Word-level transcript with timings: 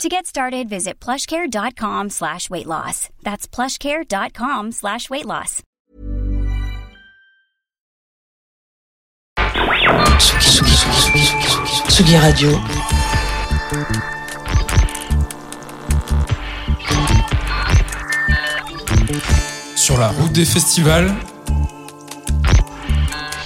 To 0.00 0.08
get 0.08 0.26
started, 0.26 0.68
visit 0.68 0.98
plushcare.com 0.98 2.10
slash 2.10 2.50
weight 2.50 2.66
loss. 2.66 3.08
That's 3.22 3.46
plushcare.com 3.46 4.72
slash 4.72 5.08
weight 5.10 5.26
loss. 5.26 5.62
Tsugi 11.88 12.16
Radio. 12.16 12.58
Sur 19.76 19.98
la 19.98 20.08
route 20.08 20.32
des 20.32 20.44
festivals 20.44 21.12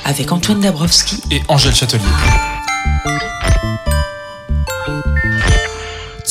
Avec 0.04 0.30
Antoine 0.30 0.60
Dabrowski 0.60 1.20
et 1.30 1.42
Angèle 1.48 1.74
Châtelier. 1.74 2.04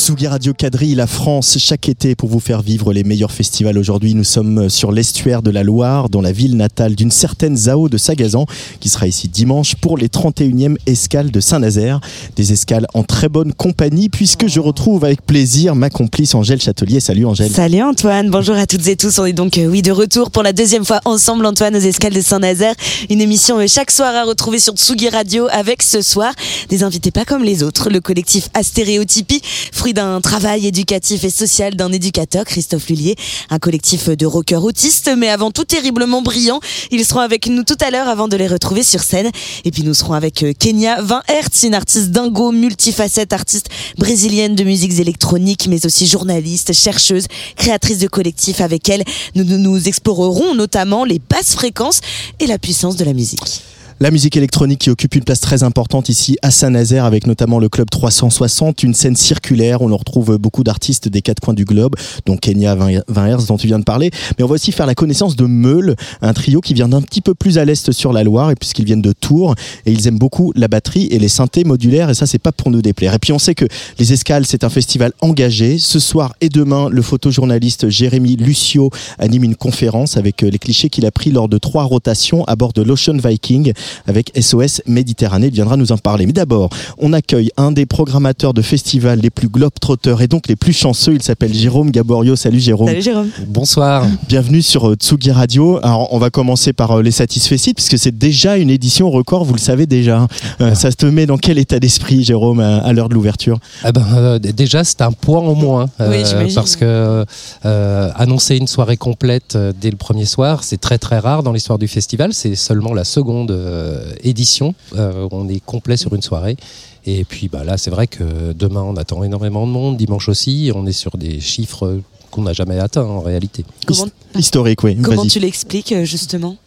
Tsugi 0.05 0.27
Radio 0.27 0.53
quadrille 0.53 0.93
la 0.93 1.07
France 1.07 1.57
chaque 1.57 1.89
été 1.89 2.13
pour 2.13 2.29
vous 2.29 2.39
faire 2.39 2.61
vivre 2.61 2.93
les 2.93 3.03
meilleurs 3.03 3.31
festivals. 3.31 3.75
Aujourd'hui, 3.75 4.13
nous 4.13 4.23
sommes 4.23 4.69
sur 4.69 4.91
l'estuaire 4.91 5.41
de 5.41 5.49
la 5.49 5.63
Loire, 5.63 6.09
dans 6.09 6.21
la 6.21 6.31
ville 6.31 6.57
natale 6.57 6.93
d'une 6.93 7.09
certaine 7.09 7.57
Zao 7.57 7.89
de 7.89 7.97
Sagazan, 7.97 8.45
qui 8.79 8.89
sera 8.89 9.07
ici 9.07 9.29
dimanche 9.29 9.73
pour 9.73 9.97
les 9.97 10.07
31e 10.07 10.75
escales 10.85 11.31
de 11.31 11.39
Saint-Nazaire. 11.39 12.01
Des 12.35 12.53
escales 12.53 12.85
en 12.93 13.01
très 13.01 13.29
bonne 13.29 13.51
compagnie, 13.51 14.09
puisque 14.09 14.45
je 14.45 14.59
retrouve 14.59 15.05
avec 15.05 15.25
plaisir 15.25 15.73
ma 15.73 15.89
complice 15.89 16.35
Angèle 16.35 16.61
Châtelier. 16.61 16.99
Salut 16.99 17.25
Angèle. 17.25 17.49
Salut 17.49 17.81
Antoine, 17.81 18.29
bonjour 18.29 18.57
à 18.57 18.67
toutes 18.67 18.87
et 18.87 18.95
tous. 18.95 19.17
On 19.17 19.25
est 19.25 19.33
donc 19.33 19.57
euh, 19.57 19.65
oui 19.65 19.81
de 19.81 19.91
retour 19.91 20.29
pour 20.29 20.43
la 20.43 20.53
deuxième 20.53 20.85
fois 20.85 21.01
ensemble 21.05 21.47
Antoine 21.47 21.75
aux 21.75 21.79
escales 21.79 22.13
de 22.13 22.21
Saint-Nazaire. 22.21 22.75
Une 23.09 23.21
émission 23.21 23.57
euh, 23.57 23.65
chaque 23.67 23.89
soir 23.89 24.13
à 24.13 24.23
retrouver 24.23 24.59
sur 24.59 24.75
Tsugi 24.75 25.09
Radio 25.09 25.47
avec 25.49 25.81
ce 25.81 26.03
soir 26.03 26.31
des 26.69 26.83
invités 26.83 27.09
pas 27.09 27.25
comme 27.25 27.43
les 27.43 27.63
autres. 27.63 27.89
Le 27.89 28.01
collectif 28.01 28.49
Astéréotypie, 28.53 29.41
fruit 29.73 29.94
d'un 29.95 30.21
travail 30.21 30.67
éducatif 30.67 31.23
et 31.23 31.29
social 31.31 31.75
d'un 31.75 31.91
éducateur, 31.91 32.43
Christophe 32.43 32.89
Lullier, 32.89 33.15
un 33.49 33.57
collectif 33.57 34.09
de 34.09 34.25
rockers 34.25 34.63
autistes, 34.63 35.09
mais 35.17 35.29
avant 35.29 35.49
tout 35.51 35.63
terriblement 35.63 36.21
brillants. 36.21 36.59
Ils 36.91 37.05
seront 37.05 37.21
avec 37.21 37.47
nous 37.47 37.63
tout 37.63 37.77
à 37.79 37.89
l'heure 37.89 38.07
avant 38.07 38.27
de 38.27 38.35
les 38.35 38.47
retrouver 38.47 38.83
sur 38.83 39.01
scène. 39.01 39.31
Et 39.63 39.71
puis 39.71 39.83
nous 39.83 39.93
serons 39.93 40.13
avec 40.13 40.43
euh, 40.43 40.51
Kenya 40.57 41.01
20 41.01 41.23
Hertz, 41.29 41.63
une 41.63 41.73
artiste 41.73 42.11
dingo, 42.11 42.51
multifacette, 42.51 43.31
artiste 43.33 43.69
brésilienne 43.97 44.55
de 44.55 44.65
musiques 44.65 44.99
électroniques, 44.99 45.67
mais 45.67 45.85
aussi 45.85 46.05
journaliste, 46.05 46.73
chercheuse, 46.73 47.25
créatrice 47.55 47.99
de 47.99 48.07
collectifs. 48.07 48.59
Avec 48.59 48.89
elle, 48.89 49.03
nous, 49.33 49.45
nous, 49.45 49.57
nous 49.57 49.87
explorerons 49.87 50.53
notamment 50.55 51.05
les 51.05 51.19
basses 51.19 51.55
fréquences 51.55 52.01
et 52.39 52.47
la 52.47 52.59
puissance 52.59 52.97
de 52.97 53.05
la 53.05 53.13
musique. 53.13 53.61
La 54.01 54.11
musique 54.11 54.35
électronique 54.35 54.79
qui 54.79 54.89
occupe 54.89 55.15
une 55.15 55.23
place 55.23 55.39
très 55.39 55.63
importante 55.63 56.09
ici 56.09 56.35
à 56.41 56.51
Saint-Nazaire 56.51 57.05
avec 57.05 57.27
notamment 57.27 57.59
le 57.59 57.69
club 57.69 57.89
360, 57.89 58.83
une 58.83 58.93
scène 58.93 59.15
circulaire 59.15 59.81
on 59.81 59.95
retrouve 59.95 60.37
beaucoup 60.37 60.65
d'artistes 60.65 61.07
des 61.07 61.21
quatre 61.21 61.39
coins 61.39 61.53
du 61.53 61.63
globe, 61.63 61.95
dont 62.25 62.35
Kenya 62.35 62.75
20 62.75 63.03
Hz 63.07 63.45
dont 63.47 63.55
tu 63.55 63.67
viens 63.67 63.79
de 63.79 63.85
parler. 63.85 64.11
Mais 64.37 64.43
on 64.43 64.47
va 64.47 64.55
aussi 64.55 64.73
faire 64.73 64.85
la 64.85 64.95
connaissance 64.95 65.37
de 65.37 65.45
Meule, 65.45 65.95
un 66.21 66.33
trio 66.33 66.59
qui 66.59 66.73
vient 66.73 66.89
d'un 66.89 67.01
petit 67.01 67.21
peu 67.21 67.33
plus 67.33 67.57
à 67.57 67.63
l'est 67.63 67.93
sur 67.93 68.11
la 68.11 68.25
Loire 68.25 68.51
et 68.51 68.55
puisqu'ils 68.55 68.83
viennent 68.83 69.01
de 69.01 69.13
Tours 69.13 69.55
et 69.85 69.93
ils 69.93 70.09
aiment 70.09 70.19
beaucoup 70.19 70.51
la 70.57 70.67
batterie 70.67 71.07
et 71.11 71.17
les 71.17 71.29
synthés 71.29 71.63
modulaires 71.63 72.09
et 72.09 72.15
ça 72.15 72.25
c'est 72.25 72.37
pas 72.37 72.51
pour 72.51 72.71
nous 72.71 72.81
déplaire. 72.81 73.13
Et 73.13 73.19
puis 73.19 73.31
on 73.31 73.39
sait 73.39 73.55
que 73.55 73.65
les 73.97 74.11
Escales 74.11 74.45
c'est 74.45 74.65
un 74.65 74.69
festival 74.69 75.13
engagé. 75.21 75.77
Ce 75.77 75.99
soir 75.99 76.35
et 76.41 76.49
demain, 76.49 76.89
le 76.89 77.01
photojournaliste 77.01 77.87
Jérémy 77.87 78.35
Lucio 78.35 78.89
anime 79.19 79.45
une 79.45 79.55
conférence 79.55 80.17
avec 80.17 80.41
les 80.41 80.59
clichés 80.59 80.89
qu'il 80.89 81.05
a 81.05 81.11
pris 81.11 81.31
lors 81.31 81.47
de 81.47 81.57
trois 81.57 81.85
rotations 81.85 82.43
à 82.43 82.57
bord 82.57 82.73
de 82.73 82.81
l'Ocean 82.81 83.15
Viking 83.15 83.71
avec 84.07 84.31
SOS 84.39 84.81
Méditerranée. 84.85 85.47
Il 85.47 85.53
viendra 85.53 85.77
nous 85.77 85.91
en 85.91 85.97
parler. 85.97 86.25
Mais 86.25 86.33
d'abord, 86.33 86.69
on 86.97 87.13
accueille 87.13 87.51
un 87.57 87.71
des 87.71 87.85
programmateurs 87.85 88.53
de 88.53 88.61
festivals 88.61 89.19
les 89.19 89.29
plus 89.29 89.47
globetrotters 89.49 90.21
et 90.21 90.27
donc 90.27 90.47
les 90.47 90.55
plus 90.55 90.73
chanceux. 90.73 91.13
Il 91.13 91.21
s'appelle 91.23 91.53
Jérôme 91.53 91.91
Gaborio. 91.91 92.35
Salut 92.35 92.59
Jérôme. 92.59 92.87
Salut 92.87 93.01
Jérôme. 93.01 93.29
Bonsoir. 93.47 94.05
Bienvenue 94.27 94.61
sur 94.61 94.89
euh, 94.89 94.95
Tsugi 94.95 95.31
Radio. 95.31 95.79
Alors, 95.83 96.13
on 96.13 96.19
va 96.19 96.29
commencer 96.29 96.73
par 96.73 96.91
euh, 96.91 97.01
les 97.01 97.11
satisfaits 97.11 97.55
puisque 97.75 97.97
c'est 97.97 98.17
déjà 98.17 98.57
une 98.57 98.69
édition 98.69 99.09
record, 99.09 99.45
vous 99.45 99.53
le 99.53 99.59
savez 99.59 99.85
déjà. 99.85 100.27
Euh, 100.61 100.75
ça 100.75 100.89
se 100.91 101.05
met 101.05 101.25
dans 101.25 101.37
quel 101.37 101.57
état 101.57 101.79
d'esprit, 101.79 102.23
Jérôme, 102.23 102.59
à, 102.59 102.77
à 102.77 102.93
l'heure 102.93 103.09
de 103.09 103.13
l'ouverture? 103.13 103.59
Ah 103.83 103.91
ben, 103.91 104.05
euh, 104.15 104.39
Déjà, 104.39 104.83
c'est 104.83 105.01
un 105.01 105.11
point 105.11 105.39
en 105.39 105.55
moins. 105.55 105.87
Oui, 105.99 106.23
parce 106.53 106.75
que 106.75 107.25
euh, 107.65 108.09
annoncer 108.15 108.57
une 108.57 108.67
soirée 108.67 108.97
complète 108.97 109.55
euh, 109.55 109.73
dès 109.79 109.89
le 109.89 109.97
premier 109.97 110.25
soir, 110.25 110.63
c'est 110.63 110.79
très 110.79 110.97
très 110.97 111.19
rare 111.19 111.43
dans 111.43 111.51
l'histoire 111.51 111.79
du 111.79 111.87
festival. 111.87 112.33
C'est 112.33 112.55
seulement 112.55 112.93
la 112.93 113.03
seconde 113.03 113.51
euh, 113.51 113.74
édition. 114.23 114.73
Euh, 114.95 115.27
on 115.31 115.47
est 115.49 115.59
complet 115.63 115.97
sur 115.97 116.13
une 116.13 116.21
soirée. 116.21 116.57
Et 117.05 117.23
puis 117.23 117.47
bah, 117.47 117.63
là, 117.63 117.77
c'est 117.77 117.91
vrai 117.91 118.07
que 118.07 118.53
demain, 118.53 118.81
on 118.81 118.95
attend 118.95 119.23
énormément 119.23 119.67
de 119.67 119.71
monde. 119.71 119.97
Dimanche 119.97 120.29
aussi, 120.29 120.71
on 120.75 120.85
est 120.85 120.91
sur 120.91 121.17
des 121.17 121.39
chiffres 121.39 121.99
qu'on 122.31 122.41
n'a 122.41 122.53
jamais 122.53 122.79
atteints 122.79 123.03
en 123.05 123.21
réalité. 123.21 123.63
Comment, 123.85 124.07
Historique, 124.35 124.83
oui. 124.83 124.97
comment 125.01 125.21
Vas-y. 125.21 125.29
tu 125.29 125.39
l'expliques 125.39 125.91
euh, 125.93 126.03
justement 126.03 126.57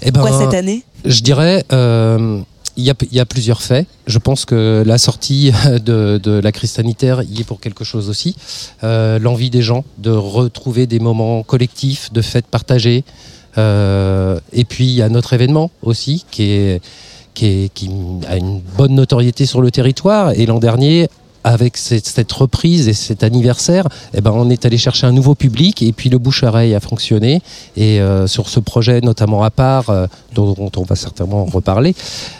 Eh 0.00 0.10
ben, 0.10 0.20
Pourquoi 0.20 0.38
cette 0.38 0.54
année 0.54 0.84
Je 1.04 1.20
dirais, 1.22 1.64
euh, 1.72 2.40
il 2.76 2.84
y, 2.84 2.90
a, 2.90 2.94
il 3.10 3.14
y 3.16 3.20
a 3.20 3.26
plusieurs 3.26 3.60
faits. 3.60 3.86
Je 4.06 4.18
pense 4.18 4.44
que 4.44 4.82
la 4.86 4.96
sortie 4.98 5.50
de, 5.84 6.18
de 6.22 6.30
la 6.30 6.52
crise 6.52 6.70
sanitaire 6.70 7.22
y 7.22 7.40
est 7.40 7.44
pour 7.44 7.60
quelque 7.60 7.84
chose 7.84 8.08
aussi. 8.08 8.36
Euh, 8.84 9.18
L'envie 9.18 9.50
des 9.50 9.62
gens 9.62 9.84
de 9.98 10.10
retrouver 10.10 10.86
des 10.86 11.00
moments 11.00 11.42
collectifs, 11.42 12.12
de 12.12 12.22
fêtes 12.22 12.46
partagées. 12.46 13.04
Euh, 13.58 14.38
et 14.52 14.64
puis 14.64 14.84
il 14.84 14.94
y 14.94 15.02
a 15.02 15.08
notre 15.08 15.32
événement 15.32 15.70
aussi 15.82 16.24
qui, 16.30 16.78
qui 17.34 17.70
a 18.28 18.36
une 18.36 18.60
bonne 18.60 18.94
notoriété 18.94 19.46
sur 19.46 19.60
le 19.60 19.70
territoire. 19.70 20.32
Et 20.32 20.46
l'an 20.46 20.58
dernier, 20.58 21.08
avec 21.48 21.78
cette, 21.78 22.06
cette 22.06 22.30
reprise 22.30 22.88
et 22.88 22.92
cet 22.92 23.22
anniversaire, 23.22 23.88
eh 24.14 24.20
ben, 24.20 24.32
on 24.34 24.50
est 24.50 24.66
allé 24.66 24.76
chercher 24.76 25.06
un 25.06 25.12
nouveau 25.12 25.34
public 25.34 25.82
et 25.82 25.92
puis 25.92 26.10
le 26.10 26.18
bouche-oreille 26.18 26.74
a 26.74 26.80
fonctionné. 26.80 27.40
Et 27.76 28.00
euh, 28.00 28.26
sur 28.26 28.50
ce 28.50 28.60
projet, 28.60 29.00
notamment 29.00 29.42
à 29.42 29.50
part, 29.50 29.88
euh, 29.88 30.06
dont, 30.34 30.52
dont 30.52 30.70
on 30.76 30.82
va 30.82 30.94
certainement 30.94 31.46
reparler, 31.46 31.94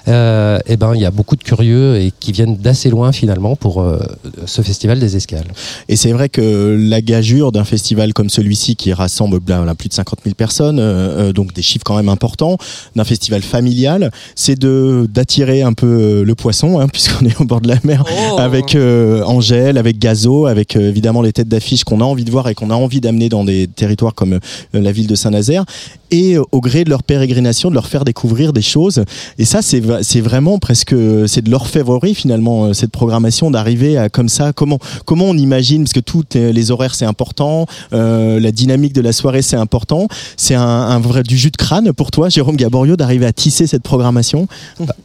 euh, 0.09 0.59
eh 0.67 0.77
ben, 0.77 0.95
il 0.95 1.01
y 1.01 1.07
a 1.07 1.11
beaucoup 1.11 1.37
de 1.37 1.43
curieux 1.43 1.97
et 1.97 2.13
qui 2.21 2.33
viennent 2.33 2.57
d'assez 2.57 2.91
loin 2.91 3.13
finalement 3.13 3.57
pour 3.57 3.81
euh, 3.81 3.99
ce 4.45 4.61
festival 4.61 4.99
des 4.99 5.17
escales. 5.17 5.49
Et 5.89 5.97
c'est 5.97 6.13
vrai 6.13 6.29
que 6.29 6.77
la 6.79 7.01
gageure 7.01 7.51
d'un 7.51 7.65
festival 7.65 8.13
comme 8.13 8.29
celui-ci 8.29 8.77
qui 8.77 8.93
rassemble 8.93 9.41
plus 9.41 9.89
de 9.89 9.95
50 9.95 10.19
000 10.25 10.35
personnes, 10.35 11.33
donc 11.33 11.55
des 11.55 11.63
chiffres 11.63 11.85
quand 11.85 11.97
même 11.97 12.11
importants, 12.11 12.59
d'un 12.95 13.05
festival 13.05 13.41
familial, 13.43 14.11
c'est 14.35 14.59
de 14.59 15.09
d'attirer 15.11 15.63
un 15.63 15.73
peu 15.73 16.23
le 16.23 16.35
poisson, 16.35 16.79
hein, 16.79 16.89
puisqu'on 16.93 17.25
est 17.25 17.41
au 17.41 17.45
bord 17.45 17.61
de 17.63 17.69
la 17.69 17.79
mer, 17.85 18.05
Oh. 18.11 18.39
avec 18.39 18.75
euh, 18.99 19.23
Angèle, 19.25 19.79
avec 19.79 19.99
Gazo, 19.99 20.47
avec 20.47 20.77
euh, 20.77 20.89
évidemment 20.89 21.23
les 21.23 21.33
têtes 21.33 21.49
d'affiche 21.49 21.85
qu'on 21.85 22.01
a 22.01 22.05
envie 22.05 22.25
de 22.25 22.31
voir 22.31 22.49
et 22.49 22.55
qu'on 22.55 22.71
a 22.71 22.75
envie 22.75 23.01
d'amener 23.01 23.29
dans 23.29 23.45
des 23.45 23.67
territoires 23.67 24.15
comme 24.15 24.35
euh, 24.35 24.39
la 24.73 24.93
ville 24.93 25.07
de 25.07 25.15
Saint-Nazaire, 25.15 25.65
et 26.11 26.35
euh, 26.37 26.43
au 26.53 26.61
gré 26.61 26.85
de 26.85 26.91
leur 26.91 27.03
pérégrination, 27.03 27.71
de 27.71 27.75
leur 27.75 27.87
faire 27.87 28.05
découvrir 28.05 28.53
des 28.53 28.63
choses. 28.63 29.03
Et 29.39 29.45
ça, 29.45 29.61
c'est 29.63 30.21
vraiment 30.21 30.59
presque, 30.59 30.95
c'est 31.27 31.43
de 31.43 31.51
l'orfèvrerie 31.51 32.15
finalement, 32.15 32.67
euh, 32.67 32.73
cette 32.73 32.91
programmation 32.91 33.51
d'arriver 33.51 33.97
à 33.99 34.09
comme 34.09 34.29
ça. 34.29 34.53
Comment 34.53 34.79
comment 35.05 35.27
on 35.27 35.37
imagine 35.37 35.85
parce 35.85 35.93
que 35.93 36.01
toutes 36.01 36.35
les 36.35 36.71
horaires 36.71 36.95
c'est 36.95 37.05
important, 37.07 37.67
euh, 37.93 38.41
la 38.41 38.53
dynamique 38.53 38.93
de 38.93 39.01
la 39.01 39.13
soirée 39.13 39.43
c'est 39.43 39.57
important. 39.57 40.09
C'est 40.37 40.55
un, 40.55 40.63
un 40.63 40.99
vrai 40.99 41.23
du 41.23 41.37
jus 41.37 41.51
de 41.51 41.57
crâne 41.57 41.93
pour 41.93 42.11
toi, 42.11 42.29
Jérôme 42.29 42.57
Gaborio, 42.57 42.97
d'arriver 42.97 43.27
à 43.27 43.33
tisser 43.33 43.67
cette 43.67 43.83
programmation? 43.83 44.49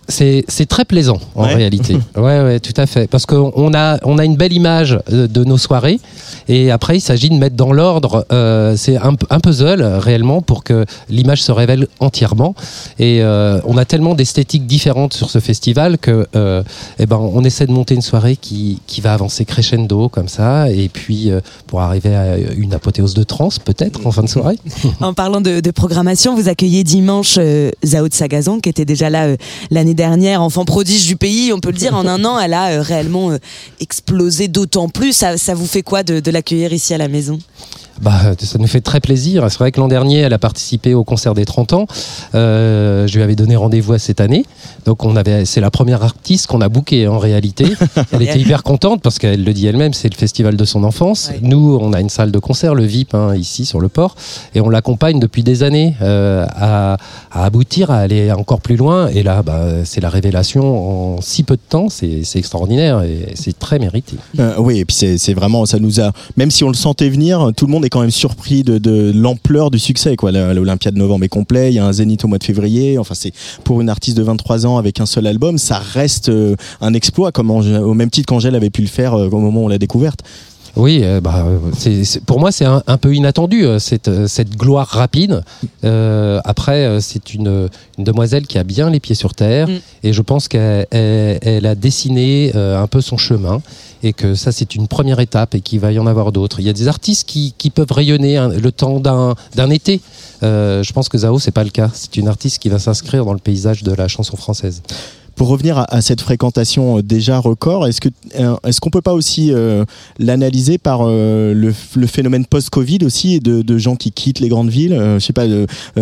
C'est 0.07 0.43
c'est 0.47 0.65
très 0.67 0.85
plaisant 0.85 1.19
en 1.35 1.43
Ouais. 1.45 1.55
réalité. 1.55 1.97
Ouais, 2.15 2.41
ouais, 2.41 2.59
tout 2.59 2.73
à 2.77 2.85
fait. 2.85 3.07
Parce 3.07 3.25
qu'on 3.25 3.51
on 3.55 3.73
a, 3.73 3.97
on 4.05 4.17
a 4.17 4.23
une 4.25 4.35
belle 4.37 4.53
image 4.53 4.97
de, 5.09 5.27
de 5.27 5.43
nos 5.43 5.57
soirées. 5.57 5.99
Et 6.47 6.71
après, 6.71 6.97
il 6.97 7.01
s'agit 7.01 7.29
de 7.29 7.35
mettre 7.35 7.55
dans 7.55 7.73
l'ordre. 7.73 8.25
euh, 8.31 8.75
c'est 8.77 8.97
un, 8.97 9.13
un 9.29 9.39
puzzle 9.39 9.81
réellement 9.83 10.41
pour 10.41 10.63
que 10.63 10.85
l'image 11.09 11.41
se 11.41 11.51
révèle 11.51 11.87
entièrement. 11.99 12.55
Et 12.99 13.21
euh, 13.21 13.59
on 13.65 13.77
a 13.77 13.85
tellement 13.85 14.15
d'esthétiques 14.15 14.65
différentes 14.65 15.13
sur 15.13 15.29
ce 15.29 15.39
festival 15.39 15.97
que, 15.97 16.27
euh, 16.35 16.63
eh 16.99 17.05
ben, 17.05 17.17
on 17.17 17.43
essaie 17.43 17.65
de 17.65 17.71
monter 17.71 17.95
une 17.95 18.01
soirée 18.01 18.35
qui, 18.35 18.79
qui 18.87 19.01
va 19.01 19.13
avancer 19.13 19.45
crescendo 19.45 20.09
comme 20.09 20.27
ça. 20.27 20.69
Et 20.69 20.89
puis, 20.89 21.31
euh, 21.31 21.41
pour 21.67 21.81
arriver 21.81 22.15
à 22.15 22.37
une 22.37 22.73
apothéose 22.73 23.13
de 23.13 23.23
trance, 23.23 23.59
peut-être 23.59 24.05
en 24.05 24.11
fin 24.11 24.23
de 24.23 24.29
soirée. 24.29 24.57
En 25.01 25.13
parlant 25.13 25.41
de, 25.41 25.71
programmation, 25.71 26.35
vous 26.35 26.49
accueillez 26.49 26.83
dimanche 26.83 27.39
Zao 27.83 28.07
de 28.07 28.13
Sagazan, 28.13 28.59
qui 28.59 28.69
était 28.69 28.85
déjà 28.85 29.09
là 29.09 29.35
l'année 29.71 29.93
dernière, 29.93 30.41
enfant 30.41 30.65
prodige 30.65 31.07
du 31.07 31.15
pays. 31.15 31.51
On 31.51 31.59
peut 31.59 31.71
le 31.71 31.77
dire, 31.77 31.95
en 31.95 32.05
un 32.07 32.23
an, 32.25 32.39
elle 32.39 32.53
a 32.53 32.81
réellement 32.81 33.31
explosé 33.79 34.47
d'autant 34.47 34.87
plus. 34.87 35.13
Ça, 35.13 35.37
ça 35.37 35.55
vous 35.55 35.65
fait 35.65 35.81
quoi 35.81 36.03
de, 36.03 36.19
de 36.19 36.31
l'accueillir 36.31 36.73
ici 36.73 36.93
à 36.93 36.97
la 36.97 37.07
maison? 37.07 37.39
Bah, 38.01 38.33
ça 38.39 38.57
nous 38.59 38.67
fait 38.67 38.81
très 38.81 38.99
plaisir. 38.99 39.45
C'est 39.49 39.59
vrai 39.59 39.71
que 39.71 39.79
l'an 39.79 39.87
dernier, 39.87 40.19
elle 40.19 40.33
a 40.33 40.39
participé 40.39 40.93
au 40.93 41.03
concert 41.03 41.33
des 41.33 41.45
30 41.45 41.73
ans. 41.73 41.85
Euh, 42.35 43.07
je 43.07 43.15
lui 43.15 43.23
avais 43.23 43.35
donné 43.35 43.55
rendez-vous 43.55 43.93
à 43.93 43.99
cette 43.99 44.21
année. 44.21 44.45
Donc, 44.85 45.05
on 45.05 45.15
avait, 45.15 45.45
c'est 45.45 45.61
la 45.61 45.71
première 45.71 46.03
artiste 46.03 46.47
qu'on 46.47 46.61
a 46.61 46.69
bookée 46.69 47.07
en 47.07 47.19
réalité. 47.19 47.65
Elle 48.11 48.23
était 48.23 48.39
hyper 48.39 48.63
contente 48.63 49.01
parce 49.01 49.19
qu'elle 49.19 49.43
le 49.43 49.53
dit 49.53 49.67
elle-même, 49.67 49.93
c'est 49.93 50.09
le 50.09 50.17
festival 50.17 50.57
de 50.57 50.65
son 50.65 50.83
enfance. 50.83 51.29
Ouais. 51.31 51.39
Nous, 51.41 51.77
on 51.81 51.93
a 51.93 52.01
une 52.01 52.09
salle 52.09 52.31
de 52.31 52.39
concert, 52.39 52.75
le 52.75 52.83
VIP, 52.83 53.13
hein, 53.15 53.35
ici 53.35 53.65
sur 53.65 53.79
le 53.79 53.89
port, 53.89 54.15
et 54.55 54.61
on 54.61 54.69
l'accompagne 54.69 55.19
depuis 55.19 55.43
des 55.43 55.63
années 55.63 55.95
euh, 56.01 56.45
à, 56.49 56.97
à 57.31 57.45
aboutir, 57.45 57.91
à 57.91 57.97
aller 57.97 58.31
encore 58.31 58.61
plus 58.61 58.75
loin. 58.75 59.07
Et 59.07 59.23
là, 59.23 59.41
bah, 59.41 59.85
c'est 59.85 60.01
la 60.01 60.09
révélation 60.09 61.15
en 61.15 61.21
si 61.21 61.43
peu 61.43 61.55
de 61.55 61.61
temps. 61.67 61.89
C'est 61.89 62.23
c'est 62.23 62.39
extraordinaire 62.39 63.03
et 63.03 63.33
c'est 63.35 63.57
très 63.57 63.79
mérité. 63.79 64.17
Euh, 64.39 64.55
oui, 64.57 64.79
et 64.79 64.85
puis 64.85 64.95
c'est 64.95 65.17
c'est 65.17 65.33
vraiment, 65.33 65.65
ça 65.65 65.79
nous 65.79 66.01
a, 66.01 66.11
même 66.37 66.51
si 66.51 66.63
on 66.63 66.69
le 66.69 66.75
sentait 66.75 67.09
venir, 67.09 67.51
tout 67.55 67.65
le 67.65 67.71
monde 67.71 67.82
est 67.83 67.89
quand 67.89 68.01
même 68.01 68.11
surpris 68.11 68.63
de, 68.63 68.77
de 68.77 69.11
l'ampleur 69.15 69.71
du 69.71 69.79
succès. 69.79 70.15
quoi. 70.15 70.31
L'Olympia 70.31 70.91
de 70.91 70.97
novembre 70.97 71.25
est 71.25 71.29
complet, 71.29 71.71
il 71.71 71.75
y 71.75 71.79
a 71.79 71.85
un 71.85 71.93
Zénith 71.93 72.23
au 72.25 72.27
mois 72.27 72.37
de 72.37 72.43
février. 72.43 72.97
Enfin, 72.97 73.13
c'est 73.15 73.31
pour 73.63 73.81
une 73.81 73.89
artiste 73.89 74.17
de 74.17 74.23
23 74.23 74.65
ans 74.65 74.77
avec 74.77 74.99
un 74.99 75.05
seul 75.05 75.27
album, 75.27 75.57
ça 75.57 75.79
reste 75.79 76.29
euh, 76.29 76.55
un 76.81 76.93
exploit, 76.93 77.31
comme 77.31 77.51
au 77.51 77.93
même 77.93 78.09
titre 78.09 78.27
qu'Angèle 78.27 78.55
avait 78.55 78.69
pu 78.69 78.81
le 78.81 78.87
faire 78.87 79.13
euh, 79.13 79.29
au 79.29 79.39
moment 79.39 79.61
où 79.61 79.65
on 79.65 79.67
l'a 79.67 79.77
découverte. 79.77 80.19
Oui, 80.75 81.01
euh, 81.03 81.21
bah, 81.21 81.45
pour 82.25 82.39
moi, 82.39 82.51
c'est 82.51 82.65
un, 82.65 82.81
un 82.87 82.97
peu 82.97 83.13
inattendu, 83.13 83.63
euh, 83.63 83.77
cette, 83.77 84.25
cette 84.25 84.57
gloire 84.57 84.87
rapide. 84.87 85.43
Euh, 85.83 86.39
après, 86.45 86.97
c'est 86.99 87.35
une, 87.35 87.69
une 87.99 88.03
demoiselle 88.03 88.47
qui 88.47 88.57
a 88.57 88.63
bien 88.63 88.89
les 88.89 88.99
pieds 88.99 89.13
sur 89.15 89.35
terre 89.35 89.67
Mm. 89.67 89.79
et 90.03 90.13
je 90.13 90.21
pense 90.23 90.47
qu'elle 90.47 90.87
elle- 90.89 91.37
elle 91.43 91.65
a 91.67 91.75
dessiné 91.75 92.51
euh, 92.55 92.81
un 92.81 92.87
peu 92.87 93.01
son 93.01 93.17
chemin 93.17 93.61
et 94.03 94.13
que 94.13 94.35
ça, 94.35 94.51
c'est 94.51 94.75
une 94.75 94.87
première 94.87 95.19
étape 95.19 95.55
et 95.55 95.61
qu'il 95.61 95.79
va 95.79 95.91
y 95.91 95.99
en 95.99 96.05
avoir 96.05 96.31
d'autres. 96.31 96.59
Il 96.59 96.65
y 96.65 96.69
a 96.69 96.73
des 96.73 96.87
artistes 96.87 97.27
qui, 97.27 97.53
peuvent 97.73 97.91
rayonner 97.91 98.37
le 98.61 98.71
temps 98.71 98.99
d'un 98.99 99.35
d'un 99.55 99.69
été. 99.69 100.01
Euh, 100.43 100.83
je 100.83 100.93
pense 100.93 101.09
que 101.09 101.17
Zao, 101.17 101.39
c'est 101.39 101.51
pas 101.51 101.63
le 101.63 101.69
cas. 101.69 101.89
C'est 101.93 102.17
une 102.17 102.27
artiste 102.27 102.61
qui 102.61 102.69
va 102.69 102.77
s'inscrire 102.77 103.25
dans 103.25 103.33
le 103.33 103.39
paysage 103.39 103.83
de 103.83 103.93
la 103.93 104.07
chanson 104.07 104.35
française. 104.35 104.83
Pour 105.35 105.47
revenir 105.47 105.85
à, 105.87 106.01
cette 106.01 106.21
fréquentation 106.21 106.97
euh, 106.99 107.01
déjà 107.01 107.39
record, 107.39 107.87
est-ce 107.87 108.01
que 108.01 108.09
euh, 108.39 108.55
est-ce 108.65 108.79
qu'on 108.79 108.91
peut 108.91 109.01
pas 109.01 109.13
aussi 109.13 109.51
euh, 109.51 109.83
l'analyser 110.19 110.77
par 110.77 111.05
le, 111.05 111.73
phénomène 112.07 112.45
post-Covid 112.45 112.99
aussi 113.03 113.39
de, 113.39 113.61
de 113.61 113.77
gens 113.77 113.95
qui 113.95 114.11
quittent 114.11 114.39
les 114.39 114.49
grandes 114.49 114.69
villes 114.69 114.93
Je 114.93 115.19
sais 115.19 115.33
pas, 115.33 115.45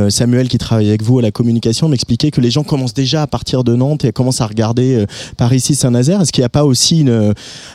Samuel 0.09 0.47
qui 0.47 0.57
travaille 0.57 0.89
avec 0.89 1.03
vous 1.03 1.19
à 1.19 1.21
la 1.21 1.31
communication 1.31 1.87
m'expliquait 1.87 2.31
que 2.31 2.41
les 2.41 2.51
gens 2.51 2.63
commencent 2.63 2.93
déjà 2.93 3.21
à 3.21 3.27
partir 3.27 3.63
de 3.63 3.75
Nantes 3.75 4.03
et 4.03 4.11
commencent 4.11 4.41
à 4.41 4.47
regarder 4.47 5.05
par 5.37 5.53
ici 5.53 5.75
Saint-Nazaire. 5.75 6.21
Est-ce 6.21 6.31
qu'il 6.31 6.41
n'y 6.41 6.45
a 6.45 6.49
pas 6.49 6.65
aussi 6.65 7.05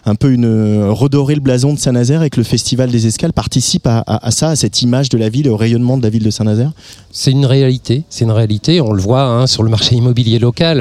un 0.05 0.15
peu 0.15 0.33
une 0.33 0.91
redorer 0.91 1.35
le 1.35 1.41
blason 1.41 1.73
de 1.73 1.79
Saint-Nazaire 1.79 2.23
et 2.23 2.31
que 2.31 2.39
le 2.39 2.45
festival 2.45 2.91
des 2.91 3.07
Escales 3.07 3.33
participe 3.33 3.87
à, 3.87 4.31
ça, 4.31 4.51
à 4.51 4.57
cette 4.57 4.83
image 4.83 5.09
de 5.09 5.19
la 5.19 5.29
ville, 5.29 5.49
au 5.49 5.57
rayonnement 5.57 5.97
de 5.97 6.03
la 6.03 6.11
ville 6.11 6.25
de 6.25 6.31
Saint-Nazaire? 6.31 6.73
C'est 7.13 7.31
une 7.31 7.47
réalité, 7.47 8.03
c'est 8.11 8.25
une 8.25 8.33
réalité. 8.33 8.81
On 8.81 8.93
le 8.93 9.01
voit 9.01 9.23
hein, 9.23 9.47
sur 9.47 9.63
le 9.63 9.71
marché 9.71 9.95
immobilier 9.95 10.39
local, 10.39 10.81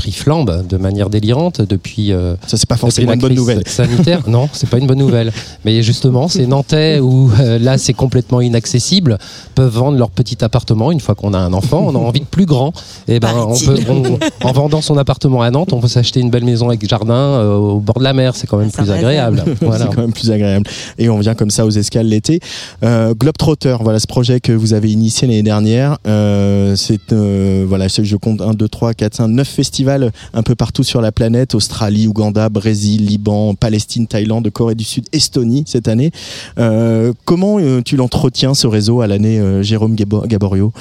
prix 0.00 0.12
flambent 0.12 0.66
de 0.66 0.76
manière 0.78 1.10
délirante 1.10 1.60
depuis. 1.60 2.12
euh, 2.12 2.34
Ça 2.46 2.56
c'est 2.56 2.66
pas 2.68 2.76
forcément 2.78 3.08
la 3.08 3.14
une 3.16 3.20
bonne 3.20 3.34
nouvelle. 3.34 3.62
Sanitaire, 3.66 4.22
non, 4.28 4.48
c'est 4.52 4.68
pas 4.68 4.78
une 4.78 4.86
bonne 4.86 4.98
nouvelle. 4.98 5.30
Mais 5.66 5.82
justement, 5.82 6.26
ces 6.28 6.46
Nantais 6.46 7.00
où 7.00 7.30
euh, 7.38 7.58
là 7.58 7.76
c'est 7.76 7.92
complètement 7.92 8.40
inaccessible 8.40 9.18
peuvent 9.54 9.72
vendre 9.74 9.98
leur 9.98 10.10
petit 10.10 10.42
appartement 10.42 10.90
une 10.90 11.00
fois 11.00 11.14
qu'on 11.14 11.34
a 11.34 11.38
un 11.38 11.52
enfant. 11.52 11.84
On 11.86 11.94
a 11.94 11.98
envie 11.98 12.20
de 12.20 12.24
plus 12.24 12.46
grand. 12.46 12.72
Et 13.08 13.20
ben, 13.20 13.28
on 13.36 13.58
peut, 13.58 13.74
Paraît-il. 13.74 14.18
on- 14.42 14.48
en 14.48 14.52
vendant 14.52 14.80
son 14.80 14.96
appartement 14.96 15.42
à 15.42 15.50
Nantes, 15.50 15.72
on 15.74 15.80
peut 15.80 15.88
s'acheter 15.88 16.20
une 16.20 16.30
belle 16.30 16.44
maison 16.44 16.68
avec 16.68 16.88
jardin 16.88 17.14
euh, 17.14 17.54
au 17.56 17.78
bord 17.80 17.98
de 17.98 18.04
la 18.04 18.14
mer. 18.14 18.34
C'est 18.36 18.46
quand 18.46 18.56
même 18.56 18.70
Ça 18.70 18.82
plus 18.82 18.90
agréable. 18.92 19.44
Voilà. 19.60 19.84
C'est 19.90 19.94
quand 19.94 20.00
même 20.02 20.12
plus 20.12 20.30
agréable. 20.30 20.66
Et 20.98 21.10
on 21.10 21.18
vient 21.18 21.34
comme 21.34 21.50
ça 21.50 21.66
aux 21.66 21.70
escales 21.70 22.06
l'été. 22.06 22.40
Euh, 22.82 23.12
Globetrotter, 23.14 23.76
voilà 23.80 23.98
ce 24.00 24.06
projet 24.06 24.40
que 24.40 24.52
vous 24.52 24.72
avez 24.72 24.90
initié 24.90 25.28
l'année 25.28 25.42
dernière. 25.42 25.98
Euh, 26.06 26.74
c'est 26.76 27.12
euh, 27.12 27.64
voilà, 27.68 27.88
je 27.88 28.02
je 28.02 28.16
compte 28.16 28.40
1, 28.40 28.52
2, 28.54 28.68
3, 28.68 28.94
4, 28.94 29.14
5, 29.16 29.28
9 29.28 29.46
festivals 29.48 29.89
un 30.32 30.42
peu 30.42 30.54
partout 30.54 30.84
sur 30.84 31.00
la 31.00 31.12
planète. 31.12 31.54
Australie, 31.54 32.06
Ouganda, 32.06 32.48
Brésil, 32.48 33.06
Liban, 33.06 33.54
Palestine, 33.54 34.06
Thaïlande, 34.06 34.48
Corée 34.50 34.74
du 34.74 34.84
Sud, 34.84 35.06
Estonie 35.12 35.64
cette 35.66 35.88
année. 35.88 36.10
Euh, 36.58 37.12
comment 37.24 37.58
euh, 37.58 37.82
tu 37.82 37.96
l'entretiens 37.96 38.54
ce 38.54 38.66
réseau 38.66 39.00
à 39.00 39.06
l'année, 39.06 39.38
euh, 39.38 39.62
Jérôme 39.62 39.94
Gabo- 39.94 40.26
Gaborio? 40.26 40.72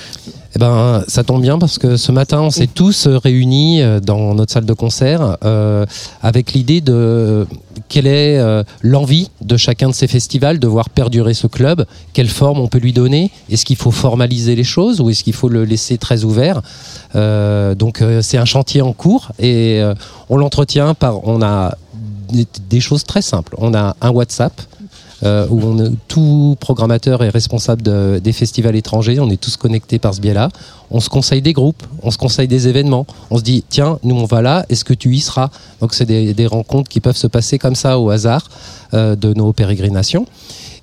Eh 0.55 0.59
ben, 0.59 1.03
ça 1.07 1.23
tombe 1.23 1.43
bien 1.43 1.59
parce 1.59 1.77
que 1.77 1.95
ce 1.95 2.11
matin, 2.11 2.41
on 2.41 2.49
s'est 2.49 2.67
tous 2.67 3.07
réunis 3.07 3.81
euh, 3.81 3.99
dans 3.99 4.33
notre 4.33 4.51
salle 4.51 4.65
de 4.65 4.73
concert 4.73 5.37
euh, 5.45 5.85
avec 6.23 6.53
l'idée 6.53 6.81
de 6.81 7.45
quelle 7.87 8.07
est 8.07 8.39
euh, 8.39 8.63
l'envie 8.81 9.29
de 9.41 9.57
chacun 9.57 9.89
de 9.89 9.93
ces 9.93 10.07
festivals 10.07 10.57
de 10.57 10.67
voir 10.67 10.89
perdurer 10.89 11.35
ce 11.35 11.45
club, 11.45 11.85
quelle 12.13 12.27
forme 12.27 12.59
on 12.59 12.67
peut 12.67 12.79
lui 12.79 12.93
donner, 12.93 13.29
est-ce 13.51 13.63
qu'il 13.63 13.75
faut 13.75 13.91
formaliser 13.91 14.55
les 14.55 14.63
choses 14.63 15.01
ou 15.01 15.11
est-ce 15.11 15.23
qu'il 15.23 15.33
faut 15.33 15.49
le 15.49 15.65
laisser 15.65 15.99
très 15.99 16.23
ouvert 16.23 16.61
Donc 17.13 18.03
c'est 18.21 18.37
un 18.37 18.45
chantier 18.45 18.81
en 18.81 18.93
cours 18.93 19.31
et 19.39 19.81
on 20.29 20.37
l'entretient 20.37 20.93
par, 20.93 21.27
on 21.27 21.41
a 21.41 21.75
des 22.69 22.79
choses 22.79 23.03
très 23.03 23.21
simples. 23.21 23.55
On 23.57 23.73
a 23.73 23.95
un 24.01 24.09
WhatsApp 24.09 24.53
euh, 25.23 25.47
où 25.49 25.75
tout 26.07 26.55
programmateur 26.59 27.23
est 27.23 27.29
responsable 27.29 27.81
de- 27.81 28.19
des 28.23 28.33
festivals 28.33 28.75
étrangers. 28.75 29.19
On 29.19 29.29
est 29.29 29.39
tous 29.41 29.57
connectés 29.57 29.99
par 29.99 30.13
ce 30.13 30.21
biais-là. 30.21 30.49
On 30.91 30.99
se 30.99 31.09
conseille 31.09 31.41
des 31.41 31.53
groupes, 31.53 31.83
on 32.03 32.11
se 32.11 32.17
conseille 32.17 32.47
des 32.47 32.67
événements. 32.67 33.05
On 33.29 33.37
se 33.37 33.43
dit, 33.43 33.63
tiens, 33.69 33.99
nous 34.03 34.15
on 34.15 34.25
va 34.25 34.41
là, 34.41 34.65
est-ce 34.69 34.83
que 34.83 34.93
tu 34.93 35.13
y 35.13 35.19
seras 35.19 35.49
Donc 35.81 35.93
c'est 35.93 36.05
des, 36.05 36.47
rencontres 36.47 36.89
qui 36.89 36.99
peuvent 36.99 37.17
se 37.17 37.27
passer 37.27 37.59
comme 37.59 37.75
ça 37.75 37.99
au 37.99 38.09
hasard 38.09 38.49
euh, 38.93 39.15
de 39.15 39.33
nos 39.33 39.53
pérégrinations. 39.53 40.25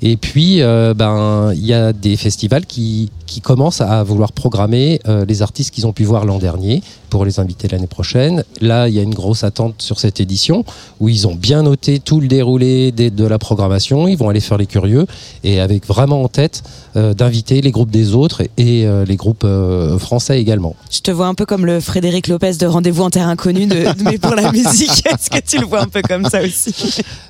Et 0.03 0.17
puis, 0.17 0.61
euh, 0.61 0.95
ben, 0.95 1.53
il 1.55 1.65
y 1.65 1.73
a 1.73 1.93
des 1.93 2.17
festivals 2.17 2.67
qui, 2.67 3.11
qui 3.27 3.41
commencent 3.41 3.81
à 3.81 4.03
vouloir 4.03 4.33
programmer 4.33 5.01
euh, 5.09 5.25
les 5.27 5.43
artistes 5.43 5.75
qu'ils 5.75 5.87
ont 5.87 5.93
pu 5.93 6.05
voir 6.05 6.25
l'an 6.25 6.39
dernier 6.39 6.83
pour 7.09 7.25
les 7.25 7.41
inviter 7.41 7.69
l'année 7.69 7.87
prochaine. 7.87 8.45
Là, 8.61 8.89
il 8.89 8.95
y 8.95 8.99
a 8.99 9.03
une 9.03 9.15
grosse 9.15 9.43
attente 9.43 9.81
sur 9.81 9.99
cette 9.99 10.21
édition 10.21 10.65
où 11.01 11.09
ils 11.09 11.27
ont 11.27 11.35
bien 11.35 11.63
noté 11.63 11.99
tout 11.99 12.21
le 12.21 12.29
déroulé 12.29 12.93
de 12.93 13.27
la 13.27 13.39
programmation. 13.39 14.07
Ils 14.07 14.17
vont 14.17 14.29
aller 14.29 14.41
faire 14.41 14.59
les 14.59 14.67
curieux 14.67 15.07
et 15.45 15.61
avec 15.61 15.87
vraiment 15.87 16.23
en 16.23 16.29
tête 16.29 16.63
d'inviter 17.15 17.61
les 17.61 17.71
groupes 17.71 17.91
des 17.91 18.15
autres 18.15 18.43
et, 18.43 18.51
et, 18.81 18.87
euh, 18.87 19.05
les 19.05 19.17
groupes 19.17 19.45
euh, 19.45 19.99
français 19.99 20.41
également. 20.41 20.75
Je 20.91 21.01
te 21.01 21.11
vois 21.11 21.27
un 21.27 21.35
peu 21.35 21.45
comme 21.47 21.67
le 21.67 21.81
Frédéric 21.81 22.29
Lopez 22.29 22.53
de 22.55 22.67
Rendez-vous 22.67 23.03
en 23.03 23.11
terre 23.11 23.29
inconnue, 23.29 23.67
de, 23.67 23.85
mais 24.05 24.19
pour 24.19 24.35
la 24.35 24.51
musique. 24.57 25.05
Est-ce 25.07 25.31
que 25.31 25.39
tu 25.47 25.59
le 25.59 25.67
vois 25.67 25.83
un 25.83 25.89
peu 25.89 26.03
comme 26.03 26.25
ça 26.29 26.41
aussi? 26.43 26.75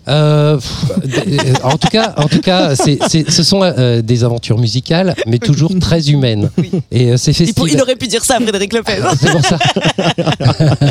Euh, 0.09 0.59
euh, 0.59 1.39
en 1.65 1.77
tout 1.79 1.89
cas, 1.89 2.15
en 2.17 2.29
tout 2.29 2.41
cas, 2.41 2.75
c'est, 2.77 2.99
c'est- 3.09 3.31
ce 3.31 3.43
sont 3.43 3.63
euh, 3.63 4.03
des 4.03 4.25
aventures 4.25 4.59
musicales, 4.59 5.15
mais 5.27 5.39
toujours 5.39 5.73
très 5.81 6.09
humaines. 6.11 6.51
Oui. 6.59 6.71
Et 6.91 7.11
euh, 7.13 7.17
ces 7.17 7.33
il, 7.73 7.81
aurait 7.83 7.97
pu 7.97 8.07
dire 8.07 8.25
ça, 8.25 8.39
Frédéric 8.41 8.73
Lopez. 8.73 8.99
C'est 9.21 9.31
pour 9.31 9.45
ça. 9.45 9.59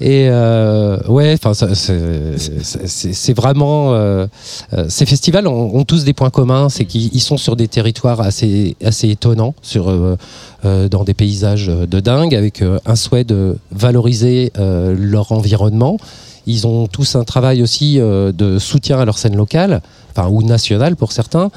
Et 0.00 0.28
euh, 0.28 0.98
ouais, 1.08 1.36
c'est, 1.76 2.86
c'est- 2.86 3.12
c'est 3.12 3.32
vraiment. 3.34 3.94
euh, 3.94 4.26
euh, 4.72 4.86
ces 4.88 5.06
festivals 5.06 5.46
ont, 5.46 5.76
ont 5.76 5.84
tous 5.84 6.04
des 6.04 6.12
points 6.12 6.30
communs, 6.30 6.68
c'est 6.68 6.84
qu'ils 6.84 7.11
ils 7.12 7.20
sont 7.20 7.36
sur 7.36 7.56
des 7.56 7.68
territoires 7.68 8.20
assez 8.20 8.76
assez 8.84 9.10
étonnants, 9.10 9.54
sur 9.62 9.88
euh, 9.88 10.16
euh, 10.64 10.88
dans 10.88 11.04
des 11.04 11.14
paysages 11.14 11.66
de 11.66 12.00
dingue, 12.00 12.34
avec 12.34 12.62
euh, 12.62 12.78
un 12.86 12.96
souhait 12.96 13.24
de 13.24 13.56
valoriser 13.70 14.52
euh, 14.58 14.94
leur 14.98 15.32
environnement. 15.32 15.98
Ils 16.46 16.66
ont 16.66 16.86
tous 16.86 17.14
un 17.14 17.24
travail 17.24 17.62
aussi 17.62 18.00
euh, 18.00 18.32
de 18.32 18.58
soutien 18.58 18.98
à 18.98 19.04
leur 19.04 19.18
scène 19.18 19.36
locale, 19.36 19.80
enfin 20.10 20.28
ou 20.28 20.42
nationale 20.42 20.96
pour 20.96 21.12
certains. 21.12 21.50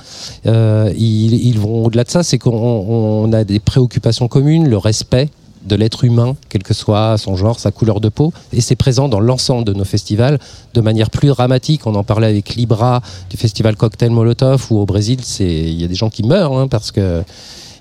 Euh, 0.45 0.91
ils, 0.95 1.57
vont 1.59 1.85
au-delà 1.85 2.03
de 2.03 2.09
ça, 2.09 2.23
c'est 2.23 2.37
qu'on 2.37 2.51
on 2.51 3.33
a 3.33 3.43
des 3.43 3.59
préoccupations 3.59 4.27
communes, 4.27 4.67
le 4.67 4.77
respect 4.77 5.29
de 5.65 5.75
l'être 5.75 6.03
humain, 6.03 6.35
quel 6.49 6.63
que 6.63 6.73
soit 6.73 7.17
son 7.17 7.35
genre, 7.35 7.59
sa 7.59 7.71
couleur 7.71 7.99
de 7.99 8.09
peau, 8.09 8.33
et 8.53 8.61
c'est 8.61 8.75
présent 8.75 9.09
dans 9.09 9.19
l'ensemble 9.19 9.65
de 9.65 9.73
nos 9.73 9.85
festivals 9.85 10.39
de 10.73 10.81
manière 10.81 11.09
plus 11.09 11.29
dramatique. 11.29 11.87
On 11.87 11.95
en 11.95 12.03
parlait 12.03 12.27
avec 12.27 12.55
Libra 12.55 13.01
du 13.29 13.37
festival 13.37 13.75
Cocktail 13.75 14.11
Molotov, 14.11 14.67
où 14.69 14.79
au 14.79 14.85
Brésil, 14.85 15.19
il 15.39 15.81
y 15.81 15.83
a 15.83 15.87
des 15.87 15.95
gens 15.95 16.09
qui 16.09 16.23
meurent 16.23 16.57
hein, 16.57 16.67
parce 16.67 16.91
que 16.91 17.23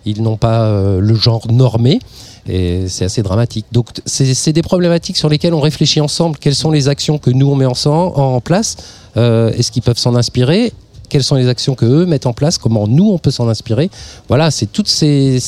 ils 0.06 0.22
n'ont 0.22 0.36
pas 0.36 0.66
euh, 0.66 1.00
le 1.00 1.14
genre 1.14 1.50
normé. 1.50 1.98
Et 2.46 2.88
c'est 2.88 3.06
assez 3.06 3.22
dramatique. 3.22 3.64
Donc 3.72 3.86
c'est 4.04 4.52
des 4.52 4.60
problématiques 4.60 5.16
sur 5.16 5.30
lesquelles 5.30 5.54
on 5.54 5.60
réfléchit 5.60 6.02
ensemble. 6.02 6.36
Quelles 6.38 6.54
sont 6.54 6.70
les 6.70 6.88
actions 6.88 7.16
que 7.16 7.30
nous 7.30 7.46
on 7.46 7.54
met 7.54 7.64
en 7.64 8.40
place? 8.42 8.76
Euh, 9.16 9.50
Est-ce 9.52 9.72
qu'ils 9.72 9.82
peuvent 9.82 9.98
s'en 9.98 10.14
inspirer? 10.14 10.74
Quelles 11.08 11.22
sont 11.22 11.36
les 11.36 11.48
actions 11.48 11.74
que 11.74 11.86
eux 11.86 12.04
mettent 12.04 12.26
en 12.26 12.32
place, 12.32 12.58
comment 12.58 12.86
nous 12.86 13.10
on 13.10 13.18
peut 13.18 13.30
s'en 13.30 13.48
inspirer? 13.48 13.90
Voilà, 14.28 14.50
c'est 14.50 14.66
toutes 14.66 14.88
ces 14.88 15.38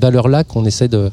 valeurs-là 0.00 0.44
qu'on 0.44 0.64
essaie 0.64 0.88
de, 0.88 1.10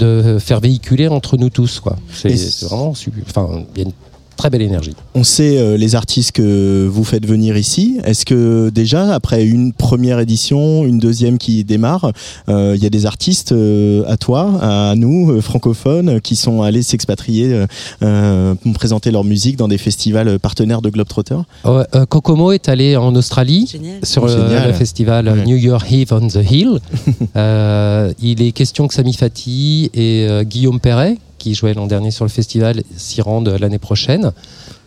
de 0.00 0.38
faire 0.38 0.60
véhiculer 0.60 1.08
entre 1.08 1.36
nous 1.36 1.50
tous. 1.50 1.80
Quoi. 1.80 1.96
C'est, 2.12 2.34
vraiment. 2.64 2.90
Enfin, 3.26 3.64
il 3.74 3.78
y 3.78 3.84
a 3.84 3.86
une 3.86 3.92
très 4.40 4.50
belle 4.50 4.62
énergie. 4.62 4.94
On 5.14 5.22
sait 5.24 5.58
euh, 5.58 5.76
les 5.76 5.94
artistes 5.94 6.32
que 6.32 6.86
vous 6.90 7.04
faites 7.04 7.26
venir 7.26 7.56
ici. 7.56 7.98
Est-ce 8.04 8.24
que 8.24 8.70
déjà, 8.70 9.14
après 9.14 9.44
une 9.44 9.72
première 9.72 10.18
édition, 10.18 10.84
une 10.86 10.98
deuxième 10.98 11.36
qui 11.38 11.62
démarre, 11.64 12.12
euh, 12.48 12.72
il 12.76 12.82
y 12.82 12.86
a 12.86 12.90
des 12.90 13.04
artistes 13.06 13.52
euh, 13.52 14.02
à 14.06 14.16
toi, 14.16 14.58
à 14.62 14.94
nous, 14.96 15.30
euh, 15.30 15.40
francophones, 15.40 16.20
qui 16.22 16.36
sont 16.36 16.62
allés 16.62 16.82
s'expatrier 16.82 17.64
pour 18.00 18.72
présenter 18.74 19.10
leur 19.10 19.24
musique 19.24 19.56
dans 19.56 19.68
des 19.68 19.78
festivals 19.78 20.38
partenaires 20.38 20.80
de 20.82 20.90
Globetrotter? 20.90 21.36
Euh, 21.66 21.84
Kokomo 22.08 22.52
est 22.52 22.68
allé 22.68 22.96
en 22.96 23.14
Australie 23.14 23.68
Génial. 23.70 23.98
sur 24.04 24.22
Oh, 24.22 24.26
le, 24.26 24.32
génial. 24.32 24.68
le 24.68 24.72
festival 24.74 25.28
Ouais. 25.28 25.44
New 25.44 25.56
Year 25.56 25.84
Eve 25.90 26.12
on 26.12 26.26
the 26.28 26.50
Hill. 26.50 26.78
Euh, 27.36 28.12
il 28.22 28.42
est 28.42 28.52
question 28.52 28.88
que 28.88 28.94
Sami 28.94 29.12
Fati 29.14 29.90
et 29.94 30.26
euh, 30.28 30.42
Guillaume 30.42 30.80
Perret, 30.80 31.16
qui 31.40 31.54
jouaient 31.54 31.74
l'an 31.74 31.86
dernier 31.88 32.12
sur 32.12 32.24
le 32.24 32.30
festival, 32.30 32.82
s'y 32.96 33.20
rendent 33.22 33.48
l'année 33.58 33.78
prochaine. 33.80 34.30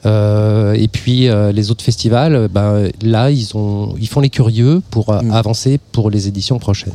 Euh, 0.05 0.74
et 0.74 0.88
puis 0.88 1.27
euh, 1.27 1.51
les 1.51 1.72
autres 1.72 1.83
festivals, 1.83 2.36
euh, 2.36 2.48
ben, 2.48 2.89
là, 3.01 3.31
ils, 3.31 3.57
ont, 3.57 3.95
ils 4.00 4.07
font 4.07 4.22
les 4.22 4.29
curieux 4.29 4.81
pour 4.91 5.10
euh, 5.10 5.22
Mm. 5.22 5.31
avancer 5.31 5.79
pour 5.91 6.10
les 6.10 6.27
éditions 6.27 6.60
prochaines. 6.60 6.93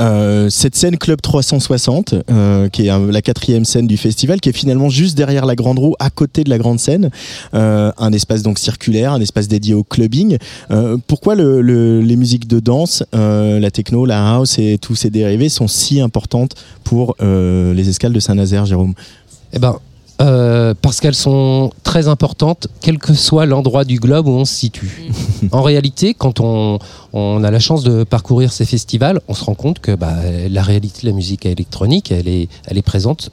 Euh, 0.00 0.50
cette 0.50 0.74
scène 0.76 0.96
Club 0.98 1.20
360, 1.20 2.14
euh, 2.30 2.68
qui 2.68 2.86
est 2.86 2.92
la 3.12 3.22
quatrième 3.22 3.64
scène 3.64 3.86
du 3.86 3.96
festival, 3.96 4.40
qui 4.40 4.48
est 4.48 4.52
finalement 4.52 4.88
juste 4.88 5.16
derrière 5.16 5.46
la 5.46 5.54
grande 5.54 5.78
roue, 5.78 5.94
à 5.98 6.10
côté 6.10 6.42
de 6.44 6.50
la 6.50 6.58
grande 6.58 6.80
scène, 6.80 7.10
euh, 7.54 7.92
un 7.98 8.12
espace 8.12 8.42
donc 8.42 8.58
circulaire, 8.58 9.12
un 9.12 9.20
espace 9.20 9.48
dédié 9.48 9.74
au 9.74 9.84
clubbing. 9.84 10.38
Pourquoi 11.06 11.34
le, 11.34 11.60
le- 11.60 12.00
les 12.00 12.16
musiques 12.16 12.48
de 12.48 12.60
danse, 12.60 13.04
la 13.12 13.70
techno, 13.70 14.04
la 14.06 14.34
house 14.34 14.58
et 14.58 14.78
tous 14.80 14.94
ces 14.96 15.10
dérivés 15.10 15.48
sont 15.48 15.68
si 15.68 16.00
importantes 16.00 16.54
pour 16.82 17.16
les 17.20 17.88
escales 17.88 18.12
de 18.12 18.20
Saint-Nazaire, 18.20 18.66
Jérôme? 18.66 18.94
Eh 19.52 19.58
ben, 19.58 19.76
euh, 20.20 20.74
parce 20.80 21.00
qu'elles 21.00 21.14
sont 21.14 21.70
très 21.82 22.06
importantes, 22.08 22.68
quel 22.80 22.98
que 22.98 23.14
soit 23.14 23.46
l'endroit 23.46 23.84
du 23.84 23.98
globe 23.98 24.28
où 24.28 24.32
on 24.32 24.44
se 24.44 24.54
situe. 24.54 25.10
en 25.52 25.62
réalité, 25.62 26.14
quand 26.14 26.40
on, 26.40 26.78
on 27.12 27.42
a 27.42 27.50
la 27.50 27.58
chance 27.58 27.82
de 27.82 28.04
parcourir 28.04 28.52
ces 28.52 28.64
festivals, 28.64 29.20
on 29.28 29.34
se 29.34 29.44
rend 29.44 29.54
compte 29.54 29.80
que 29.80 29.94
bah, 29.94 30.14
la 30.48 30.62
réalité 30.62 31.02
de 31.02 31.06
la 31.08 31.12
musique 31.12 31.46
électronique, 31.46 32.12
elle 32.12 32.28
est, 32.28 32.48
elle 32.66 32.78
est 32.78 32.82
présente 32.82 33.30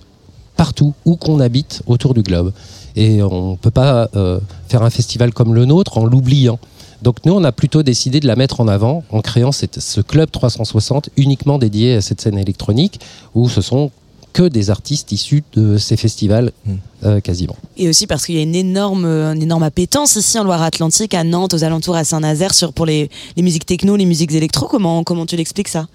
partout 0.57 0.93
où 1.05 1.15
qu'on 1.15 1.39
habite 1.39 1.81
autour 1.87 2.13
du 2.13 2.23
globe. 2.23 2.51
Et 2.95 3.21
on 3.23 3.51
ne 3.51 3.55
peut 3.55 3.71
pas 3.71 4.09
euh, 4.15 4.39
faire 4.67 4.83
un 4.83 4.89
festival 4.89 5.33
comme 5.33 5.53
le 5.53 5.65
nôtre 5.65 5.97
en 5.97 6.05
l'oubliant. 6.05 6.59
Donc 7.01 7.17
nous, 7.25 7.33
on 7.33 7.43
a 7.43 7.51
plutôt 7.51 7.81
décidé 7.83 8.19
de 8.19 8.27
la 8.27 8.35
mettre 8.35 8.59
en 8.59 8.67
avant 8.67 9.03
en 9.11 9.21
créant 9.21 9.51
cette- 9.51 9.79
ce 9.79 10.01
club 10.01 10.29
360 10.29 11.09
uniquement 11.17 11.57
dédié 11.57 11.95
à 11.95 12.01
cette 12.01 12.21
scène 12.21 12.37
électronique 12.37 12.99
où 13.33 13.49
ce 13.49 13.61
sont 13.61 13.89
que 14.33 14.43
des 14.43 14.69
artistes 14.69 15.11
issus 15.11 15.43
de 15.53 15.77
ces 15.77 15.97
festivals 15.97 16.51
Mm. 16.65 16.75
Euh, 17.03 17.19
quasiment. 17.19 17.55
Et 17.77 17.89
aussi 17.89 18.07
parce 18.07 18.25
qu'il 18.25 18.35
y 18.35 18.39
a 18.39 18.41
une 18.41 18.55
énorme, 18.55 19.05
euh, 19.05 19.33
une 19.33 19.43
énorme 19.43 19.63
appétence 19.63 20.15
ici 20.15 20.37
en 20.39 20.43
Loire-Atlantique, 20.43 21.13
à 21.13 21.23
Nantes, 21.23 21.53
aux 21.53 21.63
alentours, 21.63 21.95
à 21.95 22.03
Saint-Nazaire, 22.03 22.53
sur 22.53 22.73
pour 22.73 22.85
les, 22.85 23.09
les 23.35 23.43
musiques 23.43 23.65
techno, 23.65 23.95
les 23.95 24.05
musiques 24.05 24.31
électro. 24.33 24.67
Comment, 24.67 25.03
comment 25.03 25.25
tu 25.25 25.35
l'expliques 25.35 25.67
ça? 25.67 25.87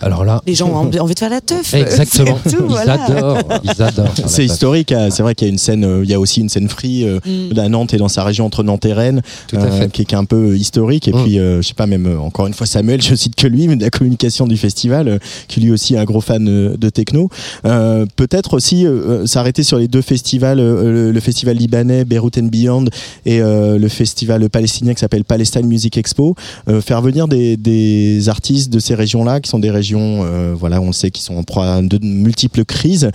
Alors 0.00 0.24
là, 0.24 0.42
Les 0.46 0.54
gens 0.54 0.68
ont 0.68 0.76
envie 0.76 0.98
envie 1.00 1.14
de 1.14 1.18
faire 1.18 1.30
la 1.30 1.40
teuf. 1.40 1.74
exactement, 1.74 2.38
tout, 2.44 2.56
ils 2.60 2.64
voilà. 2.66 3.04
adorent, 3.04 3.38
ils 3.64 3.82
adorent. 3.82 4.14
C'est 4.26 4.44
historique, 4.44 4.92
hein. 4.92 5.08
c'est 5.10 5.22
vrai 5.22 5.34
qu'il 5.34 5.46
y 5.48 5.50
a 5.50 5.52
une 5.52 5.58
scène, 5.58 5.84
euh, 5.84 6.04
il 6.04 6.10
y 6.10 6.14
a 6.14 6.20
aussi 6.20 6.40
une 6.40 6.48
scène 6.48 6.68
free 6.68 7.04
euh, 7.04 7.18
Mm. 7.24 7.58
à 7.58 7.68
Nantes 7.68 7.94
et 7.94 7.96
dans 7.98 8.08
sa 8.08 8.22
région 8.24 8.46
entre 8.46 8.62
Nantes 8.62 8.84
et 8.86 8.92
Rennes, 8.92 9.22
Tout 9.48 9.56
à 9.56 9.70
fait. 9.70 9.90
qui, 9.92 10.02
est, 10.02 10.04
qui 10.04 10.14
est 10.14 10.18
un 10.18 10.24
peu 10.24 10.56
historique. 10.56 11.08
Et 11.08 11.12
Mm. 11.12 11.22
puis, 11.24 11.38
euh, 11.38 11.60
je 11.62 11.68
sais 11.68 11.74
pas, 11.74 11.86
même 11.86 12.06
euh, 12.06 12.18
encore 12.20 12.46
une 12.46 12.54
fois 12.54 12.66
Samuel, 12.66 13.02
je 13.02 13.14
cite 13.14 13.34
que 13.34 13.46
lui, 13.46 13.66
mais 13.68 13.76
de 13.76 13.82
la 13.82 13.90
communication 13.90 14.46
du 14.46 14.56
festival, 14.56 15.08
euh, 15.08 15.18
qui 15.48 15.60
lui 15.60 15.70
aussi 15.72 15.94
est 15.94 15.98
un 15.98 16.04
gros 16.04 16.20
fan 16.20 16.46
euh, 16.48 16.76
de 16.76 16.88
techno. 16.90 17.28
Euh, 17.66 18.06
Peut-être 18.16 18.54
aussi 18.54 18.86
euh, 18.86 18.90
euh, 19.22 19.26
s'arrêter 19.26 19.62
sur 19.62 19.78
les 19.78 19.88
deux 19.88 20.02
festivals, 20.02 20.37
euh, 20.46 21.12
le, 21.12 21.20
festival 21.20 21.56
libanais 21.56 22.04
Beirut 22.04 22.30
and 22.38 22.46
Beyond 22.46 22.84
et 23.26 23.40
euh, 23.40 23.78
le 23.78 23.88
festival 23.88 24.48
palestinien 24.48 24.94
qui 24.94 25.00
s'appelle 25.00 25.24
Palestine 25.24 25.66
Music 25.66 25.96
Expo. 25.96 26.34
Euh, 26.68 26.80
faire 26.80 27.02
venir 27.02 27.28
des, 27.28 28.28
artistes 28.28 28.72
de 28.72 28.78
ces 28.78 28.94
régions-là, 28.94 29.40
qui 29.40 29.48
sont 29.48 29.58
des 29.58 29.70
régions, 29.70 30.24
voilà, 30.54 30.80
on 30.80 30.88
le 30.88 30.92
sait, 30.92 31.10
qui 31.10 31.22
sont 31.22 31.36
en 31.36 31.42
proie 31.42 31.74
à 31.74 31.82
de 31.82 31.98
multiples 32.02 32.64
crises. 32.64 33.10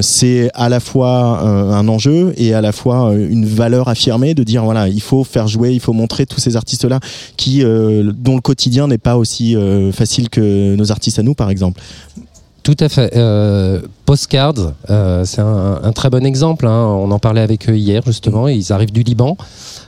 C'est 0.00 0.50
à 0.54 0.68
la 0.68 0.80
fois 0.80 1.40
un 1.40 1.88
enjeu 1.88 2.34
et 2.36 2.54
à 2.54 2.60
la 2.60 2.72
fois 2.72 3.14
une 3.14 3.46
valeur 3.46 3.88
affirmée 3.88 4.34
de 4.34 4.42
dire 4.42 4.64
voilà, 4.64 4.88
il 4.88 5.00
faut 5.00 5.24
faire 5.24 5.48
jouer, 5.48 5.72
il 5.72 5.80
faut 5.80 5.92
montrer 5.92 6.26
tous 6.26 6.40
ces 6.40 6.56
artistes-là 6.56 7.00
qui 7.36 7.62
dont 7.62 8.34
le 8.34 8.40
quotidien 8.40 8.86
n'est 8.86 8.98
pas 8.98 9.16
aussi 9.16 9.56
facile 9.92 10.28
que 10.28 10.74
nos 10.76 10.92
artistes 10.92 11.18
à 11.18 11.22
nous, 11.22 11.34
par 11.34 11.50
exemple. 11.50 11.80
Tout 12.62 12.76
à 12.78 12.88
fait. 12.88 13.16
Euh, 13.16 13.80
Postcards, 14.06 14.72
euh, 14.88 15.24
c'est 15.24 15.40
un, 15.40 15.92
très 15.92 16.10
bon 16.10 16.24
exemple. 16.24 16.66
hein. 16.66 16.86
On 16.86 17.10
en 17.10 17.18
parlait 17.18 17.40
avec 17.40 17.68
eux 17.68 17.76
hier, 17.76 18.02
justement. 18.06 18.46
Ils 18.46 18.72
arrivent 18.72 18.92
du 18.92 19.02
Liban. 19.02 19.36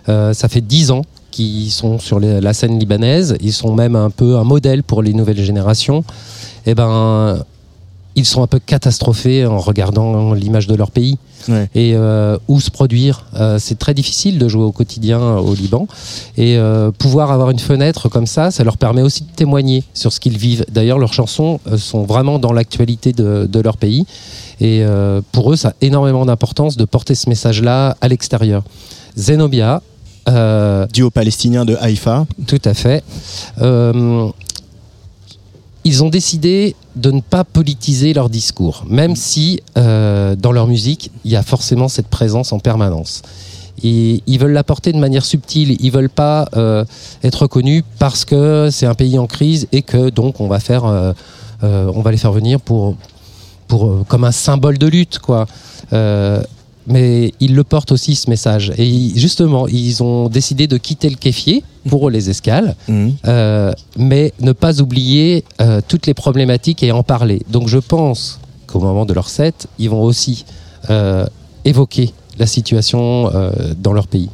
Euh, 0.08 0.32
ça 0.32 0.48
fait 0.48 0.60
dix 0.60 0.90
ans 0.90 1.02
qu'ils 1.30 1.70
sont 1.70 1.98
sur 1.98 2.18
la 2.20 2.52
scène 2.52 2.78
libanaise. 2.78 3.36
Ils 3.40 3.52
sont 3.52 3.74
même 3.74 3.94
un 3.96 4.10
peu 4.10 4.36
un 4.36 4.44
modèle 4.44 4.82
pour 4.82 5.02
les 5.02 5.12
nouvelles 5.14 5.42
générations. 5.42 6.04
Et 6.66 6.74
ben, 6.74 7.44
ils 8.16 8.24
sont 8.24 8.42
un 8.42 8.46
peu 8.46 8.58
catastrophés 8.58 9.44
en 9.46 9.58
regardant 9.58 10.34
l'image 10.34 10.66
de 10.66 10.74
leur 10.74 10.90
pays 10.90 11.18
Ouais. 11.46 11.68
et 11.74 11.92
euh, 11.94 12.38
où 12.48 12.58
se 12.58 12.70
produire. 12.70 13.26
Euh, 13.34 13.58
c'est 13.58 13.78
très 13.78 13.92
difficile 13.92 14.38
de 14.38 14.48
jouer 14.48 14.62
au 14.64 14.72
quotidien 14.72 15.20
au 15.36 15.52
Liban 15.54 15.86
et 16.38 16.56
euh, 16.56 16.90
pouvoir 16.90 17.30
avoir 17.32 17.50
une 17.50 17.58
fenêtre 17.58 18.08
comme 18.08 18.26
ça, 18.26 18.50
ça 18.50 18.64
leur 18.64 18.78
permet 18.78 19.02
aussi 19.02 19.24
de 19.24 19.30
témoigner 19.36 19.84
sur 19.92 20.10
ce 20.10 20.20
qu'ils 20.20 20.38
vivent. 20.38 20.64
D'ailleurs, 20.72 20.98
leurs 20.98 21.12
chansons 21.12 21.60
euh, 21.66 21.76
sont 21.76 22.04
vraiment 22.04 22.38
dans 22.38 22.54
l'actualité 22.54 23.12
de, 23.12 23.46
de 23.46 23.60
leur 23.60 23.76
pays 23.76 24.06
et 24.58 24.82
euh, 24.84 25.20
pour 25.32 25.52
eux, 25.52 25.56
ça 25.56 25.68
a 25.68 25.72
énormément 25.82 26.24
d'importance 26.24 26.78
de 26.78 26.86
porter 26.86 27.14
ce 27.14 27.28
message-là 27.28 27.94
à 28.00 28.08
l'extérieur. 28.08 28.62
Zenobia, 29.14 29.82
euh, 30.30 30.86
Duo 30.94 31.10
palestinien 31.10 31.66
de 31.66 31.76
Haïfa. 31.78 32.24
tout 32.46 32.62
à 32.64 32.72
fait. 32.72 33.04
Euh, 33.60 34.30
ils 35.84 36.02
ont 36.02 36.08
décidé 36.08 36.74
de 36.96 37.10
ne 37.10 37.20
pas 37.20 37.44
politiser 37.44 38.14
leur 38.14 38.30
discours, 38.30 38.84
même 38.88 39.16
si 39.16 39.60
euh, 39.76 40.34
dans 40.34 40.52
leur 40.52 40.66
musique, 40.66 41.10
il 41.24 41.30
y 41.30 41.36
a 41.36 41.42
forcément 41.42 41.88
cette 41.88 42.08
présence 42.08 42.52
en 42.52 42.58
permanence. 42.58 43.22
Et 43.82 44.22
ils 44.26 44.38
veulent 44.38 44.52
l'apporter 44.52 44.92
de 44.92 44.98
manière 44.98 45.24
subtile. 45.24 45.76
Ils 45.80 45.90
veulent 45.90 46.08
pas 46.08 46.46
euh, 46.56 46.84
être 47.22 47.42
reconnus 47.42 47.82
parce 47.98 48.24
que 48.24 48.68
c'est 48.70 48.86
un 48.86 48.94
pays 48.94 49.18
en 49.18 49.26
crise 49.26 49.66
et 49.72 49.82
que 49.82 50.10
donc 50.10 50.40
on 50.40 50.48
va 50.48 50.58
euh, 50.70 51.12
les 52.10 52.16
faire 52.16 52.32
venir 52.32 52.60
pour, 52.60 52.96
comme 54.08 54.24
un 54.24 54.32
symbole 54.32 54.78
de 54.78 54.86
lutte, 54.86 55.18
quoi. 55.18 55.46
Mais 56.86 57.32
ils 57.40 57.54
le 57.54 57.64
portent 57.64 57.92
aussi 57.92 58.14
ce 58.14 58.28
message. 58.28 58.72
Et 58.76 59.10
justement, 59.16 59.66
ils 59.68 60.02
ont 60.02 60.28
décidé 60.28 60.66
de 60.66 60.76
quitter 60.76 61.08
le 61.08 61.16
kéfier 61.16 61.62
pour 61.88 62.10
les 62.10 62.28
escales, 62.30 62.76
Mhm. 62.88 63.12
euh, 63.26 63.72
mais 63.96 64.32
ne 64.40 64.52
pas 64.52 64.80
oublier 64.80 65.44
euh, 65.60 65.80
toutes 65.86 66.06
les 66.06 66.14
problématiques 66.14 66.82
et 66.82 66.92
en 66.92 67.02
parler. 67.02 67.42
Donc 67.50 67.68
je 67.68 67.78
pense 67.78 68.38
qu'au 68.66 68.80
moment 68.80 69.06
de 69.06 69.12
leur 69.14 69.28
set, 69.28 69.66
ils 69.78 69.88
vont 69.90 70.02
aussi 70.02 70.44
euh, 70.90 71.26
évoquer 71.64 72.12
la 72.38 72.46
situation 72.46 73.30
dans 73.78 73.92
leur 73.92 74.06
pays. 74.08 74.28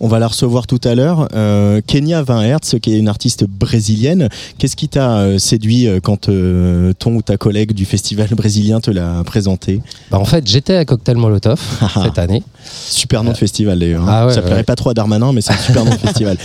On 0.00 0.08
va 0.08 0.18
la 0.18 0.28
recevoir 0.28 0.66
tout 0.66 0.80
à 0.84 0.94
l'heure. 0.94 1.28
Euh, 1.34 1.80
Kenya 1.86 2.22
20 2.22 2.42
Hertz, 2.42 2.76
qui 2.80 2.94
est 2.94 2.98
une 2.98 3.08
artiste 3.08 3.44
brésilienne. 3.48 4.28
Qu'est-ce 4.58 4.76
qui 4.76 4.88
t'a 4.88 5.18
euh, 5.18 5.38
séduit 5.38 5.86
euh, 5.88 5.98
quand 6.00 6.28
euh, 6.28 6.92
ton 6.98 7.14
ou 7.16 7.22
ta 7.22 7.36
collègue 7.36 7.72
du 7.72 7.84
festival 7.84 8.28
brésilien 8.30 8.80
te 8.80 8.90
l'a 8.90 9.22
présenté? 9.24 9.80
Bah, 10.10 10.18
en 10.18 10.24
fait, 10.24 10.46
j'étais 10.46 10.76
à 10.76 10.84
Cocktail 10.84 11.16
Molotov 11.16 11.60
cette 12.02 12.18
année. 12.18 12.42
Super 12.64 13.24
nom 13.24 13.32
de 13.32 13.36
festival 13.36 13.78
d'ailleurs. 13.78 14.02
hein. 14.02 14.06
Ah 14.08 14.26
ouais, 14.26 14.34
Ça 14.34 14.42
plairait 14.42 14.58
ouais. 14.58 14.62
pas 14.64 14.76
trop 14.76 14.90
à 14.90 14.94
Darmanin, 14.94 15.32
mais 15.32 15.40
c'est 15.40 15.52
un 15.52 15.58
super 15.58 15.84
nom 15.84 15.90
de 15.92 15.96
festival. 16.06 16.36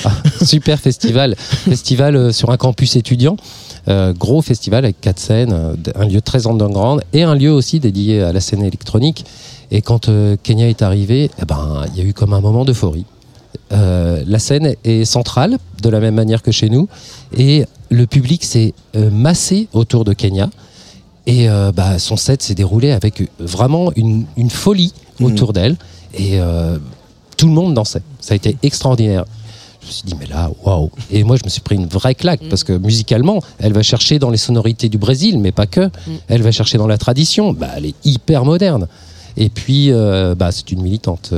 Super 0.44 0.80
festival, 0.80 1.36
festival 1.38 2.34
sur 2.34 2.50
un 2.50 2.58
campus 2.58 2.96
étudiant. 2.96 3.38
Euh, 3.90 4.14
gros 4.14 4.42
festival 4.42 4.86
avec 4.86 5.02
quatre 5.02 5.20
scènes, 5.20 5.76
un 5.96 6.06
lieu 6.06 6.22
très 6.22 6.48
underground 6.48 7.02
et 7.12 7.24
un 7.24 7.36
lieu 7.36 7.52
aussi 7.52 7.80
dédié 7.82 8.22
à 8.22 8.32
la 8.32 8.40
scène 8.40 8.64
électronique. 8.64 9.26
Et 9.72 9.82
quand 9.82 10.08
euh, 10.08 10.38
Kenya 10.42 10.70
est 10.70 10.82
arrivé, 10.82 11.30
eh 11.42 11.46
ben, 11.46 11.84
il 11.94 12.02
y 12.02 12.06
a 12.06 12.08
eu 12.08 12.14
comme 12.14 12.34
un 12.34 12.42
moment 12.42 12.64
d'euphorie. 12.64 13.06
Euh, 13.72 14.24
la 14.28 14.40
scène 14.40 14.76
est 14.84 15.06
centrale, 15.06 15.58
de 15.82 15.90
la 15.90 16.00
même 16.00 16.16
manière 16.16 16.42
que 16.42 16.52
chez 16.52 16.70
nous, 16.70 16.88
et 17.38 17.66
le 17.90 18.06
public 18.08 18.44
s'est 18.44 18.74
euh, 18.96 19.10
massé 19.10 19.68
autour 19.74 20.04
de 20.06 20.14
Kenya. 20.14 20.50
Et 21.26 21.50
euh, 21.50 21.72
bah, 21.72 22.00
son 22.00 22.18
set 22.18 22.42
s'est 22.44 22.56
déroulé 22.56 22.92
avec 22.92 23.30
vraiment 23.40 23.92
une, 23.96 24.26
une 24.38 24.50
folie 24.50 24.94
Mhm. 25.20 25.26
autour 25.28 25.54
d'elle. 25.54 25.76
Et 26.18 26.40
tout 27.38 27.48
le 27.48 27.54
monde 27.54 27.74
dansait. 27.74 28.02
Ça 28.20 28.34
a 28.34 28.36
été 28.36 28.56
extraordinaire. 28.64 29.26
Je 29.82 29.88
me 29.88 29.92
suis 29.92 30.04
dit, 30.06 30.16
mais 30.20 30.26
là, 30.28 30.50
waouh! 30.64 30.90
Et 31.12 31.24
moi, 31.24 31.36
je 31.38 31.44
me 31.44 31.50
suis 31.50 31.62
pris 31.62 31.76
une 31.76 31.88
vraie 31.88 32.16
claque 32.16 32.42
Mhm. 32.42 32.50
parce 32.50 32.64
que 32.64 32.74
musicalement, 32.74 33.42
elle 33.60 33.74
va 33.74 33.82
chercher 33.84 34.18
dans 34.20 34.30
les 34.30 34.38
sonorités 34.38 34.90
du 34.90 34.98
Brésil, 34.98 35.40
mais 35.40 35.52
pas 35.52 35.66
que. 35.68 35.90
Elle 36.28 36.42
va 36.42 36.52
chercher 36.52 36.78
dans 36.78 36.88
la 36.88 36.98
tradition. 36.98 37.54
Bah, 37.54 37.70
elle 37.76 37.86
est 37.88 37.96
hyper 38.06 38.44
moderne. 38.46 38.88
Et 39.38 39.50
puis, 39.50 39.92
bah, 40.38 40.52
c'est 40.52 40.72
une 40.72 40.82
militante 40.82 41.34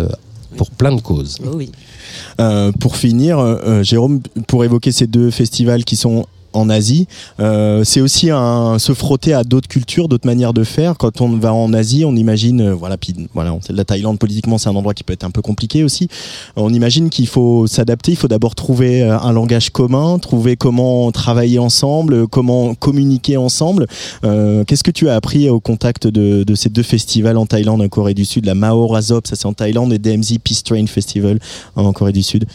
pour 0.57 0.69
plein 0.71 0.93
de 0.95 1.01
causes. 1.01 1.37
Oh 1.45 1.51
oui. 1.55 1.71
Euh, 2.39 2.71
pour 2.79 2.97
finir, 2.97 3.39
euh, 3.39 3.57
euh, 3.65 3.83
Jérôme, 3.83 4.21
pour 4.47 4.63
évoquer 4.63 4.91
ces 4.91 5.07
deux 5.07 5.31
festivals 5.31 5.85
qui 5.85 5.95
sont 5.95 6.25
en 6.55 6.69
Asie. 6.69 7.07
Euh, 7.39 7.83
c'est 7.83 8.01
aussi 8.01 8.27
se 8.27 8.93
frotter 8.93 9.33
à 9.33 9.43
d'autres 9.43 9.67
cultures, 9.67 10.07
d'autres 10.07 10.27
manières 10.27 10.53
de 10.53 10.63
faire. 10.63 10.97
Quand 10.97 11.21
on 11.21 11.29
va 11.37 11.53
en 11.53 11.73
Asie, 11.73 12.05
on 12.05 12.15
imagine, 12.15 12.61
euh, 12.61 12.73
voilà, 12.73 12.97
puis 12.97 13.13
voilà, 13.33 13.57
la 13.69 13.85
Thaïlande 13.85 14.19
politiquement 14.19 14.57
c'est 14.57 14.69
un 14.69 14.75
endroit 14.75 14.93
qui 14.93 15.03
peut 15.03 15.13
être 15.13 15.23
un 15.23 15.31
peu 15.31 15.41
compliqué 15.41 15.83
aussi. 15.83 16.07
On 16.55 16.73
imagine 16.73 17.09
qu'il 17.09 17.27
faut 17.27 17.67
s'adapter, 17.67 18.11
il 18.11 18.17
faut 18.17 18.27
d'abord 18.27 18.55
trouver 18.55 19.03
euh, 19.03 19.19
un 19.19 19.31
langage 19.31 19.69
commun, 19.69 20.19
trouver 20.19 20.55
comment 20.55 21.11
travailler 21.11 21.59
ensemble, 21.59 22.27
comment 22.27 22.75
communiquer 22.75 23.37
ensemble. 23.37 23.87
Qu'est-ce 24.21 24.83
que 24.83 24.91
tu 24.91 25.09
as 25.09 25.15
appris 25.15 25.49
au 25.49 25.59
contact 25.59 26.07
de, 26.07 26.43
de 26.43 26.55
ces 26.55 26.69
deux 26.69 26.83
festivals 26.83 27.37
en 27.37 27.45
Thaïlande, 27.45 27.81
en 27.81 27.87
Corée 27.87 28.13
du 28.13 28.25
Sud, 28.25 28.45
la 28.45 28.55
Mao 28.55 28.87
Razop, 28.87 29.21
ça 29.25 29.35
c'est 29.35 29.45
en 29.45 29.53
Thaïlande, 29.53 29.93
et 29.93 29.99
DMZ 29.99 30.39
Peace 30.43 30.61
Train 30.63 30.85
Festival 30.87 31.39
en 31.75 31.91
Corée 31.93 32.11
du 32.11 32.23
Sud. 32.23 32.45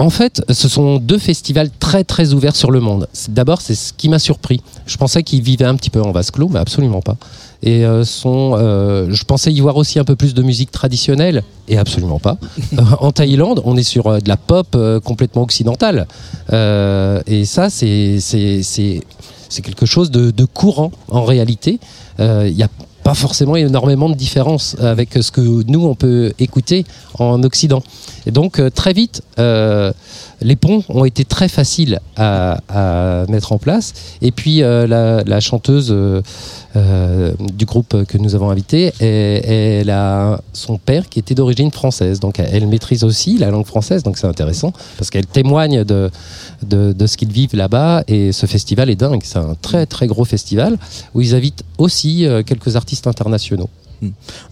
En 0.00 0.10
fait, 0.10 0.42
ce 0.48 0.68
sont 0.68 0.98
deux 0.98 1.18
festivals 1.18 1.70
très 1.80 2.04
très 2.04 2.32
ouverts 2.32 2.54
sur 2.54 2.70
le 2.70 2.78
monde. 2.78 3.08
D'abord, 3.28 3.60
c'est 3.60 3.74
ce 3.74 3.92
qui 3.92 4.08
m'a 4.08 4.20
surpris. 4.20 4.62
Je 4.86 4.96
pensais 4.96 5.24
qu'ils 5.24 5.42
vivaient 5.42 5.64
un 5.64 5.74
petit 5.74 5.90
peu 5.90 6.00
en 6.00 6.12
vase 6.12 6.30
clos, 6.30 6.48
mais 6.48 6.60
absolument 6.60 7.00
pas. 7.02 7.16
Et 7.64 7.84
euh, 7.84 8.04
sont, 8.04 8.54
euh, 8.56 9.08
je 9.10 9.24
pensais 9.24 9.52
y 9.52 9.60
voir 9.60 9.76
aussi 9.76 9.98
un 9.98 10.04
peu 10.04 10.14
plus 10.14 10.34
de 10.34 10.42
musique 10.42 10.70
traditionnelle, 10.70 11.42
et 11.66 11.78
absolument 11.78 12.20
pas. 12.20 12.38
Euh, 12.78 12.82
en 13.00 13.12
Thaïlande, 13.12 13.62
on 13.64 13.76
est 13.76 13.82
sur 13.82 14.22
de 14.22 14.28
la 14.28 14.36
pop 14.36 14.68
euh, 14.74 15.00
complètement 15.00 15.42
occidentale, 15.42 16.06
et 16.52 17.44
ça, 17.44 17.70
c'est 17.70 18.20
quelque 19.62 19.86
chose 19.86 20.10
de, 20.10 20.30
de 20.30 20.44
courant 20.44 20.92
en 21.08 21.24
réalité. 21.24 21.80
Il 22.20 22.54
n'y 22.54 22.62
a 22.62 22.68
forcément 23.14 23.56
énormément 23.56 24.08
de 24.08 24.14
différence 24.14 24.76
avec 24.80 25.14
ce 25.20 25.30
que 25.30 25.40
nous 25.40 25.84
on 25.84 25.94
peut 25.94 26.32
écouter 26.38 26.84
en 27.18 27.42
Occident. 27.42 27.82
Et 28.26 28.30
donc 28.30 28.58
euh, 28.58 28.70
très 28.70 28.92
vite, 28.92 29.22
euh, 29.38 29.92
les 30.40 30.56
ponts 30.56 30.82
ont 30.88 31.04
été 31.04 31.24
très 31.24 31.48
faciles 31.48 32.00
à, 32.16 33.24
mettre 33.28 33.52
en 33.52 33.58
place. 33.58 33.92
Et 34.22 34.30
puis 34.30 34.62
euh, 34.62 34.86
la, 34.86 35.40
chanteuse 35.40 35.88
euh, 35.90 36.22
euh, 36.76 37.32
du 37.38 37.64
groupe 37.64 38.04
que 38.04 38.18
nous 38.18 38.34
avons 38.34 38.50
invité, 38.50 38.92
elle, 39.00 39.90
a 39.90 40.40
son 40.52 40.78
père 40.78 41.08
qui 41.08 41.18
était 41.18 41.34
d'origine 41.34 41.70
française. 41.70 42.20
Donc 42.20 42.38
elle 42.38 42.66
maîtrise 42.66 43.04
aussi 43.04 43.38
la 43.38 43.50
langue 43.50 43.66
française, 43.66 44.02
donc 44.02 44.18
c'est 44.18 44.26
intéressant 44.26 44.72
parce 44.96 45.10
qu'elle 45.10 45.26
témoigne 45.26 45.84
de, 45.84 46.10
de, 46.66 46.92
de 46.92 47.06
ce 47.06 47.16
qu'ils 47.16 47.32
vivent 47.32 47.54
là-bas. 47.56 48.04
Et 48.08 48.32
ce 48.32 48.46
festival 48.46 48.90
est 48.90 48.96
dingue. 48.96 49.20
C'est 49.24 49.38
un 49.38 49.56
très 49.60 49.86
très 49.86 50.06
gros 50.06 50.24
festival 50.24 50.76
où 51.14 51.20
ils 51.20 51.34
invitent 51.34 51.64
aussi 51.78 52.26
quelques 52.46 52.76
artistes 52.76 53.06
internationaux. 53.06 53.70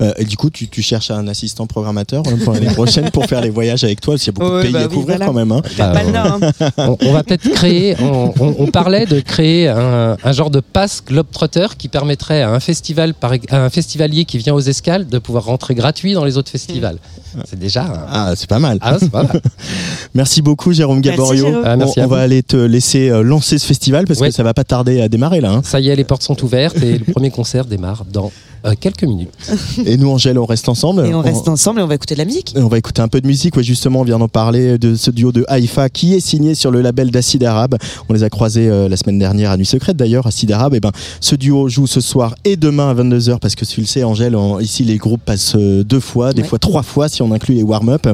Euh, 0.01 0.13
et 0.17 0.25
du 0.25 0.37
coup, 0.37 0.51
tu, 0.51 0.69
tu 0.69 0.83
cherches 0.83 1.11
un 1.11 1.27
assistant 1.29 1.67
programmateur 1.67 2.23
euh, 2.27 2.37
pour 2.45 2.53
l'année 2.55 2.67
prochaine 2.75 3.11
pour 3.11 3.27
faire 3.27 3.41
les 3.41 3.51
voyages 3.51 3.85
avec 3.85 4.01
toi, 4.01 4.15
parce 4.15 4.25
qu'il 4.25 4.33
y 4.33 4.37
a 4.37 4.39
beaucoup 4.41 4.57
de 4.57 4.63
pays 4.63 4.73
bah 4.73 4.81
à 4.81 4.87
oui, 4.89 4.95
couvrir 4.95 5.17
voilà. 5.19 5.27
quand 5.27 5.33
même. 5.33 5.53
Hein. 5.53 5.63
Bah, 5.79 5.93
hein. 5.97 6.71
on, 6.79 6.97
on 7.01 7.13
va 7.13 7.23
peut-être 7.23 7.49
créer, 7.51 7.97
on, 8.01 8.33
on- 8.41 8.55
on 8.59 8.67
parlait 8.67 9.07
de 9.07 9.21
créer 9.21 9.69
un, 9.69 10.17
un 10.23 10.33
genre 10.33 10.51
de 10.51 10.61
passe 10.61 11.03
Globetrotter 11.07 11.67
qui 11.79 11.89
permettrait 11.89 12.43
à 12.43 12.51
un 12.51 12.61
festival, 12.61 13.15
par, 13.15 13.33
à 13.51 13.57
un 13.65 13.71
festivalier 13.71 14.25
qui 14.25 14.39
vient 14.39 14.55
aux 14.55 14.61
escales 14.61 15.07
de 15.07 15.19
pouvoir 15.19 15.45
rentrer 15.45 15.75
gratuit 15.75 16.15
dans 16.15 16.25
les 16.25 16.37
autres 16.39 16.51
festivals. 16.51 16.99
C'est 17.45 17.59
déjà. 17.59 17.83
un- 17.85 18.07
Ah, 18.11 18.33
c'est 18.37 18.49
pas 18.49 18.59
mal. 18.59 18.79
Ah, 18.81 18.97
c'est 18.99 19.11
pas 19.11 19.23
mal. 19.25 19.41
Merci 20.15 20.43
beaucoup, 20.43 20.73
Jérôme 20.73 21.01
Merci, 21.05 21.11
Gaborio. 21.19 21.47
Jérôme. 21.47 21.63
Ah, 21.65 21.77
merci 21.77 21.99
on 21.99 22.03
va 22.03 22.07
vous. 22.07 22.15
aller 22.15 22.43
te 22.43 22.57
laisser 22.57 23.11
euh, 23.11 23.23
lancer 23.23 23.59
ce 23.59 23.67
festival 23.67 24.07
parce 24.07 24.21
Ouais. 24.21 24.29
que 24.31 24.35
ça 24.35 24.43
va 24.43 24.55
pas 24.55 24.65
tarder 24.65 25.01
à 25.03 25.09
démarrer 25.09 25.41
là. 25.41 25.51
hein. 25.53 25.61
Ça 25.65 25.79
y 25.81 25.89
est, 25.89 25.97
les 25.97 26.05
portes 26.05 26.23
sont 26.23 26.43
ouvertes 26.43 26.77
et 26.83 26.99
le 26.99 27.05
premier 27.13 27.31
concert 27.31 27.65
démarre 27.67 28.05
dans 28.11 28.33
euh, 28.65 28.75
quelques 28.79 29.05
minutes. 29.05 29.31
Et 29.87 29.97
nous, 29.97 30.09
Angèle, 30.11 30.39
on 30.39 30.47
reste 30.47 30.69
ensemble. 30.69 31.07
Et 31.07 31.15
on 31.15 31.21
reste 31.21 31.49
ensemble 31.49 31.81
et 31.81 31.83
on 31.83 31.87
va 31.87 31.95
écouter 31.95 32.15
de 32.15 32.19
la 32.21 32.25
musique. 32.25 32.55
Et 32.57 32.61
on 32.61 32.69
va 32.69 32.79
écouter 32.79 33.03
un 33.03 33.09
peu 33.09 33.21
de 33.21 33.27
musique. 33.27 33.57
Ouais, 33.57 33.63
justement, 33.63 34.01
on 34.01 34.05
vient 34.05 34.19
d'en 34.19 34.29
parler 34.29 34.79
de 34.79 34.95
ce 34.95 35.11
duo 35.11 35.33
de 35.33 35.45
Haïfa 35.49 35.89
qui 35.89 36.15
est 36.15 36.21
signé 36.21 36.55
sur 36.55 36.71
le 36.71 36.81
label 36.81 37.11
d'Acide 37.11 37.45
Arabe. 37.45 37.77
On 38.09 38.13
les 38.15 38.23
a 38.23 38.31
croisés 38.31 38.69
euh, 38.69 38.89
la 38.89 38.97
semaine 38.97 39.19
dernière 39.19 39.51
à 39.51 39.57
Nuit 39.57 39.67
Secrète 39.67 39.97
d'ailleurs, 39.97 40.27
Acide 40.27 40.53
Arabe. 40.53 40.75
Et 40.75 40.81
ben, 40.81 40.93
ce 41.21 41.35
duo 41.37 41.69
joue 41.69 41.87
ce 41.87 42.01
soir 42.01 42.35
et 42.45 42.57
demain 42.57 42.91
à 42.91 42.95
22h 42.95 43.39
parce 43.39 43.55
que 43.55 43.65
tu 43.65 43.81
le 43.81 43.87
sais, 43.87 44.05
Angèle, 44.05 44.37
en- 44.37 44.59
ici 44.61 44.85
les 44.85 44.97
groupes 44.97 45.23
passent 45.25 45.55
euh, 45.57 45.85
deux 45.85 46.01
fois, 46.01 46.33
des 46.33 46.43
Ouais. 46.43 46.49
fois 46.49 46.59
trois 46.59 46.83
fois 46.83 47.09
si 47.09 47.23
on 47.23 47.33
inclut 47.33 47.55
les 47.55 47.63
warm-up. 47.63 48.07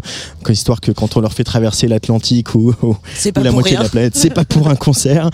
Histoire 0.49 0.81
que 0.81 0.93
quand 0.93 1.17
on 1.17 1.21
leur 1.21 1.33
fait 1.33 1.45
traverser 1.45 1.89
l'Atlantique 1.89 2.55
ou, 2.55 2.75
la 3.43 3.53
moitié 3.53 3.73
rien. 3.73 3.79
de 3.81 3.85
la 3.85 3.89
planète, 3.91 4.13
c'est 4.17 4.31
pas 4.35 4.45
pour 4.45 4.69
un 4.69 4.75
concert. 4.77 5.31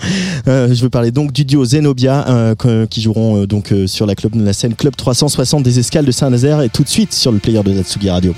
Euh, 0.47 0.73
je 0.73 0.81
veux 0.81 0.89
parler 0.89 1.11
donc 1.11 1.31
du 1.33 1.43
duo 1.45 1.65
Zenobia 1.65 2.25
euh, 2.29 2.85
qui 2.87 3.01
joueront 3.01 3.41
euh, 3.41 3.47
donc 3.47 3.71
euh, 3.73 3.85
sur 3.87 4.05
la, 4.05 4.15
club, 4.15 4.33
la 4.35 4.53
scène 4.53 4.75
Club 4.75 4.95
360 4.99 5.63
des 5.63 5.79
Escales 5.79 6.05
de 6.05 6.11
Saint-Nazaire 6.11 6.61
et 6.61 6.69
tout 6.69 6.83
de 6.83 6.89
suite 6.89 7.13
sur 7.13 7.31
le 7.31 7.39
player 7.39 7.63
de 7.63 7.73
Zatsugi 7.73 8.09
Radio. 8.09 8.35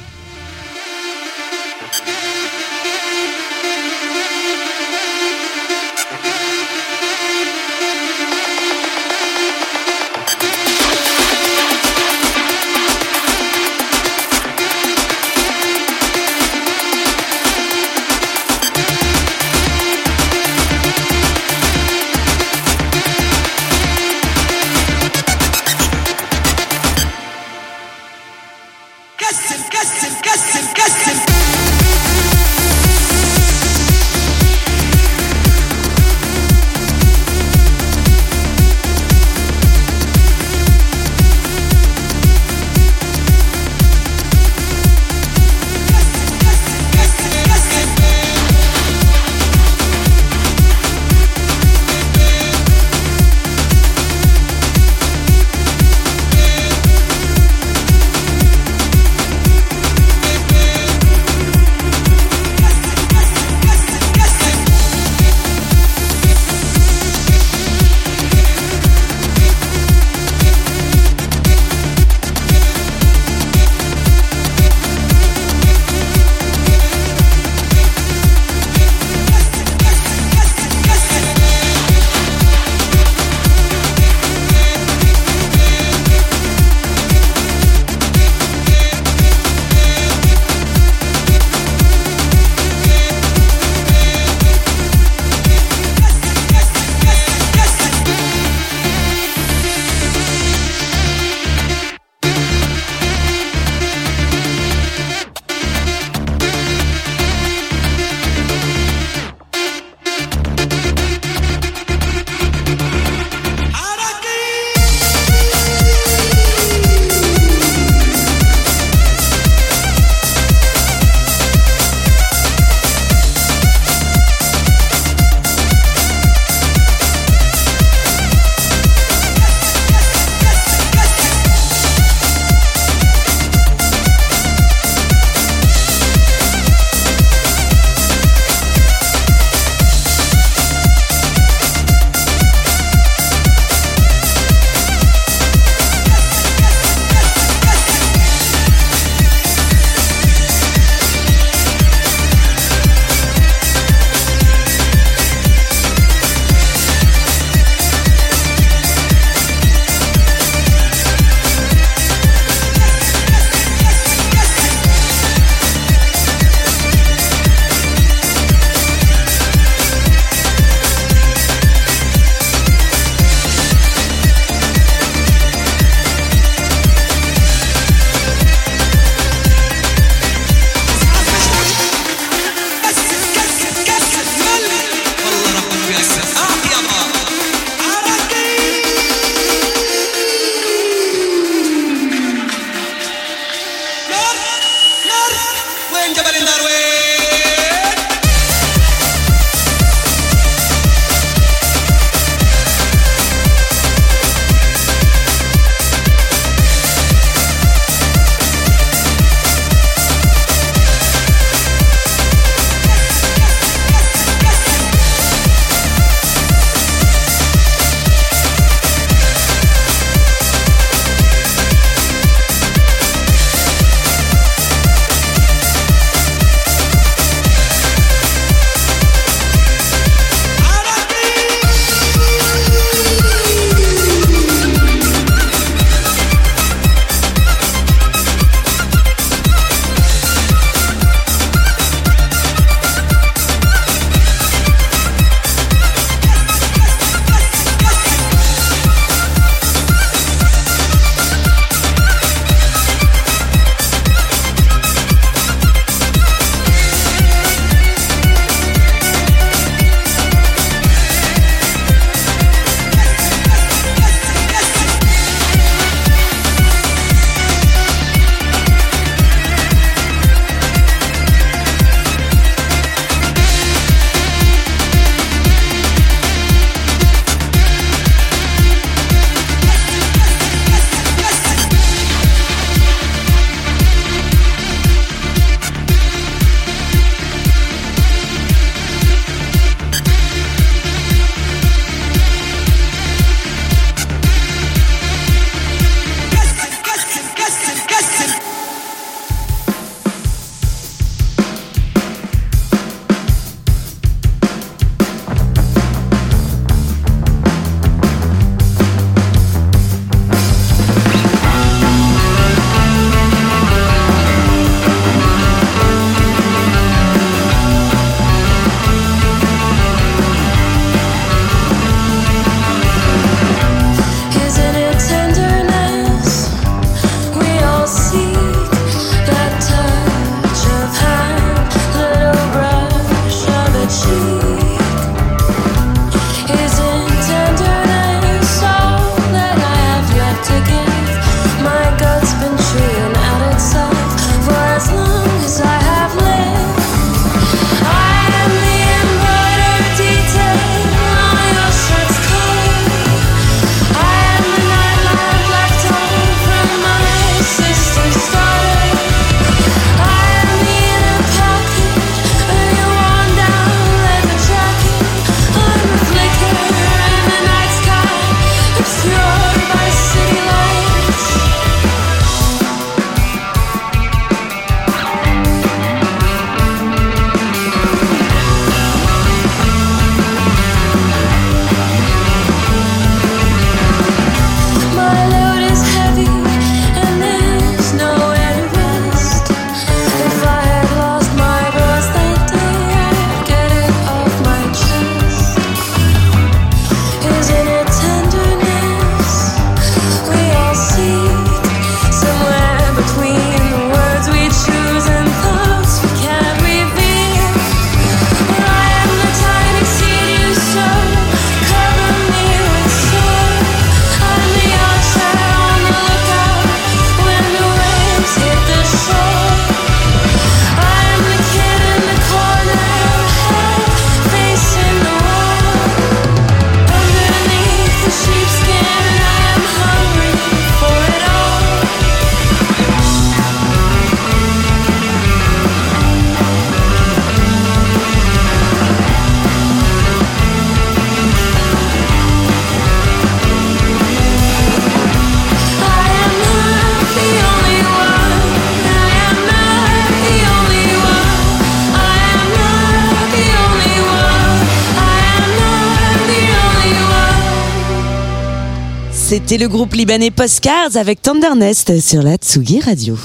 C'était 459.51 459.65
le 459.65 459.67
groupe 459.67 459.95
libanais 459.95 460.31
Postcards 460.31 460.95
avec 460.95 461.21
Tendernest 461.21 461.99
sur 461.99 462.23
la 462.23 462.37
Tsugi 462.37 462.79
Radio. 462.79 463.17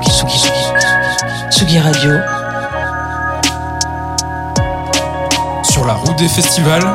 Tsugi, 0.00 0.38
Tsugi, 0.38 0.48
Tsugi 1.50 1.78
Radio. 1.78 2.12
Sur 5.62 5.84
la 5.84 5.92
route 5.92 6.16
des 6.16 6.28
festivals 6.28 6.90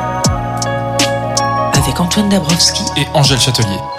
Avec 1.74 2.00
Antoine 2.00 2.28
Dabrowski 2.28 2.82
et 2.96 3.06
Angèle 3.14 3.38
Châtelier. 3.38 3.95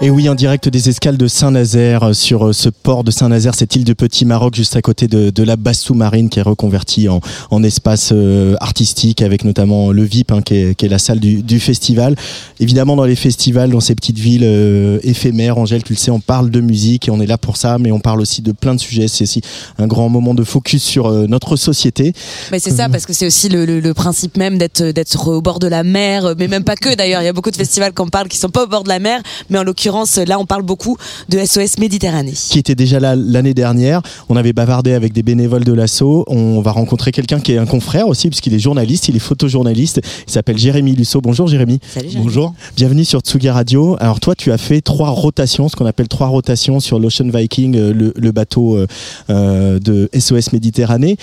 Et 0.00 0.10
oui, 0.10 0.28
en 0.28 0.36
direct 0.36 0.68
des 0.68 0.88
escales 0.88 1.16
de 1.16 1.26
Saint-Nazaire 1.26 2.04
euh, 2.04 2.12
sur 2.12 2.46
euh, 2.46 2.52
ce 2.52 2.68
port 2.68 3.02
de 3.02 3.10
Saint-Nazaire, 3.10 3.56
cette 3.56 3.74
île 3.74 3.82
de 3.82 3.92
Petit 3.94 4.24
Maroc 4.26 4.54
juste 4.54 4.76
à 4.76 4.80
côté 4.80 5.08
de, 5.08 5.30
de 5.30 5.42
la 5.42 5.56
base 5.56 5.80
sous-marine 5.80 6.28
qui 6.28 6.38
est 6.38 6.42
reconvertie 6.42 7.08
en, 7.08 7.20
en 7.50 7.64
espace 7.64 8.10
euh, 8.12 8.54
artistique 8.60 9.22
avec 9.22 9.42
notamment 9.42 9.90
le 9.90 10.04
VIP 10.04 10.30
hein, 10.30 10.40
qui, 10.40 10.54
est, 10.54 10.74
qui 10.76 10.86
est 10.86 10.88
la 10.88 11.00
salle 11.00 11.18
du, 11.18 11.42
du 11.42 11.58
festival. 11.58 12.14
Évidemment, 12.60 12.94
dans 12.94 13.06
les 13.06 13.16
festivals, 13.16 13.70
dans 13.70 13.80
ces 13.80 13.96
petites 13.96 14.20
villes 14.20 14.44
euh, 14.44 15.00
éphémères, 15.02 15.58
Angèle, 15.58 15.82
tu 15.82 15.94
le 15.94 15.98
sais, 15.98 16.12
on 16.12 16.20
parle 16.20 16.50
de 16.52 16.60
musique 16.60 17.08
et 17.08 17.10
on 17.10 17.20
est 17.20 17.26
là 17.26 17.36
pour 17.36 17.56
ça, 17.56 17.78
mais 17.78 17.90
on 17.90 17.98
parle 17.98 18.20
aussi 18.20 18.40
de 18.40 18.52
plein 18.52 18.76
de 18.76 18.80
sujets. 18.80 19.08
C'est 19.08 19.24
aussi 19.24 19.40
un 19.78 19.88
grand 19.88 20.08
moment 20.08 20.32
de 20.34 20.44
focus 20.44 20.84
sur 20.84 21.06
euh, 21.06 21.26
notre 21.26 21.56
société. 21.56 22.12
Mais 22.52 22.60
c'est 22.60 22.70
ça, 22.70 22.88
parce 22.88 23.04
que 23.04 23.12
c'est 23.12 23.26
aussi 23.26 23.48
le, 23.48 23.64
le- 23.66 23.80
le 23.80 23.94
principe 23.94 24.36
même 24.36 24.58
d'être 24.58 24.80
d'être 24.80 25.26
au 25.26 25.42
bord 25.42 25.58
de 25.58 25.66
la 25.66 25.82
mer, 25.82 26.34
mais 26.38 26.46
même 26.46 26.62
pas 26.62 26.76
que 26.76 26.94
d'ailleurs. 26.94 27.20
Il 27.20 27.24
y 27.24 27.28
a 27.28 27.32
beaucoup 27.32 27.50
de 27.50 27.56
festivals 27.56 27.92
qu'on 27.92 28.06
parle 28.08 28.28
qui 28.28 28.38
sont 28.38 28.48
pas 28.48 28.62
au 28.62 28.68
bord 28.68 28.84
de 28.84 28.88
la 28.90 29.00
mer, 29.00 29.22
mais 29.50 29.58
en 29.58 29.64
l'occurrence, 29.64 29.87
là, 30.26 30.38
on 30.38 30.46
parle 30.46 30.62
beaucoup 30.62 30.96
de 31.28 31.38
SOS 31.44 31.78
Méditerranée. 31.78 32.32
qui 32.32 32.58
était 32.58 32.74
déjà 32.74 33.00
là 33.00 33.16
l'année 33.16 33.54
dernière. 33.54 34.02
On 34.28 34.36
avait 34.36 34.52
bavardé 34.52 34.92
avec 34.92 35.12
des 35.12 35.22
bénévoles 35.22 35.64
de 35.64 35.72
l'assaut. 35.72 36.24
On 36.28 36.60
va 36.60 36.72
rencontrer 36.72 37.12
quelqu'un 37.12 37.40
qui 37.40 37.52
est 37.52 37.58
un 37.58 37.66
confrère 37.66 38.08
aussi, 38.08 38.28
puisqu'il 38.28 38.54
est 38.54 38.58
journaliste, 38.58 39.08
il 39.08 39.16
est 39.16 39.20
photojournaliste. 39.20 40.00
Il 40.26 40.32
s'appelle 40.32 40.58
Jérémy 40.58 40.94
Lusso. 40.94 41.20
Bonjour 41.20 41.46
Jérémy. 41.48 41.80
Salut, 41.92 42.08
Jérémy. 42.08 42.24
Bonjour. 42.24 42.54
Bienvenue 42.76 43.04
sur 43.04 43.20
Tsugi 43.20 43.50
Radio. 43.50 43.96
Alors 44.00 44.20
toi, 44.20 44.34
tu 44.34 44.52
as 44.52 44.58
fait 44.58 44.80
trois 44.80 45.10
rotations, 45.10 45.68
ce 45.68 45.76
qu'on 45.76 45.86
appelle 45.86 46.08
trois 46.08 46.28
rotations 46.28 46.80
sur 46.80 46.98
l'Ocean 46.98 47.28
Viking, 47.32 47.76
euh, 47.76 47.92
le, 47.92 48.12
le 48.16 48.32
bateau 48.32 48.76
euh, 48.76 48.86
euh, 49.30 49.78
de 49.78 50.08
SOS 50.18 50.52
Méditerranée. 50.52 51.16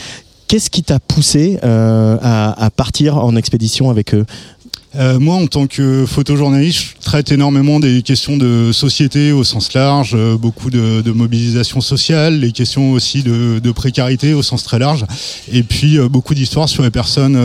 Qu'est-ce 0.47 0.69
qui 0.69 0.84
t'a 0.84 0.99
poussé 0.99 1.58
euh, 1.63 2.17
à, 2.21 2.65
à 2.65 2.69
partir 2.69 3.17
en 3.17 3.36
expédition 3.36 3.89
avec 3.89 4.13
eux? 4.13 4.25
Euh, 4.98 5.20
moi, 5.20 5.36
en 5.36 5.48
tant 5.48 5.68
que 5.68 6.06
photojournaliste, 6.06 6.80
je 6.80 7.06
traite 7.06 7.32
énormément 7.32 7.82
des 7.82 8.02
questions 8.02 8.38
de 8.38 8.72
société 8.72 9.34
au 9.34 9.44
sens 9.44 9.74
large, 9.74 10.14
euh, 10.16 10.38
beaucoup 10.38 10.70
de, 10.70 11.04
mobilisation 11.12 11.82
sociale, 11.82 12.40
les 12.40 12.52
questions 12.52 12.92
aussi 12.92 13.22
de, 13.22 13.72
précarité 13.72 14.34
au 14.34 14.42
sens 14.42 14.64
très 14.64 14.80
large, 14.80 15.06
et 15.52 15.64
puis 15.64 15.98
euh, 15.98 16.08
beaucoup 16.08 16.34
d'histoires 16.34 16.70
sur 16.70 16.82
les 16.84 16.92
personnes 16.92 17.38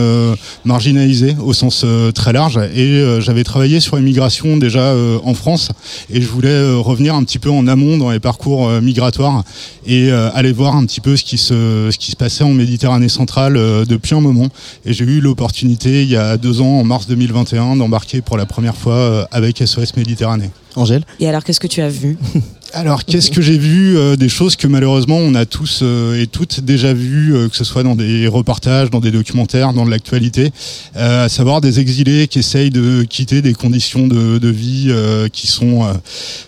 marginalisées 0.63 1.35
au 1.43 1.53
sens 1.53 1.85
très 2.15 2.31
large. 2.31 2.59
Et 2.75 3.03
j'avais 3.19 3.43
travaillé 3.43 3.79
sur 3.79 3.97
l'immigration 3.97 4.57
déjà 4.57 4.95
en 5.23 5.33
France, 5.33 5.69
et 6.09 6.21
je 6.21 6.27
voulais 6.27 6.73
revenir 6.75 7.15
un 7.15 7.23
petit 7.23 7.39
peu 7.39 7.49
en 7.49 7.67
amont 7.67 7.97
dans 7.97 8.11
les 8.11 8.19
parcours 8.19 8.69
migratoires 8.81 9.43
et 9.85 10.11
aller 10.11 10.51
voir 10.51 10.75
un 10.75 10.85
petit 10.85 11.01
peu 11.01 11.17
ce 11.17 11.23
qui 11.23 11.37
se, 11.37 11.89
ce 11.91 11.97
qui 11.97 12.11
se 12.11 12.15
passait 12.15 12.43
en 12.43 12.53
Méditerranée 12.53 13.09
centrale 13.09 13.53
depuis 13.85 14.15
un 14.15 14.21
moment. 14.21 14.47
Et 14.85 14.93
j'ai 14.93 15.05
eu 15.05 15.19
l'opportunité 15.19 16.03
il 16.03 16.09
y 16.09 16.15
a 16.15 16.37
deux 16.37 16.61
ans, 16.61 16.79
en 16.79 16.83
mars 16.83 17.07
2021, 17.43 17.77
d'embarquer 17.77 18.21
pour 18.21 18.37
la 18.37 18.45
première 18.45 18.75
fois 18.75 18.93
euh, 18.93 19.25
avec 19.31 19.57
SOS 19.57 19.95
Méditerranée. 19.95 20.51
Angèle 20.75 21.03
Et 21.19 21.27
alors, 21.27 21.43
qu'est-ce 21.43 21.59
que 21.59 21.67
tu 21.67 21.81
as 21.81 21.89
vu 21.89 22.17
Alors, 22.73 23.03
qu'est-ce 23.03 23.31
que 23.31 23.41
j'ai 23.41 23.57
vu 23.57 23.97
Euh, 23.97 24.15
Des 24.15 24.29
choses 24.29 24.55
que 24.55 24.65
malheureusement 24.67 25.17
on 25.17 25.35
a 25.35 25.45
tous 25.45 25.79
euh, 25.81 26.21
et 26.21 26.27
toutes 26.27 26.61
déjà 26.61 26.93
vues, 26.93 27.35
euh, 27.35 27.49
que 27.49 27.55
ce 27.57 27.65
soit 27.65 27.83
dans 27.83 27.95
des 27.95 28.27
reportages, 28.27 28.89
dans 28.89 29.01
des 29.01 29.11
documentaires, 29.11 29.73
dans 29.73 29.85
de 29.85 29.89
l'actualité, 29.89 30.51
à 30.95 31.27
savoir 31.27 31.59
des 31.59 31.79
exilés 31.79 32.27
qui 32.27 32.39
essayent 32.39 32.69
de 32.69 33.03
quitter 33.03 33.41
des 33.41 33.53
conditions 33.53 34.07
de, 34.07 34.37
de 34.37 34.47
vie 34.47 34.93
qui 35.33 35.47
sont 35.47 35.81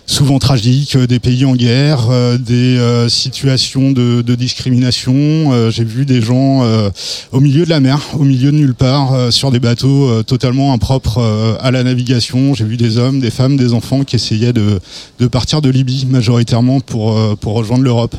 souvent 0.06 0.38
tragiques, 0.38 0.96
des 0.96 1.18
pays 1.18 1.44
en 1.44 1.54
guerre, 1.54 2.08
des 2.38 2.78
situations 3.08 3.90
de, 3.90 4.22
de 4.22 4.34
discrimination. 4.34 5.70
J'ai 5.70 5.84
vu 5.84 6.04
des 6.04 6.22
gens 6.22 6.62
au 7.32 7.40
milieu 7.40 7.64
de 7.64 7.70
la 7.70 7.80
mer, 7.80 8.00
au 8.14 8.24
milieu 8.24 8.52
de 8.52 8.56
nulle 8.56 8.74
part, 8.74 9.32
sur 9.32 9.50
des 9.50 9.60
bateaux 9.60 10.22
totalement 10.22 10.72
impropres 10.72 11.18
à 11.60 11.70
la 11.70 11.82
navigation. 11.82 12.54
J'ai 12.54 12.64
vu 12.64 12.76
des 12.76 12.98
hommes, 12.98 13.20
des 13.20 13.30
femmes, 13.30 13.56
des 13.56 13.72
enfants 13.72 14.04
qui 14.04 14.13
essayaient 14.14 14.52
de, 14.52 14.80
de 15.18 15.26
partir 15.26 15.60
de 15.62 15.68
Libye 15.68 16.06
majoritairement 16.06 16.80
pour, 16.80 17.16
euh, 17.16 17.34
pour 17.36 17.54
rejoindre 17.54 17.82
l'Europe. 17.84 18.16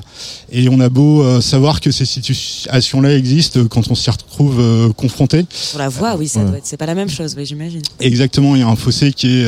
Et 0.52 0.70
on 0.70 0.80
a 0.80 0.90
beau 0.90 1.24
euh, 1.24 1.42
savoir 1.42 1.82
que 1.82 1.92
ces 1.92 2.06
situations-là 2.06 3.16
existent 3.16 3.66
quand 3.70 3.90
on 3.90 3.96
s'y 3.96 4.10
retrouve 4.10 4.60
euh, 4.60 4.92
confronté. 4.94 5.46
Sur 5.52 5.80
la 5.80 5.90
voie, 5.90 6.16
oui, 6.16 6.28
ça 6.28 6.40
Ouais. 6.40 6.46
doit 6.46 6.58
être. 6.58 6.66
C'est 6.66 6.78
pas 6.78 6.86
la 6.86 6.96
même 6.96 7.10
chose, 7.10 7.34
oui, 7.38 7.46
j'imagine. 7.46 7.82
Exactement, 8.00 8.56
il 8.56 8.60
y 8.60 8.64
a 8.64 8.68
un 8.68 8.76
fossé 8.76 9.12
qui 9.14 9.28
est 9.42 9.46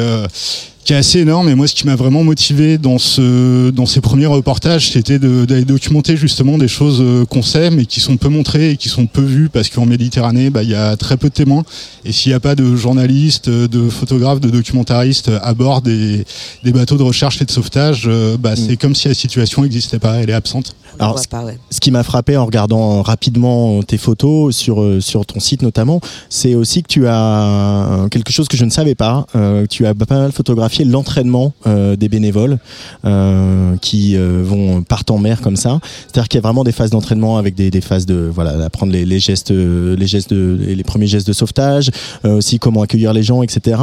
qui 0.88 0.94
est 0.94 0.96
assez 0.96 1.20
énorme. 1.20 1.50
Et 1.50 1.56
moi, 1.56 1.68
ce 1.68 1.76
qui 1.76 1.86
m'a 1.86 1.98
vraiment 1.98 2.24
motivé 2.24 2.78
dans 2.78 2.98
ce 2.98 3.72
dans 3.72 3.86
ces 3.86 4.00
premiers 4.00 4.26
reportages, 4.26 4.90
c'était 4.92 5.20
d'aller 5.20 5.66
documenter 5.66 6.16
justement 6.16 6.58
des 6.58 6.70
choses 6.70 7.02
euh, 7.02 7.26
qu'on 7.26 7.42
sait, 7.42 7.70
mais 7.72 7.86
qui 7.86 8.00
sont 8.00 8.16
peu 8.16 8.30
montrées 8.30 8.72
et 8.72 8.78
qui 8.78 8.88
sont 8.88 9.06
peu 9.06 9.22
vues, 9.22 9.50
parce 9.50 9.68
qu'en 9.70 9.86
Méditerranée, 9.86 10.50
bah, 10.50 10.64
il 10.64 10.70
y 10.70 10.76
a 10.76 10.96
très 10.96 11.18
peu 11.18 11.28
de 11.28 11.34
témoins. 11.34 11.66
Et 12.06 12.14
s'il 12.14 12.30
n'y 12.30 12.36
a 12.36 12.40
pas 12.40 12.56
de 12.56 12.78
journalistes, 12.78 13.50
de 13.50 13.90
photographes, 13.90 14.40
de 14.40 14.50
documentaristes 14.50 15.30
à 15.42 15.54
bord 15.54 15.82
des, 15.82 16.24
des 16.64 16.72
bateaux 16.72 16.96
de 16.96 17.04
recherche 17.04 17.42
et 17.42 17.46
de 17.46 17.52
sauvetage, 17.52 18.06
euh, 18.08 18.38
bah, 18.38 18.56
c'est 18.56 18.78
comme 18.78 18.96
si 18.96 19.10
la 19.10 19.14
situation 19.14 19.64
n'existait 19.64 20.00
pas, 20.00 20.16
elle 20.22 20.30
est 20.30 20.34
absente. 20.34 20.74
On 21.00 21.04
Alors, 21.04 21.22
pas, 21.30 21.44
ouais. 21.44 21.58
ce 21.70 21.82
qui 21.82 21.92
m'a 21.92 22.04
frappé 22.04 22.38
en 22.38 22.46
regardant 22.46 23.02
rapidement 23.02 23.84
tes 23.84 23.98
photos 23.98 24.56
sur, 24.56 24.82
euh, 24.82 25.02
sur 25.02 25.26
ton 25.26 25.42
site 25.42 25.64
notamment, 25.64 26.00
c'est 26.30 26.56
aussi 26.56 26.82
que 26.82 26.88
tu 26.88 27.08
as 27.08 28.08
quelque 28.10 28.32
chose 28.32 28.48
que 28.48 28.56
je 28.56 28.64
ne 28.64 28.70
savais 28.70 28.96
pas. 28.96 29.26
Euh, 29.36 29.66
tu 29.70 29.86
as 29.86 29.94
pas 29.94 30.18
mal 30.18 30.32
photographié 30.32 30.77
l'entraînement 30.84 31.54
euh, 31.66 31.96
des 31.96 32.10
bénévoles 32.10 32.58
euh, 33.06 33.76
qui 33.78 34.16
euh, 34.16 34.42
vont 34.44 34.82
partent 34.82 35.12
en 35.12 35.18
mer 35.18 35.42
comme 35.42 35.56
ça. 35.56 35.80
C'est-à-dire 36.08 36.28
qu'il 36.28 36.38
y 36.38 36.44
a 36.44 36.48
vraiment 36.48 36.64
des 36.64 36.72
phases 36.72 36.90
d'entraînement 36.90 37.38
avec 37.38 37.56
des, 37.56 37.82
phases 37.82 38.06
de 38.06 38.30
voilà 38.34 38.66
apprendre 38.66 38.92
les, 38.92 39.20
gestes 39.20 39.52
les 39.52 40.08
gestes 40.08 40.34
de 40.34 40.58
les 40.60 40.84
premiers 40.84 41.08
gestes 41.08 41.28
de 41.28 41.34
sauvetage, 41.34 41.92
aussi 42.24 42.60
comment 42.60 42.82
accueillir 42.82 43.14
les 43.14 43.24
gens, 43.24 43.44
etc. 43.44 43.82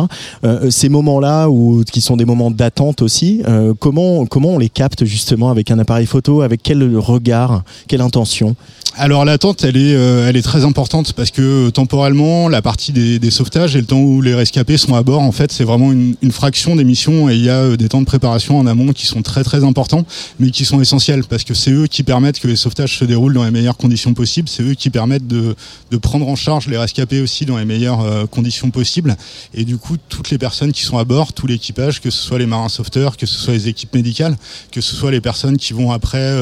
Ces 0.70 0.88
moments-là 0.88 1.48
ou 1.48 1.83
qui 1.85 2.00
sont 2.00 2.16
des 2.16 2.24
moments 2.24 2.50
d'attente 2.50 3.02
aussi, 3.02 3.42
comment 3.78 4.26
comment 4.26 4.50
on 4.50 4.59
les 4.59 4.68
capte 4.68 5.04
justement 5.04 5.50
avec 5.50 5.70
un 5.70 5.78
appareil 5.78 6.07
photo, 6.07 6.42
avec 6.42 6.62
quel 6.62 6.96
regard, 6.96 7.62
quelle 7.88 8.00
intention? 8.00 8.57
Alors 8.96 9.24
l'attente, 9.24 9.64
elle 9.64 9.76
est, 9.76 9.96
euh, 9.96 10.28
elle 10.28 10.37
est 10.37 10.42
très 10.42 10.64
importante 10.64 11.14
parce 11.14 11.33
que 11.33 11.66
euh, 11.66 11.70
temporellement, 11.72 12.48
la 12.48 12.62
partie 12.62 12.92
des, 12.92 13.30
sauvetages 13.33 13.74
et 13.74 13.80
le 13.80 13.87
temps 13.87 13.98
où 13.98 14.22
les 14.22 14.37
rescapés 14.37 14.76
sont 14.76 14.94
à 14.94 15.02
bord, 15.02 15.20
en 15.20 15.33
fait, 15.33 15.50
c'est 15.50 15.64
vraiment 15.64 15.90
une, 15.90 16.14
fraction 16.30 16.76
des 16.76 16.85
missions 16.85 17.28
et 17.28 17.35
il 17.35 17.42
y 17.42 17.50
a 17.50 17.59
euh, 17.59 17.76
des 17.76 17.88
temps 17.88 18.00
de 18.00 18.07
préparation 18.07 18.57
en 18.57 18.66
amont 18.68 18.92
qui 18.92 19.07
sont 19.07 19.22
très 19.22 19.42
très 19.42 19.64
importants, 19.64 20.07
mais 20.38 20.50
qui 20.50 20.64
sont 20.64 20.80
essentiels 20.80 21.24
parce 21.24 21.42
que 21.42 21.54
c'est 21.54 21.72
eux 21.72 21.88
qui 21.88 22.04
permettent 22.04 22.38
que 22.38 22.46
les 22.46 22.54
sauvetages 22.54 22.96
se 22.96 23.04
déroulent 23.04 23.35
dans 23.35 23.44
les 23.44 23.50
meilleures 23.50 23.76
conditions 23.76 24.14
possibles. 24.14 24.48
C'est 24.48 24.62
eux 24.62 24.74
qui 24.74 24.90
permettent 24.90 25.26
de, 25.26 25.57
prendre 26.00 26.28
en 26.28 26.37
charge 26.37 26.68
les 26.68 26.76
rescapés 26.76 27.20
aussi 27.20 27.46
dans 27.46 27.57
les 27.57 27.64
meilleures 27.64 28.28
conditions 28.30 28.70
possibles. 28.70 29.16
Et 29.54 29.64
du 29.64 29.78
coup, 29.78 29.96
toutes 30.09 30.30
les 30.30 30.38
personnes 30.38 30.72
qui 30.72 30.83
sont 30.83 30.98
à 30.98 31.04
bord, 31.04 31.33
tout 31.33 31.46
l'équipage, 31.46 32.00
que 32.00 32.11
ce 32.11 32.20
soit 32.20 32.38
les 32.38 32.46
marins 32.46 32.68
sauveteurs, 32.68 33.16
que 33.16 33.26
ce 33.26 33.35
soit 33.35 33.54
les 33.54 33.68
équipes 33.68 33.94
médicales, 33.94 34.37
que 34.70 34.80
ce 34.80 34.94
soit 34.94 35.11
les 35.11 35.20
personnes 35.20 35.57
qui 35.57 35.72
vont 35.72 35.92
après 35.92 36.37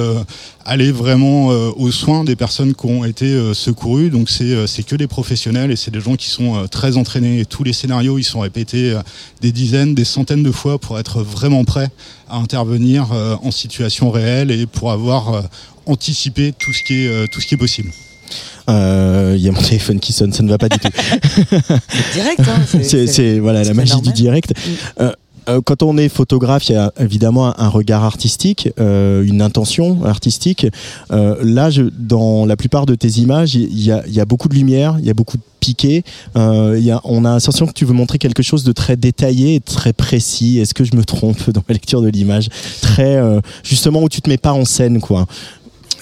aller 0.64 0.92
vraiment 0.92 1.50
euh, 1.50 1.70
aux 1.76 1.90
soins 1.90 2.24
des 2.24 2.36
personnes 2.36 2.74
qui 2.74 2.86
ont 2.86 3.04
été 3.04 3.26
euh, 3.26 3.54
secourues. 3.54 4.10
Donc 4.10 4.30
c'est 4.30 4.44
euh, 4.44 4.66
c'est 4.66 4.82
que 4.82 4.96
des 4.96 5.06
professionnels 5.06 5.70
et 5.70 5.76
c'est 5.76 5.90
des 5.90 6.00
gens 6.00 6.16
qui 6.16 6.28
sont 6.28 6.56
euh, 6.56 6.66
très 6.66 6.96
entraînés. 6.96 7.40
Et 7.40 7.44
tous 7.44 7.64
les 7.64 7.72
scénarios, 7.72 8.18
ils 8.18 8.24
sont 8.24 8.40
répétés 8.40 8.92
euh, 8.92 9.00
des 9.40 9.52
dizaines, 9.52 9.94
des 9.94 10.04
centaines 10.04 10.42
de 10.42 10.52
fois 10.52 10.78
pour 10.78 10.98
être 10.98 11.22
vraiment 11.22 11.64
prêts 11.64 11.90
à 12.28 12.36
intervenir 12.36 13.12
euh, 13.12 13.36
en 13.42 13.50
situation 13.50 14.10
réelle 14.10 14.50
et 14.50 14.66
pour 14.66 14.92
avoir 14.92 15.34
euh, 15.34 15.42
anticipé 15.86 16.52
tout 16.58 16.72
ce 16.72 16.82
qui 16.84 17.04
est 17.04 17.08
euh, 17.08 17.26
tout 17.30 17.40
ce 17.40 17.46
qui 17.46 17.54
est 17.54 17.58
possible. 17.58 17.90
Euh, 18.70 19.34
Il 19.36 19.42
y 19.42 19.48
a 19.48 19.52
mon 19.52 19.60
téléphone 19.60 19.98
qui 20.00 20.12
sonne, 20.12 20.32
ça 20.32 20.42
ne 20.42 20.48
va 20.48 20.56
pas 20.58 20.68
du 20.68 20.78
tout. 20.78 20.88
Direct, 22.14 22.40
hein. 22.40 22.62
C'est 22.82 23.06
c'est, 23.06 23.38
voilà 23.38 23.64
la 23.64 23.74
magie 23.74 23.92
normal. 23.92 24.12
du 24.14 24.22
direct. 24.22 24.54
Euh, 25.00 25.12
quand 25.64 25.82
on 25.82 25.96
est 25.98 26.08
photographe, 26.08 26.68
il 26.68 26.72
y 26.72 26.76
a 26.76 26.92
évidemment 26.98 27.58
un, 27.58 27.68
regard 27.68 28.04
artistique, 28.04 28.70
euh, 28.78 29.24
une 29.24 29.42
intention 29.42 30.04
artistique. 30.04 30.66
Euh, 31.10 31.36
là, 31.42 31.70
dans 31.98 32.46
la 32.46 32.56
plupart 32.56 32.86
de 32.86 32.94
tes 32.94 33.08
images, 33.20 33.54
il 33.54 33.80
y 33.80 33.90
a, 33.90 34.24
beaucoup 34.24 34.48
de 34.48 34.54
lumière, 34.54 34.96
il 34.98 35.04
y 35.04 35.10
a 35.10 35.14
beaucoup 35.14 35.36
de 35.36 35.42
piqué. 35.60 36.04
Euh, 36.36 36.76
y 36.78 36.90
a, 36.90 37.00
on 37.04 37.24
a 37.24 37.30
l'impression 37.30 37.66
que 37.66 37.72
tu 37.72 37.84
veux 37.84 37.94
montrer 37.94 38.18
quelque 38.18 38.42
chose 38.42 38.64
de 38.64 38.72
très 38.72 38.96
détaillé 38.96 39.56
et 39.56 39.60
très 39.60 39.92
précis. 39.92 40.58
Est-ce 40.58 40.74
que 40.74 40.84
je 40.84 40.94
me 40.96 41.04
trompe 41.04 41.50
dans 41.50 41.62
la 41.68 41.72
lecture 41.72 42.02
de 42.02 42.08
l'image? 42.08 42.48
Très 42.80 43.16
euh, 43.16 43.40
justement 43.62 44.02
où 44.02 44.08
tu 44.08 44.20
te 44.20 44.28
mets 44.28 44.38
pas 44.38 44.52
en 44.52 44.64
scène, 44.64 45.00
quoi. 45.00 45.26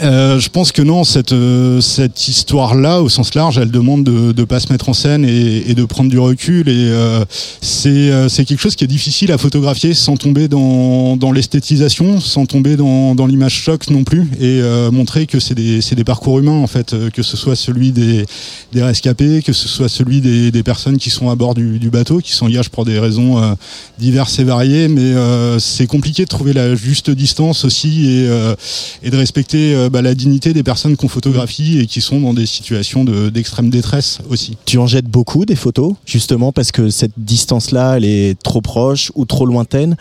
Euh, 0.02 0.38
je 0.40 0.48
pense 0.48 0.72
que 0.72 0.82
non, 0.82 1.04
cette, 1.04 1.32
euh, 1.32 1.80
cette 1.80 2.26
histoire-là, 2.26 3.02
au 3.02 3.08
sens 3.08 3.34
large, 3.34 3.58
elle 3.58 3.70
demande 3.70 4.04
de 4.04 4.32
ne 4.34 4.44
pas 4.44 4.58
se 4.58 4.72
mettre 4.72 4.88
en 4.88 4.94
scène 4.94 5.24
et, 5.24 5.70
et 5.70 5.74
de 5.74 5.84
prendre 5.84 6.08
du 6.08 6.18
recul. 6.18 6.68
Et 6.68 6.72
euh, 6.74 7.24
c'est 7.60 7.88
euh, 7.88 8.28
c'est 8.28 8.44
quelque 8.44 8.60
chose 8.60 8.76
qui 8.76 8.84
est 8.84 8.88
difficile 8.88 9.30
à 9.30 9.38
photographier 9.38 9.92
sans 9.92 10.16
tomber 10.16 10.48
dans, 10.48 11.16
dans 11.16 11.32
l'esthétisation, 11.32 12.20
sans 12.20 12.46
tomber 12.46 12.76
dans, 12.76 13.14
dans 13.14 13.26
l'image 13.26 13.52
choc 13.52 13.90
non 13.90 14.04
plus, 14.04 14.22
et 14.40 14.60
euh, 14.62 14.90
montrer 14.90 15.26
que 15.26 15.38
c'est 15.38 15.54
des, 15.54 15.80
des 15.80 16.04
parcours 16.04 16.38
humains, 16.38 16.52
en 16.62 16.66
fait, 16.66 16.94
euh, 16.94 17.10
que 17.10 17.22
ce 17.22 17.36
soit 17.36 17.56
celui 17.56 17.92
des, 17.92 18.24
des 18.72 18.82
rescapés, 18.82 19.42
que 19.42 19.52
ce 19.52 19.68
soit 19.68 19.88
celui 19.88 20.20
des, 20.20 20.50
des 20.50 20.62
personnes 20.62 20.96
qui 20.96 21.10
sont 21.10 21.28
à 21.28 21.34
bord 21.34 21.54
du, 21.54 21.78
du 21.78 21.90
bateau, 21.90 22.20
qui 22.20 22.32
s'engagent 22.32 22.70
pour 22.70 22.84
des 22.84 22.98
raisons 22.98 23.56
diverses 23.98 24.38
et 24.38 24.44
variées. 24.44 24.88
Mais 24.88 25.12
c'est 25.58 25.86
compliqué 25.86 26.24
de 26.24 26.28
trouver 26.28 26.52
la 26.52 26.74
juste 26.74 27.10
distance 27.10 27.64
aussi 27.64 28.06
et, 28.06 28.28
et 29.02 29.10
de 29.10 29.16
respecter 29.16 29.74
bah, 29.90 30.02
la 30.02 30.14
dignité 30.14 30.52
des 30.52 30.62
personnes 30.62 30.96
qu'on 30.96 31.08
photographie 31.08 31.78
et 31.78 31.86
qui 31.86 32.00
sont 32.00 32.20
dans 32.20 32.32
des 32.34 32.46
situations 32.46 33.04
de- 33.04 33.28
d'extrême 33.28 33.68
détresse 33.70 34.18
aussi. 34.30 34.56
Tu 34.64 34.78
en 34.78 34.86
jettes 34.86 35.08
beaucoup 35.08 35.44
des 35.44 35.56
photos, 35.56 35.94
justement 36.06 36.52
parce 36.52 36.72
que 36.72 36.88
cette 36.90 37.12
distance-là, 37.18 37.96
elle 37.96 38.04
est 38.04 38.40
trop 38.42 38.60
proche 38.60 39.10
ou 39.14 39.24
trop 39.24 39.46
lointaine. 39.46 39.96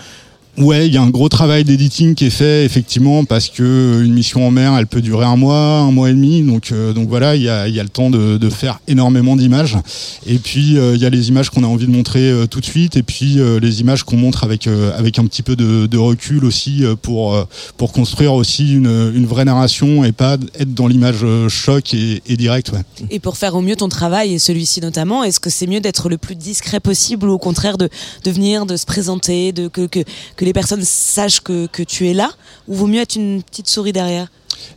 Ouais, 0.57 0.87
il 0.87 0.93
y 0.93 0.97
a 0.97 1.01
un 1.01 1.09
gros 1.09 1.29
travail 1.29 1.63
d'éditing 1.63 2.15
qui 2.15 2.25
est 2.25 2.29
fait 2.31 2.65
effectivement 2.65 3.23
parce 3.23 3.47
que 3.47 3.63
euh, 3.63 4.03
une 4.03 4.13
mission 4.13 4.45
en 4.45 4.51
mer, 4.51 4.75
elle 4.77 4.87
peut 4.87 5.01
durer 5.01 5.25
un 5.25 5.37
mois, 5.37 5.79
un 5.79 5.91
mois 5.91 6.09
et 6.09 6.13
demi, 6.13 6.41
donc 6.43 6.71
euh, 6.71 6.91
donc 6.91 7.07
voilà, 7.07 7.37
il 7.37 7.43
y 7.43 7.49
a, 7.49 7.67
y 7.69 7.79
a 7.79 7.83
le 7.83 7.89
temps 7.89 8.09
de, 8.09 8.49
faire 8.49 8.81
énormément 8.87 9.37
d'images. 9.37 9.77
Et 10.25 10.37
puis 10.37 10.77
euh, 10.77 10.95
il 10.95 11.01
y 11.01 11.05
a 11.05 11.09
les 11.09 11.29
images 11.29 11.49
qu'on 11.49 11.63
a 11.63 11.67
envie 11.67 11.85
de 11.85 11.91
montrer 11.91 12.33
tout 12.49 12.59
de 12.59 12.65
suite, 12.65 12.97
et 12.97 13.03
puis 13.03 13.37
les 13.61 13.81
images 13.81 14.03
qu'on 14.03 14.17
montre 14.17 14.43
avec 14.43 14.67
avec 14.67 15.19
un 15.19 15.25
petit 15.25 15.43
peu 15.43 15.55
de, 15.55 15.97
recul 15.97 16.43
aussi 16.45 16.83
pour 17.01 17.47
pour 17.77 17.91
construire 17.91 18.33
aussi 18.33 18.73
une, 18.73 19.11
une 19.13 19.25
vraie 19.25 19.45
narration 19.45 20.03
et 20.03 20.11
pas 20.11 20.37
être 20.59 20.73
dans 20.73 20.87
l'image 20.87 21.23
choc 21.47 21.93
et, 21.93 22.21
et 22.27 22.37
direct. 22.37 22.71
Et 23.11 23.19
pour 23.19 23.37
faire 23.37 23.55
au 23.55 23.61
mieux 23.61 23.75
ton 23.75 23.89
travail, 23.89 24.33
et 24.33 24.39
celui-ci 24.39 24.81
notamment, 24.81 25.23
est-ce 25.23 25.39
que 25.39 25.49
c'est 25.49 25.67
mieux 25.67 25.79
d'être 25.79 26.09
le 26.09 26.17
plus 26.17 26.35
discret 26.35 26.79
possible 26.79 27.29
ou 27.29 27.33
au 27.33 27.37
contraire 27.37 27.77
de, 27.77 27.89
de 28.23 28.31
venir, 28.31 28.65
de 28.65 28.75
se 28.75 28.85
présenter, 28.85 29.51
de, 29.51 29.67
que, 29.67 30.03
que 30.39 30.45
les 30.45 30.53
personnes 30.53 30.85
sachent 30.85 31.41
que, 31.41 31.83
tu 31.83 32.07
es 32.07 32.13
là 32.13 32.31
Ou 32.69 32.73
vaut 32.73 32.87
mieux 32.87 33.01
être 33.01 33.15
une 33.15 33.43
petite 33.43 33.67
souris 33.67 33.91
derrière 33.91 34.29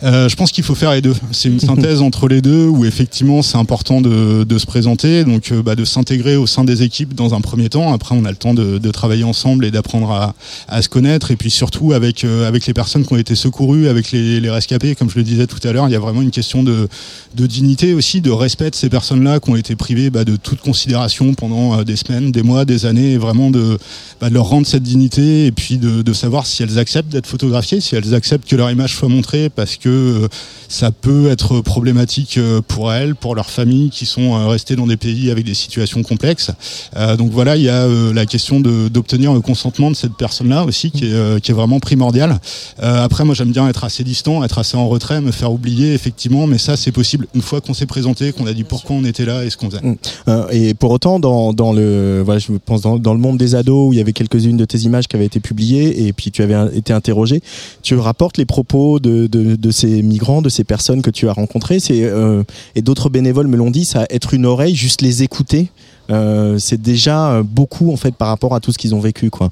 Euh, 0.02 0.28
je 0.28 0.36
pense 0.36 0.52
qu'il 0.52 0.64
faut 0.64 0.74
faire 0.74 0.92
les 0.92 1.00
deux. 1.00 1.14
C'est 1.30 1.48
une 1.48 1.60
synthèse 1.72 2.02
entre 2.02 2.28
les 2.28 2.40
deux 2.40 2.66
où 2.66 2.84
effectivement 2.84 3.42
c'est 3.42 3.58
important 3.58 4.00
de, 4.00 4.44
de 4.44 4.58
se 4.58 4.66
présenter, 4.66 5.24
donc 5.24 5.52
euh, 5.52 5.62
bah, 5.62 5.76
de 5.76 5.84
s'intégrer 5.84 6.36
au 6.36 6.46
sein 6.46 6.64
des 6.64 6.82
équipes 6.82 7.14
dans 7.14 7.34
un 7.34 7.40
premier 7.40 7.68
temps. 7.68 7.92
Après, 7.92 8.14
on 8.14 8.24
a 8.24 8.30
le 8.30 8.36
temps 8.36 8.54
de, 8.54 8.78
de 8.78 8.90
travailler 8.90 9.24
ensemble 9.24 9.64
et 9.64 9.70
d'apprendre 9.70 10.10
à, 10.10 10.34
à 10.68 10.82
se 10.82 10.88
connaître. 10.88 11.30
Et 11.30 11.36
puis 11.36 11.50
surtout 11.50 11.92
avec 11.92 12.24
euh, 12.24 12.48
avec 12.48 12.66
les 12.66 12.74
personnes 12.74 13.04
qui 13.04 13.12
ont 13.12 13.16
été 13.18 13.34
secourues, 13.34 13.88
avec 13.88 14.12
les, 14.12 14.40
les 14.40 14.50
rescapés, 14.50 14.94
comme 14.94 15.10
je 15.10 15.16
le 15.16 15.24
disais 15.24 15.46
tout 15.46 15.60
à 15.66 15.72
l'heure, 15.72 15.88
il 15.88 15.92
y 15.92 15.96
a 15.96 16.00
vraiment 16.00 16.22
une 16.22 16.30
question 16.30 16.62
de, 16.62 16.88
de 17.34 17.46
dignité 17.46 17.94
aussi, 17.94 18.20
de 18.20 18.30
respect 18.30 18.70
de 18.70 18.74
ces 18.74 18.88
personnes-là 18.88 19.40
qui 19.40 19.50
ont 19.50 19.56
été 19.56 19.76
privées 19.76 20.10
bah, 20.10 20.24
de 20.24 20.36
toute 20.36 20.60
considération 20.60 21.34
pendant 21.34 21.82
des 21.82 21.96
semaines, 21.96 22.32
des 22.32 22.42
mois, 22.42 22.64
des 22.64 22.86
années, 22.86 23.12
et 23.12 23.18
vraiment 23.18 23.50
de, 23.50 23.78
bah, 24.20 24.28
de 24.28 24.34
leur 24.34 24.46
rendre 24.48 24.66
cette 24.66 24.82
dignité 24.82 25.46
et 25.46 25.52
puis 25.52 25.78
de, 25.78 26.02
de 26.02 26.12
savoir 26.12 26.46
si 26.46 26.62
elles 26.62 26.78
acceptent 26.78 27.10
d'être 27.10 27.26
photographiées, 27.26 27.80
si 27.80 27.94
elles 27.94 28.14
acceptent 28.14 28.48
que 28.48 28.56
leur 28.56 28.70
image 28.70 28.94
soit 28.94 29.08
montrée, 29.08 29.48
parce 29.48 29.71
que 29.76 29.88
euh, 29.88 30.28
ça 30.68 30.90
peut 30.90 31.28
être 31.28 31.60
problématique 31.60 32.38
euh, 32.38 32.60
pour 32.66 32.92
elles, 32.92 33.14
pour 33.14 33.34
leurs 33.34 33.50
familles 33.50 33.90
qui 33.90 34.06
sont 34.06 34.34
euh, 34.34 34.46
restées 34.46 34.76
dans 34.76 34.86
des 34.86 34.96
pays 34.96 35.30
avec 35.30 35.44
des 35.44 35.54
situations 35.54 36.02
complexes. 36.02 36.50
Euh, 36.96 37.16
donc 37.16 37.30
voilà, 37.30 37.56
il 37.56 37.62
y 37.62 37.68
a 37.68 37.82
euh, 37.82 38.12
la 38.12 38.26
question 38.26 38.60
d'obtenir 38.60 39.32
le 39.32 39.40
consentement 39.40 39.90
de 39.90 39.96
cette 39.96 40.14
personne-là 40.14 40.64
aussi, 40.64 40.90
qui 40.90 41.06
est, 41.06 41.12
euh, 41.12 41.38
qui 41.38 41.50
est 41.50 41.54
vraiment 41.54 41.80
primordiale. 41.80 42.40
Euh, 42.82 43.04
après, 43.04 43.24
moi, 43.24 43.34
j'aime 43.34 43.52
bien 43.52 43.68
être 43.68 43.84
assez 43.84 44.04
distant, 44.04 44.44
être 44.44 44.58
assez 44.58 44.76
en 44.76 44.88
retrait, 44.88 45.20
me 45.20 45.32
faire 45.32 45.52
oublier, 45.52 45.94
effectivement, 45.94 46.46
mais 46.46 46.58
ça, 46.58 46.76
c'est 46.76 46.92
possible 46.92 47.26
une 47.34 47.42
fois 47.42 47.60
qu'on 47.60 47.74
s'est 47.74 47.86
présenté, 47.86 48.32
qu'on 48.32 48.46
a 48.46 48.52
dit 48.52 48.64
pourquoi 48.64 48.96
on 48.96 49.04
était 49.04 49.24
là 49.24 49.44
et 49.44 49.50
ce 49.50 49.56
qu'on 49.56 49.70
faisait. 49.70 49.82
Euh, 50.28 50.46
et 50.50 50.74
pour 50.74 50.90
autant, 50.90 51.20
dans, 51.20 51.52
dans 51.52 51.72
le, 51.72 52.22
voilà, 52.24 52.38
je 52.38 52.52
pense 52.64 52.82
dans, 52.82 52.98
dans 52.98 53.14
le 53.14 53.20
monde 53.20 53.38
des 53.38 53.54
ados 53.54 53.88
où 53.88 53.92
il 53.92 53.98
y 53.98 54.00
avait 54.00 54.12
quelques-unes 54.12 54.56
de 54.56 54.64
tes 54.64 54.78
images 54.78 55.08
qui 55.08 55.16
avaient 55.16 55.26
été 55.26 55.40
publiées 55.40 56.06
et 56.06 56.12
puis 56.12 56.30
tu 56.30 56.42
avais 56.42 56.76
été 56.76 56.92
interrogé, 56.92 57.42
tu 57.82 57.96
rapportes 57.96 58.38
les 58.38 58.44
propos 58.44 59.00
de, 59.00 59.26
de, 59.26 59.56
de 59.62 59.70
ces 59.70 60.02
migrants, 60.02 60.42
de 60.42 60.48
ces 60.48 60.64
personnes 60.64 61.00
que 61.00 61.10
tu 61.10 61.28
as 61.28 61.32
rencontrées. 61.32 61.78
Euh, 61.90 62.42
et 62.74 62.82
d'autres 62.82 63.08
bénévoles 63.08 63.46
me 63.46 63.56
l'ont 63.56 63.70
dit, 63.70 63.84
ça 63.84 64.04
être 64.10 64.34
une 64.34 64.44
oreille, 64.44 64.74
juste 64.74 65.00
les 65.00 65.22
écouter. 65.22 65.68
euh, 66.10 66.58
c'est 66.58 66.82
déjà 66.82 67.30
euh, 67.30 67.42
beaucoup 67.42 67.92
en 67.92 67.96
fait 67.96 68.14
par 68.14 68.28
rapport 68.28 68.54
à 68.54 68.60
tout 68.60 68.72
ce 68.72 68.78
qu'ils 68.78 68.94
ont 68.94 69.00
vécu 69.00 69.30
quoi. 69.30 69.50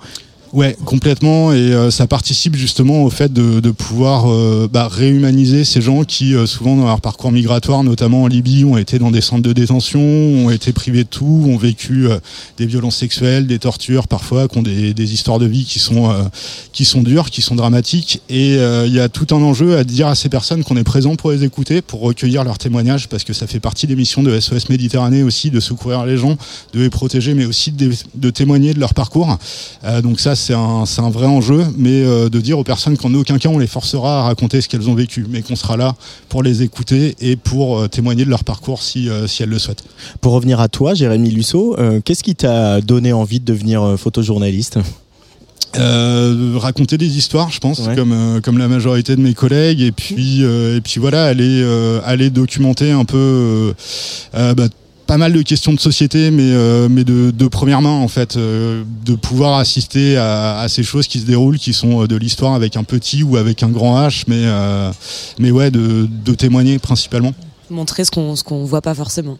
Ouais, 0.53 0.77
complètement. 0.85 1.53
Et 1.53 1.73
euh, 1.73 1.93
ça 1.93 2.09
participe 2.09 2.57
justement 2.57 3.05
au 3.05 3.11
fait 3.11 3.33
de, 3.33 3.61
de 3.61 3.71
pouvoir 3.71 4.29
euh, 4.29 4.69
bah, 4.71 4.89
réhumaniser 4.89 5.65
ces 5.65 5.81
gens 5.81 6.03
qui, 6.03 6.35
euh, 6.35 6.45
souvent 6.45 6.75
dans 6.75 6.87
leur 6.87 7.01
parcours 7.01 7.31
migratoire, 7.31 7.85
notamment 7.85 8.25
en 8.25 8.27
Libye, 8.27 8.65
ont 8.65 8.77
été 8.77 8.99
dans 8.99 9.13
des 9.13 9.21
centres 9.21 9.43
de 9.43 9.53
détention, 9.53 10.01
ont 10.01 10.51
été 10.51 10.73
privés 10.73 11.05
de 11.05 11.09
tout, 11.09 11.45
ont 11.47 11.57
vécu 11.57 12.09
euh, 12.09 12.19
des 12.59 12.67
violences 12.67 12.97
sexuelles, 12.97 13.47
des 13.47 13.61
tortures 13.61 14.09
parfois, 14.09 14.49
qui 14.49 14.59
ont 14.59 14.63
des, 14.63 14.93
des 14.93 15.15
histoires 15.15 15.39
de 15.39 15.47
vie 15.47 15.65
qui 15.65 15.79
sont, 15.79 16.11
euh, 16.11 16.25
qui 16.73 16.85
sont 16.85 17.03
dures, 17.03 17.31
qui 17.31 17.43
sont 17.43 17.55
dramatiques. 17.55 18.21
Et 18.29 18.57
euh, 18.57 18.89
il 18.89 18.93
y 18.93 18.99
a 18.99 19.09
tout 19.09 19.29
un 19.31 19.41
enjeu 19.43 19.77
à 19.77 19.85
dire 19.85 20.09
à 20.09 20.17
ces 20.17 20.29
personnes 20.29 20.65
qu'on 20.65 20.77
est 20.77 20.85
présent 20.85 21.15
pour 21.15 21.31
les 21.31 21.45
écouter, 21.45 21.81
pour 21.81 22.01
recueillir 22.01 22.43
leurs 22.43 22.59
témoignages, 22.59 23.09
parce 23.09 23.23
que 23.23 23.33
ça 23.33 23.47
fait 23.47 23.61
partie 23.61 23.87
des 23.87 23.95
missions 23.95 24.25
de 24.25 24.41
SOS 24.41 24.69
Méditerranée 24.69 25.23
aussi, 25.23 25.53
de 25.53 25.61
secourir 25.61 26.05
les 26.07 26.17
gens, 26.17 26.37
de 26.75 26.81
les 26.81 26.91
protéger, 26.91 27.35
mais 27.35 27.45
aussi 27.45 27.71
de, 27.71 27.93
de 28.17 28.31
témoigner 28.31 28.75
de 28.75 28.81
leur 28.81 28.95
parcours. 28.95 29.39
Donc 30.03 30.19
ça, 30.19 30.35
c'est 30.41 30.55
un, 30.55 31.11
vrai 31.11 31.27
enjeu, 31.27 31.65
mais 31.77 32.03
euh, 32.03 32.29
de 32.29 32.41
dire 32.41 32.59
aux 32.59 32.65
personnes 32.65 32.97
qu'en 32.97 33.13
aucun 33.15 33.39
cas 33.39 33.49
on 33.49 33.59
les 33.59 33.67
forcera 33.67 34.21
à 34.21 34.23
raconter 34.23 34.61
ce 34.61 34.69
qu'elles 34.69 34.89
ont 34.89 34.95
vécu, 34.95 35.27
mais 35.29 35.43
qu'on 35.43 35.57
sera 35.57 35.77
là 35.77 35.95
pour 36.29 36.43
les 36.43 36.63
écouter 36.63 37.15
et 37.21 37.37
pour 37.37 37.79
euh, 37.79 37.89
témoigner 37.89 38.25
de 38.25 38.31
leur 38.31 38.45
parcours 38.45 38.83
si, 38.83 39.09
euh, 39.09 39.27
si 39.27 39.43
elles 39.43 39.49
le 39.51 39.59
souhaitent. 39.59 39.85
Pour 40.21 40.33
revenir 40.33 40.61
à 40.61 40.69
toi, 40.69 40.95
Jérémy 40.95 41.31
Lusso, 41.31 41.77
qu'est-ce 42.05 42.23
qui 42.23 42.35
t'a 42.35 42.81
donné 42.81 43.13
envie 43.13 43.41
de 43.41 43.45
devenir 43.45 43.97
photojournaliste? 43.99 44.79
Euh, 45.79 46.55
raconter 46.57 46.99
des 46.99 47.17
histoires, 47.17 47.51
je 47.53 47.61
pense, 47.61 47.79
Ouais. 47.79 47.95
comme 47.95 48.13
euh, 48.13 48.41
comme 48.41 48.59
la 48.59 48.67
majorité 48.67 49.15
de 49.15 49.21
mes 49.21 49.35
collègues, 49.35 49.81
et 49.81 49.93
puis 49.93 50.43
euh, 50.43 50.77
et 50.77 50.81
puis 50.81 50.99
voilà, 50.99 51.27
aller 51.27 51.65
aller 52.05 52.31
documenter 52.31 52.91
un 52.91 53.05
peu 53.05 53.73
bah, 54.35 54.69
pas 55.11 55.17
mal 55.17 55.33
de 55.33 55.43
questions 55.43 55.73
de 55.75 55.81
société, 55.81 56.31
mais 56.31 56.53
euh, 56.53 56.89
de, 56.89 57.49
première 57.49 57.83
main 57.83 57.91
en 57.91 58.07
fait, 58.07 58.37
euh, 58.37 58.85
de 59.05 59.17
pouvoir 59.17 59.59
assister 59.59 60.17
à, 60.17 60.65
ces 60.69 60.85
choses 60.85 61.09
qui 61.09 61.19
se 61.19 61.27
déroulent, 61.27 61.59
qui 61.59 61.73
sont 61.73 62.05
euh, 62.05 62.07
de 62.07 62.15
l'histoire 62.15 62.55
avec 62.55 62.77
un 62.77 62.85
petit 62.85 63.25
ou 63.25 63.37
avec 63.37 63.65
un 63.65 63.71
grand 63.71 64.01
H, 64.07 64.23
mais 64.29 65.51
ouais, 65.51 65.73
de, 65.73 66.35
témoigner 66.35 66.79
principalement. 66.79 67.33
Montrer 67.71 68.05
ce 68.05 68.13
qu'on 68.13 68.37
ce 68.37 68.45
voit 68.55 68.83
pas 68.83 68.95
forcément. 68.95 69.37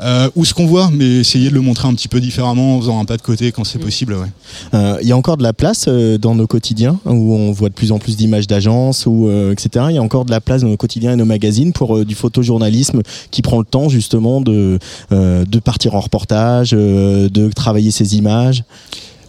Euh, 0.00 0.30
ou 0.36 0.44
ce 0.44 0.54
qu'on 0.54 0.66
voit, 0.66 0.90
mais 0.92 1.04
essayer 1.18 1.48
de 1.50 1.54
le 1.54 1.60
montrer 1.60 1.88
un 1.88 1.94
petit 1.94 2.06
peu 2.06 2.20
différemment 2.20 2.76
en 2.76 2.80
faisant 2.80 3.00
un 3.00 3.04
pas 3.04 3.16
de 3.16 3.22
côté 3.22 3.50
quand 3.50 3.64
c'est 3.64 3.78
Mm. 3.78 3.82
possible. 3.82 4.14
Ouais. 4.14 4.26
Euh, 4.74 4.98
Il 5.02 5.08
y 5.08 5.12
a 5.12 5.16
encore 5.16 5.36
de 5.36 5.42
la 5.42 5.52
place 5.52 5.86
euh, 5.88 6.18
dans 6.18 6.36
nos 6.36 6.46
quotidiens 6.46 6.98
où 7.04 7.34
on 7.34 7.50
voit 7.50 7.68
de 7.68 7.74
plus 7.74 7.90
en 7.90 7.98
plus 7.98 8.16
d'images 8.16 8.46
d'agences 8.46 9.06
ou 9.06 9.26
euh, 9.28 9.50
etc. 9.52 9.86
Il 9.90 9.96
y 9.96 9.98
a 9.98 10.02
encore 10.02 10.24
de 10.24 10.30
la 10.30 10.40
place 10.40 10.62
dans 10.62 10.68
nos 10.68 10.76
quotidiens 10.76 11.12
et 11.14 11.16
nos 11.16 11.24
magazines 11.24 11.72
pour 11.72 11.96
euh, 11.96 12.04
du 12.04 12.14
photojournalisme 12.14 13.02
qui 13.32 13.42
prend 13.42 13.58
le 13.58 13.64
temps 13.64 13.88
justement 13.88 14.40
de 14.40 14.78
euh, 15.10 15.44
de 15.44 15.58
partir 15.58 15.94
en 15.96 16.00
reportage, 16.00 16.70
euh, 16.74 17.28
de 17.28 17.50
travailler 17.50 17.90
ces 17.90 18.16
images. 18.16 18.62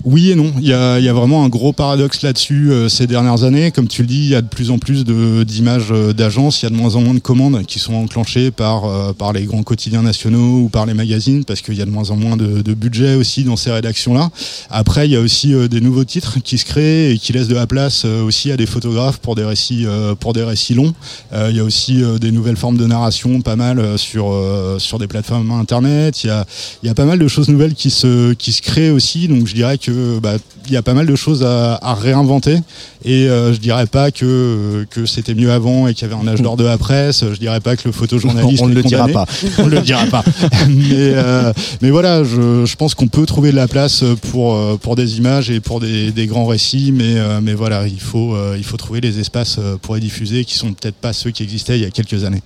Oui 0.05 0.31
et 0.31 0.35
non. 0.35 0.53
Il 0.61 0.67
y 0.67 0.73
a, 0.73 0.97
il 0.97 1.03
y 1.03 1.09
a 1.09 1.13
vraiment 1.13 1.43
un 1.43 1.49
gros 1.49 1.73
paradoxe 1.73 2.21
là-dessus 2.21 2.71
euh, 2.71 2.87
ces 2.87 3.05
dernières 3.05 3.43
années. 3.43 3.71
Comme 3.71 3.87
tu 3.87 4.01
le 4.01 4.07
dis, 4.07 4.19
il 4.19 4.29
y 4.29 4.35
a 4.35 4.41
de 4.41 4.47
plus 4.47 4.71
en 4.71 4.77
plus 4.77 5.03
d'images 5.03 5.91
euh, 5.91 6.13
d'agences. 6.13 6.61
Il 6.61 6.65
y 6.65 6.67
a 6.67 6.69
de 6.69 6.75
moins 6.75 6.95
en 6.95 7.01
moins 7.01 7.13
de 7.13 7.19
commandes 7.19 7.65
qui 7.65 7.79
sont 7.79 7.95
enclenchées 7.95 8.49
par, 8.49 8.85
euh, 8.85 9.11
par 9.11 9.33
les 9.33 9.43
grands 9.43 9.63
quotidiens 9.63 10.01
nationaux 10.01 10.61
ou 10.61 10.69
par 10.69 10.85
les 10.85 10.93
magazines 10.93 11.43
parce 11.43 11.61
qu'il 11.61 11.75
y 11.75 11.81
a 11.81 11.85
de 11.85 11.91
moins 11.91 12.11
en 12.11 12.15
moins 12.15 12.37
de, 12.37 12.61
de 12.61 12.73
budget 12.73 13.15
aussi 13.15 13.43
dans 13.43 13.57
ces 13.57 13.71
rédactions-là. 13.71 14.29
Après, 14.69 15.05
il 15.05 15.11
y 15.11 15.17
a 15.17 15.19
aussi 15.19 15.53
euh, 15.53 15.67
des 15.67 15.81
nouveaux 15.81 16.05
titres 16.05 16.39
qui 16.41 16.57
se 16.57 16.65
créent 16.65 17.11
et 17.11 17.17
qui 17.17 17.33
laissent 17.33 17.49
de 17.49 17.55
la 17.55 17.67
place 17.67 18.03
euh, 18.05 18.23
aussi 18.23 18.51
à 18.53 18.57
des 18.57 18.65
photographes 18.65 19.17
pour 19.17 19.35
des 19.35 19.43
récits, 19.43 19.85
pour 20.19 20.33
des 20.33 20.43
récits 20.43 20.75
longs. 20.75 20.93
Il 21.33 21.55
y 21.55 21.59
a 21.59 21.63
aussi 21.63 22.01
des 22.19 22.31
nouvelles 22.31 22.55
formes 22.55 22.77
de 22.77 22.85
narration, 22.85 23.41
pas 23.41 23.55
mal 23.55 23.97
sur, 23.97 24.33
sur 24.77 24.99
des 24.99 25.07
plateformes 25.07 25.51
internet. 25.51 26.23
Il 26.23 26.27
y 26.27 26.29
a, 26.29 26.45
il 26.83 26.87
y 26.87 26.89
a 26.89 26.93
pas 26.93 27.05
mal 27.05 27.19
de 27.19 27.27
choses 27.27 27.49
nouvelles 27.49 27.73
qui 27.73 27.89
se, 27.89 28.33
qui 28.33 28.51
se 28.51 28.61
créent 28.61 28.91
aussi. 28.91 29.27
Donc 29.27 29.47
je 29.47 29.53
dirais 29.53 29.77
que 29.77 29.88
bah, 30.21 30.37
il 30.67 30.73
y 30.73 30.77
a 30.77 30.81
pas 30.81 30.93
mal 30.93 31.07
de 31.07 31.15
choses 31.15 31.43
à, 31.43 31.75
à 31.81 31.95
réinventer. 31.95 32.59
Et 33.05 33.29
euh, 33.29 33.53
je 33.53 33.59
dirais 33.59 33.87
pas 33.87 34.11
que, 34.11 34.85
que 34.89 35.05
c'était 35.05 35.33
mieux 35.33 35.51
avant 35.51 35.87
et 35.87 35.93
qu'il 35.93 36.07
y 36.07 36.11
avait 36.11 36.21
un 36.21 36.27
âge 36.27 36.41
d'or 36.41 36.57
de 36.57 36.63
la 36.63 36.77
presse. 36.77 37.23
Je 37.31 37.39
dirais 37.39 37.61
pas 37.61 37.75
que 37.75 37.83
le 37.85 37.91
photojournaliste 37.91 38.61
on 38.63 38.67
ne 38.67 38.75
le 38.75 38.83
dira 38.83 39.07
pas. 39.07 39.25
On 39.57 39.67
le 39.67 39.79
dira 39.79 40.05
pas. 40.05 40.23
mais, 40.67 41.13
euh, 41.15 41.53
mais 41.81 41.89
voilà, 41.89 42.23
je, 42.23 42.65
je 42.65 42.75
pense 42.75 42.93
qu'on 42.93 43.07
peut 43.07 43.25
trouver 43.25 43.51
de 43.51 43.55
la 43.55 43.67
place 43.67 44.03
pour, 44.31 44.55
euh, 44.55 44.77
pour 44.77 44.95
des 44.95 45.17
images 45.17 45.49
et 45.49 45.59
pour 45.59 45.79
des, 45.79 46.11
des 46.11 46.27
grands 46.27 46.45
récits. 46.45 46.91
Mais, 46.91 47.15
mais 47.41 47.53
voilà, 47.53 47.87
il 47.87 47.99
faut, 47.99 48.35
il 48.55 48.63
faut 48.63 48.77
trouver 48.77 49.01
les 49.01 49.19
espaces 49.19 49.59
pour 49.81 49.95
les 49.95 50.01
diffuser 50.01 50.45
qui 50.45 50.55
sont 50.55 50.73
peut-être 50.73 50.95
pas 50.95 51.13
ceux 51.13 51.31
qui 51.31 51.43
existaient 51.43 51.77
il 51.77 51.83
y 51.83 51.87
a 51.87 51.91
quelques 51.91 52.23
années. 52.23 52.41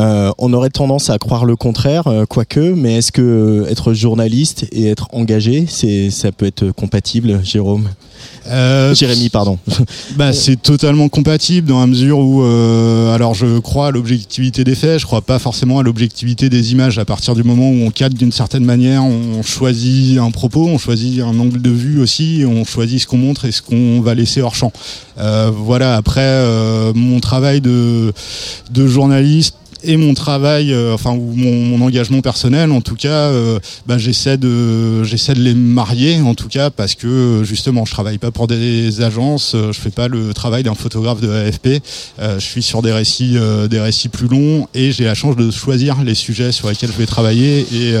Euh, 0.00 0.32
on 0.38 0.52
aurait 0.52 0.70
tendance 0.70 1.10
à 1.10 1.18
croire 1.18 1.44
le 1.44 1.56
contraire, 1.56 2.04
quoique, 2.28 2.60
mais 2.60 2.96
est-ce 2.96 3.12
que 3.12 3.66
être 3.68 3.92
journaliste 3.92 4.66
et 4.72 4.88
être 4.88 5.08
engagé, 5.12 5.66
c'est 5.68 6.10
ça 6.10 6.32
peut 6.32 6.46
être 6.46 6.70
compliqué 6.70 6.87
compatible, 6.88 7.40
Jérôme 7.44 7.90
Euh, 8.46 8.94
Jérémy, 8.94 9.28
pardon. 9.28 9.58
Bah, 10.16 10.32
c'est 10.32 10.60
totalement 10.60 11.10
compatible 11.10 11.68
dans 11.68 11.80
la 11.80 11.86
mesure 11.86 12.18
où, 12.18 12.42
euh, 12.42 13.14
alors 13.14 13.34
je 13.34 13.58
crois 13.58 13.88
à 13.88 13.90
l'objectivité 13.90 14.64
des 14.64 14.74
faits, 14.74 15.00
je 15.00 15.06
crois 15.06 15.20
pas 15.20 15.38
forcément 15.38 15.78
à 15.78 15.82
l'objectivité 15.82 16.48
des 16.48 16.72
images. 16.72 16.98
À 16.98 17.04
partir 17.04 17.34
du 17.34 17.44
moment 17.44 17.68
où 17.70 17.84
on 17.84 17.90
cadre 17.90 18.16
d'une 18.16 18.32
certaine 18.32 18.64
manière, 18.64 19.04
on 19.04 19.42
choisit 19.42 20.18
un 20.18 20.30
propos, 20.30 20.66
on 20.66 20.78
choisit 20.78 21.20
un 21.20 21.38
angle 21.38 21.60
de 21.60 21.70
vue 21.70 22.00
aussi, 22.00 22.44
on 22.46 22.64
choisit 22.64 23.00
ce 23.02 23.06
qu'on 23.06 23.18
montre 23.18 23.44
et 23.44 23.52
ce 23.52 23.60
qu'on 23.60 24.00
va 24.00 24.14
laisser 24.14 24.40
hors 24.40 24.54
champ. 24.54 24.72
Euh, 25.18 25.50
voilà. 25.54 25.96
Après, 25.96 26.42
mon 26.94 27.20
travail 27.20 27.60
de 27.60 28.14
de 28.72 28.86
journaliste 28.86 29.56
et 29.84 29.96
mon 29.96 30.14
travail, 30.14 30.72
euh, 30.72 30.94
enfin 30.94 31.12
ou 31.12 31.32
mon, 31.34 31.80
engagement 31.80 32.20
personnel, 32.20 32.72
en 32.72 32.80
tout 32.80 32.96
cas, 32.96 33.28
euh, 33.30 33.58
bah, 33.86 33.98
j'essaie 33.98 34.36
de 34.36 35.04
j'essaie 35.04 35.34
de 35.34 35.40
les 35.40 35.54
marier, 35.54 36.20
en 36.20 36.34
tout 36.34 36.48
cas, 36.48 36.70
parce 36.70 36.94
que 36.94 37.42
justement, 37.44 37.84
je 37.84 37.92
travaille 37.92 38.18
pas 38.18 38.30
pour 38.30 38.48
des 38.48 39.00
agences, 39.00 39.54
euh, 39.54 39.72
je 39.72 39.80
fais 39.80 39.90
pas 39.90 40.08
le 40.08 40.34
travail 40.34 40.64
d'un 40.64 40.74
photographe 40.74 41.20
de 41.20 41.30
AFP, 41.30 41.80
je 42.18 42.38
suis 42.40 42.62
sur 42.62 42.82
des 42.82 42.92
récits 42.92 43.36
des 43.70 43.80
récits 43.80 44.08
plus 44.08 44.28
longs 44.28 44.66
et 44.74 44.90
j'ai 44.92 45.04
la 45.04 45.14
chance 45.14 45.36
de 45.36 45.50
choisir 45.50 46.02
les 46.02 46.14
sujets 46.14 46.52
sur 46.52 46.68
lesquels 46.68 46.90
je 46.90 46.98
vais 46.98 47.06
travailler 47.06 47.66
et 47.72 47.94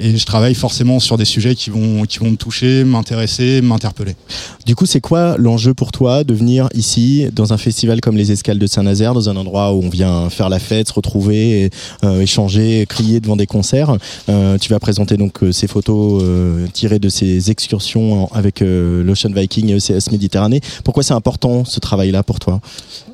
et 0.00 0.16
je 0.16 0.26
travaille 0.26 0.54
forcément 0.54 1.00
sur 1.00 1.16
des 1.16 1.24
sujets 1.24 1.54
qui 1.54 1.70
vont 1.70 2.04
qui 2.04 2.18
vont 2.18 2.30
me 2.30 2.36
toucher, 2.36 2.84
m'intéresser, 2.84 3.60
m'interpeller. 3.60 4.16
Du 4.66 4.74
coup, 4.74 4.86
c'est 4.86 5.00
quoi 5.00 5.36
l'enjeu 5.38 5.74
pour 5.74 5.92
toi 5.92 6.24
de 6.24 6.34
venir 6.34 6.68
ici, 6.74 7.26
dans 7.32 7.52
un 7.52 7.56
festival 7.58 8.00
comme 8.00 8.16
les 8.16 8.32
Escales 8.32 8.58
de 8.58 8.66
Saint-Nazaire, 8.66 9.14
dans 9.14 9.28
un 9.28 9.36
endroit 9.36 9.72
où 9.72 9.82
on 9.84 9.88
vient 9.88 10.28
faire 10.28 10.48
la 10.48 10.58
fête, 10.58 10.85
se 10.86 10.92
retrouver, 10.92 11.64
et, 11.64 11.70
euh, 12.04 12.20
échanger, 12.20 12.86
crier 12.88 13.20
devant 13.20 13.36
des 13.36 13.46
concerts 13.46 13.96
Euh, 14.28 14.58
Tu 14.58 14.70
vas 14.70 14.80
présenter 14.80 15.16
donc 15.16 15.42
euh, 15.42 15.52
ces 15.52 15.66
photos 15.66 16.22
tirées 16.72 16.98
de 16.98 17.08
ces 17.08 17.50
excursions 17.50 18.28
avec 18.32 18.60
l'Ocean 18.60 19.30
Viking 19.32 19.70
et 19.70 19.76
ECS 19.76 20.10
Méditerranée. 20.10 20.60
Pourquoi 20.84 21.02
c'est 21.02 21.14
important 21.14 21.64
ce 21.64 21.80
travail-là 21.80 22.22
pour 22.22 22.38
toi? 22.38 22.60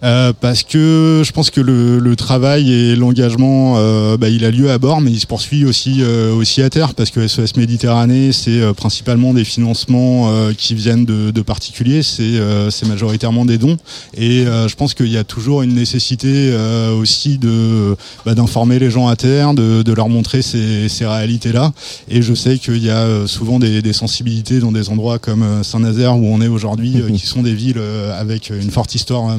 Euh, 0.03 0.33
parce 0.39 0.63
que 0.65 1.23
je 1.25 1.31
pense 1.33 1.51
que 1.51 1.61
le, 1.61 1.99
le 1.99 2.17
travail 2.17 2.73
et 2.73 2.97
l'engagement, 2.97 3.75
euh, 3.77 4.17
bah, 4.17 4.29
il 4.29 4.45
a 4.45 4.51
lieu 4.51 4.71
à 4.71 4.79
bord, 4.79 5.01
mais 5.01 5.11
il 5.11 5.21
se 5.21 5.27
poursuit 5.27 5.65
aussi 5.65 5.99
euh, 6.01 6.35
aussi 6.35 6.61
à 6.63 6.71
terre, 6.71 6.95
parce 6.95 7.11
que 7.11 7.27
SOS 7.27 7.57
Méditerranée, 7.57 8.33
c'est 8.33 8.61
euh, 8.61 8.73
principalement 8.73 9.33
des 9.33 9.45
financements 9.45 10.31
euh, 10.31 10.53
qui 10.57 10.75
viennent 10.75 11.05
de, 11.05 11.31
de 11.31 11.43
particuliers, 11.43 12.03
c'est 12.03 12.23
euh, 12.23 12.71
c'est 12.71 12.89
majoritairement 12.89 13.45
des 13.45 13.59
dons, 13.59 13.77
et 14.17 14.47
euh, 14.47 14.67
je 14.67 14.75
pense 14.75 14.95
qu'il 14.95 15.11
y 15.11 15.17
a 15.17 15.25
toujours 15.25 15.63
une 15.63 15.75
nécessité 15.75 16.51
euh, 16.53 16.93
aussi 16.93 17.39
de 17.39 17.97
bah, 18.27 18.35
d'informer 18.35 18.79
les 18.79 18.91
gens 18.91 19.07
à 19.07 19.15
terre, 19.17 19.55
de, 19.55 19.83
de 19.83 19.93
leur 19.93 20.09
montrer 20.09 20.43
ces, 20.43 20.89
ces 20.89 21.07
réalités-là, 21.07 21.73
et 22.09 22.23
je 22.23 22.35
sais 22.35 22.59
qu'il 22.59 22.85
y 22.85 22.91
a 22.91 23.27
souvent 23.27 23.59
des, 23.61 23.83
des 23.83 23.93
sensibilités 23.93 24.59
dans 24.59 24.73
des 24.73 24.89
endroits 24.91 25.19
comme 25.19 25.63
Saint-Nazaire 25.63 26.17
où 26.17 26.27
on 26.27 26.41
est 26.41 26.49
aujourd'hui, 26.49 26.95
euh, 26.97 27.11
qui 27.17 27.27
sont 27.27 27.43
des 27.43 27.55
villes 27.55 27.79
euh, 27.79 28.19
avec 28.19 28.51
une 28.51 28.71
forte 28.71 28.95
histoire 28.95 29.31
euh, 29.31 29.39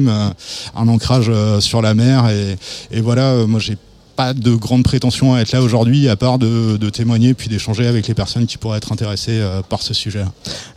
maritime, 0.00 0.08
euh, 0.08 0.80
un 0.80 0.88
ancrage 0.88 1.26
euh, 1.28 1.60
sur 1.60 1.82
la 1.82 1.94
mer. 1.94 2.28
Et, 2.30 2.56
et 2.90 3.00
voilà, 3.00 3.32
euh, 3.32 3.46
moi 3.46 3.60
j'ai 3.60 3.76
pas 4.16 4.32
de 4.32 4.54
grande 4.54 4.82
prétention 4.82 5.34
à 5.34 5.40
être 5.40 5.52
là 5.52 5.60
aujourd'hui, 5.60 6.08
à 6.08 6.16
part 6.16 6.38
de, 6.38 6.78
de 6.78 6.90
témoigner 6.90 7.34
puis 7.34 7.48
d'échanger 7.48 7.86
avec 7.86 8.08
les 8.08 8.14
personnes 8.14 8.46
qui 8.46 8.56
pourraient 8.56 8.78
être 8.78 8.90
intéressées 8.90 9.38
euh, 9.38 9.60
par 9.62 9.82
ce 9.82 9.92
sujet. 9.92 10.24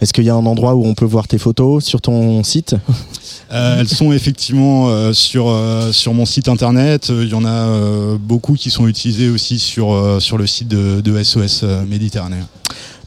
Est-ce 0.02 0.12
qu'il 0.12 0.26
y 0.26 0.30
a 0.30 0.36
un 0.36 0.46
endroit 0.46 0.76
où 0.76 0.86
on 0.86 0.94
peut 0.94 1.06
voir 1.06 1.28
tes 1.28 1.38
photos 1.38 1.84
sur 1.84 2.02
ton 2.02 2.44
site? 2.44 2.76
Euh, 3.52 3.80
elles 3.80 3.88
sont 3.88 4.12
effectivement 4.12 4.90
euh, 4.90 5.12
sur 5.12 5.52
sur 5.92 6.14
mon 6.14 6.28
site 6.28 6.48
internet. 6.48 7.10
Il 7.10 7.30
y 7.30 7.34
en 7.34 7.46
a 7.46 8.16
beaucoup 8.20 8.54
qui 8.54 8.70
sont 8.70 8.88
utilisées 8.88 9.30
aussi 9.30 9.58
sur 9.58 10.18
sur 10.22 10.38
le 10.38 10.46
site 10.46 10.68
de, 10.68 11.02
de 11.02 11.24
SOS 11.24 11.64
Méditerranée. 11.88 12.44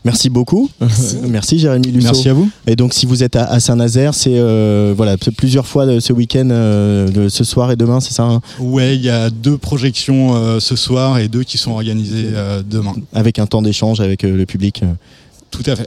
Merci 0.04 0.30
beaucoup. 0.30 0.68
Merci. 0.80 1.16
Merci 1.28 1.58
Jérémy 1.58 1.88
Lusso. 1.92 2.06
Merci 2.06 2.28
à 2.28 2.32
vous. 2.34 2.48
Et 2.66 2.76
donc 2.76 2.92
si 2.94 3.06
vous 3.06 3.22
êtes 3.22 3.36
à, 3.36 3.44
à 3.44 3.60
Saint-Nazaire, 3.60 4.14
c'est 4.14 4.34
euh, 4.36 4.94
voilà 4.96 5.16
plusieurs 5.36 5.66
fois 5.66 5.86
euh, 5.86 6.00
ce 6.00 6.12
week-end, 6.12 6.48
euh, 6.50 7.28
ce 7.28 7.44
soir 7.44 7.70
et 7.70 7.76
demain, 7.76 8.00
c'est 8.00 8.12
ça 8.12 8.24
hein? 8.24 8.40
Ouais, 8.58 8.96
il 8.96 9.02
y 9.02 9.10
a 9.10 9.30
deux 9.30 9.58
projections 9.58 10.34
euh, 10.34 10.60
ce 10.60 10.76
soir 10.76 11.18
et 11.18 11.28
deux 11.28 11.44
qui 11.44 11.58
sont 11.58 11.72
organisées 11.72 12.30
euh, 12.34 12.62
demain. 12.68 12.94
Avec 13.12 13.38
un 13.38 13.46
temps 13.46 13.62
d'échange 13.62 14.00
avec 14.00 14.24
euh, 14.24 14.36
le 14.36 14.46
public. 14.46 14.82
Tout 15.52 15.62
à 15.70 15.76
fait. 15.76 15.86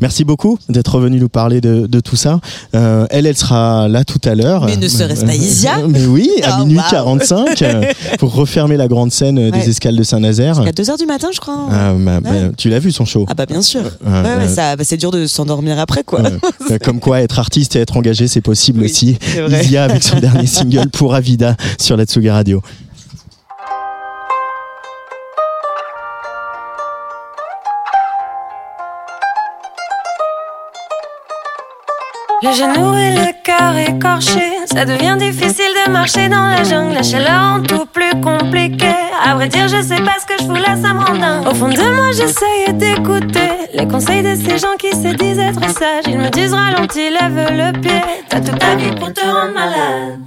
Merci 0.00 0.24
beaucoup 0.24 0.58
d'être 0.68 0.98
venu 0.98 1.18
nous 1.20 1.28
parler 1.28 1.60
de, 1.60 1.86
de 1.86 2.00
tout 2.00 2.16
ça. 2.16 2.40
Euh, 2.74 3.06
elle, 3.10 3.24
elle 3.26 3.36
sera 3.36 3.88
là 3.88 4.04
tout 4.04 4.20
à 4.24 4.34
l'heure. 4.34 4.66
Mais 4.66 4.76
ne 4.76 4.88
serait-ce 4.88 5.24
pas 5.24 5.34
Isia 5.34 5.78
Mais 5.88 6.04
oui, 6.06 6.28
à 6.42 6.56
Oh, 6.58 6.64
minuit 6.64 6.76
waouh. 6.78 6.90
45 6.90 7.62
euh, 7.62 7.82
pour 8.18 8.34
refermer 8.34 8.76
la 8.76 8.88
grande 8.88 9.12
scène 9.12 9.38
euh, 9.38 9.50
Ouais. 9.50 9.60
des 9.60 9.70
escales 9.70 9.94
de 9.96 10.02
Saint-Nazaire. 10.02 10.58
À 10.60 10.70
2h 10.70 10.98
du 10.98 11.06
matin, 11.06 11.28
je 11.32 11.38
crois. 11.40 11.68
Ah, 11.70 11.94
bah, 11.96 12.20
bah, 12.20 12.30
Ouais. 12.30 12.50
tu 12.56 12.68
l'as 12.68 12.80
vu 12.80 12.90
son 12.92 13.04
show 13.04 13.24
Ah 13.28 13.34
bah 13.34 13.46
bien 13.46 13.62
sûr. 13.62 13.82
Ouais, 14.04 14.48
ça, 14.48 14.74
bah, 14.76 14.82
c'est 14.84 14.96
dur 14.96 15.12
de 15.12 15.26
s'endormir 15.26 15.78
après 15.78 16.02
quoi. 16.04 16.20
Euh, 16.70 16.78
Comme 16.82 16.98
quoi, 16.98 17.20
être 17.20 17.38
artiste 17.38 17.76
et 17.76 17.78
être 17.80 17.96
engagé, 17.96 18.26
c'est 18.26 18.40
possible 18.40 18.80
Oui, 18.80 18.86
aussi. 18.86 19.18
Isia 19.62 19.84
avec 19.84 20.02
son 20.02 20.18
dernier 20.20 20.46
single 20.46 20.88
pour 20.90 21.14
Avida 21.14 21.54
sur 21.78 21.96
la 21.96 22.04
Tsuga 22.06 22.34
Radio. 22.34 22.60
Le 32.46 32.52
genou 32.52 32.94
et 32.94 33.10
le 33.10 33.32
cœur 33.42 33.76
écorché, 33.76 34.52
ça 34.66 34.84
devient 34.84 35.16
difficile 35.18 35.72
de 35.84 35.90
marcher 35.90 36.28
dans 36.28 36.46
la 36.46 36.62
jungle. 36.62 36.94
La 36.94 37.02
chaleur 37.02 37.56
en 37.56 37.60
tout 37.60 37.86
plus 37.86 38.20
compliqué. 38.20 38.86
À 39.24 39.34
vrai 39.34 39.48
dire, 39.48 39.66
je 39.66 39.82
sais 39.82 40.00
pas 40.00 40.14
ce 40.20 40.26
que 40.26 40.40
je 40.40 40.46
voulais, 40.46 40.76
ça 40.80 40.94
me 40.94 41.04
rend 41.04 41.16
dingue. 41.18 41.48
Au 41.48 41.54
fond 41.54 41.66
de 41.66 41.96
moi, 41.96 42.12
j'essayais 42.12 42.72
d'écouter 42.72 43.50
les 43.74 43.88
conseils 43.88 44.22
de 44.22 44.36
ces 44.36 44.58
gens 44.58 44.76
qui 44.78 44.90
se 44.90 45.12
disent 45.16 45.40
être 45.40 45.68
sages. 45.76 46.04
Ils 46.06 46.18
me 46.18 46.30
disent 46.30 46.54
ralentis, 46.54 47.10
lève 47.10 47.48
le 47.50 47.80
pied. 47.80 48.00
T'as 48.28 48.38
toute 48.38 48.60
ta 48.60 48.76
vie 48.76 48.94
pour 48.94 49.12
te 49.12 49.22
rendre 49.22 49.52
malade. 49.52 50.20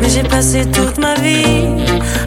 Mais 0.00 0.08
j'ai 0.08 0.22
passé 0.22 0.64
toute 0.70 0.98
ma 0.98 1.14
vie 1.14 1.66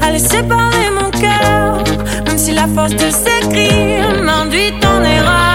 à 0.01 0.11
laisser 0.11 0.43
parler 0.43 0.89
mon 0.93 1.09
cœur. 1.11 1.81
Même 2.25 2.37
si 2.37 2.51
la 2.51 2.67
force 2.67 2.91
de 2.91 3.09
s'écrire 3.11 4.21
m'induit 4.21 4.73
en 4.83 5.03
erreur. 5.03 5.51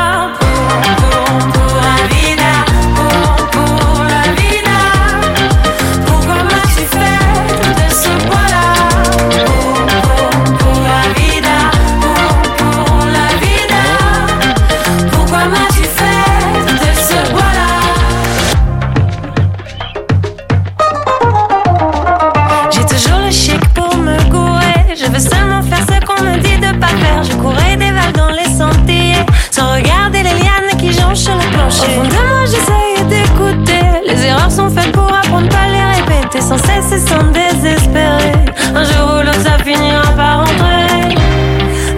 Au 31.79 31.89
fond 31.91 32.03
de 32.03 32.15
moi, 32.15 32.45
j'essaye 32.45 33.05
d'écouter. 33.09 33.85
Les 34.07 34.25
erreurs 34.27 34.51
sont 34.51 34.71
faites 34.71 34.93
pour 34.93 35.13
apprendre, 35.13 35.49
pas 35.49 35.67
les 35.69 36.01
répéter, 36.01 36.41
sans 36.41 36.59
cesse 36.59 36.93
et 36.93 36.99
sans 36.99 37.25
désespérer. 37.25 38.33
Un 38.75 38.85
jour 38.85 39.19
ou 39.19 39.23
l'autre, 39.25 39.41
ça 39.43 39.59
finira 39.63 40.03
par 40.17 40.41
rentrer. 40.41 41.15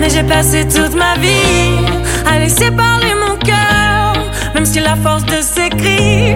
Mais 0.00 0.10
j'ai 0.10 0.22
passé 0.22 0.66
toute 0.66 0.94
ma 0.94 1.14
vie 1.16 1.84
à 2.26 2.38
laisser 2.38 2.70
parler 2.70 3.14
mon 3.26 3.36
cœur, 3.36 4.12
même 4.54 4.64
si 4.66 4.80
la 4.80 4.96
force 4.96 5.24
de 5.24 5.40
ces 5.42 5.68
cris 5.70 6.34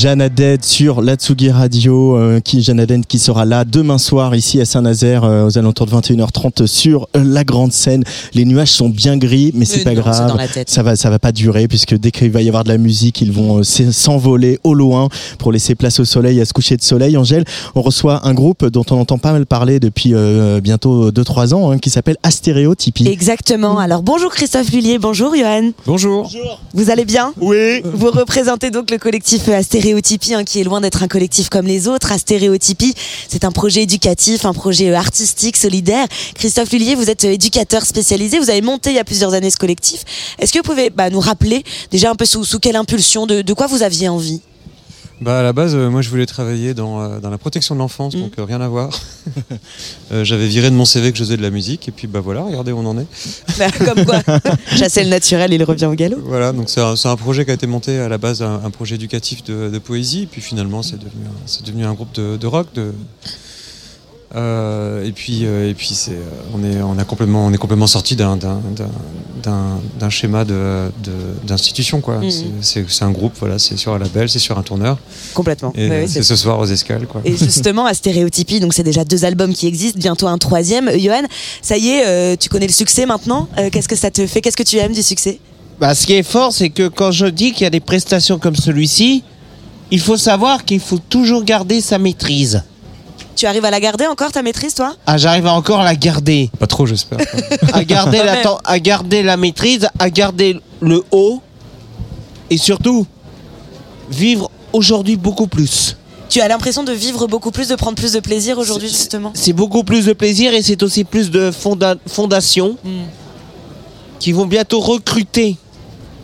Jeanne 0.00 0.22
Haddad 0.22 0.64
sur 0.64 1.02
l'Atsugi 1.02 1.50
Radio, 1.50 2.16
euh, 2.16 2.40
qui 2.40 2.66
qui 3.06 3.18
sera 3.18 3.44
là 3.44 3.66
demain 3.66 3.98
soir 3.98 4.34
ici 4.34 4.58
à 4.58 4.64
Saint-Nazaire 4.64 5.24
euh, 5.24 5.44
aux 5.46 5.58
alentours 5.58 5.84
de 5.84 5.90
21h30 5.92 6.66
sur 6.66 7.06
euh, 7.14 7.22
la 7.22 7.44
grande 7.44 7.70
scène. 7.70 8.02
Les 8.32 8.46
nuages 8.46 8.70
sont 8.70 8.88
bien 8.88 9.18
gris, 9.18 9.50
mais 9.54 9.66
c'est 9.66 9.84
pas 9.84 9.92
non, 9.92 10.00
grave. 10.00 10.28
dans 10.28 10.36
la 10.36 10.48
tête. 10.48 10.70
Ça 10.70 10.82
va, 10.82 10.96
ça 10.96 11.10
va 11.10 11.18
pas 11.18 11.32
durer 11.32 11.68
puisque 11.68 11.94
dès 11.98 12.12
qu'il 12.12 12.30
va 12.30 12.40
y 12.40 12.48
avoir 12.48 12.64
de 12.64 12.70
la 12.70 12.78
musique, 12.78 13.20
ils 13.20 13.30
vont 13.30 13.58
euh, 13.58 13.62
s'e- 13.62 13.92
s'envoler 13.92 14.58
au 14.64 14.72
loin 14.72 15.10
pour 15.38 15.52
laisser 15.52 15.74
place 15.74 16.00
au 16.00 16.06
soleil, 16.06 16.40
à 16.40 16.46
ce 16.46 16.54
coucher 16.54 16.78
de 16.78 16.82
soleil. 16.82 17.18
Angèle, 17.18 17.44
on 17.74 17.82
reçoit 17.82 18.26
un 18.26 18.32
groupe 18.32 18.64
dont 18.68 18.86
on 18.90 18.94
entend 19.00 19.18
pas 19.18 19.32
mal 19.32 19.44
parler 19.44 19.80
depuis 19.80 20.14
euh, 20.14 20.62
bientôt 20.62 21.10
2-3 21.10 21.52
ans, 21.52 21.72
hein, 21.72 21.78
qui 21.78 21.90
s'appelle 21.90 22.16
Astéréotypie. 22.22 23.06
Exactement. 23.06 23.78
Alors 23.78 24.02
bonjour 24.02 24.30
Christophe 24.32 24.72
Lullier, 24.72 24.98
bonjour 24.98 25.36
Johan. 25.36 25.72
Bonjour. 25.84 26.30
Vous 26.72 26.88
allez 26.90 27.04
bien? 27.04 27.34
Oui. 27.38 27.82
Vous 27.84 28.10
représentez 28.10 28.70
donc 28.70 28.90
le 28.90 28.96
collectif 28.96 29.46
euh, 29.50 29.58
Astéréotypie, 29.90 30.34
hein, 30.34 30.44
qui 30.44 30.60
est 30.60 30.64
loin 30.64 30.80
d'être 30.80 31.02
un 31.02 31.08
collectif 31.08 31.48
comme 31.48 31.66
les 31.66 31.88
autres. 31.88 32.12
Astéréotypie, 32.12 32.94
c'est 33.28 33.44
un 33.44 33.50
projet 33.50 33.82
éducatif, 33.82 34.44
un 34.44 34.52
projet 34.52 34.90
euh, 34.90 34.96
artistique, 34.96 35.56
solidaire. 35.56 36.06
Christophe 36.34 36.70
Lullier, 36.70 36.94
vous 36.94 37.10
êtes 37.10 37.24
euh, 37.24 37.32
éducateur 37.32 37.84
spécialisé. 37.84 38.38
Vous 38.38 38.50
avez 38.50 38.62
monté 38.62 38.90
il 38.90 38.96
y 38.96 39.00
a 39.00 39.04
plusieurs 39.04 39.34
années 39.34 39.50
ce 39.50 39.56
collectif. 39.56 40.04
Est-ce 40.38 40.52
que 40.52 40.58
vous 40.58 40.64
pouvez 40.64 40.90
bah, 40.90 41.10
nous 41.10 41.18
rappeler 41.18 41.64
déjà 41.90 42.10
un 42.10 42.14
peu 42.14 42.24
sous, 42.24 42.44
quelle 42.60 42.76
impulsion, 42.76 43.26
de 43.26 43.52
quoi 43.52 43.66
vous 43.66 43.82
aviez 43.82 44.08
envie? 44.08 44.40
Bah 45.20 45.40
à 45.40 45.42
la 45.42 45.52
base, 45.52 45.74
euh, 45.74 45.90
moi 45.90 46.00
je 46.00 46.08
voulais 46.08 46.24
travailler 46.24 46.72
dans, 46.72 47.02
euh, 47.02 47.20
dans 47.20 47.28
la 47.28 47.36
protection 47.36 47.74
de 47.74 47.80
l'enfance, 47.80 48.14
donc 48.16 48.32
euh, 48.38 48.44
rien 48.44 48.60
à 48.62 48.68
voir. 48.68 48.88
J'avais 50.22 50.46
viré 50.48 50.70
de 50.70 50.74
mon 50.74 50.86
CV 50.86 51.12
que 51.12 51.18
je 51.18 51.24
faisais 51.24 51.36
de 51.36 51.42
la 51.42 51.50
musique, 51.50 51.88
et 51.88 51.92
puis 51.92 52.06
bah 52.06 52.20
voilà, 52.20 52.42
regardez 52.42 52.72
où 52.72 52.78
on 52.78 52.86
en 52.86 52.98
est. 52.98 53.06
Bah, 53.58 53.66
Comme 53.70 54.06
quoi, 54.06 54.22
chasser 54.78 55.04
le 55.04 55.10
naturel, 55.10 55.52
il 55.52 55.62
revient 55.62 55.84
au 55.86 55.94
galop. 55.94 56.20
Voilà, 56.24 56.52
donc 56.52 56.70
c'est 56.70 56.80
un, 56.80 57.16
projet 57.16 57.44
qui 57.44 57.50
a 57.50 57.54
été 57.54 57.66
monté 57.66 57.98
à 57.98 58.08
la 58.08 58.16
base, 58.16 58.42
un, 58.42 58.62
un 58.64 58.70
projet 58.70 58.94
éducatif 58.94 59.44
de, 59.44 59.68
de 59.68 59.78
poésie, 59.78 60.22
et 60.22 60.26
puis 60.26 60.40
finalement 60.40 60.82
c'est 60.82 60.96
devenu, 60.96 61.26
un- 61.26 61.42
c'est 61.46 61.64
devenu 61.66 61.84
un 61.84 61.92
groupe 61.92 62.12
de, 62.14 62.38
de 62.38 62.46
rock. 62.46 62.68
De, 62.74 62.92
euh, 64.36 65.04
et 65.04 65.12
puis, 65.12 65.40
euh, 65.44 65.68
et 65.70 65.74
puis 65.74 65.90
c'est, 65.92 66.12
euh, 66.12 66.20
on, 66.54 66.62
est, 66.64 66.80
on, 66.82 66.98
a 66.98 67.04
complètement, 67.04 67.46
on 67.46 67.52
est 67.52 67.56
complètement 67.58 67.86
sorti 67.88 68.14
d'un, 68.16 68.36
d'un, 68.36 68.60
d'un- 68.76 68.88
d'un- 69.42 69.80
d'un 69.98 70.10
schéma 70.10 70.44
de, 70.44 70.90
de- 71.02 71.46
d'institution. 71.46 72.00
Quoi. 72.00 72.18
Mhm. 72.18 72.30
C'est, 72.30 72.44
c'est, 72.60 72.84
c'est 72.88 73.04
un 73.04 73.10
groupe, 73.10 73.32
voilà, 73.40 73.58
c'est 73.58 73.76
sur 73.76 73.92
un 73.94 73.98
label, 73.98 74.28
c'est 74.28 74.38
sur 74.38 74.56
un 74.58 74.62
tourneur, 74.62 74.98
Complètement. 75.34 75.72
et 75.74 75.90
euh, 75.90 76.04
c'est 76.06 76.22
ce 76.22 76.36
soir 76.36 76.58
aux 76.58 76.66
escales. 76.66 77.06
Quoi. 77.06 77.22
Et 77.24 77.36
justement, 77.36 77.86
à 77.86 77.94
Stéréotypie, 77.94 78.60
donc 78.60 78.72
c'est 78.74 78.82
déjà 78.82 79.04
deux 79.04 79.24
albums 79.24 79.52
qui 79.54 79.66
existent, 79.66 79.98
bientôt 79.98 80.28
un 80.28 80.38
troisième. 80.38 80.90
Johan, 80.98 81.22
ça 81.62 81.76
y 81.76 81.88
est, 81.88 82.06
euh, 82.06 82.36
tu 82.38 82.48
connais 82.48 82.66
le 82.68 82.72
succès 82.72 83.06
maintenant? 83.06 83.48
Euh, 83.58 83.68
Qu'est-ce 83.72 83.88
que 83.88 83.96
ça 83.96 84.10
te 84.10 84.26
fait? 84.26 84.40
Qu'est-ce 84.40 84.56
que 84.56 84.62
tu 84.62 84.76
aimes 84.76 84.92
du 84.92 85.02
succès? 85.02 85.40
Bah, 85.80 85.94
ce 85.94 86.06
qui 86.06 86.12
est 86.12 86.22
fort, 86.22 86.52
c'est 86.52 86.68
que 86.70 86.88
quand 86.88 87.10
je 87.10 87.26
dis 87.26 87.52
qu'il 87.52 87.62
y 87.62 87.66
a 87.66 87.70
des 87.70 87.80
prestations 87.80 88.38
comme 88.38 88.54
celui-ci, 88.56 89.24
il 89.90 89.98
faut 90.00 90.18
savoir 90.18 90.64
qu'il 90.64 90.78
faut 90.80 90.98
toujours 90.98 91.42
garder 91.42 91.80
sa 91.80 91.98
maîtrise. 91.98 92.62
Tu 93.40 93.46
arrives 93.46 93.64
à 93.64 93.70
la 93.70 93.80
garder 93.80 94.06
encore, 94.06 94.30
ta 94.32 94.42
maîtrise, 94.42 94.74
toi? 94.74 94.94
Ah, 95.06 95.16
j'arrive 95.16 95.46
à 95.46 95.54
encore 95.54 95.82
la 95.82 95.96
garder. 95.96 96.50
Pas 96.58 96.66
trop, 96.66 96.84
j'espère. 96.84 97.20
À 97.72 97.84
garder, 97.84 98.18
la, 98.18 98.36
ten- 98.36 98.58
à 98.66 98.78
garder 98.78 99.22
la 99.22 99.38
maîtrise, 99.38 99.88
à 99.98 100.10
garder 100.10 100.60
le 100.82 101.02
haut. 101.10 101.40
Et 102.50 102.58
surtout, 102.58 103.06
vivre 104.10 104.50
aujourd'hui 104.74 105.16
beaucoup 105.16 105.46
plus. 105.46 105.96
Tu 106.28 106.42
as 106.42 106.48
l'impression 106.48 106.84
de 106.84 106.92
vivre 106.92 107.26
beaucoup 107.28 107.50
plus, 107.50 107.68
de 107.68 107.76
prendre 107.76 107.96
plus 107.96 108.12
de 108.12 108.20
plaisir 108.20 108.58
aujourd'hui, 108.58 108.90
justement? 108.90 109.30
C'est 109.34 109.54
beaucoup 109.54 109.84
plus 109.84 110.04
de 110.04 110.12
plaisir 110.12 110.52
et 110.52 110.60
c'est 110.60 110.82
aussi 110.82 111.04
plus 111.04 111.30
de 111.30 111.50
fonda- 111.50 111.96
fondations 112.06 112.76
Hmm. 112.84 113.04
qui 114.18 114.32
vont 114.32 114.44
bientôt 114.44 114.80
recruter 114.80 115.56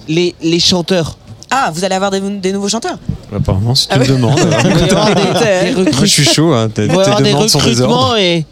les, 0.07 0.35
les 0.43 0.61
chanteurs. 0.61 1.17
Ah, 1.51 1.71
vous 1.73 1.85
allez 1.85 1.95
avoir 1.95 2.11
des, 2.11 2.21
des 2.21 2.53
nouveaux 2.53 2.69
chanteurs 2.69 2.99
Apparemment, 3.35 3.75
si 3.75 3.87
tu 3.89 3.95
Ah 3.95 3.99
me 3.99 4.03
ouais. 4.03 4.09
demandes. 4.09 4.39
Des, 4.41 5.75
des 5.75 5.93
Moi, 5.93 6.01
je 6.03 6.07
suis 6.07 6.25
chaud. 6.25 6.53
Hein. 6.53 6.69
Tes, 6.69 6.83
des 6.89 6.95
demandes 6.95 7.49
sont 7.49 7.59
des 7.61 7.81
ordres. 7.81 7.95
recrutements 8.11 8.17
et, 8.17 8.45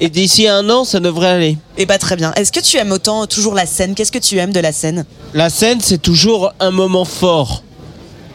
et 0.00 0.08
d'ici 0.08 0.46
un 0.48 0.68
an, 0.70 0.84
ça 0.84 1.00
devrait 1.00 1.28
aller. 1.28 1.58
Eh 1.78 1.86
bah 1.86 1.98
très 1.98 2.16
bien. 2.16 2.32
Est-ce 2.34 2.52
que 2.52 2.60
tu 2.60 2.76
aimes 2.78 2.92
autant 2.92 3.22
euh, 3.22 3.26
toujours 3.26 3.54
la 3.54 3.66
scène? 3.66 3.94
Qu'est-ce 3.94 4.12
que 4.12 4.18
tu 4.18 4.38
aimes 4.38 4.52
de 4.52 4.60
la 4.60 4.72
scène? 4.72 5.04
La 5.34 5.50
scène, 5.50 5.80
c'est 5.82 6.00
toujours 6.00 6.52
un 6.60 6.70
moment 6.70 7.04
fort, 7.04 7.62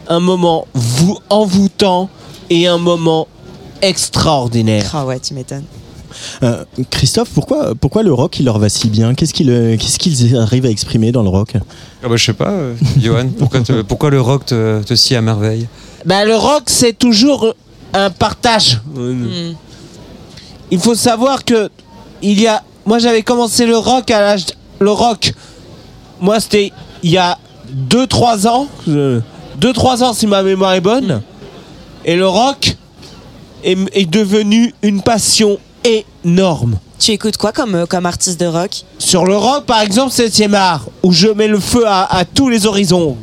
un 0.08 0.20
moment 0.20 0.66
vous, 0.74 1.18
envoûtant, 1.30 2.08
et 2.50 2.66
un 2.68 2.78
moment 2.78 3.26
extraordinaire. 3.82 4.90
Ah 4.94 5.04
ouais, 5.06 5.18
tu 5.20 5.34
m'étonnes. 5.34 5.64
Euh, 6.42 6.64
Christophe, 6.90 7.30
pourquoi, 7.34 7.74
pourquoi 7.74 8.02
le 8.02 8.12
rock 8.12 8.38
il 8.40 8.44
leur 8.46 8.58
va 8.58 8.68
si 8.68 8.88
bien? 8.88 9.14
Qu'est-ce 9.14 9.34
qu'ils 9.34 9.50
euh, 9.50 9.76
qu'est-ce 9.76 9.98
qu'ils 9.98 10.36
arrivent 10.36 10.66
à 10.66 10.70
exprimer 10.70 11.12
dans 11.12 11.22
le 11.22 11.28
rock? 11.28 11.54
Ah 12.02 12.08
bah, 12.08 12.16
je 12.16 12.24
sais 12.24 12.32
pas, 12.32 12.50
euh, 12.50 12.74
Johan, 13.00 13.28
pourquoi, 13.38 13.60
te- 13.60 13.82
pourquoi 13.82 14.10
le 14.10 14.20
rock 14.20 14.46
te, 14.46 14.82
te 14.82 14.94
scie 14.94 15.16
à 15.16 15.20
merveille? 15.22 15.66
Ben, 16.04 16.24
le 16.24 16.36
rock, 16.36 16.64
c'est 16.66 16.98
toujours 16.98 17.54
un 17.94 18.10
partage. 18.10 18.80
Hmm. 18.94 19.52
Il 20.70 20.78
faut 20.80 20.94
savoir 20.94 21.44
que 21.44 21.68
il 22.22 22.40
y 22.40 22.46
a. 22.46 22.62
Moi, 22.86 22.98
j'avais 22.98 23.22
commencé 23.22 23.66
le 23.66 23.76
rock 23.76 24.10
à 24.10 24.20
l'âge. 24.20 24.46
Le 24.80 24.90
rock. 24.90 25.32
Moi, 26.20 26.40
c'était 26.40 26.72
il 27.02 27.10
y 27.10 27.18
a 27.18 27.38
2-3 27.90 28.48
ans. 28.48 28.66
2-3 29.60 30.02
ans, 30.02 30.12
si 30.12 30.26
ma 30.26 30.42
mémoire 30.42 30.72
est 30.74 30.80
bonne. 30.80 31.22
Et 32.04 32.16
le 32.16 32.26
rock 32.26 32.76
est, 33.62 33.78
est 33.92 34.06
devenu 34.10 34.74
une 34.82 35.02
passion 35.02 35.58
énorme. 35.84 36.78
Tu 36.98 37.10
écoutes 37.12 37.36
quoi 37.36 37.52
comme, 37.52 37.74
euh, 37.74 37.86
comme 37.86 38.06
artiste 38.06 38.38
de 38.40 38.46
rock? 38.46 38.84
Sur 38.98 39.24
le 39.24 39.36
rock, 39.36 39.64
par 39.66 39.80
exemple, 39.80 40.12
7 40.12 40.52
art, 40.54 40.86
où 41.02 41.12
je 41.12 41.28
mets 41.28 41.48
le 41.48 41.58
feu 41.58 41.84
à, 41.86 42.04
à 42.16 42.24
tous 42.24 42.48
les 42.48 42.66
horizons. 42.66 43.16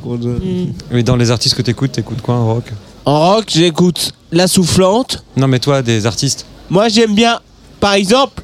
Mais 0.92 1.04
dans 1.04 1.16
les 1.16 1.32
artistes 1.32 1.56
que 1.56 1.62
t'écoutes, 1.62 1.94
t'écoutes 1.94 2.22
quoi 2.22 2.36
en 2.36 2.46
rock? 2.54 2.66
En 3.06 3.20
rock, 3.36 3.46
j'écoute 3.48 4.12
La 4.32 4.48
Soufflante. 4.48 5.24
Non, 5.38 5.48
mais 5.48 5.60
toi, 5.60 5.82
des 5.82 6.06
artistes? 6.06 6.46
Moi, 6.70 6.90
j'aime 6.90 7.16
bien, 7.16 7.40
par 7.80 7.94
exemple, 7.94 8.44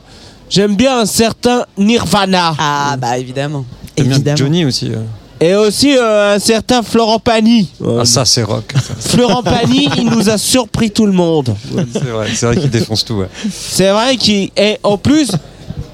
j'aime 0.49 0.75
bien 0.75 0.99
un 0.99 1.05
certain 1.05 1.65
Nirvana. 1.77 2.55
Ah 2.57 2.95
bah 2.97 3.17
évidemment. 3.17 3.65
T'aimes 3.95 4.07
bien 4.07 4.15
Évidemment. 4.15 4.37
Johnny 4.37 4.65
aussi. 4.65 4.89
euh. 4.91 5.03
Et 5.41 5.53
aussi 5.53 5.95
euh, 5.97 6.35
un 6.35 6.39
certain 6.39 6.81
Florent 6.81 7.19
Pagny. 7.19 7.67
Ah, 7.85 8.05
ça, 8.05 8.23
c'est 8.25 8.43
rock. 8.43 8.73
ça. 8.73 8.93
Florent 9.09 9.43
Pagny, 9.43 9.89
il 9.97 10.05
nous 10.09 10.29
a 10.29 10.37
surpris 10.37 10.91
tout 10.91 11.05
le 11.05 11.11
monde. 11.11 11.53
c'est 11.91 11.99
vrai, 12.05 12.29
c'est 12.33 12.45
vrai 12.45 12.55
qu'il 12.57 12.69
défonce 12.69 13.03
tout. 13.03 13.15
Ouais. 13.15 13.27
C'est 13.51 13.91
vrai 13.91 14.15
qu'il. 14.15 14.49
Et 14.55 14.77
en 14.83 14.97
plus, 14.97 15.31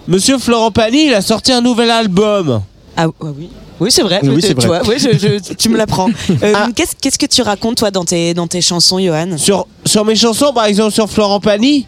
Monsieur 0.08 0.38
Florent 0.38 0.72
Pagny, 0.72 1.08
il 1.08 1.14
a 1.14 1.22
sorti 1.22 1.52
un 1.52 1.62
nouvel 1.62 1.90
album. 1.90 2.62
Ah, 2.96 3.06
ah 3.08 3.10
oui. 3.36 3.50
Oui, 3.80 3.92
c'est 3.92 4.04
vrai. 4.04 4.20
Oui, 4.24 4.42
c'est 4.42 4.50
tu 4.54 4.68
vrai. 4.68 4.80
vois, 4.82 4.88
oui, 4.88 5.00
je- 5.00 5.18
je- 5.18 5.54
tu 5.56 5.70
me 5.70 5.76
l'apprends. 5.78 6.10
Euh, 6.44 6.54
Ah. 6.56 6.68
Qu'est-ce 6.76 7.18
que 7.18 7.26
tu 7.26 7.42
racontes, 7.42 7.78
toi, 7.78 7.90
dans 7.90 8.06
tes, 8.06 8.36
dans 8.36 8.46
tes 8.46 8.62
chansons, 8.62 9.00
Johan? 9.00 9.38
Sur, 9.38 9.66
sur 9.86 10.06
mes 10.06 10.16
chansons, 10.16 10.54
par 10.54 10.66
exemple, 10.66 10.92
sur 10.92 11.10
Florent 11.10 11.40
Pagny. 11.40 11.88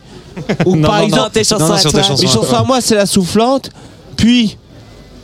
Ou 0.66 0.76
Non, 0.76 0.88
par 0.88 0.98
non, 1.00 1.06
exemple, 1.06 1.22
Non, 1.24 1.30
tes 1.30 1.44
chansons 1.44 1.68
non, 1.68 1.74
à 1.74 1.78
sur 1.78 1.92
toi. 1.92 2.02
tes 2.02 2.08
chansons. 2.08 2.24
mes 2.24 2.30
chansons 2.30 2.56
à 2.56 2.64
moi, 2.64 2.82
c'est 2.82 2.96
La 2.96 3.06
Soufflante. 3.06 3.70
Puis, 4.18 4.58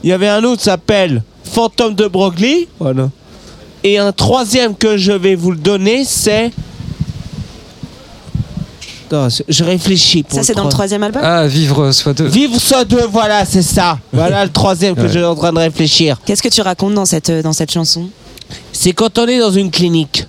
il 0.03 0.09
y 0.09 0.13
avait 0.13 0.27
un 0.27 0.43
autre 0.43 0.57
qui 0.59 0.65
s'appelle 0.65 1.23
Fantôme 1.49 1.95
de 1.95 2.07
Broglie. 2.07 2.67
Voilà. 2.79 3.09
Et 3.83 3.97
un 3.97 4.11
troisième 4.11 4.75
que 4.75 4.97
je 4.97 5.11
vais 5.11 5.35
vous 5.35 5.51
le 5.51 5.57
donner, 5.57 6.03
c'est. 6.05 6.51
Je 9.47 9.63
réfléchis 9.63 10.21
pour 10.21 10.37
Ça, 10.37 10.43
c'est 10.43 10.53
dans 10.53 10.63
le 10.65 10.69
trois- 10.69 10.79
troisième 10.85 11.01
album 11.01 11.21
Ah, 11.25 11.47
vivre 11.47 11.91
soit 11.91 12.13
deux. 12.13 12.27
Vivre 12.27 12.59
soit 12.61 12.85
deux, 12.85 13.07
voilà, 13.11 13.43
c'est 13.43 13.63
ça. 13.63 13.97
Voilà 14.13 14.45
le 14.45 14.51
troisième 14.51 14.93
que 14.95 15.01
Ouais. 15.01 15.07
je 15.07 15.13
suis 15.17 15.23
en 15.25 15.33
train 15.35 15.51
de 15.51 15.57
réfléchir. 15.57 16.19
Qu'est-ce 16.23 16.43
que 16.43 16.49
tu 16.49 16.61
racontes 16.61 16.93
dans 16.93 17.05
cette, 17.05 17.31
dans 17.31 17.53
cette 17.53 17.71
chanson? 17.71 18.07
C'est 18.71 18.91
quand 18.93 19.17
on 19.17 19.25
est 19.27 19.39
dans 19.39 19.49
une 19.51 19.71
clinique 19.71 20.25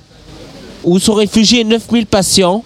où 0.82 0.98
sont 0.98 1.12
réfugiés 1.12 1.62
9000 1.62 2.06
patients 2.06 2.64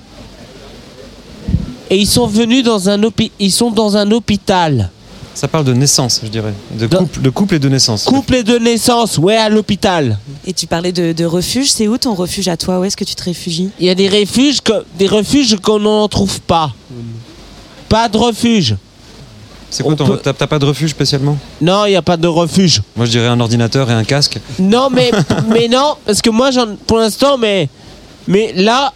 et 1.91 1.97
ils 1.97 2.07
sont 2.07 2.29
venus 2.29 2.63
dans 2.63 2.89
un 2.89 3.03
hôpi- 3.03 3.33
ils 3.41 3.51
sont 3.53 3.73
dans 3.73 3.97
un 3.97 4.09
hôpital. 4.13 4.91
Ça 5.35 5.49
parle 5.49 5.65
de 5.65 5.73
naissance, 5.73 6.21
je 6.23 6.29
dirais. 6.29 6.55
De 6.79 6.87
couple, 6.87 7.21
de 7.21 7.31
couple 7.31 7.55
et 7.57 7.59
de 7.59 7.69
naissance. 7.69 8.05
Couple 8.05 8.37
et 8.37 8.43
de 8.45 8.57
naissance, 8.57 9.19
ouais, 9.19 9.37
à 9.37 9.49
l'hôpital. 9.49 10.19
Et 10.47 10.53
tu 10.53 10.67
parlais 10.69 10.93
de, 10.93 11.13
de 11.13 11.25
refuge. 11.25 11.71
C'est 11.73 11.89
où 11.89 11.99
ton 11.99 12.15
refuge 12.15 12.47
à 12.49 12.57
toi? 12.57 12.79
Où 12.79 12.85
est-ce 12.85 12.97
que 12.97 13.03
tu 13.05 13.17
te 13.17 13.25
réfugies? 13.25 13.71
Il 13.81 13.87
y 13.87 13.91
a 13.91 13.97
des 13.97 14.09
refuges, 14.09 14.61
que- 14.61 14.85
des 14.97 15.09
refuges 15.09 15.57
qu'on 15.61 15.81
n'en 15.81 16.07
trouve 16.09 16.41
pas. 16.43 16.73
Pas 17.89 18.09
de 18.09 18.17
refuge. 18.17 18.77
C'est 19.71 19.83
quoi 19.83 19.95
On 19.95 19.97
ton. 19.97 20.07
peut- 20.07 20.21
T'as 20.23 20.33
t'as 20.33 20.47
pas 20.47 20.61
de 20.61 20.67
refuge 20.67 20.91
spécialement? 20.91 21.37
Non, 21.61 21.85
il 21.87 21.91
n'y 21.91 21.97
a 21.97 22.03
pas 22.03 22.17
de 22.17 22.29
refuge. 22.29 22.81
Moi, 22.95 23.07
je 23.07 23.11
dirais 23.11 23.27
un 23.27 23.41
ordinateur 23.41 23.91
et 23.91 23.95
un 23.95 24.05
casque. 24.05 24.39
Non, 24.61 24.89
mais, 24.89 25.11
mais 25.49 25.67
non, 25.67 25.97
parce 26.07 26.23
que 26.23 26.31
moi, 26.31 26.53
j'en, 26.53 26.77
pour 26.87 26.99
l'instant, 26.99 27.39
mais, 27.39 27.69
mais 28.29 28.53
là, 28.55 28.93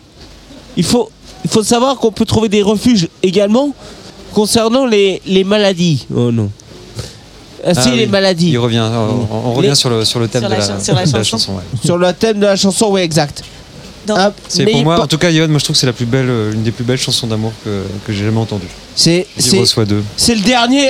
il 0.76 0.84
faut, 0.84 1.10
il 1.44 1.50
faut 1.50 1.64
savoir 1.64 1.96
qu'on 1.96 2.12
peut 2.12 2.24
trouver 2.24 2.48
des 2.48 2.62
refuges 2.62 3.08
également 3.24 3.70
concernant 4.32 4.86
les, 4.86 5.20
les 5.26 5.44
maladies. 5.44 6.06
Oh 6.14 6.30
non. 6.32 6.50
Ah, 7.66 7.74
si, 7.74 7.88
Ah 7.92 7.96
les 7.96 8.06
maladies. 8.06 8.50
Il 8.50 8.58
revient. 8.58 8.80
On, 8.80 9.26
on 9.48 9.52
revient 9.54 9.70
Les- 9.70 9.74
sur, 9.74 9.90
le, 9.90 10.04
sur 10.04 10.20
le 10.20 10.28
thème 10.28 10.42
Sur 10.42 10.48
de 10.50 10.54
la 10.54 10.60
la, 10.60 10.66
chan- 10.66 10.80
sur 10.84 10.94
la 10.94 11.04
de 11.06 11.12
la 11.12 11.24
chanson. 11.24 11.52
ouais. 11.54 11.62
Sur 11.84 11.98
le 11.98 12.12
thème 12.12 12.38
de 12.38 12.46
la 12.46 12.56
chanson, 12.56 12.86
oui, 12.90 13.00
exact. 13.00 13.42
Ah, 14.10 14.32
C'est 14.48 14.64
pour 14.64 14.82
moi, 14.84 15.02
en 15.02 15.06
tout 15.06 15.18
cas, 15.18 15.28
Yoann, 15.30 15.50
moi 15.50 15.58
je 15.58 15.64
trouve 15.64 15.74
que 15.74 15.80
c'est 15.80 15.86
la 15.86 15.92
plus 15.92 16.06
belle, 16.06 16.30
euh, 16.30 16.52
une 16.52 16.62
des 16.62 16.70
plus 16.70 16.84
belles 16.84 16.96
chansons 16.98 17.26
d'amour 17.26 17.52
que, 17.62 17.82
que 18.06 18.12
j'ai 18.12 18.24
jamais 18.24 18.38
entendues. 18.38 18.64
c'est, 18.96 19.26
c'est, 19.36 19.66
soit 19.66 19.84
deux. 19.84 20.02
c'est 20.16 20.34
le 20.34 20.40
dernier, 20.40 20.88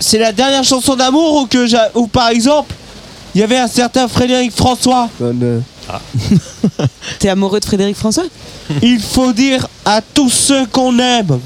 c'est 0.00 0.18
la 0.18 0.32
dernière 0.32 0.64
chanson 0.64 0.94
d'amour 0.94 1.34
ou 1.42 1.46
que 1.46 1.66
ou 1.96 2.08
par 2.08 2.28
exemple, 2.28 2.74
il 3.34 3.40
y 3.40 3.44
avait 3.44 3.56
un 3.56 3.68
certain 3.68 4.06
Frédéric 4.06 4.52
François. 4.52 5.08
T'es 7.18 7.28
amoureux 7.28 7.60
de 7.60 7.64
Frédéric 7.64 7.96
François? 7.96 8.24
Il 8.82 9.00
faut 9.00 9.32
dire 9.32 9.66
à 9.84 10.00
tous 10.02 10.28
ceux 10.28 10.66
qu'on 10.66 10.98
aime. 10.98 11.38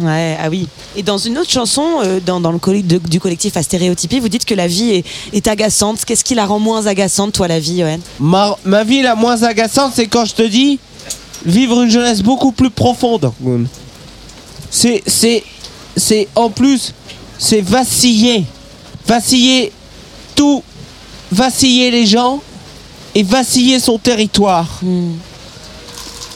Ouais, 0.00 0.36
ah 0.42 0.48
oui. 0.50 0.66
Et 0.96 1.02
dans 1.02 1.18
une 1.18 1.38
autre 1.38 1.50
chanson, 1.50 1.84
euh, 2.04 2.18
dans, 2.24 2.40
dans 2.40 2.50
le 2.52 2.58
coll- 2.58 2.86
de- 2.86 2.98
du 2.98 3.20
collectif 3.20 3.56
à 3.56 3.62
stéréotypie, 3.62 4.18
vous 4.18 4.28
dites 4.28 4.44
que 4.44 4.54
la 4.54 4.66
vie 4.66 4.90
est, 4.90 5.04
est 5.32 5.46
agaçante. 5.46 6.04
Qu'est-ce 6.04 6.24
qui 6.24 6.34
la 6.34 6.46
rend 6.46 6.58
moins 6.58 6.86
agaçante, 6.86 7.32
toi, 7.34 7.46
la 7.48 7.60
vie, 7.60 7.78
Johan 7.80 7.98
Ma, 8.18 8.56
ma 8.64 8.82
vie 8.82 9.02
la 9.02 9.14
moins 9.14 9.42
agaçante, 9.44 9.92
c'est 9.94 10.06
quand 10.06 10.24
je 10.24 10.34
te 10.34 10.42
dis 10.42 10.78
vivre 11.44 11.82
une 11.82 11.90
jeunesse 11.90 12.22
beaucoup 12.22 12.50
plus 12.52 12.70
profonde. 12.70 13.30
C'est, 14.70 15.02
c'est, 15.06 15.44
c'est 15.96 16.26
en 16.34 16.50
plus, 16.50 16.92
c'est 17.38 17.60
vaciller, 17.60 18.44
vaciller 19.06 19.70
tout, 20.34 20.62
vaciller 21.30 21.90
les 21.92 22.06
gens 22.06 22.42
et 23.16 23.22
vaciller 23.22 23.80
son 23.80 23.96
territoire. 23.96 24.68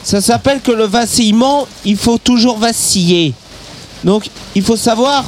Ça 0.02 0.22
s'appelle 0.22 0.62
que 0.62 0.70
le 0.72 0.84
vacillement, 0.84 1.68
il 1.84 1.98
faut 1.98 2.16
toujours 2.16 2.56
vaciller. 2.56 3.34
Donc, 4.02 4.30
il 4.54 4.62
faut 4.62 4.78
savoir 4.78 5.26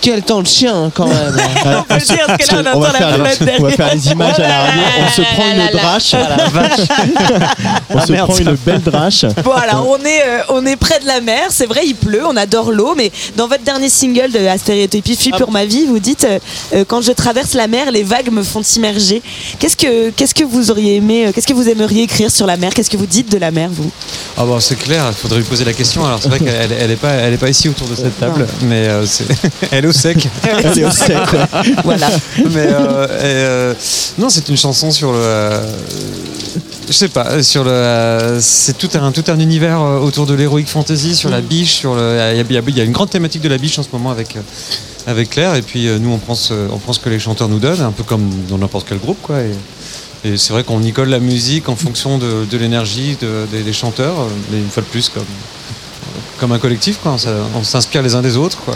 quel 0.00 0.22
temps 0.22 0.42
de 0.42 0.46
chien 0.46 0.74
hein, 0.84 0.90
quand 0.94 1.06
même. 1.06 1.16
Peut 1.88 1.94
le 1.94 2.00
dire, 2.00 2.26
parce 2.26 2.46
que 2.46 2.56
là, 2.56 2.72
on 2.74 2.78
on, 2.78 2.80
va 2.80 2.88
entend 2.88 2.92
la 2.92 2.98
faire 2.98 3.18
les, 3.18 3.52
on 3.58 3.62
va 3.62 3.70
derrière. 3.70 3.76
faire 3.76 3.94
les 3.94 4.06
images 4.08 4.38
à 4.38 4.48
la 4.48 4.58
radio. 4.62 4.82
On 5.00 5.10
se 5.10 5.22
prend 5.22 5.50
une 5.50 5.78
drache. 5.78 6.14
on 7.90 8.00
se 8.06 8.12
prend 8.12 8.36
une 8.36 8.56
belle 8.64 8.80
drache. 8.82 9.24
Bon, 9.44 9.52
alors, 9.52 9.86
on 9.88 9.98
est, 10.04 10.22
euh, 10.22 10.42
on 10.50 10.64
est 10.66 10.76
près 10.76 11.00
de 11.00 11.06
la 11.06 11.20
mer. 11.20 11.48
C'est 11.50 11.66
vrai, 11.66 11.82
il 11.86 11.94
pleut, 11.94 12.26
on 12.26 12.36
adore 12.36 12.70
l'eau. 12.72 12.94
Mais 12.96 13.10
dans 13.36 13.48
votre 13.48 13.62
dernier 13.62 13.88
single 13.88 14.30
de 14.32 14.46
Astéréotypie, 14.46 15.16
Fuis 15.16 15.32
pour 15.32 15.50
ma 15.50 15.64
vie, 15.64 15.86
vous 15.86 15.98
dites 15.98 16.24
euh, 16.24 16.38
euh, 16.74 16.84
Quand 16.86 17.00
je 17.02 17.12
traverse 17.12 17.54
la 17.54 17.66
mer, 17.66 17.90
les 17.90 18.02
vagues 18.02 18.30
me 18.30 18.42
font 18.42 18.62
immerger. 18.76 19.22
Qu'est-ce 19.58 19.76
que, 19.76 20.10
qu'est-ce 20.10 20.34
que 20.34 20.44
vous 20.44 20.70
auriez 20.70 20.96
aimé, 20.96 21.26
euh, 21.26 21.32
qu'est-ce 21.32 21.46
que 21.46 21.52
vous 21.52 21.68
aimeriez 21.68 22.04
écrire 22.04 22.30
sur 22.30 22.46
la 22.46 22.56
mer? 22.56 22.72
Qu'est-ce 22.74 22.90
que 22.90 22.96
vous 22.96 23.06
dites 23.06 23.30
de 23.30 23.38
la 23.38 23.50
mer, 23.50 23.68
vous? 23.70 23.90
Ah 24.36 24.44
bon, 24.44 24.60
c'est 24.60 24.76
clair, 24.76 25.04
il 25.08 25.14
faudrait 25.14 25.38
lui 25.38 25.44
poser 25.44 25.64
la 25.64 25.72
question. 25.72 26.04
Alors, 26.06 26.20
c'est 26.22 26.28
vrai 26.28 26.38
qu'elle 26.44 26.48
elle, 26.48 26.72
elle 26.80 26.90
est, 26.90 26.96
pas, 26.96 27.10
elle 27.10 27.34
est 27.34 27.38
pas 27.38 27.48
ici 27.48 27.68
autour 27.68 27.88
de 27.88 27.94
cette 27.94 28.18
table, 28.18 28.46
mais 28.62 28.88
c'est- 29.06 29.24
elle 29.70 29.84
est 29.84 29.88
au 29.90 29.92
sec. 29.92 30.28
Elle 30.42 30.78
est 30.78 30.84
au 30.84 30.90
sec, 30.90 31.16
ouais. 31.32 31.74
Voilà. 31.84 32.08
mais 32.38 32.66
euh, 32.68 33.06
et, 33.06 33.10
euh, 33.24 33.74
non, 34.18 34.28
c'est 34.30 34.48
une 34.48 34.56
chanson 34.56 34.90
sur 34.90 35.12
le. 35.12 35.18
euh, 35.20 35.60
je 36.88 36.92
sais 36.92 37.08
pas, 37.08 37.42
sur 37.42 37.62
le. 37.64 37.70
euh, 37.70 38.40
c'est 38.40 38.76
tout 38.78 38.88
un, 38.94 39.12
tout 39.12 39.24
un 39.28 39.38
univers 39.38 39.80
euh, 39.80 39.98
autour 39.98 40.26
de 40.26 40.34
l'héroïque 40.34 40.68
fantasy, 40.68 41.14
sur 41.14 41.28
la 41.30 41.40
biche, 41.40 41.74
sur 41.74 41.94
le. 41.94 42.12
Il 42.14 42.16
y, 42.16 42.20
a- 42.20 42.32
il 42.32 42.52
y 42.52 42.56
a- 42.58 42.62
il 42.66 42.76
y 42.78 42.80
a 42.80 42.84
une 42.84 42.92
grande 42.92 43.10
thématique 43.10 43.42
de 43.42 43.48
la 43.48 43.58
biche 43.58 43.78
en 43.78 43.82
ce 43.82 43.88
moment 43.92 44.10
avec. 44.10 44.36
euh, 44.36 44.40
avec 45.06 45.30
Claire 45.30 45.54
et 45.54 45.62
puis 45.62 45.88
euh, 45.88 45.98
nous 45.98 46.10
on 46.12 46.18
prend, 46.18 46.34
ce, 46.34 46.52
on 46.70 46.76
prend 46.76 46.92
ce 46.92 47.00
que 47.00 47.08
les 47.08 47.18
chanteurs 47.18 47.48
nous 47.48 47.58
donnent 47.58 47.80
un 47.80 47.90
peu 47.90 48.02
comme 48.02 48.28
dans 48.50 48.58
n'importe 48.58 48.86
quel 48.86 48.98
groupe 48.98 49.16
quoi 49.22 49.36
et, 49.40 50.28
et 50.28 50.36
c'est 50.36 50.52
vrai 50.52 50.62
qu'on 50.62 50.82
y 50.82 50.92
colle 50.92 51.08
la 51.08 51.20
musique 51.20 51.70
en 51.70 51.74
fonction 51.74 52.18
de, 52.18 52.44
de 52.44 52.56
l'énergie 52.58 53.16
de- 53.18 53.46
des, 53.50 53.62
des 53.62 53.72
chanteurs 53.72 54.20
euh, 54.20 54.24
mais 54.52 54.58
une 54.58 54.68
fois 54.68 54.82
de 54.82 54.88
plus 54.88 55.08
comme 55.08 55.24
comme 56.38 56.52
un 56.52 56.58
collectif 56.58 56.98
quoi 57.02 57.16
Ça- 57.16 57.30
on 57.58 57.64
s'inspire 57.64 58.02
les 58.02 58.14
uns 58.14 58.20
des 58.20 58.36
autres 58.36 58.58
quoi 58.62 58.74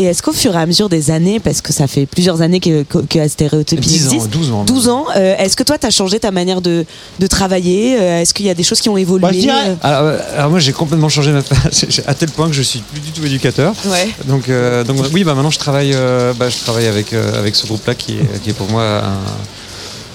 Et 0.00 0.04
est-ce 0.04 0.22
qu'au 0.22 0.32
fur 0.32 0.54
et 0.54 0.58
à 0.58 0.64
mesure 0.64 0.88
des 0.88 1.10
années, 1.10 1.40
parce 1.40 1.60
que 1.60 1.74
ça 1.74 1.86
fait 1.86 2.06
plusieurs 2.06 2.40
années 2.40 2.58
que, 2.58 2.84
que, 2.84 2.98
que 3.00 3.18
Astéréotypie 3.18 3.82
10 3.86 4.08
ans, 4.08 4.10
existe, 4.12 4.30
12 4.30 4.50
ans 4.52 4.64
12 4.64 4.88
ans, 4.88 5.04
euh, 5.14 5.36
est-ce 5.36 5.56
que 5.56 5.62
toi, 5.62 5.76
tu 5.76 5.86
as 5.86 5.90
changé 5.90 6.18
ta 6.18 6.30
manière 6.30 6.62
de, 6.62 6.86
de 7.18 7.26
travailler 7.26 7.98
Euh, 8.00 8.20
Est-ce 8.22 8.32
qu'il 8.32 8.46
y 8.46 8.50
a 8.50 8.54
des 8.54 8.62
choses 8.62 8.80
qui 8.80 8.88
ont 8.88 8.96
évolué 8.96 9.30
dirais- 9.32 9.76
Alors, 9.82 10.00
euh, 10.04 10.18
alors 10.38 10.50
moi 10.50 10.58
j'ai 10.58 10.72
complètement 10.72 11.10
changé 11.10 11.32
ma 11.32 11.40
à 12.06 12.14
tel 12.14 12.30
point 12.30 12.46
que 12.48 12.54
je 12.54 12.62
suis 12.62 12.78
plus 12.78 13.00
du 13.00 13.10
tout 13.10 13.26
éducateur. 13.26 13.74
Ouais. 13.86 14.08
Donc, 14.26 14.48
euh, 14.48 14.84
donc 14.84 14.96
oui 15.12 15.22
bah 15.22 15.34
maintenant 15.34 15.50
je 15.50 15.58
travaille 15.58 15.94
bah, 16.38 16.48
je 16.48 16.56
travaille 16.64 16.86
avec 16.86 17.12
avec 17.12 17.54
ce 17.54 17.66
groupe 17.66 17.86
là 17.86 17.94
qui 17.94 18.16
qui 18.42 18.50
est 18.50 18.54
pour 18.54 18.68
moi 18.70 18.84
un, 19.04 19.18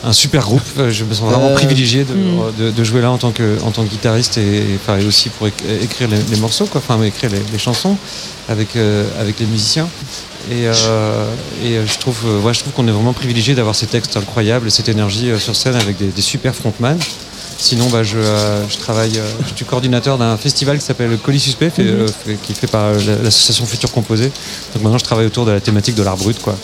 un 0.03 0.13
super 0.13 0.43
groupe. 0.43 0.61
Euh, 0.77 0.91
Je 0.91 1.03
me 1.03 1.13
sens 1.13 1.29
vraiment 1.31 1.49
Euh, 1.49 1.55
privilégié 1.55 2.03
de, 2.03 2.13
hmm. 2.13 2.53
de, 2.59 2.71
de 2.71 2.83
jouer 2.83 3.01
là 3.01 3.11
en 3.11 3.17
tant 3.17 3.31
que 3.31 3.57
en 3.63 3.71
tant 3.71 3.83
que 3.83 3.89
guitariste 3.89 4.37
et, 4.37 4.57
et, 4.57 4.75
enfin, 4.75 4.97
et 4.99 5.05
aussi 5.05 5.29
pour 5.29 5.47
éc- 5.47 5.53
écrire 5.81 6.07
les, 6.09 6.17
les 6.31 6.37
morceaux 6.37 6.65
quoi, 6.65 6.81
enfin 6.85 7.01
écrire 7.03 7.31
les, 7.31 7.41
les 7.51 7.57
chansons 7.59 7.97
avec 8.49 8.75
euh, 8.75 9.05
avec 9.19 9.39
les 9.39 9.45
musiciens. 9.45 9.87
Et, 10.51 10.67
euh, 10.67 10.73
et 11.63 11.77
euh, 11.77 11.85
je 11.87 11.97
trouve, 11.97 12.19
euh, 12.27 12.39
ouais, 12.41 12.53
je 12.53 12.59
trouve 12.59 12.73
qu'on 12.73 12.87
est 12.87 12.91
vraiment 12.91 13.13
privilégié 13.13 13.55
d'avoir 13.55 13.73
ces 13.75 13.87
textes 13.87 14.15
incroyables 14.15 14.67
et 14.67 14.69
cette 14.69 14.89
énergie 14.89 15.31
euh, 15.31 15.39
sur 15.39 15.55
scène 15.55 15.73
avec 15.75 15.97
des, 15.97 16.05
des 16.09 16.21
super 16.21 16.53
frontman. 16.53 16.99
Sinon, 17.57 17.87
bah, 17.89 18.03
je, 18.03 18.17
euh, 18.17 18.67
je 18.69 18.77
travaille, 18.77 19.17
euh, 19.17 19.23
je 19.49 19.55
suis 19.55 19.65
coordinateur 19.65 20.17
d'un 20.17 20.35
festival 20.37 20.77
qui 20.77 20.83
s'appelle 20.85 21.17
Colis 21.17 21.39
Suspect, 21.39 21.69
fait, 21.69 21.83
euh, 21.83 22.07
fait- 22.07 22.35
qui 22.43 22.51
est 22.51 22.55
fait 22.55 22.67
par 22.67 22.85
euh, 22.85 22.99
la- 23.07 23.23
l'association 23.23 23.65
Futur 23.65 23.91
Composé. 23.91 24.25
Donc 24.73 24.83
maintenant, 24.83 24.97
je 24.97 25.03
travaille 25.05 25.25
autour 25.25 25.45
de 25.45 25.51
la 25.51 25.61
thématique 25.61 25.95
de 25.95 26.03
l'art 26.03 26.17
brut, 26.17 26.39
quoi. 26.41 26.55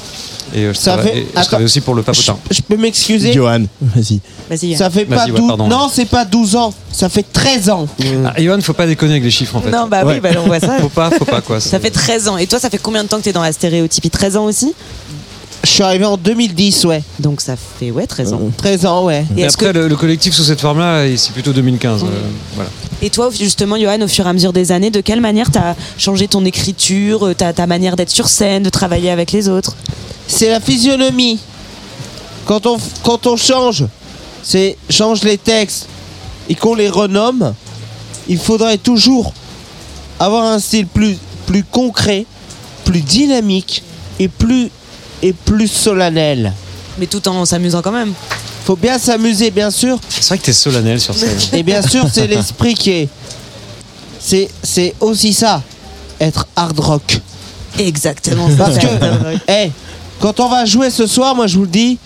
Et 0.53 0.65
euh, 0.65 0.73
je, 0.73 0.77
Ça 0.77 0.93
travaille, 0.93 1.11
fait- 1.13 1.19
et 1.19 1.25
je 1.33 1.37
Attends. 1.39 1.47
travaille 1.47 1.65
aussi 1.65 1.79
pour 1.79 1.95
le 1.95 2.03
papotin. 2.03 2.37
Je 2.51 2.61
peux 2.61 2.75
m'excuser 2.75 3.31
Johan, 3.31 3.63
vas-y. 3.81 4.19
Vas-y. 4.49 4.75
Ça 4.75 4.89
fait 4.89 5.05
pas 5.05 5.15
Vas-y, 5.15 5.31
ouais, 5.31 5.37
12 5.39 5.47
pardon. 5.47 5.67
Non, 5.69 5.89
c'est 5.91 6.05
pas 6.05 6.25
12 6.25 6.57
ans, 6.57 6.73
ça 6.91 7.07
fait 7.07 7.23
13 7.31 7.69
ans. 7.69 7.87
Ah, 8.25 8.33
Johan, 8.37 8.59
faut 8.61 8.73
pas 8.73 8.85
déconner 8.85 9.13
avec 9.13 9.23
les 9.23 9.31
chiffres 9.31 9.55
en 9.55 9.61
fait. 9.61 9.71
Non, 9.71 9.87
bah 9.87 10.01
oui, 10.05 10.19
bah 10.19 10.31
on 10.43 10.47
voit 10.47 10.59
ça. 10.59 10.77
Faut 10.81 10.89
pas, 10.89 11.09
faut 11.11 11.23
pas 11.25 11.39
quoi. 11.39 11.61
Ça 11.61 11.79
fait 11.79 11.89
13 11.91 12.27
ans. 12.27 12.35
Et 12.37 12.47
toi, 12.47 12.59
ça 12.59 12.69
fait 12.69 12.77
combien 12.79 13.03
de 13.03 13.07
temps 13.07 13.17
que 13.19 13.23
t'es 13.23 13.31
dans 13.31 13.41
la 13.41 13.53
stéréotypie? 13.53 14.09
13 14.09 14.35
ans 14.35 14.43
aussi? 14.45 14.73
Je 15.63 15.69
suis 15.69 15.83
arrivé 15.83 16.05
en 16.05 16.17
2010, 16.17 16.85
ouais. 16.85 17.03
Donc 17.19 17.39
ça 17.39 17.55
fait, 17.55 17.91
ouais, 17.91 18.07
13 18.07 18.33
ans. 18.33 18.41
13 18.57 18.85
ans, 18.87 19.05
ouais. 19.05 19.25
Et, 19.37 19.45
après, 19.45 19.67
que, 19.67 19.71
le, 19.71 19.87
le 19.87 19.95
collectif 19.95 20.33
sous 20.33 20.43
cette 20.43 20.59
forme-là, 20.61 21.05
c'est 21.15 21.31
plutôt 21.33 21.53
2015. 21.53 22.03
euh, 22.03 22.07
voilà. 22.55 22.69
et 23.01 23.09
toi, 23.11 23.29
justement, 23.31 23.77
Johan, 23.77 24.01
au 24.01 24.07
fur 24.07 24.25
et 24.25 24.29
à 24.29 24.33
mesure 24.33 24.53
des 24.53 24.71
années, 24.71 24.89
de 24.89 25.01
quelle 25.01 25.21
manière 25.21 25.51
t'as 25.51 25.75
changé 25.99 26.27
ton 26.27 26.43
écriture, 26.45 27.27
euh, 27.27 27.35
ta, 27.35 27.53
ta 27.53 27.67
manière 27.67 27.95
d'être 27.95 28.09
sur 28.09 28.27
scène, 28.27 28.63
de 28.63 28.69
travailler 28.69 29.11
avec 29.11 29.31
les 29.31 29.49
autres? 29.49 29.75
C'est 30.27 30.49
la 30.49 30.59
physionomie. 30.59 31.39
Quand 32.45 32.65
on, 32.65 32.77
quand 33.03 33.27
on 33.27 33.37
change, 33.37 33.85
c'est 34.41 34.77
change 34.89 35.23
les 35.23 35.37
textes 35.37 35.87
et 36.49 36.55
qu'on 36.55 36.73
les 36.73 36.89
renomme, 36.89 37.53
il 38.27 38.39
faudrait 38.39 38.79
toujours 38.79 39.31
avoir 40.19 40.45
un 40.45 40.57
style 40.59 40.87
plus, 40.87 41.17
plus 41.45 41.63
concret, 41.63 42.25
plus 42.83 43.01
dynamique 43.01 43.83
et 44.19 44.27
plus, 44.27 44.69
et 45.21 45.33
plus 45.33 45.67
solennel. 45.67 46.53
Mais 46.97 47.05
tout 47.05 47.25
en 47.27 47.45
s'amusant 47.45 47.81
quand 47.81 47.91
même. 47.91 48.13
Faut 48.65 48.75
bien 48.75 48.99
s'amuser, 48.99 49.49
bien 49.51 49.71
sûr. 49.71 49.99
C'est 50.09 50.27
vrai 50.27 50.37
que 50.37 50.43
t'es 50.45 50.53
solennel 50.53 50.99
sur 50.99 51.15
scène. 51.15 51.37
Et 51.53 51.63
bien 51.63 51.81
sûr, 51.81 52.05
c'est 52.11 52.27
l'esprit 52.27 52.75
qui 52.75 52.91
est. 52.91 53.09
C'est, 54.19 54.49
c'est 54.61 54.93
aussi 54.99 55.33
ça, 55.33 55.63
être 56.19 56.47
hard 56.55 56.79
rock. 56.79 57.19
Exactement. 57.79 58.47
Parce 58.55 58.77
que, 58.77 58.85
hey, 59.51 59.71
quand 60.19 60.39
on 60.39 60.47
va 60.49 60.65
jouer 60.65 60.91
ce 60.91 61.07
soir, 61.07 61.33
moi 61.35 61.47
je 61.47 61.55
vous 61.55 61.63
le 61.63 61.69
dis, 61.69 61.97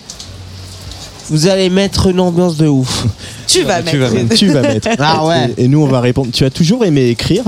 vous 1.30 1.48
allez 1.48 1.70
mettre 1.70 2.08
une 2.08 2.22
ambiance 2.22 2.56
de 2.56 2.68
ouf. 2.68 3.06
tu 3.48 3.64
vas 3.64 3.82
Tu 3.82 3.98
mettre. 3.98 4.14
vas 4.14 4.22
mettre. 4.24 4.36
Tu 4.36 4.48
vas 4.48 4.62
mettre. 4.62 4.88
Ah 5.00 5.26
ouais. 5.26 5.54
Et, 5.58 5.66
et 5.66 5.68
nous, 5.68 5.82
on 5.82 5.88
va 5.88 6.00
répondre. 6.00 6.30
Tu 6.32 6.46
as 6.46 6.50
toujours 6.52 6.86
aimé 6.86 7.10
écrire? 7.10 7.44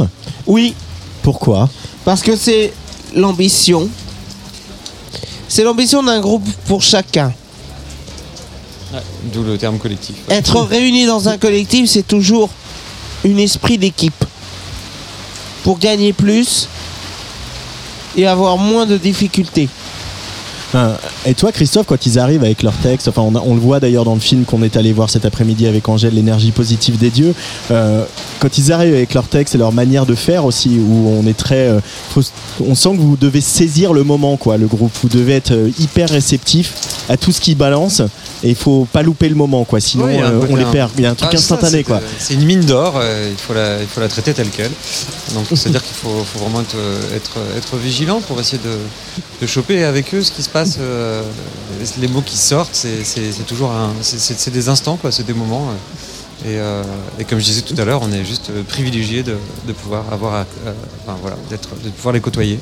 Oui, 0.46 0.74
Pourquoi? 1.22 1.70
Parce 2.04 2.22
que 2.22 2.36
c'est 2.36 2.74
l'ambition. 3.16 3.88
C'est 5.50 5.64
l'ambition 5.64 6.04
d'un 6.04 6.20
groupe 6.20 6.48
pour 6.68 6.82
chacun. 6.82 7.34
D'où 9.34 9.44
le 9.44 9.58
terme 9.58 9.78
collectif. 9.78 10.16
Être 10.30 10.62
réuni 10.62 11.06
dans 11.06 11.28
un 11.30 11.38
collectif, 11.38 11.90
c'est 11.90 12.08
toujours 12.08 12.50
un 13.26 13.38
esprit 13.38 13.78
d'équipe. 13.78 14.26
Pour 15.64 15.80
gagner 15.80 16.14
plus 16.14 16.68
et 18.16 18.26
avoir 18.26 18.58
moins 18.58 18.86
de 18.86 18.98
difficultés. 18.98 19.70
Et 21.26 21.34
toi, 21.34 21.52
Christophe, 21.52 21.86
quand 21.86 22.06
ils 22.06 22.20
arrivent 22.20 22.44
avec 22.44 22.64
leurs 22.64 22.78
textes, 22.78 23.08
enfin, 23.08 23.22
on, 23.22 23.54
le 23.54 23.60
voit 23.60 23.80
d'ailleurs 23.80 24.06
dans 24.06 24.14
le 24.14 24.20
film 24.20 24.46
qu'on 24.46 24.64
est 24.64 24.76
allé 24.76 24.94
voir 24.94 25.10
cet 25.10 25.26
après-midi 25.26 25.68
avec 25.68 25.88
Angèle, 25.88 26.14
l'énergie 26.14 26.52
positive 26.52 26.98
des 26.98 27.10
dieux. 27.10 27.34
euh, 27.72 28.06
quand 28.40 28.58
ils 28.58 28.72
arrivent 28.72 28.94
avec 28.94 29.14
leurs 29.14 29.28
textes 29.28 29.56
et 29.56 29.58
leur 29.58 29.72
manière 29.72 30.06
de 30.06 30.14
faire 30.14 30.46
aussi, 30.46 30.78
où 30.80 31.10
on 31.10 31.26
est 31.26 31.38
très, 31.38 31.70
euh, 31.70 31.80
on 32.60 32.76
sent 32.76 32.92
que 32.92 33.02
vous 33.02 33.18
devez 33.18 33.42
saisir 33.42 33.94
le 33.94 34.04
moment, 34.04 34.38
quoi. 34.38 34.58
Le 34.58 34.68
groupe, 34.68 34.92
vous 35.02 35.10
devez 35.10 35.34
être 35.34 35.52
euh, 35.52 35.72
hyper 35.80 36.10
réceptif 36.10 36.74
à 37.10 37.18
tout 37.18 37.32
ce 37.32 37.42
qui 37.42 37.56
balance 37.56 38.02
et 38.44 38.50
il 38.50 38.56
faut 38.56 38.88
pas 38.92 39.02
louper 39.02 39.30
le 39.30 39.36
moment, 39.36 39.64
quoi. 39.66 39.80
Sinon, 39.80 40.06
euh, 40.08 40.46
on 40.50 40.56
les 40.56 40.66
perd. 40.66 40.92
Il 40.98 41.04
y 41.04 41.06
a 41.06 41.12
un 41.12 41.16
truc 41.16 41.30
Ah, 41.32 41.36
instantané, 41.36 41.78
c'est, 41.78 41.84
quoi. 41.84 42.00
C'est 42.20 42.34
une 42.36 42.46
mine 42.46 42.62
d'or, 42.62 42.94
euh, 42.98 43.30
il, 43.32 43.38
faut 43.38 43.54
la, 43.54 43.82
il 43.82 43.88
faut 43.88 44.00
la 44.00 44.08
traiter 44.10 44.34
telle 44.34 44.50
qu'elle. 44.50 44.72
Donc 45.34 45.46
c'est-à-dire 45.50 45.84
qu'il 45.84 45.96
faut, 45.96 46.24
faut 46.24 46.40
vraiment 46.40 46.62
être, 46.62 46.76
euh, 46.78 47.16
être, 47.16 47.38
être 47.58 47.76
vigilant 47.78 48.22
pour 48.22 48.40
essayer 48.40 48.62
de, 48.64 48.78
de 49.42 49.48
choper 49.48 49.84
avec 49.84 50.14
eux 50.14 50.22
ce 50.24 50.32
qui 50.32 50.44
se 50.44 50.50
passe. 50.50 50.78
euh, 50.80 51.24
les 52.00 52.08
mots 52.08 52.22
qui 52.22 52.38
sortent, 52.38 52.74
c'est, 52.74 53.04
c'est- 53.04 53.32
c'est 53.32 53.46
toujours 53.46 53.72
c'est, 54.02 54.20
c'est- 54.20 54.38
c'est 54.40 54.52
des 54.52 54.70
instants, 54.70 54.98
quoi, 54.98 55.12
c'est 55.12 55.26
des 55.26 55.34
moments. 55.34 55.68
et, 56.46 56.50
euh, 56.60 56.84
et 57.20 57.24
comme 57.24 57.40
je 57.40 57.46
disais 57.46 57.62
tout 57.62 57.76
à 57.80 57.86
l'heure, 57.86 58.02
on 58.04 58.12
est 58.12 58.24
juste 58.24 58.52
privilégié 58.68 59.24
de, 59.24 59.36
de 59.68 59.74
pouvoir 59.74 60.04
avoir, 60.12 60.34
à- 60.36 60.46
euh, 60.68 60.74
enfin, 61.06 61.18
voilà, 61.22 61.38
d'être, 61.50 61.70
de 61.84 61.90
pouvoir 61.90 62.14
les 62.14 62.20
côtoyer. 62.22 62.60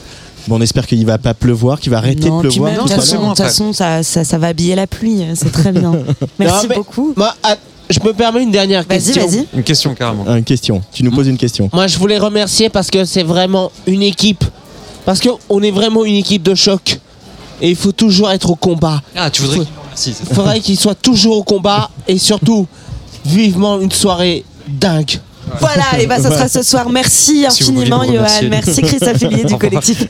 Bon, 0.48 0.58
on 0.58 0.62
espère 0.62 0.86
qu'il 0.86 1.04
va 1.06 1.18
pas 1.18 1.34
pleuvoir, 1.34 1.80
qu'il 1.80 1.92
va 1.92 1.98
arrêter 1.98 2.30
Non, 2.30 2.38
de 2.42 2.48
pleuvoir. 2.50 2.72
de 2.72 2.78
tout 2.78 2.84
toute 2.84 2.92
façon, 2.94 3.16
bon, 3.18 3.22
de 3.24 3.28
toute 3.30 3.40
après. 3.40 3.50
façon, 3.50 3.74
ça, 3.74 4.04
ça, 4.04 4.24
ça 4.24 4.38
va 4.38 4.48
habiller 4.48 4.76
la 4.76 4.86
pluie, 4.88 5.24
c'est 5.36 5.52
très 5.52 5.72
bien. 5.72 5.94
Merci 6.40 6.68
Non, 6.68 6.76
beaucoup. 6.76 7.14
Moi, 7.18 7.34
ah, 7.44 7.56
je 7.90 8.00
me 8.02 8.14
permets 8.14 8.44
une 8.44 8.52
dernière 8.52 8.84
Vas-y, 8.88 9.00
question. 9.04 9.28
vas-y. 9.28 9.48
Une 9.56 9.64
question 9.64 9.96
carrément. 9.96 10.26
Une 10.36 10.44
question. 10.44 10.82
Tu 10.94 11.04
nous 11.04 11.12
poses 11.12 11.28
une 11.28 11.38
question. 11.38 11.70
Moi, 11.74 11.88
je 11.88 11.98
voulais 11.98 12.18
remercier 12.20 12.70
parce 12.70 12.92
que 12.92 13.06
c'est 13.06 13.24
vraiment 13.24 13.72
une 13.88 14.04
équipe. 14.04 14.44
Parce 15.06 15.20
qu'on 15.20 15.62
est 15.62 15.72
vraiment 15.72 16.04
une 16.06 16.16
équipe 16.16 16.44
de 16.44 16.56
choc. 16.56 17.00
Et 17.62 17.70
il 17.70 17.76
faut 17.76 17.92
toujours 17.92 18.32
être 18.32 18.50
au 18.50 18.56
combat. 18.56 19.02
Ah, 19.16 19.30
tu 19.32 19.42
voudrais. 19.44 19.66
Il 20.08 20.14
faudrait 20.36 20.60
qu'ils 20.60 20.78
soient 20.80 20.96
toujours 20.96 21.38
au 21.38 21.44
combat. 21.44 21.90
Et 22.08 22.18
surtout, 22.18 22.68
vivement 23.26 23.80
une 23.80 23.92
soirée 23.92 24.44
dingue. 24.68 25.20
Voilà, 25.60 26.02
et 26.02 26.08
bah 26.08 26.20
ça 26.20 26.32
sera 26.32 26.48
ce 26.48 26.64
soir. 26.64 26.90
Merci 26.90 27.40
Si 27.40 27.46
infiniment, 27.46 28.04
Johan. 28.04 28.14
remercier. 28.16 28.50
Merci 28.50 28.82
Christophe 28.82 29.22
Hélier 29.24 29.44
du 29.46 29.56
collectif. 29.60 30.06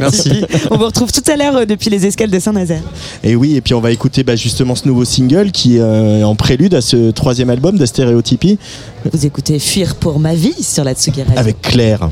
Merci. 0.00 0.44
On 0.70 0.78
vous 0.78 0.86
retrouve 0.86 1.12
tout 1.12 1.22
à 1.30 1.36
l'heure 1.36 1.56
euh, 1.56 1.64
depuis 1.66 1.90
les 1.90 2.06
escales 2.06 2.30
de 2.30 2.38
Saint-Nazaire. 2.38 2.82
Et 3.22 3.36
oui, 3.36 3.56
et 3.56 3.60
puis 3.60 3.74
on 3.74 3.80
va 3.80 3.90
écouter 3.92 4.22
bah, 4.24 4.36
justement 4.36 4.74
ce 4.74 4.86
nouveau 4.88 5.04
single 5.04 5.50
qui 5.52 5.76
est 5.76 5.80
euh, 5.80 6.24
en 6.24 6.34
prélude 6.34 6.74
à 6.74 6.80
ce 6.80 7.10
troisième 7.10 7.50
album 7.50 7.76
de 7.76 7.84
Stéréotypie 7.86 8.58
Vous 9.12 9.26
écoutez 9.26 9.58
Fuir 9.58 9.94
pour 9.96 10.18
ma 10.18 10.34
vie 10.34 10.54
sur 10.62 10.82
la 10.84 10.94
Tsugi 10.94 11.22
Radio. 11.22 11.38
avec 11.38 11.60
Claire. 11.60 12.08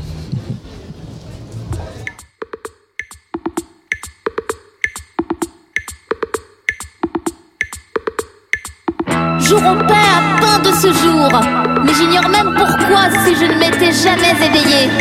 Jour 9.49 9.63
au 9.65 9.75
pain 9.87 9.95
à 9.95 10.39
pain 10.39 10.59
de 10.59 10.71
ce 10.75 10.93
jour. 10.93 11.27
Mais 11.83 11.91
j'ignore 11.95 12.29
même 12.29 12.53
pourquoi 12.53 13.09
si 13.25 13.33
je 13.35 13.45
ne 13.45 13.55
m'étais 13.55 13.91
jamais 13.91 14.35
éveillée. 14.45 14.91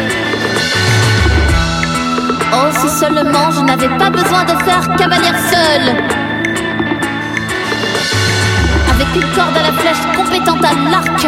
Oh, 2.54 2.70
si 2.72 2.88
seulement 2.88 3.50
je 3.50 3.60
n'avais 3.60 3.90
pas 3.98 4.08
besoin 4.08 4.44
de 4.44 4.52
faire 4.64 4.96
cavalière 4.96 5.38
seule. 5.50 5.94
Avec 8.90 9.14
une 9.16 9.30
corde 9.34 9.58
à 9.58 9.64
la 9.64 9.72
flèche 9.80 10.16
compétente 10.16 10.64
à 10.64 10.90
l'arc. 10.90 11.26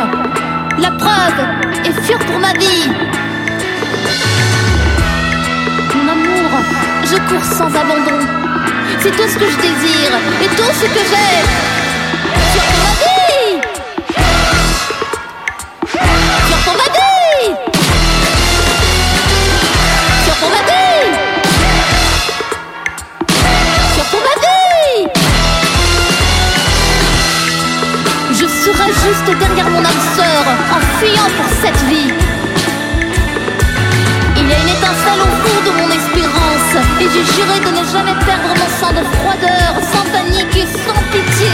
La 0.79 0.91
preuve 0.93 1.45
est 1.85 2.01
fuir 2.01 2.19
pour 2.21 2.39
ma 2.39 2.55
vie. 2.55 2.89
Mon 5.95 6.09
amour, 6.11 6.51
je 7.05 7.17
cours 7.29 7.45
sans 7.45 7.67
abandon. 7.67 8.25
C'est 9.01 9.11
tout 9.11 9.29
ce 9.29 9.37
que 9.37 9.45
je 9.45 9.57
désire 9.57 10.13
et 10.43 10.49
tout 10.57 10.73
ce 10.73 10.87
que 10.87 11.01
j'ai. 11.01 11.80
Fuyant 31.01 31.31
pour 31.39 31.49
cette 31.63 31.83
vie. 31.89 32.13
Il 34.37 34.47
y 34.49 34.53
a 34.53 34.59
une 34.65 34.73
étincelle 34.77 35.23
au 35.29 35.33
fond 35.43 35.61
de 35.67 35.73
mon 35.79 35.89
espérance 35.99 36.73
et 37.01 37.07
j'ai 37.13 37.25
juré 37.35 37.57
de 37.67 37.71
ne 37.79 37.85
jamais 37.95 38.17
perdre 38.27 38.53
mon 38.61 38.69
sang 38.79 38.93
de 38.93 39.05
froideur, 39.17 39.73
sans 39.93 40.05
panique 40.13 40.57
et 40.57 40.69
sans 40.85 41.01
pitié. 41.13 41.53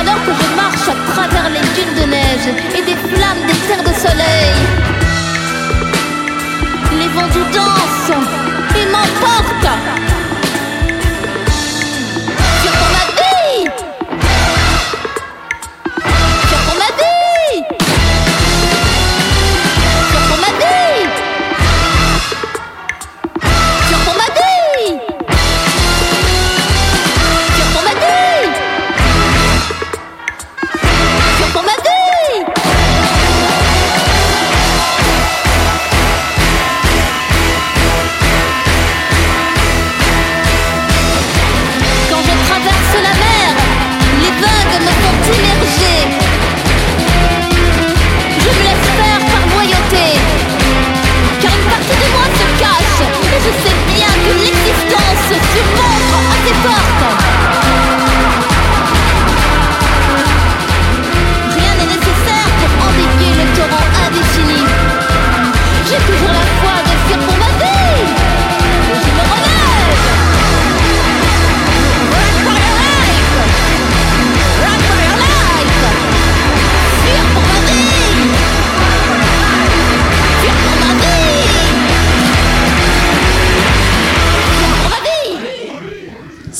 Alors 0.00 0.20
que 0.24 0.32
je 0.40 0.48
marche 0.56 0.88
à 0.88 1.12
travers 1.12 1.50
les 1.50 1.64
dunes 1.76 1.94
de 2.00 2.06
neige 2.10 2.48
et 2.76 2.82
des 2.82 2.96
flammes 2.96 3.44
des 3.46 3.58
terres 3.66 3.86
de 3.90 3.94
soleil. 4.06 4.54
Les 6.98 7.08
vents 7.08 7.32
du 7.36 7.42
dansent 7.52 8.18
et 8.80 8.86
m'emportent. 8.86 10.11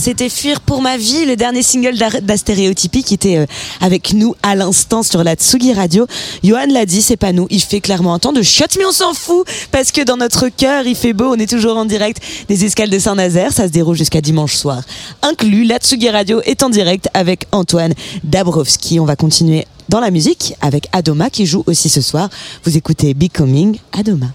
C'était 0.03 0.28
Fuir 0.28 0.61
pour 0.61 0.82
ma 0.82 0.96
vie, 0.96 1.24
le 1.26 1.36
dernier 1.36 1.62
single 1.62 1.96
d'A- 1.96 2.20
d'Astéréotypie 2.20 3.05
qui 3.05 3.14
était 3.14 3.36
euh, 3.36 3.46
avec 3.80 4.12
nous 4.14 4.34
à 4.42 4.57
l'instant 4.57 5.03
sur 5.05 5.22
la 5.22 5.34
Tsugi 5.36 5.72
Radio. 5.72 6.07
Johan 6.42 6.66
l'a 6.68 6.86
dit, 6.86 7.03
c'est 7.03 7.16
pas 7.16 7.32
nous. 7.32 7.46
Il 7.50 7.61
fait 7.61 7.80
clairement 7.80 8.12
un 8.12 8.18
temps 8.18 8.32
de 8.32 8.42
chiottes, 8.42 8.76
mais 8.78 8.84
on 8.84 8.90
s'en 8.92 9.14
fout 9.14 9.46
parce 9.70 9.92
que 9.92 10.03
dans 10.03 10.16
notre 10.16 10.48
cœur, 10.48 10.86
il 10.86 10.96
fait 10.96 11.12
beau. 11.12 11.26
On 11.32 11.38
est 11.38 11.48
toujours 11.48 11.76
en 11.76 11.84
direct 11.84 12.20
des 12.48 12.64
escales 12.64 12.90
de 12.90 12.98
Saint-Nazaire. 12.98 13.53
Ça 13.53 13.68
se 13.68 13.72
déroule 13.72 13.96
jusqu'à 13.96 14.20
dimanche 14.20 14.57
soir. 14.57 14.82
Inclus, 15.22 15.64
la 15.64 15.78
Tsugi 15.78 16.11
Radio 16.11 16.40
est 16.44 16.62
en 16.64 16.68
direct 16.68 17.09
avec 17.14 17.46
Antoine 17.53 17.94
Dabrowski. 18.24 18.98
On 18.98 19.05
va 19.05 19.14
continuer 19.14 19.66
dans 19.88 20.00
la 20.00 20.11
musique 20.11 20.55
avec 20.61 20.88
Adoma 20.92 21.30
qui 21.30 21.46
joue 21.46 21.62
aussi 21.66 21.88
ce 21.88 22.00
soir. 22.00 22.28
Vous 22.64 22.76
écoutez 22.76 23.14
Becoming 23.14 23.78
Adoma. 23.92 24.26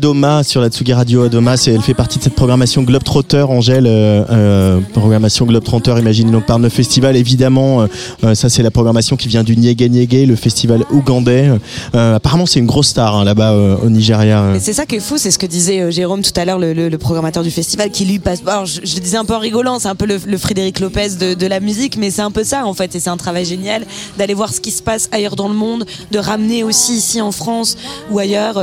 Adoma 0.00 0.42
sur 0.42 0.60
la 0.60 0.68
Tsugi 0.68 0.92
Radio 0.92 1.22
Adoma. 1.22 1.54
Elle 1.66 1.80
fait 1.80 1.94
partie 1.94 2.18
de 2.18 2.24
cette 2.24 2.34
programmation 2.34 2.82
Globetrotter, 2.82 3.46
Angèle. 3.48 3.86
euh, 3.86 4.24
euh, 4.30 4.80
programmation 4.92 5.46
Globetrotter 5.46 5.94
imaginée 5.98 6.30
donc 6.30 6.44
par 6.44 6.58
nos 6.58 6.68
festivals. 6.68 7.16
Évidemment, 7.16 7.80
euh, 7.80 7.86
euh, 8.24 8.34
ça 8.34 8.50
c'est 8.50 8.62
la 8.62 8.70
programmation 8.70 9.16
qui 9.16 9.26
vient 9.28 9.42
du 9.42 9.56
Nyege 9.56 9.88
Nyege, 9.88 10.26
le 10.28 10.36
festival 10.36 10.84
ougandais. 10.90 11.50
Euh, 11.94 12.16
apparemment, 12.16 12.44
c'est 12.44 12.58
une 12.58 12.66
grosse 12.66 12.88
star 12.88 13.16
hein, 13.16 13.24
là-bas 13.24 13.54
au 13.82 13.88
Nigeria. 13.88 14.52
C'est 14.60 14.74
ça 14.74 14.84
qui 14.84 14.96
est 14.96 15.00
fou, 15.00 15.16
c'est 15.16 15.30
ce 15.30 15.38
que 15.38 15.46
disait 15.46 15.90
Jérôme 15.90 16.20
tout 16.20 16.38
à 16.38 16.44
l'heure, 16.44 16.58
le, 16.58 16.74
le- 16.74 16.90
le 16.90 16.98
programmateur 16.98 17.42
du 17.42 17.50
festival, 17.50 17.90
qui 17.90 18.04
lui 18.04 18.18
passe. 18.18 18.40
Alors, 18.46 18.66
je, 18.66 18.80
le 18.82 19.00
disais 19.00 19.16
un 19.16 19.24
peu 19.24 19.34
en 19.34 19.38
rigolant, 19.38 19.78
c'est 19.78 19.88
un 19.88 19.94
peu 19.94 20.04
le, 20.06 20.36
Frédéric 20.36 20.78
Lopez 20.80 21.08
de, 21.18 21.32
de 21.32 21.46
la 21.46 21.60
musique, 21.60 21.96
mais 21.96 22.10
c'est 22.10 22.22
un 22.22 22.30
peu 22.30 22.44
ça 22.44 22.66
en 22.66 22.74
fait. 22.74 22.94
Et 22.94 23.00
c'est 23.00 23.08
un 23.10 23.16
travail 23.16 23.46
génial 23.46 23.86
d'aller 24.18 24.34
voir 24.34 24.52
ce 24.52 24.60
qui 24.60 24.72
se 24.72 24.82
passe 24.82 25.08
ailleurs 25.10 25.36
dans 25.36 25.48
le 25.48 25.54
monde, 25.54 25.86
de 26.12 26.18
ramener 26.18 26.62
aussi 26.64 26.92
ici 26.96 27.22
en 27.22 27.32
France 27.32 27.78
ou 28.10 28.18
ailleurs 28.18 28.62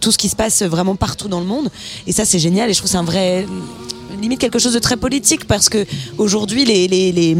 tout 0.00 0.12
ce 0.12 0.18
qui 0.18 0.25
se 0.28 0.36
passe 0.36 0.62
vraiment 0.62 0.96
partout 0.96 1.28
dans 1.28 1.40
le 1.40 1.46
monde. 1.46 1.70
Et 2.06 2.12
ça, 2.12 2.24
c'est 2.24 2.38
génial. 2.38 2.70
Et 2.70 2.72
je 2.72 2.78
trouve 2.78 2.90
c'est 2.90 2.96
un 2.98 3.04
vrai 3.04 3.46
limite 4.20 4.38
quelque 4.40 4.58
chose 4.58 4.74
de 4.74 4.78
très 4.78 4.96
politique 4.96 5.46
parce 5.46 5.68
que 5.68 5.84
aujourd'hui 6.18 6.64
les, 6.64 6.88
les, 6.88 7.12
les- 7.12 7.36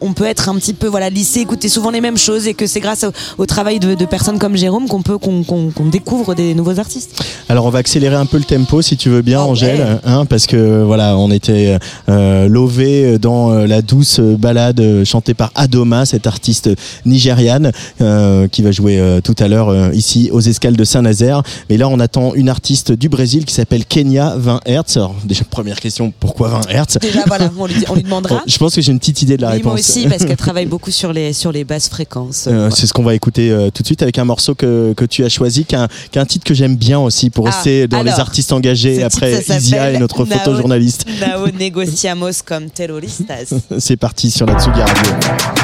on- 0.00 0.12
peut 0.12 0.24
être 0.26 0.50
un 0.50 0.54
petit 0.56 0.74
peu 0.74 0.88
voilà 0.88 1.08
lissé 1.08 1.40
écouter 1.40 1.70
souvent 1.70 1.90
les 1.90 2.02
mêmes 2.02 2.18
choses 2.18 2.46
et 2.46 2.52
que 2.52 2.66
c'est 2.66 2.80
grâce 2.80 3.04
au, 3.04 3.12
au 3.42 3.46
travail 3.46 3.78
de, 3.80 3.94
de 3.94 4.04
personnes 4.04 4.38
comme 4.38 4.56
Jérôme 4.56 4.88
qu'on 4.88 5.00
peut 5.00 5.16
qu'on 5.16 5.72
découvre 5.90 6.34
des 6.34 6.54
nouveaux 6.54 6.78
artistes 6.78 7.18
Alors 7.48 7.64
on 7.64 7.70
va 7.70 7.78
accélérer 7.78 8.14
un 8.16 8.26
peu 8.26 8.36
le 8.36 8.44
tempo 8.44 8.82
si 8.82 8.96
tu 8.98 9.08
veux 9.08 9.22
bien 9.22 9.40
Ah 9.40 9.46
Angèle, 9.46 9.80
ouais. 9.80 10.00
hein, 10.04 10.26
parce 10.26 10.46
que 10.46 10.82
voilà 10.82 11.16
on 11.16 11.30
était 11.30 11.78
euh, 12.10 12.46
lové 12.46 13.18
dans 13.18 13.52
euh, 13.52 13.66
la 13.66 13.80
douce 13.80 14.20
balade 14.20 15.02
chantée 15.04 15.32
par 15.34 15.50
Adoma, 15.54 16.04
cette 16.04 16.26
artiste 16.26 16.68
nigériane 17.06 17.72
euh, 18.00 18.48
qui 18.48 18.62
va 18.62 18.70
jouer 18.70 18.98
euh, 18.98 19.20
tout 19.22 19.34
à 19.38 19.48
l'heure 19.48 19.94
ici 19.94 20.28
aux 20.32 20.40
escales 20.40 20.76
de 20.76 20.84
Saint-Nazaire. 20.84 21.42
Mais 21.70 21.76
là 21.78 21.88
on 21.88 21.98
attend 22.00 22.34
une 22.34 22.48
artiste 22.50 22.92
du 22.92 23.08
Brésil 23.08 23.44
qui 23.44 23.54
s'appelle 23.54 23.84
Kenya 23.86 24.34
20 24.36 24.60
Hertz. 24.66 24.96
Alors 24.96 25.14
déjà 25.24 25.44
première 25.44 25.80
question, 25.80 26.01
pourquoi 26.10 26.48
20 26.48 26.60
Hertz 26.70 26.98
déjà 27.00 27.22
voilà 27.26 27.50
on 27.58 27.66
lui, 27.66 27.84
on 27.88 27.94
lui 27.94 28.02
demandera 28.02 28.36
Bon, 28.36 28.40
Je 28.46 28.58
pense 28.58 28.74
que 28.74 28.80
j'ai 28.80 28.92
une 28.92 28.98
petite 28.98 29.22
idée 29.22 29.36
de 29.36 29.42
la 29.42 29.48
Oui, 29.48 29.52
réponse. 29.58 29.64
moi 29.72 29.74
aussi 29.74 30.06
parce 30.08 30.24
qu'elle 30.24 30.36
travaille 30.48 30.66
beaucoup 30.66 30.90
sur 30.90 31.12
les 31.12 31.32
sur 31.32 31.52
les 31.52 31.64
basses 31.64 31.88
fréquences 31.88 32.46
Euh, 32.48 32.70
C'est 32.70 32.86
ce 32.86 32.92
qu'on 32.92 33.02
va 33.02 33.14
écouter 33.14 33.50
euh, 33.50 33.70
tout 33.70 33.82
de 33.82 33.86
suite 33.86 34.02
avec 34.02 34.18
un 34.18 34.24
morceau 34.24 34.54
que, 34.54 34.92
que 34.96 35.04
tu 35.04 35.24
as 35.24 35.28
choisi, 35.28 35.64
qui 35.64 35.74
est 35.74 36.18
un, 36.18 36.24
titre 36.26 36.44
que 36.44 36.54
j'aime 36.54 36.76
bien 36.76 36.98
aussi 36.98 37.30
pour 37.30 37.46
Ah, 37.48 37.50
rester 37.50 37.86
dans 37.88 38.02
les 38.02 38.10
artistes 38.12 38.52
engagés 38.52 39.02
après 39.02 39.38
titre, 39.40 39.56
Isia 39.56 39.90
et 39.92 39.98
notre 39.98 40.24
Nao- 40.24 40.38
photojournaliste. 40.38 41.06
Nao 41.20 41.46
negociamos 41.58 42.42
comme 42.44 42.70
terroristas 42.70 43.54
C'est 43.78 43.96
parti 43.96 44.30
sur 44.30 44.46
la 44.46 44.54
Tsugi 44.58 44.80
Radio. 44.80 45.61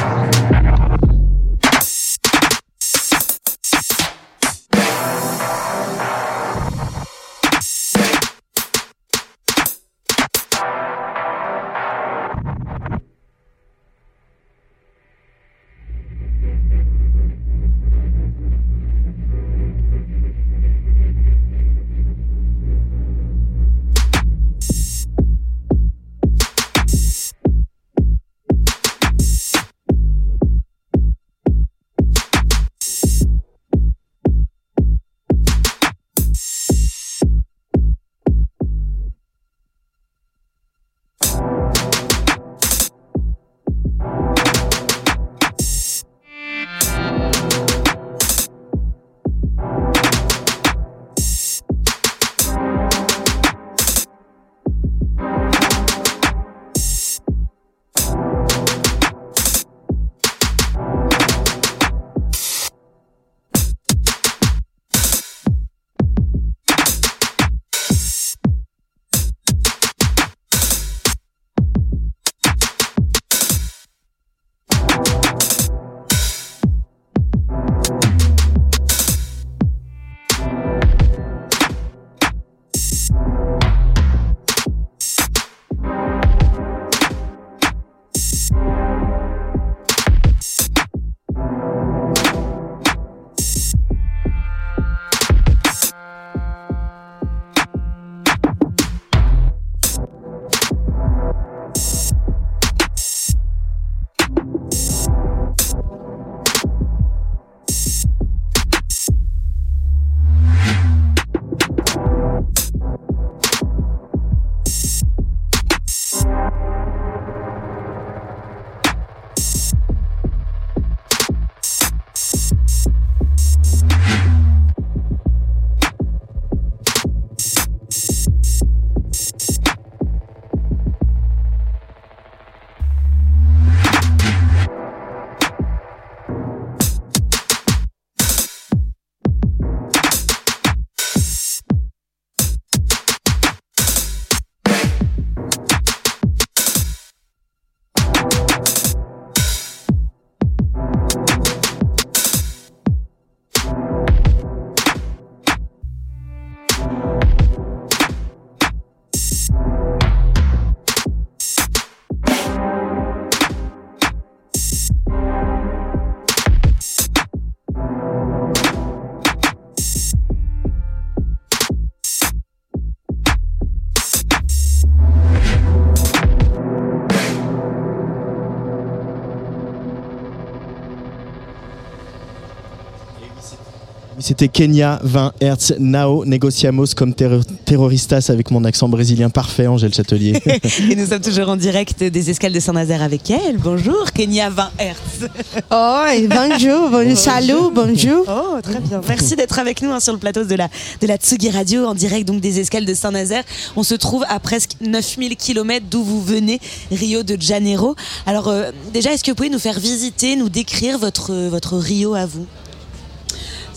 C'était 184.39 184.53
Kenya 184.53 185.01
20 185.03 185.33
Hertz 185.41 185.73
Nao 185.79 186.23
Negociamos 186.23 186.85
comme 186.95 187.13
terro- 187.13 187.43
terroristas 187.65 188.29
avec 188.29 188.51
mon 188.51 188.63
accent 188.63 188.87
brésilien 188.87 189.29
parfait, 189.29 189.67
Angèle 189.67 189.93
Châtelier. 189.93 190.31
Et 190.89 190.95
nous 190.95 191.07
sommes 191.07 191.19
toujours 191.19 191.49
en 191.49 191.57
direct 191.57 192.01
des 192.05 192.29
escales 192.29 192.53
de 192.53 192.61
Saint-Nazaire 192.61 193.03
avec 193.03 193.29
elle. 193.29 193.57
Bonjour, 193.57 194.13
Kenya 194.13 194.49
20 194.49 194.71
Hertz. 194.79 194.99
Oh, 195.71 196.03
et 196.15 196.25
bonjour, 196.29 196.89
bonjour, 196.89 197.17
salut, 197.17 197.53
bonjour. 197.73 198.23
Oh, 198.29 198.61
très 198.61 198.79
bien. 198.79 199.01
Merci 199.09 199.35
d'être 199.35 199.59
avec 199.59 199.81
nous 199.81 199.91
hein, 199.91 199.99
sur 199.99 200.13
le 200.13 200.19
plateau 200.19 200.45
de 200.45 200.55
la, 200.55 200.69
de 201.01 201.07
la 201.07 201.17
Tsugi 201.17 201.49
Radio, 201.49 201.85
en 201.85 201.93
direct 201.93 202.25
donc 202.25 202.39
des 202.39 202.61
escales 202.61 202.85
de 202.85 202.93
Saint-Nazaire. 202.93 203.43
On 203.75 203.83
se 203.83 203.95
trouve 203.95 204.23
à 204.29 204.39
presque 204.39 204.75
9000 204.79 205.35
km 205.35 205.85
d'où 205.91 206.01
vous 206.01 206.23
venez, 206.23 206.61
Rio 206.91 207.23
de 207.23 207.35
Janeiro. 207.37 207.95
Alors, 208.25 208.47
euh, 208.47 208.71
déjà, 208.93 209.11
est-ce 209.11 209.23
que 209.25 209.31
vous 209.31 209.35
pouvez 209.35 209.49
nous 209.49 209.59
faire 209.59 209.81
visiter, 209.81 210.37
nous 210.37 210.47
décrire 210.47 210.97
votre, 210.97 211.33
votre 211.49 211.77
Rio 211.77 212.13
à 212.13 212.25
vous? 212.25 212.45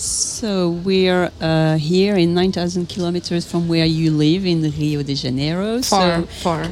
So 0.02 0.70
we're 0.70 1.30
uh, 1.40 1.76
here 1.76 2.16
in 2.16 2.34
9,000 2.34 2.88
kilometers 2.88 3.48
from 3.48 3.68
where 3.68 3.86
you 3.86 4.10
live 4.10 4.44
in 4.44 4.60
Rio 4.62 5.00
de 5.04 5.14
Janeiro. 5.14 5.80
Far, 5.80 6.22
so, 6.22 6.26
far. 6.26 6.66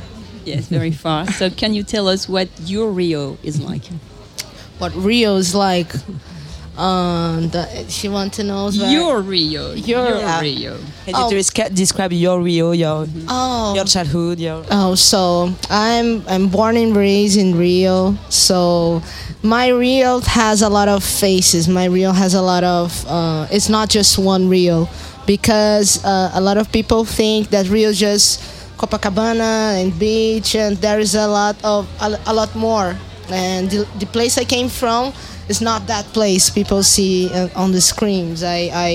Yes, 0.44 0.66
very 0.66 0.90
far. 0.90 1.30
so 1.30 1.48
can 1.48 1.72
you 1.72 1.84
tell 1.84 2.08
us 2.08 2.28
what 2.28 2.48
your 2.64 2.90
Rio 2.90 3.38
is 3.44 3.62
like? 3.62 3.84
What 4.78 4.92
Rio 4.96 5.36
is 5.36 5.54
like? 5.54 5.92
Um, 6.80 7.48
the, 7.50 7.84
she 7.88 8.08
wants 8.08 8.36
to 8.38 8.44
know 8.44 8.70
where- 8.70 8.88
Your 8.90 9.20
Rio. 9.20 9.72
Your, 9.74 10.08
Your 10.08 10.24
uh, 10.24 10.40
Rio. 10.40 10.78
Can 11.04 11.14
you 11.30 11.36
descri- 11.38 11.74
describe 11.74 12.12
your 12.12 12.40
Rio, 12.40 12.72
your 12.72 13.06
Oh. 13.28 13.74
your 13.74 13.84
childhood, 13.84 14.40
your 14.40 14.64
Oh, 14.70 14.94
so 14.94 15.52
I'm 15.68 16.24
I'm 16.26 16.48
born 16.48 16.76
and 16.78 16.96
raised 16.96 17.36
in 17.36 17.56
Rio. 17.58 18.16
So 18.30 19.02
my 19.42 19.68
Rio 19.68 20.20
has 20.20 20.62
a 20.62 20.68
lot 20.70 20.88
of 20.88 21.04
faces. 21.04 21.68
My 21.68 21.84
Rio 21.84 22.12
has 22.12 22.32
a 22.34 22.42
lot 22.42 22.64
of. 22.64 23.04
Uh, 23.06 23.46
it's 23.50 23.68
not 23.68 23.90
just 23.90 24.16
one 24.18 24.48
Rio, 24.48 24.88
because 25.26 26.02
uh, 26.04 26.30
a 26.34 26.40
lot 26.40 26.56
of 26.56 26.72
people 26.72 27.04
think 27.04 27.50
that 27.50 27.68
Rio 27.68 27.90
is 27.90 27.98
just 28.00 28.40
Copacabana 28.78 29.82
and 29.82 29.92
beach, 29.98 30.54
and 30.56 30.76
there 30.78 30.98
is 31.00 31.14
a 31.14 31.26
lot 31.28 31.56
of 31.62 31.88
a, 32.00 32.18
a 32.26 32.32
lot 32.32 32.54
more. 32.56 32.96
And 33.30 33.70
the, 33.70 33.86
the 34.00 34.06
place 34.06 34.38
I 34.38 34.44
came 34.44 34.68
from 34.68 35.12
is 35.50 35.60
not 35.60 35.88
that 35.88 36.04
place 36.12 36.48
people 36.48 36.82
see 36.82 37.28
uh, 37.34 37.48
on 37.56 37.72
the 37.72 37.80
screens. 37.80 38.42
I, 38.44 38.70
I 38.72 38.92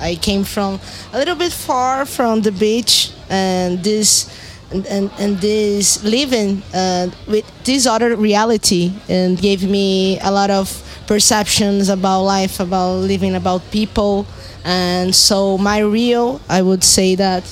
I 0.00 0.14
came 0.14 0.44
from 0.44 0.78
a 1.12 1.18
little 1.18 1.34
bit 1.34 1.52
far 1.52 2.06
from 2.06 2.42
the 2.42 2.52
beach, 2.52 3.10
and 3.28 3.82
this 3.82 4.30
and, 4.70 4.86
and, 4.86 5.10
and 5.18 5.38
this 5.38 6.02
living 6.04 6.62
uh, 6.74 7.08
with 7.26 7.44
this 7.64 7.86
other 7.86 8.16
reality 8.16 8.92
and 9.08 9.38
gave 9.40 9.68
me 9.68 10.18
a 10.20 10.30
lot 10.30 10.50
of 10.50 10.82
perceptions 11.06 11.88
about 11.88 12.22
life, 12.22 12.58
about 12.60 12.94
living, 12.98 13.34
about 13.34 13.62
people. 13.70 14.26
And 14.64 15.14
so 15.14 15.56
my 15.58 15.78
real, 15.78 16.40
I 16.48 16.62
would 16.62 16.82
say 16.82 17.14
that 17.14 17.44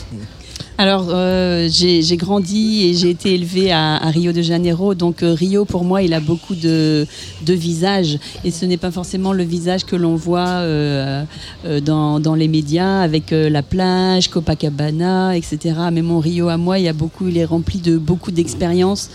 Alors, 0.77 1.07
euh, 1.11 1.69
j'ai 1.71 2.17
grandi 2.17 2.83
et 2.83 2.95
j'ai 2.95 3.11
été 3.11 3.33
élevée 3.35 3.71
à, 3.71 3.95
à 3.95 4.11
Rio 4.11 4.33
de 4.33 4.43
Janeiro. 4.43 4.95
Donc, 4.95 5.23
euh, 5.23 5.33
Rio, 5.33 5.65
pour 5.65 5.85
moi, 5.85 6.03
il 6.03 6.13
a 6.13 6.19
beaucoup 6.19 6.57
de, 6.57 7.07
de 7.43 7.55
visages. 7.55 8.19
Et 8.43 8.51
ce 8.51 8.67
n'est 8.67 8.77
pas 8.77 8.91
forcément 8.91 9.33
le 9.33 9.45
visage 9.45 9.85
que 9.85 9.95
l'on 9.95 10.17
voit 10.17 10.49
euh, 10.49 11.23
euh, 11.65 11.79
dans, 11.79 12.19
dans 12.19 12.35
les 12.35 12.49
médias 12.49 13.03
avec 13.03 13.33
euh, 13.33 13.49
la 13.49 13.63
plage, 13.63 14.29
Copacabana, 14.31 15.37
etc. 15.37 15.77
Mais 15.93 16.03
mon 16.03 16.19
Rio 16.19 16.49
à 16.49 16.57
moi, 16.57 16.81
il, 16.81 16.87
y 16.87 16.89
a 16.89 16.93
beaucoup, 16.93 17.29
il 17.29 17.39
est 17.39 17.45
rempli 17.45 17.79
de 17.79 17.97
beaucoup 17.97 18.33
d'expériences 18.33 19.11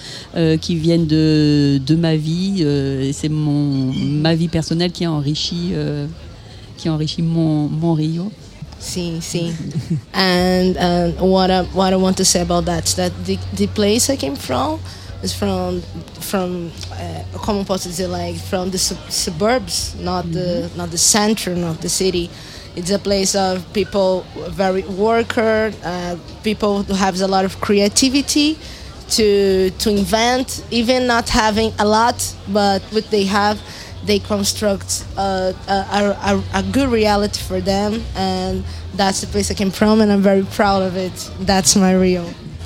qui 0.61 0.75
viennent 0.75 1.07
de, 1.07 1.81
de 1.85 1.95
ma 1.95 2.15
vie. 2.15 2.65
C'est 3.11 3.29
ma 3.29 4.33
vie 4.33 4.47
personnelle 4.47 4.91
qui 4.91 5.03
a 5.03 5.11
enrichi, 5.11 5.73
qui 6.77 6.87
a 6.87 6.93
enrichi 6.93 7.21
mon, 7.21 7.67
mon 7.67 7.93
Rio. 7.93 8.31
See, 8.79 9.19
see. 9.19 9.53
and 10.13 10.77
and 10.77 11.19
what 11.19 11.51
I, 11.51 11.63
what 11.63 11.93
I 11.93 11.97
want 11.97 12.17
to 12.17 12.25
say 12.25 12.41
about 12.41 12.65
that 12.65 12.85
is 12.85 12.95
that 12.95 13.11
the, 13.25 13.37
the 13.53 13.67
place 13.67 14.09
I 14.09 14.15
came 14.15 14.35
from 14.35 14.79
is 15.21 15.33
from 15.33 15.81
from 16.21 16.71
uh, 16.93 17.23
como 17.33 17.63
posso 17.65 17.89
dizer 17.89 18.07
like 18.07 18.37
from 18.37 18.71
the 18.71 18.77
sub- 18.77 19.11
suburbs, 19.11 19.95
not 19.99 20.31
the 20.31 20.69
not 20.77 20.91
the 20.91 20.97
center 20.97 21.51
of 21.51 21.81
the 21.81 21.89
city. 21.89 22.29
It's 22.75 22.91
a 22.91 22.99
place 22.99 23.35
of 23.35 23.65
people 23.73 24.25
very 24.49 24.83
worker, 24.83 25.73
uh, 25.83 26.15
people 26.43 26.83
who 26.83 26.93
have 26.93 27.19
a 27.21 27.27
lot 27.27 27.43
of 27.43 27.59
creativity 27.59 28.57
to 29.09 29.71
to 29.71 29.89
invent, 29.89 30.63
even 30.71 31.05
not 31.05 31.27
having 31.29 31.73
a 31.79 31.85
lot, 31.85 32.33
but 32.47 32.81
what 32.93 33.09
they 33.09 33.25
have 33.25 33.59
they 34.09 34.19
construct 34.19 35.05
a, 35.17 35.53
a, 35.67 36.33
a, 36.33 36.43
a 36.55 36.63
good 36.63 36.89
reality 36.89 37.39
for 37.39 37.61
them 37.61 38.01
and 38.15 38.63
that's 38.95 39.21
the 39.21 39.27
place 39.27 39.51
I 39.51 39.53
came 39.53 39.71
from 39.71 40.01
and 40.01 40.11
I'm 40.11 40.21
very 40.21 40.43
proud 40.43 40.81
of 40.81 40.97
it. 40.97 41.13
That's 41.41 41.75
my 41.75 41.93
Rio. 41.93 42.25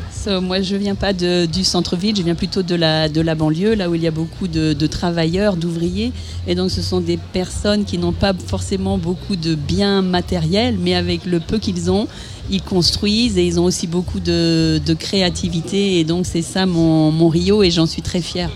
So, 0.09 0.39
moi, 0.39 0.61
je 0.61 0.77
viens 0.77 0.95
pas 0.95 1.11
du 1.11 1.63
centre-ville, 1.65 2.15
je 2.15 2.21
viens 2.21 2.35
plutôt 2.35 2.63
de 2.63 2.75
la, 2.75 3.09
de 3.09 3.19
la 3.19 3.35
banlieue, 3.35 3.75
là 3.75 3.89
où 3.89 3.95
il 3.95 4.01
y 4.01 4.07
a 4.07 4.11
beaucoup 4.11 4.47
de 4.47 4.87
travailleurs, 4.87 5.57
d'ouvriers. 5.57 6.13
Et 6.47 6.55
donc, 6.55 6.71
ce 6.71 6.81
sont 6.81 7.01
des 7.01 7.17
personnes 7.17 7.83
qui 7.83 7.97
n'ont 7.97 8.13
pas 8.13 8.31
forcément 8.33 8.97
beaucoup 8.97 9.35
de 9.35 9.53
biens 9.53 10.01
matériels, 10.01 10.77
mais 10.79 10.95
avec 10.95 11.25
le 11.25 11.41
peu 11.41 11.57
qu'ils 11.57 11.91
ont, 11.91 12.07
ils 12.49 12.61
construisent 12.61 13.37
et 13.37 13.45
ils 13.45 13.59
ont 13.59 13.63
aussi 13.63 13.87
beaucoup 13.87 14.19
de, 14.19 14.81
de 14.85 14.93
créativité. 14.93 15.99
Et 15.99 16.03
donc, 16.03 16.25
c'est 16.25 16.41
ça 16.41 16.65
mon, 16.65 17.11
mon 17.11 17.29
Rio 17.29 17.63
et 17.63 17.71
j'en 17.71 17.85
suis 17.85 18.01
très 18.01 18.21
fière. 18.21 18.49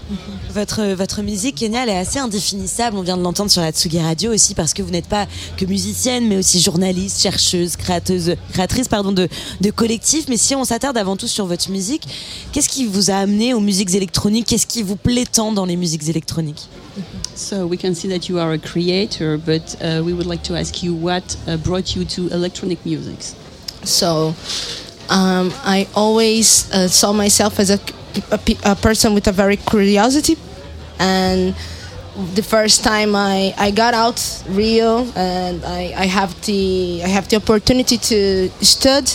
Votre, 0.53 0.93
votre 0.93 1.21
musique, 1.21 1.55
Kenya, 1.55 1.83
elle 1.83 1.89
est 1.89 1.97
assez 1.97 2.19
indéfinissable. 2.19 2.97
On 2.97 3.01
vient 3.01 3.17
de 3.17 3.21
l'entendre 3.21 3.51
sur 3.51 3.61
la 3.61 3.71
Tsugi 3.71 3.99
Radio 3.99 4.33
aussi 4.33 4.55
parce 4.55 4.73
que 4.73 4.81
vous 4.81 4.89
n'êtes 4.91 5.07
pas 5.07 5.27
que 5.55 5.65
musicienne, 5.65 6.27
mais 6.27 6.37
aussi 6.37 6.59
journaliste, 6.59 7.21
chercheuse, 7.21 7.75
créateuse, 7.75 8.35
créatrice 8.53 8.87
pardon, 8.87 9.11
de, 9.11 9.27
de 9.61 9.71
collectifs. 9.71 10.27
Mais 10.29 10.37
si 10.37 10.55
on 10.55 10.63
s'attarde 10.63 10.97
avant 10.97 11.15
tout 11.15 11.27
sur 11.27 11.45
votre 11.45 11.69
musique, 11.69 12.03
qu'est-ce 12.51 12.69
qui 12.69 12.85
vous 12.85 13.11
a 13.11 13.15
amené 13.15 13.53
aux 13.53 13.59
musiques 13.59 13.93
électroniques? 13.93 14.47
Qu'est-ce 14.47 14.67
qui 14.67 14.83
vous 14.83 14.95
plaît 14.95 15.25
tant 15.31 15.51
dans 15.51 15.65
les 15.65 15.75
musiques 15.75 16.07
électroniques? 16.09 16.67
So, 17.35 17.67
we 17.67 17.77
can 17.79 17.93
see 17.93 18.09
that 18.09 18.27
you 18.27 18.39
are 18.39 18.51
a 18.51 18.57
creator, 18.57 19.37
but 19.37 19.77
uh, 19.81 20.01
we 20.03 20.13
would 20.13 20.25
like 20.25 20.41
to 20.43 20.55
ask 20.55 20.81
you 20.81 20.95
what 20.95 21.21
uh, 21.47 21.55
brought 21.57 21.95
you 21.95 22.03
to 22.05 22.33
electronic 22.33 22.83
music. 22.83 23.35
So 23.87 24.35
um, 25.09 25.53
I 25.63 25.87
always 25.95 26.71
uh, 26.71 26.87
saw 26.87 27.13
myself 27.13 27.59
as 27.59 27.69
a, 27.69 27.79
a, 28.31 28.39
a 28.71 28.75
person 28.75 29.13
with 29.13 29.27
a 29.27 29.31
very 29.31 29.57
curiosity. 29.57 30.37
And 30.99 31.55
the 32.33 32.41
first 32.43 32.83
time 32.83 33.15
I, 33.15 33.53
I 33.57 33.71
got 33.71 33.93
out 33.93 34.43
Rio 34.49 35.05
and 35.15 35.63
I, 35.63 35.93
I 35.95 36.05
have 36.05 36.39
the 36.45 37.01
I 37.03 37.07
have 37.07 37.27
the 37.29 37.35
opportunity 37.35 37.97
to 37.97 38.49
study 38.61 39.11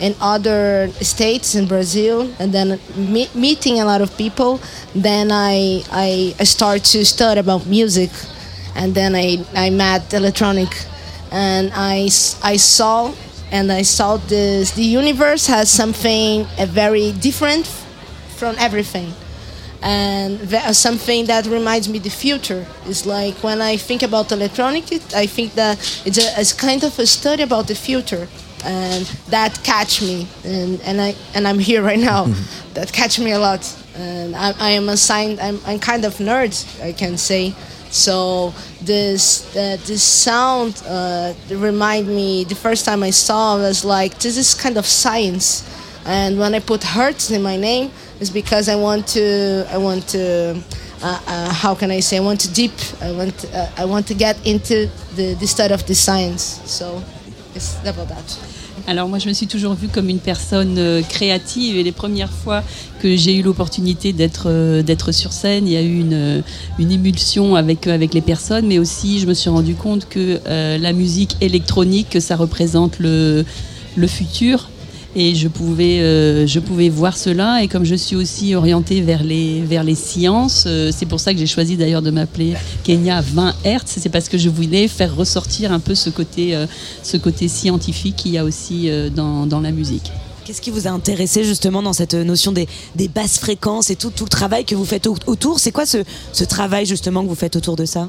in 0.00 0.14
other 0.20 0.88
states 1.02 1.54
in 1.54 1.66
Brazil 1.66 2.32
and 2.38 2.52
then 2.52 2.80
me- 2.96 3.28
meeting 3.34 3.80
a 3.80 3.84
lot 3.84 4.00
of 4.00 4.16
people 4.16 4.60
then 4.94 5.30
I, 5.30 5.82
I 5.92 6.34
I 6.40 6.44
start 6.44 6.84
to 6.84 7.04
study 7.04 7.40
about 7.40 7.66
music. 7.66 8.10
And 8.74 8.94
then 8.94 9.14
I, 9.14 9.44
I 9.54 9.70
met 9.70 10.14
electronic 10.14 10.68
and 11.32 11.70
I 11.74 12.08
I 12.42 12.56
saw 12.56 13.12
and 13.50 13.72
I 13.72 13.82
saw 13.82 14.16
this 14.16 14.72
the 14.72 14.82
universe 14.82 15.46
has 15.46 15.70
something 15.70 16.46
uh, 16.58 16.66
very 16.66 17.12
different 17.12 17.66
from 18.36 18.54
everything. 18.58 19.12
And 19.80 20.40
something 20.76 21.26
that 21.26 21.46
reminds 21.46 21.88
me 21.88 22.00
the 22.00 22.10
future. 22.10 22.66
Is 22.86 23.06
like 23.06 23.34
when 23.44 23.62
I 23.62 23.76
think 23.76 24.02
about 24.02 24.32
electronic 24.32 24.90
it, 24.90 25.14
I 25.14 25.26
think 25.26 25.54
that 25.54 25.78
it's, 26.04 26.18
a, 26.18 26.40
it's 26.40 26.52
kind 26.52 26.82
of 26.82 26.98
a 26.98 27.06
study 27.06 27.44
about 27.44 27.68
the 27.68 27.76
future. 27.76 28.26
And 28.64 29.04
that 29.28 29.60
catch 29.62 30.02
me. 30.02 30.26
And, 30.44 30.80
and 30.80 31.00
I 31.00 31.14
and 31.32 31.46
I'm 31.46 31.60
here 31.60 31.82
right 31.82 31.98
now. 31.98 32.26
That 32.74 32.92
catch 32.92 33.20
me 33.20 33.30
a 33.30 33.38
lot. 33.38 33.62
And 33.94 34.34
I, 34.34 34.52
I 34.58 34.70
am 34.70 34.88
a 34.88 34.96
sign 34.96 35.38
I'm, 35.40 35.60
I'm 35.64 35.78
kind 35.78 36.04
of 36.04 36.14
nerd 36.14 36.54
I 36.82 36.92
can 36.92 37.16
say 37.16 37.54
so 37.90 38.52
this 38.82 39.54
uh, 39.56 39.76
this 39.86 40.02
sound 40.02 40.82
uh, 40.86 41.32
remind 41.50 42.06
me 42.08 42.44
the 42.44 42.54
first 42.54 42.84
time 42.84 43.02
I 43.02 43.10
saw 43.10 43.56
it 43.56 43.60
was 43.60 43.84
like 43.84 44.18
this 44.18 44.36
is 44.36 44.54
kind 44.54 44.76
of 44.76 44.86
science. 44.86 45.64
And 46.04 46.38
when 46.38 46.54
I 46.54 46.60
put 46.60 46.82
hertz 46.82 47.30
in 47.30 47.42
my 47.42 47.56
name 47.56 47.90
it's 48.20 48.30
because 48.30 48.68
I 48.68 48.76
want 48.76 49.06
to 49.08 49.66
I 49.70 49.78
want 49.78 50.08
to 50.08 50.60
uh, 51.02 51.20
uh, 51.26 51.52
how 51.52 51.74
can 51.74 51.90
I 51.90 52.00
say 52.00 52.16
I 52.16 52.20
want 52.20 52.40
to 52.40 52.52
deep 52.52 52.72
I 53.00 53.12
want 53.12 53.44
uh, 53.52 53.70
I 53.76 53.84
want 53.84 54.06
to 54.08 54.14
get 54.14 54.36
into 54.46 54.88
the, 55.14 55.34
the 55.34 55.46
study 55.46 55.74
of 55.74 55.86
the 55.86 55.94
science. 55.94 56.60
So 56.64 57.02
it's 57.54 57.78
about 57.84 58.08
that 58.08 58.47
Alors 58.86 59.08
moi 59.08 59.18
je 59.18 59.28
me 59.28 59.32
suis 59.32 59.46
toujours 59.46 59.74
vue 59.74 59.88
comme 59.88 60.08
une 60.08 60.18
personne 60.18 60.78
euh, 60.78 61.02
créative 61.02 61.76
et 61.76 61.82
les 61.82 61.92
premières 61.92 62.32
fois 62.32 62.62
que 63.00 63.16
j'ai 63.16 63.36
eu 63.36 63.42
l'opportunité 63.42 64.12
d'être 64.12 64.44
euh, 64.46 64.82
d'être 64.82 65.12
sur 65.12 65.32
scène, 65.32 65.66
il 65.66 65.72
y 65.72 65.76
a 65.76 65.82
eu 65.82 66.00
une, 66.00 66.14
euh, 66.14 66.40
une 66.78 66.90
émulsion 66.90 67.54
avec 67.54 67.86
avec 67.86 68.14
les 68.14 68.20
personnes, 68.20 68.66
mais 68.66 68.78
aussi 68.78 69.20
je 69.20 69.26
me 69.26 69.34
suis 69.34 69.50
rendu 69.50 69.74
compte 69.74 70.08
que 70.08 70.40
la 70.46 70.92
musique 70.92 71.36
électronique 71.40 72.08
que 72.10 72.20
ça 72.20 72.36
représente 72.36 72.98
le 72.98 73.44
le 73.96 74.06
futur 74.06 74.68
et 75.16 75.34
je 75.34 75.48
pouvais 75.48 76.00
euh, 76.00 76.46
je 76.46 76.60
pouvais 76.60 76.88
voir 76.88 77.16
cela. 77.16 77.62
Et 77.62 77.68
comme 77.68 77.84
je 77.84 77.94
suis 77.94 78.16
aussi 78.16 78.54
orientée 78.54 79.00
vers 79.00 79.22
les 79.24 79.60
vers 79.62 79.84
les 79.84 79.94
sciences, 79.94 80.64
euh, 80.66 80.90
c'est 80.96 81.06
pour 81.06 81.20
ça 81.20 81.32
que 81.32 81.38
j'ai 81.38 81.46
choisi 81.46 81.76
d'ailleurs 81.76 82.02
de 82.02 82.10
m'appeler 82.10 82.54
Kenya 82.84 83.20
20 83.20 83.54
Hertz, 83.64 83.96
c'est 83.98 84.08
parce 84.10 84.28
que 84.28 84.38
je 84.38 84.48
voulais 84.48 84.88
faire 84.88 85.14
ressortir 85.16 85.72
un 85.72 85.80
peu 85.80 85.94
ce 85.94 86.10
côté 86.10 86.54
euh, 86.54 86.66
ce 87.02 87.16
côté 87.16 87.48
scientifique 87.48 88.16
qu'il 88.16 88.32
y 88.32 88.38
a 88.38 88.44
aussi 88.44 88.90
dans, 89.14 89.46
dans 89.46 89.60
la 89.60 89.70
musique. 89.70 90.10
Qu'est-ce 90.44 90.62
qui 90.62 90.70
vous 90.70 90.86
a 90.86 90.90
intéressé 90.90 91.44
justement 91.44 91.82
dans 91.82 91.92
cette 91.92 92.14
notion 92.14 92.52
des, 92.52 92.66
des 92.96 93.08
basses 93.08 93.38
fréquences 93.38 93.90
et 93.90 93.96
tout, 93.96 94.08
tout 94.10 94.24
le 94.24 94.30
travail 94.30 94.64
que 94.64 94.74
vous 94.74 94.86
faites 94.86 95.06
au- 95.06 95.14
autour? 95.26 95.58
C'est 95.60 95.72
quoi 95.72 95.84
ce, 95.84 95.98
ce 96.32 96.42
travail 96.44 96.86
justement 96.86 97.22
que 97.22 97.28
vous 97.28 97.34
faites 97.34 97.54
autour 97.56 97.76
de 97.76 97.84
ça? 97.84 98.08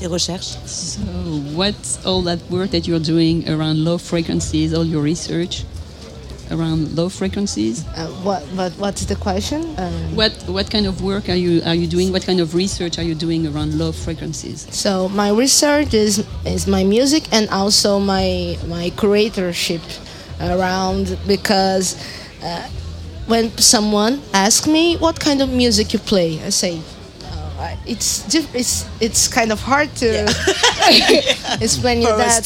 Ces 0.00 0.08
recherches? 0.08 0.56
So 0.66 0.98
what's 1.54 2.00
all 2.04 2.24
that 2.24 2.38
work 2.50 2.70
that 2.72 2.88
you're 2.88 2.98
doing 3.00 3.48
around 3.48 3.76
low 3.84 3.96
frequencies, 3.96 4.74
all 4.74 4.84
your 4.84 5.04
research? 5.04 5.62
Around 6.50 6.96
low 6.96 7.08
frequencies. 7.08 7.86
Uh, 7.96 8.08
what, 8.22 8.42
what, 8.56 8.72
what's 8.72 9.04
the 9.06 9.16
question? 9.16 9.62
Um, 9.78 10.16
What 10.16 10.32
what 10.46 10.70
kind 10.70 10.86
of 10.86 11.02
work 11.02 11.28
are 11.28 11.36
you 11.36 11.62
are 11.64 11.74
you 11.74 11.86
doing? 11.86 12.12
What 12.12 12.24
kind 12.26 12.40
of 12.40 12.54
research 12.54 12.98
are 12.98 13.02
you 13.04 13.14
doing 13.14 13.46
around 13.46 13.78
low 13.78 13.92
frequencies? 13.92 14.66
So 14.70 15.08
my 15.08 15.30
research 15.30 15.94
is 15.94 16.24
is 16.44 16.66
my 16.66 16.84
music 16.84 17.24
and 17.32 17.48
also 17.50 17.98
my 17.98 18.58
my 18.66 18.90
curatorship 18.96 19.80
around 20.40 21.16
because 21.26 21.96
uh, 22.42 22.68
when 23.26 23.56
someone 23.58 24.20
asks 24.34 24.66
me 24.66 24.96
what 24.96 25.20
kind 25.20 25.40
of 25.42 25.48
music 25.50 25.92
you 25.92 25.98
play, 26.00 26.40
I 26.44 26.50
say. 26.50 26.80
"Oh, 27.84 27.88
I- 27.88 27.92
It's 27.92 28.22
diff- 28.30 28.54
it's 28.54 28.84
it's 29.00 29.28
kind 29.28 29.50
of 29.52 29.60
hard 29.60 29.90
to 29.96 30.08
explain 31.60 32.00
you 32.02 32.08
that. 32.16 32.44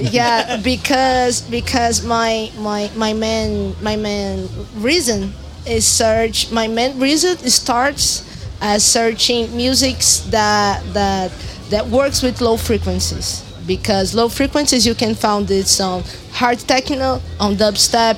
yeah, 0.12 0.56
because 0.62 1.42
because 1.42 2.02
my 2.04 2.50
my 2.58 2.90
my 2.96 3.12
main 3.12 3.74
my 3.82 3.96
main 3.96 4.48
reason 4.76 5.32
is 5.66 5.84
search. 5.86 6.50
My 6.50 6.66
main 6.68 6.98
reason 7.00 7.36
starts 7.50 8.22
as 8.60 8.84
searching 8.84 9.54
musics 9.56 10.20
that 10.30 10.82
that 10.92 11.30
that 11.70 11.86
works 11.88 12.22
with 12.22 12.40
low 12.40 12.56
frequencies 12.56 13.42
because 13.66 14.14
low 14.14 14.28
frequencies 14.28 14.86
you 14.86 14.94
can 14.94 15.14
find 15.14 15.50
it 15.50 15.80
on 15.80 16.02
hard 16.32 16.58
techno, 16.58 17.20
on 17.38 17.56
dubstep, 17.56 18.16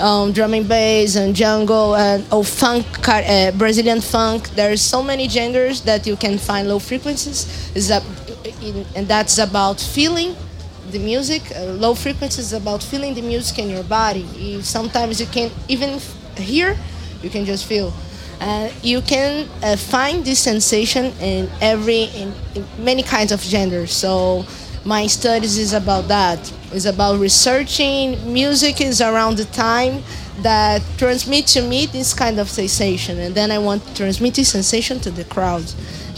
on 0.00 0.32
drum 0.32 0.54
and 0.54 0.68
bass, 0.68 1.16
and 1.16 1.34
jungle, 1.34 1.96
and 1.96 2.24
oh 2.30 2.42
funk, 2.42 2.86
uh, 3.08 3.50
Brazilian 3.52 4.00
funk. 4.00 4.50
There's 4.50 4.80
so 4.80 5.02
many 5.02 5.28
genres 5.28 5.82
that 5.82 6.06
you 6.06 6.16
can 6.16 6.38
find 6.38 6.68
low 6.68 6.78
frequencies. 6.78 7.72
Is 7.74 7.88
that 7.88 8.02
and 8.96 9.06
that's 9.06 9.38
about 9.38 9.80
feeling 9.80 10.36
the 10.90 10.98
music. 10.98 11.42
Uh, 11.54 11.64
low 11.64 11.94
frequencies 11.94 12.46
is 12.46 12.52
about 12.52 12.82
feeling 12.82 13.14
the 13.14 13.22
music 13.22 13.58
in 13.58 13.70
your 13.70 13.84
body. 13.84 14.26
You, 14.36 14.62
sometimes 14.62 15.20
you 15.20 15.26
can 15.26 15.50
even 15.68 16.00
hear, 16.36 16.76
you 17.22 17.30
can 17.30 17.44
just 17.44 17.66
feel. 17.66 17.92
Uh, 18.40 18.70
you 18.82 19.00
can 19.00 19.48
uh, 19.62 19.76
find 19.76 20.24
this 20.24 20.38
sensation 20.38 21.06
in 21.20 21.50
every 21.60 22.04
in, 22.04 22.32
in 22.54 22.64
many 22.78 23.02
kinds 23.02 23.32
of 23.32 23.40
genders. 23.40 23.92
So 23.92 24.46
my 24.84 25.06
studies 25.08 25.58
is 25.58 25.72
about 25.72 26.08
that. 26.08 26.52
It's 26.72 26.84
about 26.84 27.18
researching 27.18 28.16
music 28.30 28.80
is 28.80 29.00
around 29.00 29.38
the 29.38 29.46
time 29.46 30.02
that 30.42 30.82
transmit 30.98 31.46
to 31.48 31.62
me 31.62 31.86
this 31.86 32.14
kind 32.14 32.38
of 32.38 32.48
sensation, 32.48 33.18
and 33.18 33.34
then 33.34 33.50
I 33.50 33.58
want 33.58 33.84
to 33.86 33.94
transmit 33.94 34.34
this 34.34 34.50
sensation 34.50 35.00
to 35.00 35.10
the 35.10 35.24
crowd. 35.24 35.64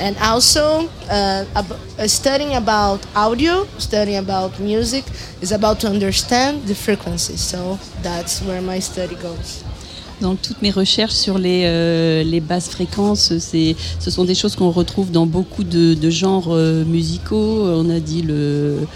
And 0.01 0.17
also, 0.19 0.89
uh, 1.09 1.45
ab- 1.55 1.79
uh, 1.99 2.09
studying 2.09 2.55
about 2.55 3.01
audio, 3.15 3.67
studying 3.79 4.19
about 4.19 4.59
music, 4.59 5.05
is 5.41 5.53
about 5.53 5.79
to 5.81 5.89
understand 5.89 6.67
the 6.67 6.75
frequencies. 6.75 7.41
So 7.41 7.79
that's 8.03 8.43
where 8.43 8.61
my 8.61 8.81
study 8.81 9.15
goes. 9.17 9.63
Donc 10.21 10.43
toutes 10.43 10.61
mes 10.61 10.71
recherches 10.71 11.15
sur 11.15 11.39
les, 11.39 11.63
euh, 11.65 12.23
les 12.25 12.41
basses 12.41 12.69
fréquences, 12.69 13.33
ce 13.39 14.11
sont 14.11 14.25
des 14.25 14.35
choses 14.35 14.55
qu'on 14.55 14.71
retrouve 14.71 15.11
dans 15.11 15.25
beaucoup 15.25 15.65
de, 15.65 15.95
de 15.95 16.11
genres 16.11 16.49
euh, 16.49 16.85
musicaux. 16.85 17.65
On 17.65 17.89
a 17.89 18.01
dit 18.01 18.21
le, 18.21 18.87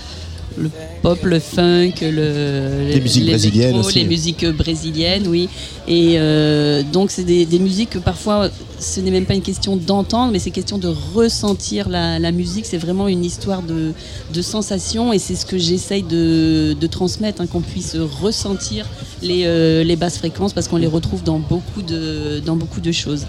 le 0.57 0.71
pop, 1.03 1.19
le 1.25 1.39
funk, 1.41 1.93
le, 2.03 2.89
Les 2.93 3.01
musiques 3.01 3.27
brésiliennes 3.27 3.77
aussi. 3.77 3.99
les 4.01 4.05
musiques 4.07 4.47
brésiliennes, 4.47 5.27
oui. 5.29 5.49
Et 5.89 6.15
euh, 6.17 6.83
donc 6.93 7.11
c'est 7.11 7.25
des, 7.25 7.45
des 7.47 7.59
musiques 7.59 7.91
que 7.91 7.99
parfois 7.99 8.51
ce 8.79 9.01
n'est 9.01 9.11
même 9.11 9.27
pas 9.27 9.35
une 9.35 9.43
question 9.43 9.77
d'entendre, 9.77 10.33
mais 10.33 10.39
c'est 10.39 10.51
question 10.51 10.79
de 10.79 10.93
ressentir 11.15 11.89
la, 11.89 12.19
la 12.19 12.33
musique. 12.33 12.67
C'est 12.67 12.79
vraiment 12.79 13.09
une 13.09 13.25
histoire 13.25 13.63
de, 13.63 13.93
de 14.33 14.43
sensations 14.43 15.13
et 15.13 15.19
c'est 15.19 15.35
ce 15.35 15.47
que 15.47 15.59
j'essaye 15.59 16.03
de, 16.03 16.75
de 16.79 16.87
transmettre, 16.87 17.41
hein, 17.41 17.47
qu'on 17.47 17.61
puisse 17.61 17.97
ressentir 17.97 18.87
les, 19.23 19.45
euh, 19.47 19.85
les 19.85 19.97
basses 19.97 20.19
fréquences 20.19 20.53
parce 20.53 20.69
qu'on 20.69 20.77
les 20.77 20.87
retrouve 20.87 21.23
dans 21.23 21.39
beaucoup 21.39 21.83
de, 21.83 22.41
dans 22.45 22.57
beaucoup 22.57 22.81
de 22.81 22.93
choses. 22.93 23.27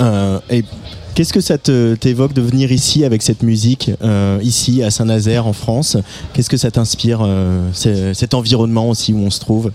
Euh, 0.00 0.38
et 0.48 0.62
qu'est-ce 1.18 1.32
que 1.32 1.40
ça 1.40 1.58
te- 1.58 1.96
t'évoque 1.96 2.32
de 2.32 2.40
venir 2.42 2.70
ici 2.70 3.04
avec 3.04 3.22
cette 3.22 3.42
musique, 3.42 3.90
euh, 4.02 4.38
ici 4.40 4.84
à 4.84 4.90
Saint-Nazaire 4.92 5.48
en 5.48 5.52
France? 5.52 5.96
Qu'est-ce 6.32 6.48
que 6.48 6.56
ça 6.56 6.70
t'inspire, 6.70 7.22
euh, 7.22 7.72
cet 8.14 8.34
environnement 8.34 8.88
aussi 8.88 9.12
où 9.12 9.18
on 9.18 9.30
se 9.30 9.40
trouve? 9.40 9.72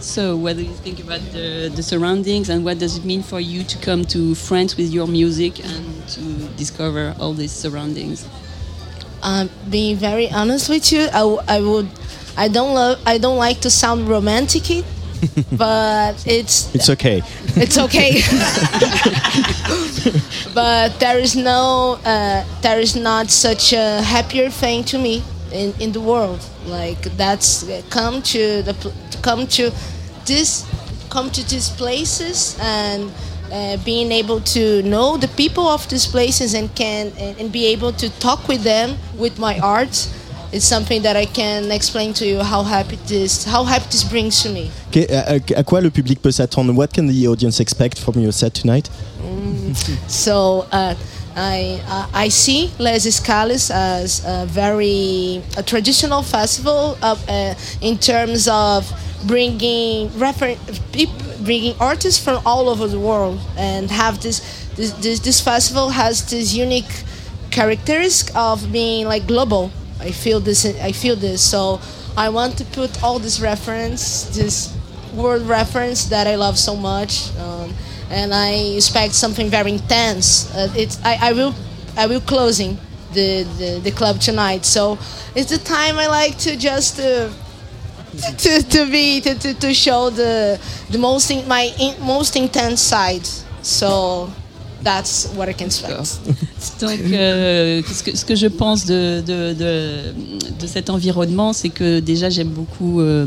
So, 0.00 0.34
what 0.34 0.54
do 0.54 0.62
you 0.62 0.72
think 0.82 0.98
about 0.98 1.20
the, 1.34 1.68
the 1.76 1.82
surroundings 1.82 2.48
and 2.48 2.64
what 2.64 2.76
does 2.76 2.96
it 2.96 3.04
mean 3.04 3.22
for 3.22 3.38
you 3.38 3.62
to 3.64 3.76
come 3.84 4.06
to 4.06 4.34
France 4.34 4.74
with 4.78 4.90
your 4.90 5.06
music 5.06 5.60
and 5.62 5.84
to 6.14 6.20
discover 6.56 7.12
all 7.20 7.34
these 7.34 7.52
surroundings? 7.52 8.24
um, 9.22 9.50
being 9.70 9.98
very 9.98 10.30
honest 10.30 10.70
with 10.70 10.90
you, 10.90 11.02
I, 11.12 11.20
w- 11.20 11.40
I 11.46 11.60
would, 11.60 11.86
I 12.38 12.48
don't 12.48 12.72
love, 12.74 12.98
I 13.04 13.18
don't 13.18 13.36
like 13.36 13.60
to 13.60 13.68
sound 13.68 14.08
romantic, 14.08 14.82
but 15.52 16.14
it's 16.26 16.74
It's 16.74 16.88
okay. 16.90 17.22
it's 17.56 17.78
okay. 17.78 18.12
but 20.54 20.98
there 20.98 21.18
is 21.18 21.36
no, 21.36 21.98
uh, 22.04 22.44
there 22.62 22.80
is 22.80 22.96
not 22.96 23.30
such 23.30 23.72
a 23.72 24.02
happier 24.02 24.50
thing 24.50 24.84
to 24.84 24.98
me 24.98 25.22
in, 25.52 25.74
in 25.80 25.92
the 25.92 26.00
world. 26.00 26.40
Like 26.66 27.02
that's 27.16 27.64
come 27.90 28.22
to 28.22 28.62
the 28.62 28.92
come 29.22 29.46
to 29.48 29.70
this, 30.26 30.66
come 31.10 31.30
to 31.30 31.48
these 31.48 31.70
places 31.70 32.56
and. 32.60 33.10
Uh, 33.52 33.76
being 33.84 34.12
able 34.12 34.40
to 34.40 34.80
know 34.82 35.16
the 35.16 35.26
people 35.36 35.66
of 35.66 35.88
these 35.88 36.06
places 36.06 36.54
and 36.54 36.72
can 36.76 37.08
and, 37.18 37.36
and 37.40 37.50
be 37.50 37.66
able 37.66 37.92
to 37.92 38.08
talk 38.20 38.46
with 38.46 38.62
them 38.62 38.96
with 39.18 39.40
my 39.40 39.58
art 39.58 40.06
is 40.52 40.64
something 40.64 41.02
that 41.02 41.16
I 41.16 41.26
can 41.26 41.70
explain 41.70 42.12
to 42.14 42.26
you 42.26 42.40
how 42.42 42.62
happy 42.64 42.98
this 43.06 43.44
how 43.44 43.64
happy 43.64 43.86
this 43.90 44.04
brings 44.04 44.42
to 44.42 44.48
me. 44.50 44.70
Qu'est- 44.90 45.10
à, 45.56 45.62
quoi 45.62 45.80
le 45.80 45.90
public 45.90 46.20
peut 46.20 46.32
s'attendre 46.32 46.72
What 46.74 46.88
can 46.92 47.06
the 47.06 47.26
audience 47.28 47.60
expect 47.60 47.98
from 47.98 48.20
your 48.20 48.32
set 48.32 48.52
tonight 48.54 48.90
So 50.08 50.66
uh, 50.72 50.94
I 51.36 51.80
I 51.86 52.24
I 52.26 52.28
see 52.30 52.70
Les 52.78 53.06
Escales 53.06 53.70
as 53.70 54.22
a 54.26 54.46
very 54.46 55.42
a 55.56 55.62
traditional 55.62 56.22
festival 56.22 56.96
of, 57.02 57.18
uh, 57.28 57.54
in 57.80 57.96
terms 57.98 58.48
of 58.48 58.90
bringing 59.26 60.10
refer- 60.18 60.56
bringing 61.44 61.74
artists 61.78 62.18
from 62.22 62.40
all 62.44 62.68
over 62.68 62.88
the 62.88 62.98
world 62.98 63.38
and 63.56 63.90
have 63.90 64.20
this 64.20 64.40
this 64.76 64.90
this, 65.00 65.20
this 65.20 65.40
festival 65.40 65.90
has 65.90 66.24
this 66.30 66.52
unique 66.54 67.04
characteristic 67.50 68.34
of 68.34 68.70
being 68.72 69.06
like 69.06 69.26
global. 69.26 69.70
I 70.00 70.10
feel 70.10 70.40
this. 70.40 70.64
I 70.64 70.92
feel 70.92 71.16
this. 71.16 71.42
So 71.42 71.80
I 72.16 72.28
want 72.28 72.58
to 72.58 72.64
put 72.64 73.02
all 73.02 73.18
this 73.18 73.40
reference, 73.40 74.24
this 74.36 74.74
world 75.14 75.42
reference 75.42 76.06
that 76.06 76.26
I 76.26 76.36
love 76.36 76.58
so 76.58 76.74
much, 76.76 77.34
um, 77.36 77.74
and 78.10 78.32
I 78.34 78.50
expect 78.76 79.14
something 79.14 79.48
very 79.50 79.72
intense. 79.72 80.52
Uh, 80.54 80.72
it's 80.76 81.02
I, 81.04 81.30
I 81.30 81.32
will 81.32 81.54
I 81.96 82.06
will 82.06 82.20
closing 82.20 82.78
the, 83.12 83.44
the 83.58 83.80
the 83.82 83.90
club 83.90 84.20
tonight. 84.20 84.64
So 84.64 84.98
it's 85.34 85.50
the 85.50 85.58
time 85.58 85.98
I 85.98 86.06
like 86.06 86.38
to 86.38 86.56
just. 86.56 86.98
Uh, 86.98 87.30
to, 88.38 88.62
to 88.68 88.90
be 88.90 89.20
to, 89.20 89.38
to, 89.38 89.54
to 89.54 89.72
show 89.72 90.10
the 90.10 90.60
the 90.90 90.98
most 90.98 91.30
in, 91.30 91.46
my 91.46 91.72
in, 91.78 91.94
most 92.04 92.34
intense 92.34 92.80
side 92.80 93.24
so 93.62 94.28
that's 94.82 95.28
what 95.34 95.48
I 95.48 95.52
can 95.52 95.68
expect 95.68 96.18
Donc, 96.80 96.98
euh, 97.12 97.82
ce, 97.86 98.24
que, 98.24 98.34
je 98.34 98.46
pense 98.46 98.84
de, 98.86 99.22
de, 99.26 99.54
de, 99.54 100.66
cet 100.66 100.90
environnement, 100.90 101.52
c'est 101.52 101.68
que 101.70 102.00
déjà 102.00 102.28
j'aime 102.28 102.48
beaucoup 102.48 103.00
euh, 103.00 103.26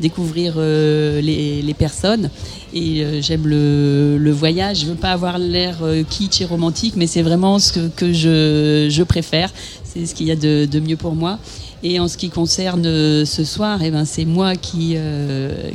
découvrir 0.00 0.54
euh, 0.56 1.20
les, 1.20 1.62
les 1.62 1.74
personnes 1.74 2.30
et 2.74 3.22
j'aime 3.22 3.46
le, 3.46 4.18
le 4.18 4.30
voyage. 4.32 4.80
Je 4.80 4.86
veux 4.86 4.94
pas 4.96 5.12
avoir 5.12 5.38
l'air 5.38 5.76
kitsch 6.10 6.40
et 6.40 6.44
romantique, 6.44 6.94
mais 6.96 7.06
c'est 7.06 7.22
vraiment 7.22 7.58
ce 7.58 7.72
que, 7.72 7.88
que 7.88 8.12
je, 8.12 8.88
je 8.90 9.02
préfère. 9.02 9.50
C'est 9.84 10.06
ce 10.06 10.14
qu'il 10.14 10.26
y 10.26 10.32
a 10.32 10.36
de, 10.36 10.80
mieux 10.80 10.96
pour 10.96 11.14
moi. 11.14 11.38
Et 11.82 12.00
en 12.00 12.08
ce 12.08 12.16
qui 12.16 12.30
concerne 12.30 12.82
ce 13.24 13.44
soir, 13.44 13.80
eh 13.82 13.90
ben, 13.90 14.04
c'est 14.04 14.24
moi 14.24 14.56
qui, 14.56 14.96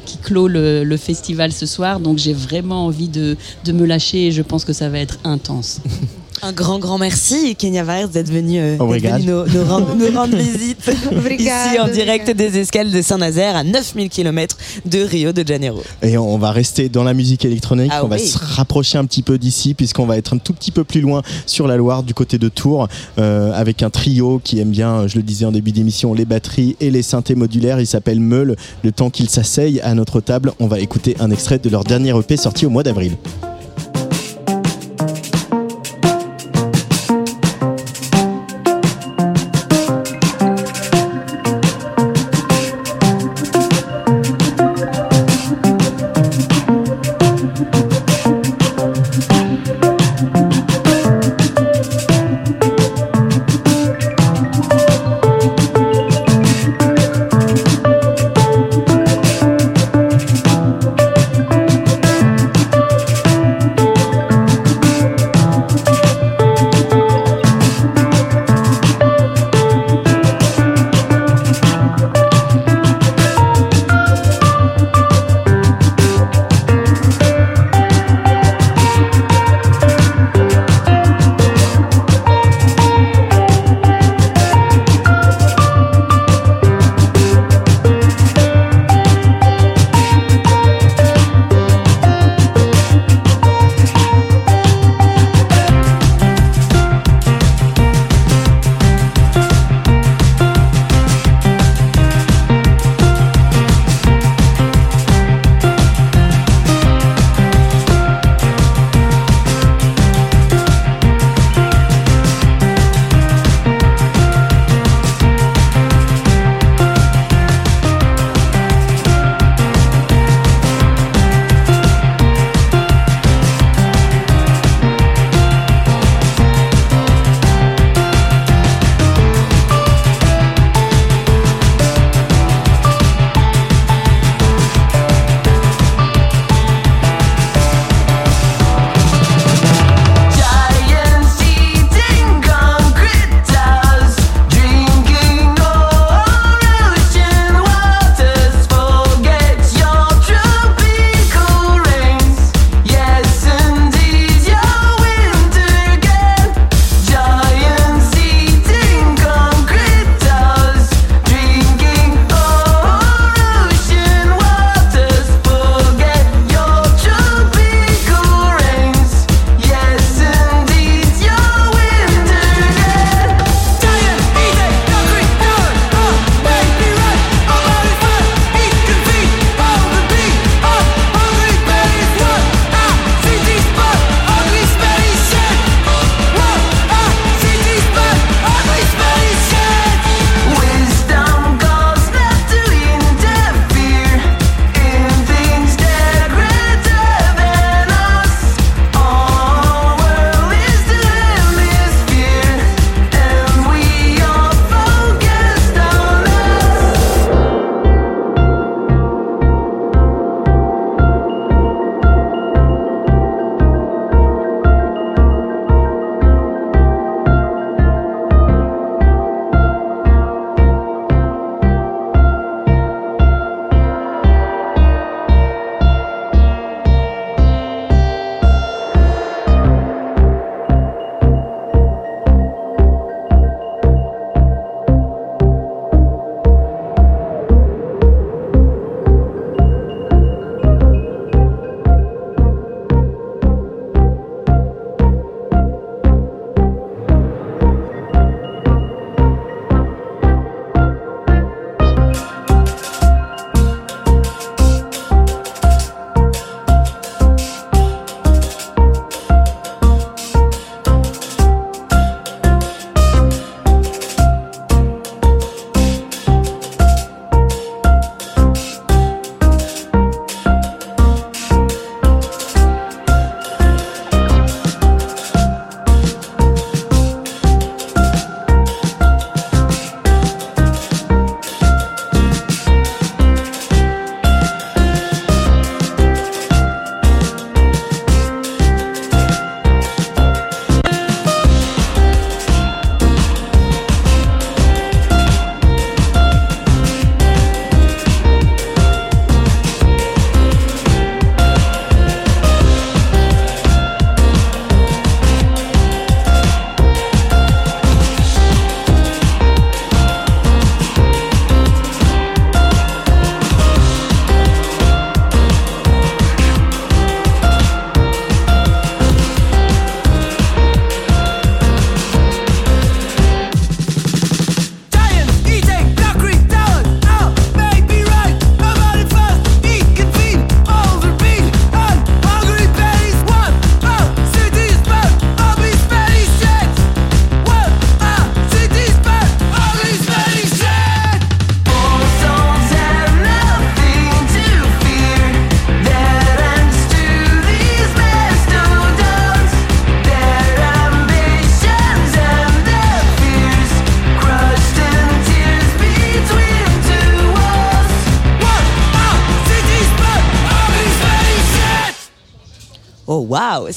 qui 0.05 0.17
clôt 0.17 0.47
le, 0.47 0.83
le 0.83 0.97
festival 0.97 1.53
ce 1.53 1.65
soir. 1.65 1.99
Donc 1.99 2.17
j'ai 2.17 2.33
vraiment 2.33 2.85
envie 2.85 3.09
de, 3.09 3.37
de 3.63 3.71
me 3.71 3.85
lâcher 3.85 4.27
et 4.27 4.31
je 4.31 4.41
pense 4.41 4.65
que 4.65 4.73
ça 4.73 4.89
va 4.89 4.99
être 4.99 5.19
intense. 5.23 5.79
Un 6.41 6.53
grand, 6.53 6.79
grand 6.79 6.97
merci, 6.97 7.55
Kenya 7.55 7.83
Vares, 7.83 8.07
d'être 8.09 8.31
venu, 8.31 8.59
euh, 8.59 8.77
venu 8.79 9.25
nous, 9.25 9.45
nous 9.45 9.65
rendre, 9.65 9.95
nous 9.95 10.17
rendre 10.17 10.37
visite 10.37 10.89
Obrigado, 11.11 11.69
ici 11.69 11.79
en 11.79 11.87
direct 11.87 12.31
des 12.31 12.57
escales 12.57 12.91
de 12.91 13.01
Saint-Nazaire 13.01 13.55
à 13.55 13.63
9000 13.63 14.09
km 14.09 14.57
de 14.85 14.99
Rio 14.99 15.33
de 15.33 15.45
Janeiro. 15.45 15.81
Et 16.01 16.17
on 16.17 16.37
va 16.37 16.51
rester 16.51 16.87
dans 16.87 17.03
la 17.03 17.13
musique 17.13 17.43
électronique, 17.43 17.91
Ah 17.93 18.05
on 18.05 18.07
va 18.07 18.17
se 18.17 18.37
rapprocher 18.37 18.97
un 18.97 19.05
petit 19.05 19.21
peu 19.21 19.37
d'ici 19.37 19.73
puisqu'on 19.73 20.05
va 20.05 20.17
être 20.17 20.33
un 20.33 20.37
tout 20.37 20.53
petit 20.53 20.71
peu 20.71 20.83
plus 20.83 21.01
loin 21.01 21.21
sur 21.45 21.67
la 21.67 21.75
Loire 21.75 22.03
du 22.03 22.13
côté 22.13 22.37
de 22.37 22.47
Tours 22.47 22.87
euh, 23.17 23.51
avec 23.53 23.83
un 23.83 23.89
trio 23.89 24.39
qui 24.43 24.59
aime 24.59 24.69
bien, 24.69 25.07
je 25.07 25.17
le 25.17 25.23
disais 25.23 25.45
en 25.45 25.51
début 25.51 25.71
d'émission, 25.71 26.13
les 26.13 26.25
batteries 26.25 26.75
et 26.79 26.89
les 26.89 27.01
synthés 27.01 27.35
modulaires. 27.35 27.79
Il 27.79 27.87
s'appelle 27.87 28.19
Meul. 28.19 28.55
Le 28.83 28.91
temps 28.91 29.09
qu'ils 29.09 29.29
s'asseyent 29.29 29.81
à 29.81 29.93
notre 29.93 30.21
table, 30.21 30.53
on 30.59 30.67
va 30.67 30.79
écouter 30.79 31.15
un 31.19 31.31
extrait 31.31 31.59
de 31.59 31.69
leur 31.69 31.83
dernier 31.83 32.17
EP 32.17 32.37
sorti 32.37 32.65
au 32.65 32.69
mois 32.69 32.83
d'avril. 32.83 33.17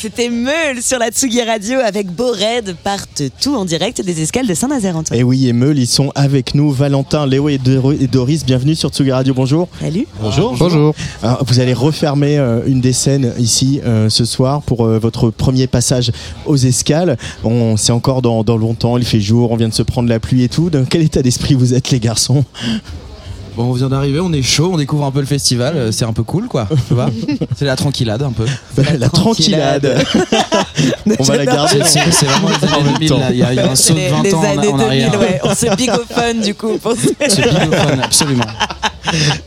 C'était 0.02 0.30
Meul 0.30 0.82
sur 0.82 0.98
la 0.98 1.10
Tsugi 1.10 1.42
Radio 1.42 1.78
avec 1.78 2.08
Bored 2.08 2.74
partent 2.82 3.22
tout 3.40 3.54
en 3.54 3.64
direct 3.64 4.02
des 4.04 4.20
escales 4.20 4.48
de 4.48 4.54
Saint-Nazaire 4.54 4.96
Antoine. 4.96 5.16
Et 5.16 5.22
oui, 5.22 5.46
et 5.46 5.52
Meul, 5.52 5.78
ils 5.78 5.86
sont 5.86 6.10
avec 6.16 6.56
nous. 6.56 6.72
Valentin, 6.72 7.24
Léo 7.24 7.48
et, 7.48 7.58
Dor- 7.58 7.92
et 7.92 8.08
Doris, 8.08 8.44
bienvenue 8.44 8.74
sur 8.74 8.90
Tsugi 8.90 9.12
Radio. 9.12 9.32
Bonjour. 9.32 9.68
Salut. 9.80 10.08
Bonjour. 10.20 10.56
Bonjour. 10.58 10.92
Alors, 11.22 11.44
vous 11.46 11.60
allez 11.60 11.72
refermer 11.72 12.36
euh, 12.36 12.62
une 12.66 12.80
des 12.80 12.92
scènes 12.92 13.32
ici 13.38 13.80
euh, 13.84 14.08
ce 14.08 14.24
soir 14.24 14.62
pour 14.62 14.84
euh, 14.84 14.98
votre 14.98 15.30
premier 15.30 15.68
passage 15.68 16.10
aux 16.46 16.56
escales. 16.56 17.16
On 17.44 17.76
c'est 17.76 17.92
encore 17.92 18.22
dans, 18.22 18.42
dans 18.42 18.56
longtemps, 18.56 18.98
il 18.98 19.04
fait 19.04 19.20
jour, 19.20 19.52
on 19.52 19.56
vient 19.56 19.68
de 19.68 19.74
se 19.74 19.84
prendre 19.84 20.08
la 20.08 20.18
pluie 20.18 20.42
et 20.42 20.48
tout. 20.48 20.68
Dans 20.68 20.84
quel 20.84 21.02
état 21.02 21.22
d'esprit 21.22 21.54
vous 21.54 21.74
êtes 21.74 21.90
les 21.90 22.00
garçons? 22.00 22.44
Bon, 23.54 23.64
on 23.64 23.72
vient 23.72 23.90
d'arriver, 23.90 24.18
on 24.20 24.32
est 24.32 24.40
chaud, 24.42 24.70
on 24.72 24.78
découvre 24.78 25.04
un 25.04 25.10
peu 25.10 25.20
le 25.20 25.26
festival, 25.26 25.76
euh, 25.76 25.92
c'est 25.92 26.06
un 26.06 26.14
peu 26.14 26.22
cool 26.22 26.48
quoi, 26.48 26.66
tu 26.88 26.94
vois 26.94 27.10
C'est 27.56 27.66
la 27.66 27.76
tranquillade 27.76 28.22
un 28.22 28.32
peu. 28.32 28.46
La, 28.98 29.10
tranquillade. 29.10 30.02
on 31.18 31.22
va 31.22 31.36
la 31.36 31.44
garder. 31.46 31.80
C'est 31.84 32.24
vraiment 32.24 32.48
les 32.48 32.66
années 32.66 32.92
2000 32.98 33.10
là, 33.10 33.30
il 33.30 33.36
y, 33.38 33.42
a- 33.42 33.52
il 33.52 33.56
y 33.56 33.60
a 33.60 33.70
un 33.70 33.74
saut 33.74 33.92
de 33.92 33.98
les, 33.98 34.08
20 34.08 34.22
les 34.22 34.34
ans 34.34 34.38
en, 34.38 34.44
années 34.44 34.68
en 34.68 34.76
2000, 34.78 34.82
arrière. 34.86 35.20
ouais. 35.20 35.40
On 35.44 35.54
se 35.54 35.76
bigophone 35.76 36.40
du 36.40 36.54
coup. 36.54 36.78
C'est 37.28 37.42
bigophone, 37.42 38.00
absolument. 38.02 38.44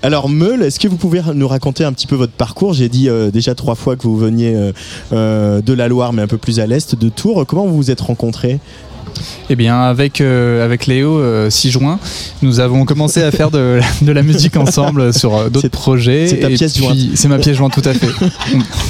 Alors 0.04 0.30
Meul, 0.30 0.62
est-ce 0.62 0.80
que 0.80 0.88
vous 0.88 0.98
pouvez 0.98 1.22
nous 1.34 1.48
raconter 1.48 1.84
un 1.84 1.92
petit 1.94 2.06
peu 2.08 2.16
votre 2.16 2.34
parcours? 2.34 2.74
J'ai 2.74 2.90
dit 2.90 3.10
euh, 3.10 3.32
déjà 3.32 3.56
trois 3.56 3.76
fois 3.76 3.96
que 3.96 4.04
vous 4.04 4.18
veniez 4.18 4.54
euh, 4.54 4.72
euh, 5.14 5.62
de 5.62 5.74
la 5.74 5.88
Loire, 5.88 6.14
mais 6.14 6.22
un 6.22 6.28
peu 6.28 6.38
plus 6.38 6.60
à 6.60 6.68
l'est 6.68 6.94
de 6.96 7.10
Tours. 7.10 7.44
Comment 7.48 7.66
vous 7.66 7.76
vous 7.76 7.90
êtes 7.92 8.02
rencontrés? 8.02 8.60
Eh 9.50 9.56
bien, 9.56 9.80
avec, 9.82 10.22
euh, 10.22 10.64
avec 10.66 10.86
Léo, 10.88 11.20
euh, 11.20 11.50
6 11.50 11.72
juin, 11.72 12.00
nous 12.42 12.60
avons 12.60 12.86
commencé 12.86 13.22
à 13.22 13.32
faire 13.32 13.52
de, 13.52 13.80
de 14.02 14.12
la 14.12 14.24
musique 14.24 14.58
ensemble 14.58 15.14
sur 15.14 15.36
euh, 15.36 15.50
d'autres 15.50 15.68
projets. 15.70 16.28
c'est 16.28 16.40
ta 16.40 16.48
pièce 16.48 16.74
puis- 16.74 16.84
jointe. 16.84 16.98
C'est 17.16 17.28
ma 17.28 17.38
pièce 17.38 17.56
jointe, 17.58 17.74
tout 17.74 17.88
à 17.88 17.94
fait. 17.94 18.08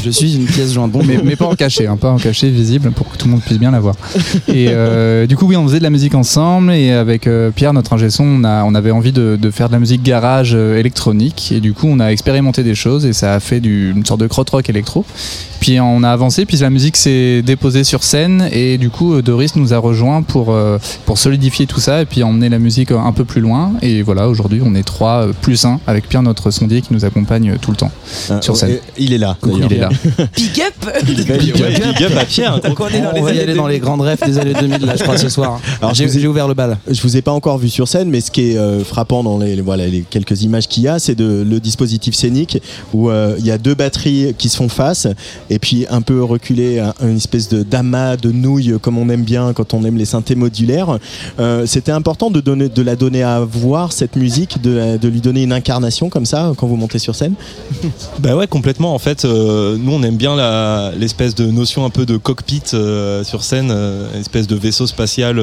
Je 0.03 0.09
suis 0.09 0.35
une 0.35 0.45
pièce 0.45 0.73
jointe. 0.73 0.91
Bon, 0.91 1.01
mais, 1.03 1.19
mais 1.23 1.35
pas 1.35 1.45
en 1.45 1.55
cachet, 1.55 1.87
hein, 1.87 1.97
pas 1.97 2.09
en 2.11 2.17
cachet, 2.17 2.49
visible, 2.49 2.91
pour 2.91 3.09
que 3.09 3.17
tout 3.17 3.25
le 3.27 3.31
monde 3.31 3.41
puisse 3.41 3.59
bien 3.59 3.71
la 3.71 3.79
voir. 3.79 3.95
Et 4.47 4.67
euh, 4.69 5.25
du 5.27 5.35
coup, 5.35 5.45
oui, 5.47 5.55
on 5.55 5.65
faisait 5.67 5.79
de 5.79 5.83
la 5.83 5.89
musique 5.89 6.15
ensemble. 6.15 6.71
Et 6.73 6.91
avec 6.91 7.27
euh, 7.27 7.51
Pierre, 7.51 7.73
notre 7.73 7.93
ingé 7.93 8.09
son, 8.09 8.23
on, 8.23 8.43
a, 8.43 8.63
on 8.63 8.75
avait 8.75 8.91
envie 8.91 9.11
de, 9.11 9.37
de 9.41 9.51
faire 9.51 9.67
de 9.67 9.73
la 9.73 9.79
musique 9.79 10.03
garage 10.03 10.51
euh, 10.55 10.77
électronique. 10.79 11.51
Et 11.51 11.59
du 11.59 11.73
coup, 11.73 11.87
on 11.89 11.99
a 11.99 12.07
expérimenté 12.09 12.63
des 12.63 12.75
choses 12.75 13.05
et 13.05 13.13
ça 13.13 13.33
a 13.33 13.39
fait 13.39 13.59
du, 13.59 13.91
une 13.95 14.05
sorte 14.05 14.19
de 14.21 14.27
crotte-rock 14.27 14.69
électro. 14.69 15.05
Puis 15.59 15.79
on 15.79 16.03
a 16.03 16.09
avancé, 16.09 16.45
puis 16.45 16.57
la 16.57 16.69
musique 16.69 16.95
s'est 16.95 17.41
déposée 17.41 17.83
sur 17.83 18.03
scène 18.03 18.49
et 18.51 18.77
du 18.77 18.89
coup 18.91 19.19
Doris 19.23 19.55
nous 19.55 19.73
a 19.73 19.77
rejoint 19.79 20.14
pour, 20.23 20.51
euh, 20.51 20.77
pour 21.05 21.17
solidifier 21.17 21.65
tout 21.67 21.79
ça 21.79 22.01
et 22.01 22.05
puis 22.05 22.23
emmener 22.23 22.49
la 22.49 22.59
musique 22.59 22.91
un 22.91 23.11
peu 23.11 23.25
plus 23.25 23.41
loin. 23.41 23.73
Et 23.81 24.01
voilà, 24.01 24.27
aujourd'hui 24.29 24.61
on 24.65 24.75
est 24.75 24.83
trois 24.83 25.27
plus 25.41 25.65
un 25.65 25.79
avec 25.87 26.07
Pierre 26.09 26.23
notre 26.23 26.51
sondier 26.51 26.81
qui 26.81 26.93
nous 26.93 27.05
accompagne 27.05 27.55
tout 27.61 27.71
le 27.71 27.77
temps 27.77 27.91
sur 28.41 28.55
scène. 28.55 28.71
Euh, 28.71 28.77
Il 28.97 29.13
est 29.13 29.17
là. 29.17 29.37
Il 29.45 29.71
est 29.73 29.77
là. 29.77 29.89
Big 30.35 30.61
up 30.61 31.05
Big 31.05 31.31
up, 31.31 31.41
big 31.41 32.03
up 32.03 32.17
à 32.17 32.25
Pierre. 32.25 32.59
Donc 32.61 32.79
on 32.79 32.87
est 32.87 33.01
dans 33.01 33.09
on 33.11 33.13
les 33.13 33.21
va 33.21 33.33
y 33.33 33.39
aller 33.39 33.53
dans 33.53 33.63
2000. 33.63 33.73
les 33.73 33.79
grandes 33.79 34.01
refs 34.01 34.23
des 34.25 34.37
années 34.37 34.53
2000 34.59 34.85
là, 34.85 34.95
je 34.95 35.03
crois 35.03 35.17
ce 35.17 35.29
soir. 35.29 35.59
Alors, 35.81 35.93
j'ai 35.93 36.27
ouvert 36.27 36.47
le 36.47 36.53
bal. 36.53 36.77
Je 36.89 37.01
vous 37.01 37.17
ai 37.17 37.21
pas 37.21 37.31
encore 37.31 37.57
vu 37.57 37.69
sur 37.69 37.87
scène, 37.87 38.09
mais 38.09 38.21
ce 38.21 38.31
qui 38.31 38.51
est 38.51 38.57
euh, 38.57 38.83
frappant 38.83 39.23
dans 39.23 39.37
les, 39.37 39.55
les- 39.55 39.61
voilà, 39.61 39.87
les 39.87 40.01
quelques 40.01 40.41
images 40.43 40.67
qu'il 40.67 40.83
y 40.83 40.87
a, 40.87 40.99
c'est 40.99 41.15
de, 41.15 41.45
le 41.47 41.59
dispositif 41.59 42.15
scénique 42.15 42.61
où 42.93 43.09
euh, 43.09 43.35
il 43.39 43.45
y 43.45 43.51
a 43.51 43.57
deux 43.57 43.75
batteries 43.75 44.33
qui 44.37 44.49
se 44.49 44.57
font 44.57 44.69
face 44.69 45.07
et 45.49 45.59
puis 45.59 45.85
un 45.89 46.01
peu 46.01 46.23
reculé, 46.23 46.79
un- 46.79 46.93
une 47.01 47.17
espèce 47.17 47.49
de 47.49 47.63
d'amas, 47.63 48.17
de 48.17 48.31
nouilles 48.31 48.75
comme 48.81 48.97
on 48.97 49.09
aime 49.09 49.23
bien 49.23 49.53
quand 49.53 49.73
on 49.73 49.83
aime 49.83 49.97
les 49.97 50.04
synthés 50.05 50.35
modulaires. 50.35 50.97
Euh, 51.39 51.65
C'était 51.65 51.91
important 51.91 52.29
de, 52.29 52.41
donner, 52.41 52.69
de 52.69 52.81
la 52.81 52.95
donner 52.95 53.23
à 53.23 53.39
voir 53.41 53.91
cette 53.91 54.15
musique, 54.15 54.61
de, 54.61 55.07
lui 55.07 55.21
donner 55.21 55.43
une 55.43 55.53
incarnation 55.53 56.09
comme 56.09 56.25
ça 56.25 56.53
quand 56.57 56.67
vous 56.67 56.75
montez 56.75 56.99
sur 56.99 57.15
scène. 57.15 57.33
Bah 58.19 58.35
ouais, 58.35 58.47
complètement. 58.47 58.95
En 58.95 58.99
fait, 58.99 59.25
euh, 59.25 59.77
nous, 59.77 59.91
on 59.91 60.01
aime 60.03 60.15
bien 60.15 60.35
l'espèce 60.91 61.35
de 61.35 61.45
notion 61.45 61.85
un 61.85 61.89
peu 61.89 62.05
de 62.05 62.17
cockpit 62.17 62.63
euh, 62.73 63.23
sur 63.23 63.43
scène, 63.43 63.69
euh, 63.71 64.07
une 64.13 64.21
espèce 64.21 64.47
de 64.47 64.55
vaisseau 64.55 64.87
spatial 64.87 65.41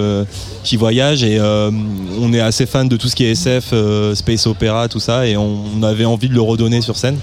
qui 0.64 0.76
voyage. 0.76 1.22
Et 1.22 1.40
on 1.40 2.32
est 2.32 2.40
assez 2.40 2.66
fan 2.66 2.89
de 2.89 2.97
tout 2.97 3.09
ce 3.09 3.14
qui 3.14 3.24
est 3.24 3.32
SF, 3.32 3.74
space 4.14 4.47
opéra, 4.47 4.89
tout 4.89 5.01
ça. 5.01 5.26
Et 5.26 5.36
on, 5.36 5.60
on 5.76 5.82
avait 5.82 6.05
envie 6.05 6.28
de 6.28 6.34
le 6.34 6.40
redonner 6.40 6.80
sur 6.80 6.97
scène. 6.97 7.18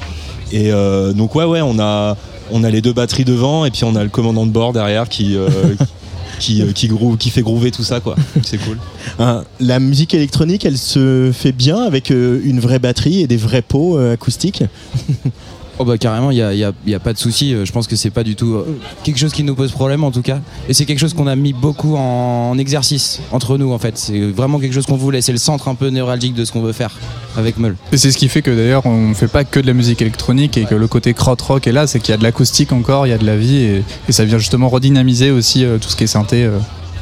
Et 0.52 0.72
donc 1.16 1.36
ouais, 1.36 1.46
ouais, 1.46 1.62
on 1.62 1.80
a, 1.80 2.16
on 2.52 2.64
a 2.64 2.70
les 2.70 2.82
deux 2.82 2.94
batteries 2.94 3.26
devant 3.26 3.66
et 3.66 3.72
puis 3.72 3.84
on 3.84 3.96
a 3.96 4.04
le 4.04 4.10
commandant 4.10 4.46
de 4.46 4.52
bord 4.52 4.74
derrière 4.74 5.10
qui, 5.10 5.36
euh, 5.36 5.50
qui, 6.40 6.62
euh, 6.62 6.72
qui, 6.72 7.30
fait 7.30 7.42
groover 7.42 7.72
tout 7.72 7.84
ça, 7.84 8.00
quoi. 8.00 8.16
C'est 8.44 8.58
cool. 8.58 8.78
Hein, 9.20 9.44
la 9.60 9.80
musique 9.80 10.14
électronique, 10.14 10.66
elle 10.66 10.78
se 10.78 11.32
fait 11.34 11.52
bien 11.52 11.82
avec 11.82 12.12
euh, 12.12 12.40
une 12.44 12.60
vraie 12.60 12.80
batterie 12.80 13.22
et 13.22 13.28
des 13.28 13.38
vrais 13.38 13.62
pots 13.62 13.98
euh, 13.98 14.14
acoustiques? 14.14 14.64
Oh 15.82 15.86
bah 15.86 15.98
carrément, 15.98 16.30
il 16.32 16.36
n'y 16.36 16.42
a, 16.42 16.54
y 16.54 16.64
a- 16.66 16.74
y 16.86 16.94
a 16.94 17.00
pas 17.00 17.14
de 17.14 17.18
souci. 17.18 17.54
Euh, 17.54 17.64
Je 17.64 17.72
pense 17.72 17.88
que 17.88 17.96
c'est 17.96 18.10
pas 18.10 18.24
du 18.24 18.36
tout 18.36 18.54
euh, 18.56 18.78
quelque 19.04 19.18
chose 19.18 19.32
qui 19.32 19.44
nous 19.44 19.56
pose 19.56 19.72
problème 19.72 20.04
en 20.04 20.12
tout 20.12 20.22
cas. 20.22 20.40
Et 20.68 20.74
c'est 20.74 20.86
quelque 20.86 21.00
chose 21.00 21.14
qu'on 21.14 21.26
a 21.28 21.36
mis 21.38 21.54
beaucoup 21.54 21.96
en, 21.96 22.50
en 22.52 22.58
exercice 22.58 23.22
entre 23.32 23.58
nous 23.58 23.72
en 23.72 23.80
fait. 23.80 23.98
C'est 23.98 24.20
vraiment 24.32 24.60
quelque 24.60 24.74
chose 24.74 24.86
qu'on 24.86 24.98
voulait. 24.98 25.22
C'est 25.22 25.32
le 25.32 25.38
centre 25.38 25.70
un 25.70 25.76
peu 25.76 25.88
névralgique 25.88 26.34
de 26.34 26.44
ce 26.44 26.52
qu'on 26.52 26.62
veut 26.62 26.74
faire 26.74 26.92
avec 27.38 27.58
Meul. 27.58 27.78
Et 27.94 27.98
c'est 27.98 28.12
ce 28.12 28.18
qui 28.18 28.28
fait 28.28 28.42
que 28.42 28.52
d'ailleurs 28.52 28.86
on 28.86 29.14
fait 29.14 29.30
pas 29.30 29.46
que 29.46 29.60
de 29.62 29.68
la 29.68 29.74
musique 29.74 30.02
électronique 30.02 30.58
et 30.58 30.66
que 30.66 30.76
le 30.76 30.88
côté 30.88 31.14
crowd 31.14 31.40
rock 31.40 31.66
est 31.68 31.72
là, 31.72 31.88
c'est 31.88 32.00
qu'il 32.02 32.12
y 32.12 32.14
a 32.14 32.18
de 32.18 32.24
l'acoustique 32.24 32.74
encore, 32.74 33.08
il 33.08 33.12
y 33.12 33.14
a 33.14 33.18
de 33.18 33.26
la 33.26 33.38
vie 33.38 33.56
et, 33.58 33.84
et 34.10 34.12
ça 34.12 34.26
vient 34.26 34.38
justement 34.38 34.68
redynamiser 34.68 35.32
aussi 35.32 35.64
euh, 35.64 35.78
tout 35.78 35.88
ce 35.90 35.96
qui 35.96 36.04
est 36.04 36.08
synthé 36.08 36.44
euh, 36.44 36.58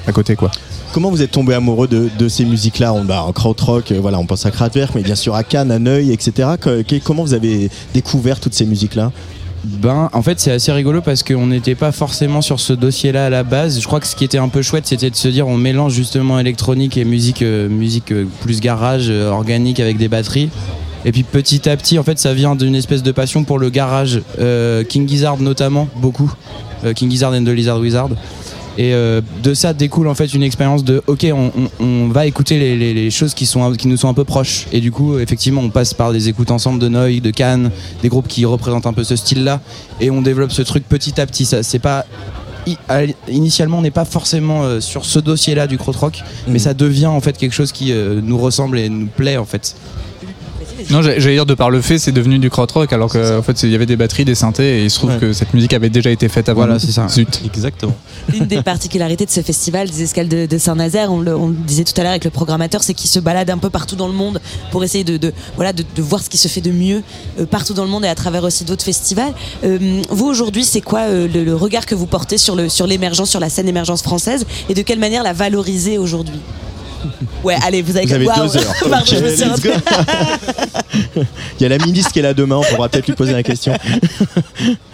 à 0.07 0.11
côté 0.11 0.35
quoi. 0.35 0.49
Comment 0.93 1.11
vous 1.11 1.21
êtes 1.21 1.31
tombé 1.31 1.53
amoureux 1.53 1.87
de, 1.87 2.09
de 2.17 2.27
ces 2.29 2.45
musiques-là? 2.45 2.93
On 2.93 3.03
bah, 3.03 3.21
en 3.21 3.33
krautrock, 3.33 3.91
euh, 3.91 3.99
voilà, 4.01 4.17
on 4.19 4.25
pense 4.25 4.45
à 4.45 4.51
Kraftwerk, 4.51 4.95
mais 4.95 5.01
bien 5.03 5.15
sûr 5.15 5.35
à 5.35 5.43
Cannes, 5.43 5.69
à 5.71 5.79
Neuilly, 5.79 6.13
etc. 6.13 6.49
Que- 6.59 6.81
que- 6.81 6.95
comment 7.03 7.23
vous 7.23 7.33
avez 7.33 7.69
découvert 7.93 8.39
toutes 8.39 8.53
ces 8.53 8.65
musiques-là? 8.65 9.11
Ben, 9.65 10.09
en 10.13 10.21
fait, 10.21 10.39
c'est 10.39 10.51
assez 10.51 10.71
rigolo 10.71 11.01
parce 11.01 11.23
qu'on 11.23 11.47
n'était 11.47 11.75
pas 11.75 11.91
forcément 11.91 12.41
sur 12.41 12.59
ce 12.59 12.71
dossier-là 12.73 13.25
à 13.25 13.29
la 13.29 13.43
base. 13.43 13.81
Je 13.81 13.85
crois 13.85 13.99
que 13.99 14.07
ce 14.07 14.15
qui 14.15 14.23
était 14.23 14.37
un 14.37 14.47
peu 14.47 14.61
chouette, 14.61 14.87
c'était 14.87 15.09
de 15.09 15.15
se 15.15 15.27
dire 15.27 15.47
on 15.47 15.57
mélange 15.57 15.93
justement 15.93 16.39
électronique 16.39 16.95
et 16.95 17.03
musique, 17.03 17.41
euh, 17.41 17.67
musique 17.67 18.11
euh, 18.13 18.25
plus 18.41 18.61
garage, 18.61 19.07
euh, 19.09 19.29
organique 19.29 19.79
avec 19.81 19.97
des 19.97 20.07
batteries. 20.07 20.49
Et 21.05 21.11
puis 21.11 21.23
petit 21.23 21.67
à 21.67 21.75
petit, 21.75 21.99
en 21.99 22.03
fait, 22.03 22.17
ça 22.17 22.33
vient 22.33 22.55
d'une 22.55 22.75
espèce 22.75 23.03
de 23.03 23.11
passion 23.11 23.43
pour 23.43 23.59
le 23.59 23.69
garage, 23.69 24.21
euh, 24.39 24.83
King 24.83 25.07
Gizzard 25.07 25.37
notamment, 25.37 25.87
beaucoup. 25.97 26.31
Euh, 26.85 26.93
King 26.93 27.09
Gizzard 27.11 27.33
and 27.33 27.43
the 27.43 27.49
Lizard 27.49 27.79
Wizard. 27.79 28.09
Et 28.77 28.93
euh, 28.93 29.21
de 29.41 29.53
ça 29.55 29.73
découle 29.73 30.07
en 30.07 30.13
fait 30.13 30.33
une 30.33 30.43
expérience 30.43 30.83
de 30.83 31.01
ok, 31.07 31.25
on, 31.33 31.51
on- 31.79 31.83
on 31.83 32.07
va 32.09 32.27
écouter 32.27 32.59
les, 32.59 32.77
les- 32.77 32.93
les 32.93 33.09
choses 33.11 33.33
qui, 33.33 33.45
sont, 33.47 33.71
qui 33.73 33.87
nous 33.87 33.97
sont 33.97 34.07
un 34.07 34.13
peu 34.13 34.23
proches. 34.23 34.67
Et 34.71 34.79
du 34.81 34.91
coup, 34.91 35.17
effectivement, 35.17 35.61
on 35.61 35.69
passe 35.69 35.93
par 35.95 36.11
des 36.13 36.29
écoutes 36.29 36.51
ensemble 36.51 36.79
de 36.79 36.87
Noy, 36.87 37.19
de 37.19 37.31
Cannes, 37.31 37.71
des 38.03 38.09
groupes 38.09 38.27
qui 38.27 38.45
représentent 38.45 38.85
un 38.85 38.93
peu 38.93 39.03
ce 39.03 39.15
style-là. 39.15 39.61
Et 39.99 40.11
on 40.11 40.21
développe 40.21 40.51
ce 40.51 40.61
truc 40.61 40.87
petit 40.87 41.19
à 41.19 41.25
petit. 41.25 41.45
Ça, 41.45 41.63
c'est 41.63 41.79
pas. 41.79 42.05
Initialement, 43.29 43.79
on 43.79 43.81
n'est 43.81 43.91
pas 43.91 44.05
forcément 44.05 44.63
euh, 44.63 44.81
sur 44.81 45.05
ce 45.05 45.19
dossier-là 45.19 45.67
du 45.67 45.77
krautrock, 45.77 46.21
mais 46.47 46.59
ça 46.59 46.73
devient 46.73 47.05
en 47.05 47.21
fait 47.21 47.37
quelque 47.37 47.53
chose 47.53 47.71
qui 47.71 47.91
euh, 47.93 48.19
nous 48.21 48.37
ressemble 48.37 48.77
et 48.77 48.89
nous 48.89 49.07
plaît 49.07 49.37
en 49.37 49.45
fait. 49.45 49.75
Non, 50.89 51.01
j'ai- 51.01 51.19
j'allais 51.19 51.35
dire 51.35 51.45
de 51.45 51.53
par 51.53 51.69
le 51.69 51.81
fait, 51.81 51.97
c'est 51.99 52.11
devenu 52.11 52.39
du 52.39 52.49
crowd 52.49 52.71
rock 52.71 52.93
alors 52.93 53.11
qu'en 53.11 53.41
fait 53.41 53.57
c'est- 53.57 53.67
il 53.67 53.71
y 53.71 53.75
avait 53.75 53.85
des 53.85 53.95
batteries, 53.95 54.25
des 54.25 54.35
synthés 54.35 54.79
et 54.79 54.83
il 54.83 54.89
se 54.91 54.97
trouve 54.99 55.17
que 55.17 55.33
cette 55.33 55.53
musique 55.53 55.73
avait 55.73 55.89
déjà 55.89 56.09
été 56.11 56.29
faite 56.29 56.49
avant. 56.49 56.61
Voilà, 56.61 56.79
c'est 56.79 56.91
ça. 56.91 57.07
Zut. 57.07 57.41
Exactement. 57.45 57.95
L'une 58.31 58.45
des 58.45 58.61
particularités 58.61 59.25
de 59.25 59.31
ce 59.31 59.41
festival 59.41 59.89
des 59.89 60.03
escales 60.03 60.27
de, 60.27 60.45
de 60.45 60.57
Saint-Nazaire, 60.57 61.11
on 61.11 61.19
le, 61.21 61.35
on 61.35 61.47
le 61.49 61.53
disait 61.55 61.83
tout 61.83 61.93
à 61.97 62.01
l'heure 62.03 62.11
avec 62.11 62.25
le 62.25 62.31
programmateur, 62.31 62.83
c'est 62.83 62.93
qu'il 62.93 63.09
se 63.09 63.19
balade 63.19 63.49
un 63.49 63.57
peu 63.57 63.69
partout 63.69 63.95
dans 63.95 64.07
le 64.07 64.13
monde 64.13 64.39
pour 64.71 64.83
essayer 64.83 65.03
de, 65.03 65.17
de- 65.17 65.33
voilà, 65.55 65.73
de, 65.73 65.83
de 65.95 66.01
voir 66.01 66.21
ce 66.21 66.29
qui 66.29 66.37
se 66.37 66.47
fait 66.47 66.61
de 66.61 66.71
mieux 66.71 67.03
euh, 67.39 67.45
partout 67.45 67.73
dans 67.73 67.83
le 67.83 67.89
monde 67.89 68.05
et 68.05 68.09
à 68.09 68.15
travers 68.15 68.43
aussi 68.43 68.63
d'autres 68.63 68.83
festivals. 68.85 69.33
Euh, 69.63 70.01
vous 70.09 70.25
aujourd'hui, 70.27 70.63
c'est 70.63 70.81
quoi 70.81 71.01
euh, 71.01 71.27
le, 71.33 71.43
le 71.43 71.55
regard 71.55 71.85
que 71.85 71.95
vous 71.95 72.05
portez 72.07 72.37
sur 72.37 72.55
le- 72.55 72.69
sur 72.69 72.87
l'émergence, 72.87 73.29
sur 73.29 73.39
la 73.39 73.49
scène 73.49 73.67
émergence 73.67 74.01
française 74.01 74.45
et 74.69 74.73
de 74.73 74.81
quelle 74.81 74.99
manière 74.99 75.23
la 75.23 75.33
valoriser 75.33 75.97
aujourd'hui? 75.97 76.39
Ouais, 77.43 77.55
allez, 77.65 77.81
vous 77.81 77.95
avez, 77.97 78.05
Vous 78.05 78.13
avez 78.13 78.25
deux 78.25 78.57
heures. 78.57 78.73
Pardon, 78.89 79.05
je 79.05 79.15
me 79.17 79.35
suis. 79.35 79.45
Il 81.59 81.63
y 81.63 81.65
a 81.65 81.69
la 81.69 81.77
ministre 81.77 82.11
qui 82.11 82.19
est 82.19 82.23
là 82.23 82.33
demain, 82.33 82.57
on 82.57 82.63
pourra 82.75 82.89
peut-être 82.89 83.07
lui 83.07 83.13
poser 83.15 83.33
la 83.33 83.43
question. 83.43 83.73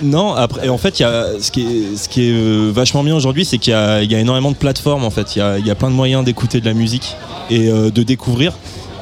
Non, 0.01 0.34
après, 0.34 0.67
en 0.69 0.77
fait, 0.77 0.99
il 0.99 1.03
y 1.03 1.05
a, 1.05 1.25
ce 1.39 1.51
qui 1.51 1.61
est, 1.61 1.97
ce 1.97 2.09
qui 2.09 2.30
est 2.30 2.34
euh, 2.34 2.71
vachement 2.73 3.03
bien 3.03 3.15
aujourd'hui, 3.15 3.45
c'est 3.45 3.57
qu'il 3.57 3.71
y 3.71 3.75
a, 3.75 4.01
il 4.01 4.11
y 4.11 4.15
a 4.15 4.19
énormément 4.19 4.51
de 4.51 4.55
plateformes. 4.57 5.03
En 5.03 5.09
fait, 5.09 5.35
il 5.35 5.39
y 5.39 5.41
a, 5.41 5.57
il 5.57 5.65
y 5.65 5.71
a 5.71 5.75
plein 5.75 5.89
de 5.89 5.95
moyens 5.95 6.23
d'écouter 6.23 6.59
de 6.61 6.65
la 6.65 6.73
musique 6.73 7.15
et 7.49 7.69
euh, 7.69 7.89
de 7.89 8.03
découvrir. 8.03 8.53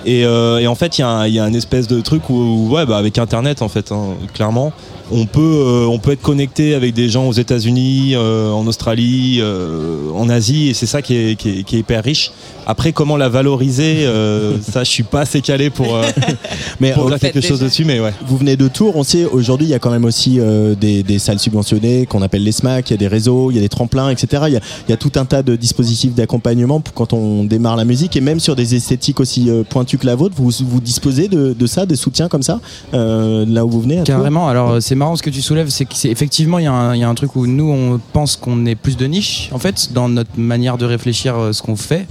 Et, 0.05 0.25
euh, 0.25 0.57
et 0.59 0.67
en 0.67 0.75
fait, 0.75 0.97
il 0.97 1.01
y, 1.01 1.03
a 1.03 1.07
un- 1.09 1.27
il 1.27 1.33
y 1.33 1.39
a 1.39 1.43
un 1.43 1.53
espèce 1.53 1.87
de 1.87 2.01
truc 2.01 2.29
où, 2.29 2.33
où, 2.35 2.69
ouais, 2.75 2.85
bah, 2.85 2.97
avec 2.97 3.17
Internet, 3.19 3.61
en 3.61 3.69
fait, 3.69 3.91
hein, 3.91 4.15
clairement, 4.33 4.73
on 5.11 5.25
peut, 5.25 5.39
euh, 5.41 5.85
on 5.87 5.99
peut 5.99 6.11
être 6.11 6.21
connecté 6.21 6.73
avec 6.75 6.93
des 6.93 7.09
gens 7.09 7.27
aux 7.27 7.33
États-Unis, 7.33 8.13
euh, 8.15 8.49
en 8.51 8.65
Australie, 8.67 9.39
euh, 9.41 10.09
en 10.15 10.29
Asie, 10.29 10.69
et 10.69 10.73
c'est 10.73 10.85
ça 10.85 11.01
qui 11.01 11.15
est, 11.15 11.35
qui, 11.35 11.59
est, 11.59 11.63
qui 11.63 11.75
est 11.75 11.79
hyper 11.79 12.03
riche. 12.03 12.31
Après, 12.67 12.91
comment 12.93 13.17
la 13.17 13.27
valoriser, 13.27 14.05
euh, 14.05 14.57
ça, 14.61 14.83
je 14.83 14.89
suis 14.89 15.03
pas 15.03 15.21
assez 15.21 15.41
calé 15.41 15.69
pour. 15.69 15.95
euh, 15.95 16.03
Mais 16.79 16.91
pour 16.93 17.07
dire 17.07 17.19
quelque 17.19 17.41
chose 17.41 17.59
dessus, 17.59 17.85
mais 17.85 17.99
ouais. 17.99 18.13
Vous 18.25 18.37
venez 18.37 18.55
de 18.55 18.67
Tours, 18.67 18.95
on 18.95 19.03
sait 19.03 19.25
aujourd'hui 19.25 19.67
il 19.67 19.69
y 19.69 19.73
a 19.73 19.79
quand 19.79 19.91
même 19.91 20.05
aussi 20.05 20.39
euh, 20.39 20.73
des, 20.75 21.03
des 21.03 21.19
salles 21.19 21.39
subventionnées 21.39 22.05
qu'on 22.05 22.21
appelle 22.21 22.43
les 22.43 22.51
SMAC, 22.51 22.89
il 22.89 22.93
y 22.93 22.95
a 22.95 22.97
des 22.97 23.07
réseaux, 23.07 23.51
il 23.51 23.55
y 23.55 23.57
a 23.57 23.61
des 23.61 23.69
tremplins, 23.69 24.09
etc. 24.09 24.43
Il 24.47 24.53
y 24.53 24.57
a, 24.57 24.61
il 24.87 24.91
y 24.91 24.93
a 24.93 24.97
tout 24.97 25.11
un 25.15 25.25
tas 25.25 25.43
de 25.43 25.55
dispositifs 25.55 26.13
d'accompagnement 26.13 26.79
pour 26.79 26.93
quand 26.93 27.13
on 27.13 27.43
démarre 27.43 27.75
la 27.75 27.85
musique 27.85 28.15
et 28.15 28.21
même 28.21 28.39
sur 28.39 28.55
des 28.55 28.75
esthétiques 28.75 29.19
aussi 29.19 29.49
euh, 29.49 29.63
pointues 29.67 29.97
que 29.97 30.05
la 30.05 30.15
vôtre, 30.15 30.35
vous, 30.37 30.51
vous 30.65 30.79
disposez 30.81 31.27
de, 31.27 31.53
de 31.57 31.67
ça, 31.67 31.85
des 31.85 31.95
soutiens 31.95 32.27
comme 32.27 32.43
ça, 32.43 32.59
euh, 32.93 33.45
là 33.47 33.65
où 33.65 33.69
vous 33.69 33.81
venez 33.81 33.99
à 33.99 34.03
Tours? 34.03 34.15
Carrément. 34.15 34.47
Alors 34.47 34.81
c'est 34.81 34.95
marrant 35.01 35.15
ce 35.15 35.23
que 35.23 35.31
tu 35.31 35.41
soulèves, 35.41 35.69
c'est 35.69 35.85
qu'effectivement 35.85 36.59
il 36.59 36.65
y, 36.65 36.67
a 36.67 36.73
un- 37.09 37.15
truc 37.15 37.35
où 37.35 37.47
nous 37.47 37.71
on 37.71 37.99
pense 38.13 38.35
qu'on 38.35 38.67
est 38.67 38.75
plus 38.75 38.97
de 38.97 39.07
niche 39.07 39.49
en 39.51 39.57
fait 39.57 39.93
dans 39.93 40.07
notre 40.07 40.37
manière 40.37 40.77
de 40.77 40.85
réfléchir 40.85 41.35
euh, 41.35 41.53
ce 41.53 41.63
qu'on 41.63 41.75
fait. 41.75 42.05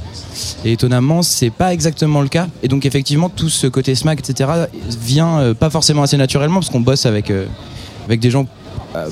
Et 0.65 0.73
étonnamment 0.73 1.23
c'est 1.23 1.51
pas 1.51 1.73
exactement 1.73 2.21
le 2.21 2.29
cas. 2.29 2.49
Et 2.65 2.69
donc 2.69 2.85
effectivement 2.87 3.29
tout 3.29 3.49
ce 3.49 3.69
côté 3.69 3.95
smack 3.95 4.19
etc 4.19 4.51
vient 5.01 5.39
euh, 5.39 5.55
pas 5.55 5.71
forcément 5.71 6.03
assez 6.03 6.17
naturellement 6.17 6.59
parce 6.59 6.69
qu'on 6.69 6.81
bosse 6.81 7.07
avec 7.07 7.31
euh, 7.31 7.47
avec 8.07 8.19
des 8.19 8.31
gens 8.31 8.47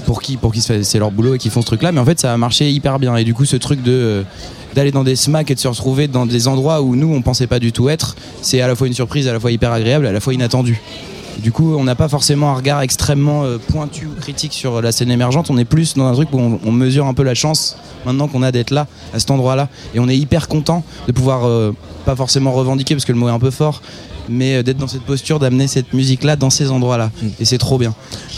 pour 0.06 0.22
qui 0.22 0.36
pour 0.36 0.52
qui 0.52 0.60
c'est 0.60 0.98
leur 0.98 1.12
boulot 1.12 1.36
et 1.36 1.38
qui 1.38 1.48
font 1.48 1.60
ce 1.60 1.66
truc 1.66 1.82
là. 1.82 1.92
Mais 1.92 2.00
en 2.00 2.05
fait 2.05 2.18
ça 2.18 2.34
a 2.34 2.36
marché 2.36 2.68
hyper 2.68 2.98
bien. 2.98 3.14
Et 3.14 3.22
du 3.22 3.32
coup 3.32 3.44
ce 3.44 3.56
truc 3.56 3.80
de 3.84 4.24
d'aller 4.74 4.90
dans 4.90 5.05
des 5.05 5.14
smacks 5.14 5.52
et 5.52 5.55
de 5.55 5.60
se 5.60 5.68
retrouver 5.68 6.09
dans 6.09 6.26
des 6.26 6.48
endroits 6.48 6.82
où 6.82 6.96
nous 6.96 7.14
on 7.14 7.22
pensait 7.22 7.46
pas 7.46 7.60
du 7.60 7.70
tout 7.70 7.88
être, 7.88 8.16
c'est 8.42 8.60
à 8.60 8.66
la 8.66 8.74
fois 8.74 8.88
une 8.88 8.92
surprise, 8.92 9.28
à 9.28 9.32
la 9.32 9.38
fois 9.38 9.52
hyper 9.52 9.70
agréable, 9.70 10.05
à 10.06 10.12
la 10.12 10.18
fois 10.18 10.34
inattendu. 10.34 10.80
Du 11.39 11.52
coup, 11.52 11.74
on 11.78 11.85
n'a 11.85 11.94
pas 11.94 12.09
forcément 12.09 12.51
un 12.51 12.55
regard 12.55 12.81
extrêmement 12.82 13.44
euh, 13.44 13.59
pointu 13.59 14.06
ou 14.06 14.20
critique 14.20 14.52
sur 14.52 14.82
la 14.82 14.90
scène 14.93 15.10
émergente. 15.10 15.51
On 15.51 15.59
est 15.59 15.65
plus 15.65 15.94
dans 15.94 16.06
un 16.06 16.12
truc 16.12 16.28
où 16.32 16.39
on, 16.39 16.59
on 16.66 16.73
mesure 16.73 17.06
un 17.06 17.15
peu 17.15 17.23
la 17.23 17.35
chance 17.35 17.77
maintenant 18.05 18.27
qu'on 18.28 18.43
a 18.43 18.51
d'être 18.52 18.70
là, 18.70 18.86
à 19.15 19.19
cet 19.19 19.31
endroit-là. 19.31 19.69
Et 19.94 20.01
on 20.01 20.09
est 20.09 20.16
hyper 20.16 20.48
content 20.48 20.82
de 21.06 21.12
pouvoir, 21.12 21.47
euh, 21.47 21.73
pas 22.05 22.16
forcément 22.16 22.52
revendiquer 22.52 22.94
parce 22.94 23.05
que 23.05 23.12
le 23.12 23.19
mot 23.19 23.28
est 23.28 23.32
un 23.32 23.39
peu 23.39 23.51
fort, 23.51 23.82
mais 24.28 24.56
euh, 24.56 24.62
d'être 24.62 24.78
dans 24.78 24.89
cette 24.89 25.02
posture, 25.02 25.39
d'amener 25.39 25.69
cette 25.69 25.93
musique-là 25.94 26.35
dans 26.36 26.51
ces 26.51 26.70
endroits-là. 26.70 27.10
Et 27.40 27.44
c'est 27.44 27.59
trop 27.59 27.78
bien. 27.78 27.94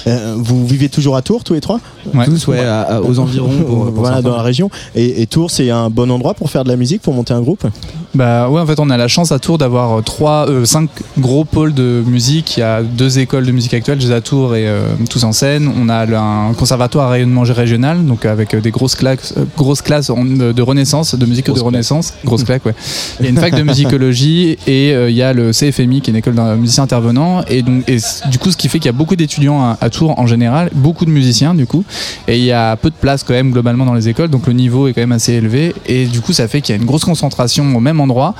Euh, 0.06 0.34
vous 0.38 0.66
vivez 0.66 0.88
toujours 0.88 1.16
à 1.16 1.22
Tours 1.22 1.42
tous 1.44 1.54
les 1.54 1.60
trois 1.60 1.80
Tous, 2.26 2.46
ouais, 2.48 2.60
à- 2.60 2.82
à- 2.82 3.00
aux 3.00 3.18
environs. 3.18 3.48
Pour, 3.48 3.84
pour 3.86 3.92
voilà, 3.94 4.22
dans 4.22 4.36
la 4.36 4.42
région. 4.42 4.70
Et, 4.94 5.22
et 5.22 5.26
Tours, 5.26 5.50
c'est 5.50 5.70
un 5.70 5.88
bon 5.90 6.10
endroit 6.10 6.34
pour 6.34 6.50
faire 6.50 6.64
de 6.64 6.68
la 6.70 6.76
musique, 6.76 7.02
pour 7.02 7.12
monter 7.14 7.32
un 7.34 7.40
groupe? 7.42 7.66
Bah 8.12 8.48
ouais, 8.50 8.60
en 8.60 8.66
fait, 8.66 8.80
on 8.80 8.90
a 8.90 8.96
la 8.96 9.06
chance 9.06 9.30
à 9.30 9.38
Tours 9.38 9.56
d'avoir 9.58 9.98
euh, 9.98 10.02
trois, 10.02 10.48
euh, 10.48 10.64
cinq 10.64 10.90
gros 11.18 11.44
pôles 11.44 11.72
de 11.74 12.02
musique. 12.04 12.56
Il 12.56 12.60
y 12.60 12.62
a 12.64 12.82
deux 12.82 13.20
écoles 13.20 13.46
de 13.46 13.52
musique 13.52 13.72
actuelle, 13.72 14.00
Jazz 14.00 14.10
à 14.10 14.20
Tours 14.20 14.56
et 14.56 14.66
euh, 14.66 14.82
Tous 15.08 15.22
en 15.22 15.30
scène. 15.30 15.70
On 15.80 15.88
a 15.88 16.06
le- 16.06 16.16
un 16.16 16.52
conservatoire 16.54 17.06
à 17.06 17.10
rayonnement 17.10 17.42
régional, 17.42 18.04
donc 18.04 18.24
avec 18.24 18.54
euh, 18.54 18.60
des 18.60 18.72
grosses 18.72 18.96
classes, 18.96 19.34
grosses 19.56 19.80
classes 19.82 20.08
de, 20.10 20.62
renaissance, 20.62 21.14
de 21.14 21.24
musique 21.24 21.46
de 21.46 21.60
renaissance. 21.60 22.14
Grosse 22.24 22.42
claque, 22.42 22.66
ouais. 22.66 22.74
Il 23.20 23.24
y 23.24 23.26
a 23.28 23.30
une 23.30 23.38
fac 23.38 23.54
de 23.54 23.62
musicologie 23.70 24.58
et 24.66 24.90
il 24.92 25.14
y 25.14 25.22
a 25.22 25.32
le 25.32 25.52
CFMI 25.52 26.00
qui 26.00 26.10
est 26.10 26.12
une 26.12 26.16
école 26.18 26.34
d'un 26.34 26.56
musicien 26.56 26.82
intervenant. 26.84 27.42
Et 27.48 27.62
donc, 27.62 27.88
et 27.88 27.98
du 28.28 28.38
coup, 28.38 28.50
ce 28.50 28.56
qui 28.56 28.68
fait 28.68 28.78
qu'il 28.80 28.86
y 28.86 28.88
a 28.88 28.92
beaucoup 28.92 29.14
d'étudiants 29.14 29.62
à, 29.62 29.78
à 29.80 29.88
Tours 29.88 30.18
en 30.18 30.26
général, 30.26 30.70
beaucoup 30.74 31.04
de 31.04 31.10
musiciens 31.10 31.54
du 31.54 31.66
coup, 31.66 31.84
et 32.26 32.38
il 32.38 32.44
y 32.44 32.50
a 32.52 32.74
peu 32.76 32.90
de 32.90 32.94
place 32.96 33.22
quand 33.22 33.34
même 33.34 33.52
globalement 33.52 33.84
dans 33.86 33.94
les 33.94 34.08
écoles, 34.08 34.28
donc 34.30 34.48
le 34.48 34.52
niveau 34.52 34.88
est 34.88 34.94
quand 34.94 35.00
même 35.02 35.12
assez 35.12 35.34
élevé. 35.34 35.74
Et 35.86 36.06
du 36.06 36.20
coup, 36.20 36.32
ça 36.32 36.48
fait 36.48 36.60
qu'il 36.60 36.74
y 36.74 36.78
a 36.78 36.80
une 36.80 36.86
grosse 36.86 37.04
concentration 37.04 37.64
au 37.76 37.80
endroit. 38.00 38.34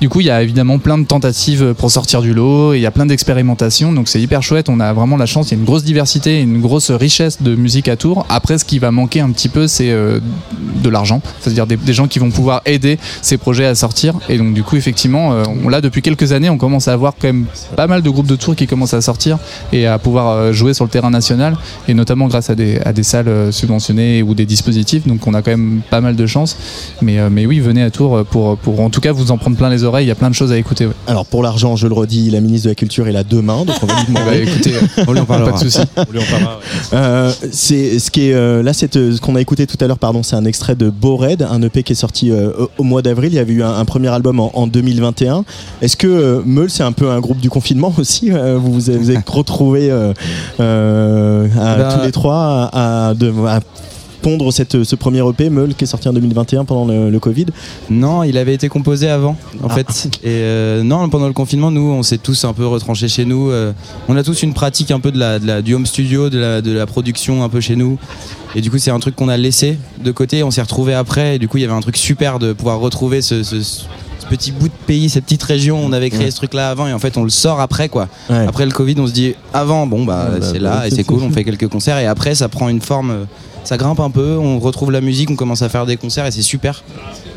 Du 0.00 0.08
coup, 0.08 0.20
il 0.20 0.26
y 0.26 0.30
a 0.30 0.42
évidemment 0.42 0.78
plein 0.78 0.98
de 0.98 1.04
tentatives 1.04 1.74
pour 1.76 1.90
sortir 1.90 2.22
du 2.22 2.32
lot, 2.32 2.74
et 2.74 2.78
il 2.78 2.82
y 2.82 2.86
a 2.86 2.90
plein 2.90 3.06
d'expérimentations, 3.06 3.92
donc 3.92 4.08
c'est 4.08 4.20
hyper 4.20 4.42
chouette. 4.42 4.68
On 4.68 4.80
a 4.80 4.92
vraiment 4.92 5.16
la 5.16 5.26
chance, 5.26 5.50
il 5.50 5.54
y 5.54 5.56
a 5.56 5.58
une 5.58 5.66
grosse 5.66 5.84
diversité, 5.84 6.40
une 6.40 6.60
grosse 6.60 6.90
richesse 6.90 7.42
de 7.42 7.54
musique 7.54 7.88
à 7.88 7.96
Tours. 7.96 8.26
Après, 8.28 8.58
ce 8.58 8.64
qui 8.64 8.78
va 8.78 8.90
manquer 8.90 9.20
un 9.20 9.30
petit 9.30 9.48
peu, 9.48 9.66
c'est 9.66 9.90
euh, 9.90 10.20
de 10.82 10.88
l'argent, 10.88 11.22
c'est-à-dire 11.40 11.66
des, 11.66 11.92
gens 11.92 12.08
qui 12.08 12.18
vont 12.18 12.30
pouvoir 12.30 12.62
aider 12.66 12.98
ces 13.22 13.38
projets 13.38 13.66
à 13.66 13.74
sortir. 13.74 14.14
Et 14.28 14.38
donc, 14.38 14.54
du 14.54 14.62
coup, 14.62 14.76
effectivement, 14.76 15.32
euh, 15.32 15.44
on 15.64 15.68
l'a 15.68 15.80
depuis 15.80 16.02
quelques 16.02 16.32
années, 16.32 16.50
on 16.50 16.58
commence 16.58 16.88
à 16.88 16.92
avoir 16.92 17.14
quand 17.18 17.28
même 17.28 17.46
pas 17.76 17.86
mal 17.86 18.02
de 18.02 18.10
groupes 18.10 18.26
de 18.26 18.36
Tours 18.36 18.56
qui 18.56 18.66
commencent 18.66 18.94
à 18.94 19.00
sortir 19.00 19.38
et 19.72 19.86
à 19.86 19.98
pouvoir 19.98 20.28
euh, 20.28 20.52
jouer 20.52 20.74
sur 20.74 20.84
le 20.84 20.90
terrain 20.90 21.10
national, 21.10 21.56
et 21.88 21.94
notamment 21.94 22.28
grâce 22.28 22.50
à 22.50 22.54
des, 22.54 22.80
salles 23.02 23.28
euh, 23.28 23.52
subventionnées 23.52 24.22
ou 24.22 24.34
des 24.34 24.46
dispositifs. 24.46 25.06
Donc, 25.06 25.26
on 25.26 25.34
a 25.34 25.42
quand 25.42 25.50
même 25.50 25.80
pas 25.90 26.00
mal 26.00 26.16
de 26.16 26.26
chance. 26.26 26.56
Mais, 27.00 27.18
mais 27.30 27.46
oui, 27.46 27.60
venez 27.60 27.82
à 27.82 27.90
Tours 27.90 28.24
pour, 28.24 28.56
pour 28.56 28.76
tout 28.92 29.00
cas 29.00 29.10
vous 29.12 29.30
en 29.32 29.38
prendre 29.38 29.56
plein 29.56 29.68
les 29.70 29.82
oreilles. 29.82 30.04
Il 30.04 30.08
y 30.08 30.12
a 30.12 30.14
plein 30.14 30.30
de 30.30 30.34
choses 30.34 30.52
à 30.52 30.58
écouter. 30.58 30.86
ouais. 30.86 30.92
Alors 31.08 31.26
pour 31.26 31.42
l'argent, 31.42 31.74
je 31.76 31.86
le 31.88 31.94
redis, 31.94 32.30
la 32.30 32.40
ministre 32.40 32.66
de 32.66 32.70
la 32.70 32.74
Culture 32.76 33.08
est 33.08 33.12
là 33.12 33.24
demain, 33.24 33.64
donc 33.64 33.74
on 33.82 33.86
va 33.86 33.94
lui 34.00 34.06
demander. 34.08 34.26
Bah, 34.26 34.36
écoutez, 34.36 34.72
on 35.08 35.12
lui 35.12 35.20
en 35.20 35.24
parlera. 35.24 35.50
Pas 35.52 35.58
de 35.58 35.64
souci. 35.64 35.80
En. 35.96 36.96
Euh, 36.96 37.32
c'est 37.52 37.98
ce 37.98 38.10
qui 38.10 38.28
est 38.28 38.34
euh, 38.34 38.62
là, 38.62 38.72
c'est 38.72 38.92
ce 38.94 39.20
qu'on 39.20 39.34
a 39.36 39.40
écouté 39.40 39.66
tout 39.66 39.76
à 39.80 39.86
l'heure. 39.86 39.98
Pardon, 39.98 40.22
c'est 40.22 40.36
un 40.36 40.44
extrait 40.44 40.74
de 40.76 40.88
Bored, 40.90 41.42
un 41.42 41.62
EP 41.62 41.82
qui 41.82 41.92
est 41.92 41.96
sorti 41.96 42.30
euh, 42.30 42.50
au- 42.78 42.84
mois 42.84 43.02
d'avril. 43.02 43.32
Il 43.32 43.36
y 43.36 43.38
avait 43.38 43.52
eu 43.52 43.62
un, 43.62 43.74
un 43.74 43.84
premier 43.84 44.08
album 44.08 44.38
en, 44.40 44.50
en 44.54 44.66
2021. 44.66 45.44
Est-ce 45.80 45.96
que 45.96 46.42
Meul, 46.44 46.68
c'est 46.70 46.82
un 46.82 46.92
peu 46.92 47.10
un 47.10 47.20
groupe 47.20 47.38
du 47.38 47.48
confinement 47.50 47.92
aussi 47.98 48.30
Vous 48.30 48.72
vous 48.72 48.90
avez, 48.90 48.98
vous 48.98 49.10
avez 49.10 49.18
retrouvé 49.26 49.90
euh, 49.90 50.12
euh, 50.60 51.46
à- 51.58 51.76
Bah- 51.76 51.94
tous 51.98 52.04
les 52.06 52.12
trois 52.12 52.70
à, 52.72 53.08
à- 53.08 53.14
de- 53.14 53.32
à 53.46 53.60
pondre 54.22 54.52
cette, 54.52 54.84
ce 54.84 54.96
premier 54.96 55.20
EP 55.28 55.50
Meul 55.50 55.74
qui 55.74 55.84
est 55.84 55.86
sorti 55.86 56.08
en 56.08 56.12
2021 56.12 56.64
pendant 56.64 56.84
le, 56.86 57.10
le 57.10 57.20
Covid. 57.20 57.46
Non, 57.90 58.22
il 58.22 58.38
avait 58.38 58.54
été 58.54 58.68
composé 58.68 59.08
avant, 59.10 59.36
en 59.62 59.68
Ah. 59.68 59.74
fait. 59.74 60.06
Et 60.22 60.28
euh, 60.30 60.82
non, 60.82 61.08
pendant 61.08 61.26
le 61.26 61.32
confinement, 61.32 61.70
nous, 61.70 61.90
on 61.92 62.02
s'est 62.02 62.18
tous 62.18 62.44
un 62.44 62.52
peu 62.52 62.66
retranchés 62.66 63.08
chez 63.08 63.24
nous. 63.24 63.50
Euh, 63.50 63.72
on 64.08 64.16
a 64.16 64.22
tous 64.22 64.42
une 64.42 64.54
pratique 64.54 64.90
un 64.90 65.00
peu 65.00 65.10
de 65.12 65.18
la, 65.18 65.38
de 65.38 65.46
la- 65.46 65.60
du 65.62 65.74
home 65.74 65.86
studio, 65.86 66.30
de 66.30 66.38
la, 66.38 66.62
de 66.62 66.72
la 66.72 66.86
production 66.86 67.42
un 67.44 67.48
peu 67.48 67.60
chez 67.60 67.76
nous. 67.76 67.98
Et 68.54 68.60
du 68.60 68.70
coup, 68.70 68.78
c'est 68.78 68.90
un 68.90 69.00
truc 69.00 69.16
qu'on 69.16 69.28
a 69.28 69.36
laissé 69.36 69.76
de 70.02 70.10
côté. 70.12 70.42
On 70.42 70.50
s'est 70.50 70.62
retrouvé 70.62 70.94
après. 70.94 71.36
Et 71.36 71.38
du 71.38 71.48
coup, 71.48 71.56
il 71.58 71.62
y 71.62 71.64
avait 71.64 71.72
un 71.74 71.80
truc 71.80 71.96
super 71.96 72.38
de 72.38 72.52
pouvoir 72.52 72.78
retrouver 72.80 73.22
ce, 73.22 73.42
ce- 73.42 73.60
ce 73.62 74.26
petit 74.30 74.52
bout 74.52 74.68
de 74.68 74.72
pays, 74.86 75.08
cette 75.10 75.24
petite 75.24 75.42
région. 75.42 75.80
On 75.82 75.92
avait 75.92 76.10
créé 76.10 76.26
Ouais. 76.26 76.30
ce 76.30 76.36
truc-là 76.36 76.70
avant. 76.70 76.86
Et 76.86 76.92
en 76.92 76.98
fait, 76.98 77.16
on 77.16 77.24
le 77.24 77.30
sort 77.30 77.60
après, 77.60 77.88
quoi. 77.88 78.08
Ouais. 78.30 78.46
Après 78.46 78.64
le 78.66 78.70
Covid, 78.72 78.94
on 78.98 79.06
se 79.06 79.12
dit 79.12 79.34
avant, 79.52 79.86
bon, 79.86 80.04
bah, 80.04 80.28
Ouais, 80.32 80.38
bah, 80.40 80.46
c'est 80.46 80.58
bah, 80.60 80.80
là 80.80 80.86
et 80.86 80.90
c'est- 80.90 80.96
c'est 80.96 81.04
cool. 81.04 81.22
On 81.22 81.30
fait 81.30 81.44
quelques 81.44 81.68
concerts. 81.68 81.98
Et 81.98 82.06
après, 82.06 82.34
ça 82.34 82.48
prend 82.48 82.68
une 82.68 82.80
forme. 82.80 83.26
Ça 83.64 83.76
grimpe 83.76 84.00
un 84.00 84.10
peu, 84.10 84.36
on 84.38 84.58
retrouve 84.58 84.90
la 84.90 85.00
musique, 85.00 85.30
on 85.30 85.36
commence 85.36 85.62
à 85.62 85.68
faire 85.68 85.86
des 85.86 85.96
concerts 85.96 86.26
et 86.26 86.30
c'est 86.32 86.42
super. 86.42 86.82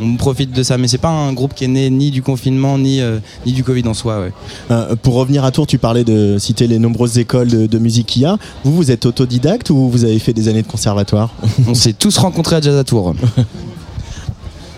On 0.02 0.16
profite 0.18 0.52
de 0.52 0.64
ça, 0.64 0.78
mais 0.78 0.88
c'est 0.88 0.98
pas 0.98 1.10
un 1.10 1.32
groupe 1.34 1.54
qui 1.54 1.66
est 1.66 1.68
né 1.70 1.90
ni 1.90 2.10
du 2.12 2.22
confinement 2.24 2.78
ni, 2.80 3.00
euh, 3.00 3.20
ni 3.46 3.54
du 3.54 3.64
Covid 3.64 3.88
en 3.88 3.94
soi. 3.94 4.20
Ouais. 4.20 4.32
Euh, 4.72 4.96
pour 4.96 5.14
revenir 5.14 5.46
à 5.46 5.52
Tours, 5.52 5.68
tu 5.68 5.78
parlais 5.78 6.04
de 6.04 6.38
citer 6.40 6.68
les 6.68 6.80
nombreuses 6.80 7.20
écoles 7.20 7.48
de, 7.48 7.68
de 7.68 7.78
musique 7.80 8.08
qu'il 8.08 8.24
y 8.24 8.26
a. 8.26 8.38
Vous, 8.64 8.74
vous 8.76 8.90
êtes 8.92 9.06
autodidacte 9.06 9.70
ou 9.70 9.88
vous 9.90 10.04
avez 10.04 10.18
fait 10.20 10.34
des 10.34 10.48
années 10.48 10.64
de 10.64 10.68
conservatoire? 10.68 11.30
On 11.68 11.76
s'est 11.76 11.94
tous 11.94 12.18
rencontrés 12.18 12.56
à 12.58 12.62
Jazz 12.62 12.76
à 12.78 12.84
Tours. 12.84 13.14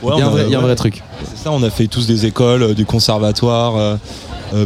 Ouais, 0.04 0.14
Il 0.16 0.20
y 0.20 0.22
a 0.22 0.28
un 0.28 0.30
vrai- 0.30 0.44
il 0.46 0.52
y 0.52 0.54
a 0.54 0.58
un 0.58 0.62
ouais. 0.62 0.68
vrai 0.68 0.76
truc. 0.76 1.02
C'est 1.24 1.44
ça, 1.46 1.52
on 1.52 1.64
a 1.64 1.72
fait 1.72 1.88
tous 1.88 2.06
des 2.06 2.28
écoles, 2.28 2.62
euh, 2.62 2.74
du 2.76 2.86
conservatoire, 2.86 3.98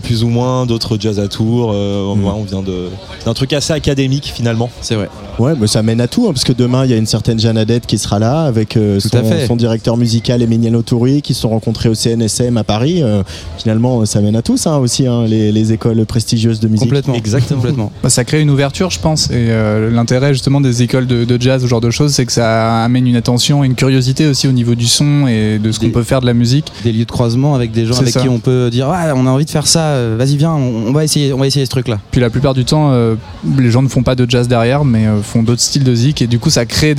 plus 0.03 0.23
ou 0.23 0.27
moins, 0.29 0.65
d'autres 0.65 0.97
jazz 0.99 1.19
à 1.19 1.27
tour. 1.27 1.71
euh, 1.73 2.15
Mm. 2.15 2.23
ouais, 2.25 2.31
on 2.35 2.43
vient 2.43 2.61
de- 2.61 2.89
d'un 3.25 3.33
truc 3.33 3.53
assez 3.53 3.73
académique 3.73 4.31
finalement. 4.35 4.69
C'est 4.81 4.95
vrai. 4.95 5.09
Ouais, 5.39 5.53
mais 5.59 5.67
ça 5.67 5.81
mène 5.81 6.01
à 6.01 6.07
tout, 6.07 6.25
hein, 6.27 6.33
parce 6.33 6.43
que 6.43 6.53
demain, 6.53 6.85
il 6.85 6.91
y 6.91 6.93
a 6.93 6.97
une 6.97 7.05
certaine 7.05 7.39
Jeanne 7.39 7.57
Adette 7.57 7.85
qui 7.87 7.97
sera 7.97 8.19
là, 8.19 8.43
avec 8.43 8.77
euh, 8.77 8.99
son, 9.47 9.55
directeur 9.55 9.97
musical 9.97 10.41
Emiliano 10.41 10.81
Touri, 10.81 11.21
qui 11.21 11.33
se 11.33 11.41
sont 11.41 11.49
rencontrés 11.49 11.89
au 11.89 11.95
CNSM 11.95 12.57
à 12.57 12.63
Paris. 12.63 13.01
Euh, 13.01 13.23
finalement, 13.57 14.05
ça 14.05 14.21
mène 14.21 14.35
à 14.35 14.41
tout, 14.41 14.57
ça 14.57 14.79
aussi, 14.79 15.07
hein, 15.07 15.25
les, 15.27 15.51
les 15.51 15.73
écoles 15.73 16.05
prestigieuses 16.05 16.59
de 16.59 16.67
musique. 16.67 16.85
Complètement. 16.85 17.13
Exactement. 17.15 17.59
Complètement. 17.61 17.91
Bah, 18.03 18.09
ça 18.09 18.23
crée 18.23 18.41
une 18.41 18.49
ouverture, 18.49 18.89
je 18.91 18.99
pense. 18.99 19.27
Et 19.29 19.33
euh, 19.49 19.89
l'intérêt 19.89 20.33
justement 20.33 20.61
des 20.61 20.83
écoles 20.83 21.07
de, 21.07 21.25
de 21.25 21.41
jazz, 21.41 21.61
ce 21.61 21.67
genre 21.67 21.81
de 21.81 21.89
choses, 21.91 22.13
c'est 22.13 22.25
que 22.25 22.31
ça 22.31 22.83
amène 22.83 23.07
une 23.07 23.15
attention 23.15 23.63
et 23.63 23.67
une 23.67 23.75
curiosité 23.75 24.27
aussi 24.27 24.47
au 24.47 24.51
niveau 24.51 24.75
du 24.75 24.87
son 24.87 25.27
et 25.27 25.59
de 25.59 25.71
ce 25.71 25.79
qu'on 25.79 25.89
peut 25.89 26.03
faire 26.03 26.21
de 26.21 26.25
la 26.27 26.33
musique. 26.33 26.71
Des 26.83 26.91
lieux 26.91 27.05
de 27.05 27.11
croisement 27.11 27.55
avec 27.55 27.71
des 27.71 27.85
gens 27.85 27.97
avec 27.97 28.13
ça. 28.13 28.21
qui 28.21 28.29
on 28.29 28.39
peut 28.39 28.69
dire 28.69 28.89
ouais, 28.89 29.11
on 29.15 29.25
a 29.25 29.29
envie 29.29 29.45
de 29.45 29.49
faire 29.49 29.67
ça, 29.71 29.85
euh, 29.91 30.15
vas-y 30.17 30.35
viens, 30.35 30.51
on, 30.51 30.91
va 30.91 31.03
essayer, 31.03 31.31
on 31.33 31.37
va 31.37 31.47
essayer 31.47 31.65
ce 31.65 31.71
truc 31.71 31.87
là. 31.87 31.97
Puis 32.11 32.19
la 32.19 32.29
plupart 32.29 32.53
du 32.53 32.65
temps, 32.65 32.91
euh, 32.91 33.15
les 33.57 33.71
gens 33.71 33.81
ne 33.81 33.87
font 33.87 34.03
pas 34.03 34.15
de 34.15 34.29
jazz 34.29 34.47
derrière, 34.47 34.83
mais 34.83 35.07
euh, 35.07 35.21
font 35.21 35.43
d'autres 35.43 35.61
styles 35.61 35.83
de 35.83 35.95
zik. 35.95 36.21
Et 36.21 36.27
du 36.27 36.39
coup, 36.39 36.49
ça 36.49 36.65
crée 36.65 36.93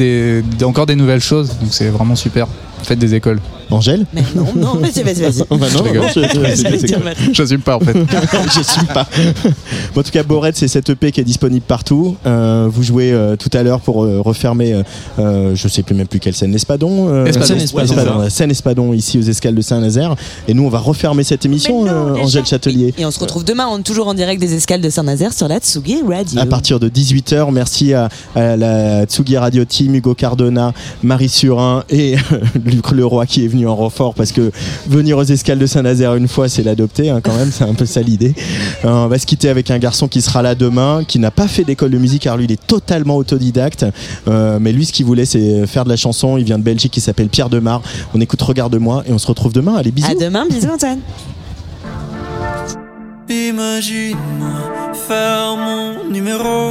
encore 0.63 0.87
des 0.87 0.97
nouvelles 0.97 1.21
choses. 1.21 1.51
Donc 1.61 1.69
c'est 1.71 1.89
vraiment 1.89 2.17
super. 2.17 2.49
Faites 2.83 2.99
des 2.99 3.15
écoles. 3.15 3.41
Angèle 3.73 4.07
Mais 4.13 4.23
non, 4.35 4.47
non, 4.57 4.75
vas-y, 4.81 5.03
vas-y, 5.03 5.23
vas-y. 5.23 5.43
Oh, 5.51 5.57
bah 5.57 5.67
non, 5.75 5.85
Je 5.85 6.21
non, 6.21 6.47
je- 7.27 7.33
J'assume 7.33 7.61
pas 7.61 7.77
en 7.77 7.81
fait. 7.81 7.93
je 8.55 8.63
suis 8.63 8.87
pas. 8.87 9.07
Bon, 9.95 10.01
en 10.01 10.05
tout 10.05 10.11
cas, 10.11 10.23
Bored, 10.23 10.55
c'est 10.55 10.69
cette 10.69 10.91
EP 10.91 11.13
qui 11.13 11.21
est 11.21 11.25
disponible 11.25 11.65
partout. 11.67 12.17
Euh, 12.27 12.69
vous 12.71 12.83
jouez 12.83 13.13
euh, 13.13 13.37
tout 13.37 13.51
à 13.53 13.63
l'heure 13.63 13.81
pour 13.81 14.05
euh, 14.05 14.21
refermer, 14.21 14.83
je 15.19 15.69
sais 15.69 15.83
plus 15.83 15.95
même 15.95 16.07
plus 16.07 16.21
quelle 16.21 16.35
scène, 16.35 16.53
l'Espadon. 16.53 17.09
euh, 17.09 17.27
Espadon. 17.27 17.47
Scène 17.47 17.61
Espadon. 17.61 18.31
Scène 18.31 18.51
Espadon 18.51 18.93
ici 18.93 19.19
aux 19.19 19.23
escales 19.23 19.55
de 19.55 19.63
Saint-Nazaire. 19.63 20.15
Et 20.49 20.55
nous, 20.55 20.65
on 20.65 20.69
va 20.69 20.79
refermer 20.79 21.25
cette 21.25 21.45
émission, 21.45 21.85
non, 21.85 21.91
euh. 22.17 22.23
Angèle 22.23 22.45
Châtelier. 22.47 22.95
Et 22.99 23.05
on 23.07 23.11
se 23.11 23.21
retrouve 23.21 23.45
demain, 23.45 23.67
on 23.71 23.79
est 23.79 23.83
toujours 23.83 24.09
en 24.09 24.15
direct 24.15 24.41
des 24.41 24.55
escales 24.55 24.81
de 24.81 24.91
Saint-Nazaire 24.91 25.33
sur 25.33 25.49
la 25.49 25.59
Tsugi 25.59 25.99
Radio. 26.07 26.41
À 26.41 26.47
partir 26.47 26.79
de 26.81 26.89
18h, 26.89 27.51
merci 27.53 27.95
à, 27.95 28.09
à 28.35 28.57
la 28.57 29.05
Tsugi 29.05 29.37
Radio 29.37 29.65
Team, 29.65 29.95
Hugo 29.95 30.15
Cardona, 30.15 30.73
Marie 31.03 31.29
Surin 31.29 31.85
et 31.91 32.17
Luc 32.65 32.91
Leroy 32.93 33.27
qui 33.27 33.45
est 33.45 33.49
venu 33.63 33.69
en 33.71 33.77
renfort 33.77 34.15
parce 34.15 34.33
que 34.33 34.51
venir 34.89 35.19
aux 35.19 35.25
escales 35.25 35.59
de 35.59 35.67
Saint-Nazaire 35.67 36.15
une 36.15 36.29
fois, 36.29 36.49
c'est 36.49 36.63
l'adopter 36.63 37.11
hein, 37.11 37.21
quand 37.23 37.35
même, 37.35 37.51
c'est 37.53 37.65
un 37.65 37.75
peu 37.75 37.87
ça 37.87 38.01
l'idée. 38.01 38.35
Euh, 38.85 38.89
on 38.89 39.07
va 39.07 39.19
se 39.19 39.27
quitter 39.27 39.49
avec 39.49 39.71
un 39.71 39.79
garçon 39.79 40.09
qui 40.09 40.21
sera 40.21 40.43
là 40.43 40.55
demain, 40.55 41.05
qui 41.07 41.19
n'a 41.19 41.31
pas 41.31 41.49
fait 41.49 41.65
d'école 41.65 41.91
de 41.91 41.99
musique 41.99 42.23
car 42.23 42.37
lui 42.37 42.45
il 42.45 42.53
est 42.53 42.67
totalement 42.67 43.17
autodidacte. 43.17 43.87
Euh, 44.29 44.59
mais 44.61 44.73
lui 44.73 44.87
ce 44.87 44.93
qu'il 44.93 45.07
voulait 45.07 45.25
c'est 45.25 45.67
faire 45.67 45.85
de 45.85 45.89
la 45.89 45.97
chanson, 45.97 46.37
il 46.37 46.45
vient 46.45 46.59
de 46.59 46.65
Belgique, 46.65 46.97
il 46.97 47.01
s'appelle 47.01 47.29
Pierre 47.29 47.49
Demar. 47.49 47.83
On 48.15 48.21
écoute 48.21 48.43
Regarde-moi 48.43 49.05
et 49.07 49.13
on 49.13 49.19
se 49.19 49.27
retrouve 49.27 49.53
demain. 49.53 49.77
Allez 49.77 49.93
bisous. 49.93 50.11
À 50.11 50.15
demain, 50.15 50.47
bisous 50.49 50.69
Antoine. 50.69 50.99
Imagine-moi 53.29 54.93
faire 55.09 55.57
mon 55.57 56.11
numéro. 56.11 56.71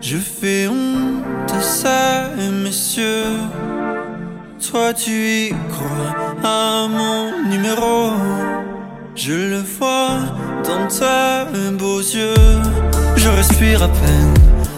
Je 0.00 0.18
fais 0.18 0.68
honte 0.68 1.52
à 1.52 1.60
ça, 1.62 2.30
messieurs. 2.62 3.24
Toi, 4.58 4.94
tu 4.94 5.10
y 5.10 5.54
crois 5.70 6.14
à 6.42 6.88
mon 6.88 7.48
numéro. 7.50 8.10
Je 9.14 9.32
le 9.32 9.60
vois 9.60 10.18
dans 10.64 10.86
tes 10.88 11.70
beaux 11.78 12.00
yeux. 12.00 12.34
Je 13.16 13.28
respire 13.28 13.82
à 13.82 13.88
peine. 13.88 14.34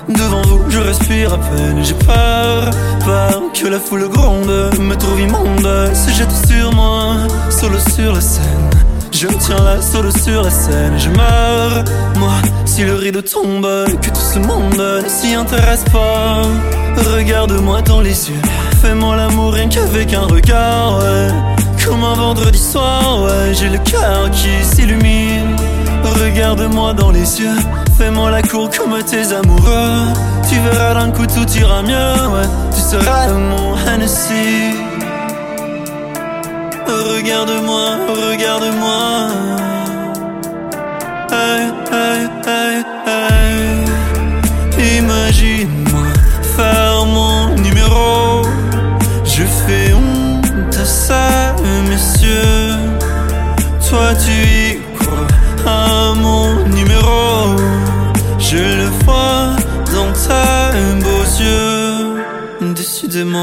Devant 0.08 0.42
vous, 0.42 0.60
je 0.68 0.80
respire 0.80 1.34
à 1.34 1.38
peine. 1.38 1.84
J'ai 1.84 1.94
peur, 1.94 2.70
peur 3.04 3.42
que 3.54 3.68
la 3.68 3.78
foule 3.78 4.08
gronde, 4.08 4.50
me 4.80 4.94
trouve 4.96 5.20
immonde. 5.20 5.94
Se 5.94 6.10
jette 6.10 6.32
sur 6.48 6.72
moi, 6.74 7.14
solo 7.50 7.78
sur 7.94 8.14
la 8.14 8.20
scène. 8.20 8.70
Je 9.12 9.26
me 9.26 9.34
tiens 9.34 9.62
là, 9.62 9.80
solo 9.80 10.10
sur 10.10 10.42
la 10.42 10.50
scène. 10.50 10.98
Je 10.98 11.10
meurs, 11.10 11.84
moi, 12.16 12.34
si 12.66 12.84
le 12.84 12.94
rideau 12.94 13.22
tombe, 13.22 13.66
que 14.00 14.10
tout 14.10 14.26
ce 14.34 14.38
monde 14.38 14.76
ne 14.76 15.08
s'y 15.08 15.34
intéresse 15.34 15.84
pas. 15.92 16.42
Regarde-moi 17.14 17.82
dans 17.82 18.00
les 18.00 18.30
yeux, 18.30 18.42
fais-moi 18.80 19.16
l'amour 19.16 19.52
rien 19.52 19.68
qu'avec 19.68 20.14
un 20.14 20.26
regard, 20.26 20.98
ouais. 20.98 21.28
Comme 21.84 22.04
un 22.04 22.14
vendredi 22.14 22.58
soir, 22.58 23.22
ouais, 23.22 23.54
j'ai 23.54 23.68
le 23.68 23.78
cœur 23.78 24.30
qui 24.30 24.62
s'illumine. 24.62 25.56
Regarde-moi 26.04 26.94
dans 26.94 27.10
les 27.10 27.40
yeux, 27.40 27.56
fais-moi 27.96 28.30
la 28.30 28.42
cour 28.42 28.70
comme 28.70 29.02
tes 29.02 29.32
amoureux. 29.32 30.12
Tu 30.48 30.58
verras 30.60 30.94
d'un 30.94 31.10
coup 31.10 31.26
tout 31.26 31.48
ira 31.56 31.82
mieux, 31.82 32.28
ouais. 32.34 32.48
Tu 32.74 32.80
seras 32.80 33.28
mon 33.32 33.76
Hennessy. 33.86 34.74
Regarde-moi, 36.86 37.84
regarde-moi. 38.08 39.28
Hey, 41.30 41.70
hey, 41.92 42.28
hey, 42.46 42.84
hey. 43.06 43.27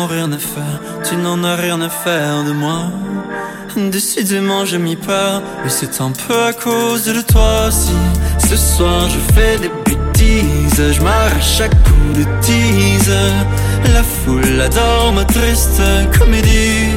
Rien 0.10 0.32
à 0.32 0.38
faire. 0.38 0.80
Tu 1.04 1.16
n'en 1.16 1.44
as 1.44 1.56
rien 1.56 1.82
à 1.82 1.90
faire 1.90 2.44
de 2.44 2.52
moi. 2.52 2.92
Décidément 3.76 4.64
je 4.64 4.78
m'y 4.78 4.96
perds 4.96 5.42
Et 5.66 5.70
c'est 5.70 6.00
un 6.00 6.12
peu 6.12 6.44
à 6.44 6.54
cause 6.54 7.06
de 7.06 7.22
toi 7.22 7.70
si 7.72 7.92
Ce 8.48 8.56
soir 8.56 9.10
je 9.10 9.34
fais 9.34 9.58
des 9.58 9.72
bêtises. 9.86 10.94
Je 10.94 11.02
m'arrache 11.02 11.62
à 11.62 11.70
coups 11.70 12.20
de 12.20 12.26
tease. 12.42 13.16
La 13.94 14.04
foule 14.04 14.62
adore 14.62 15.12
ma 15.14 15.26
triste 15.26 15.82
comédie. 16.18 16.92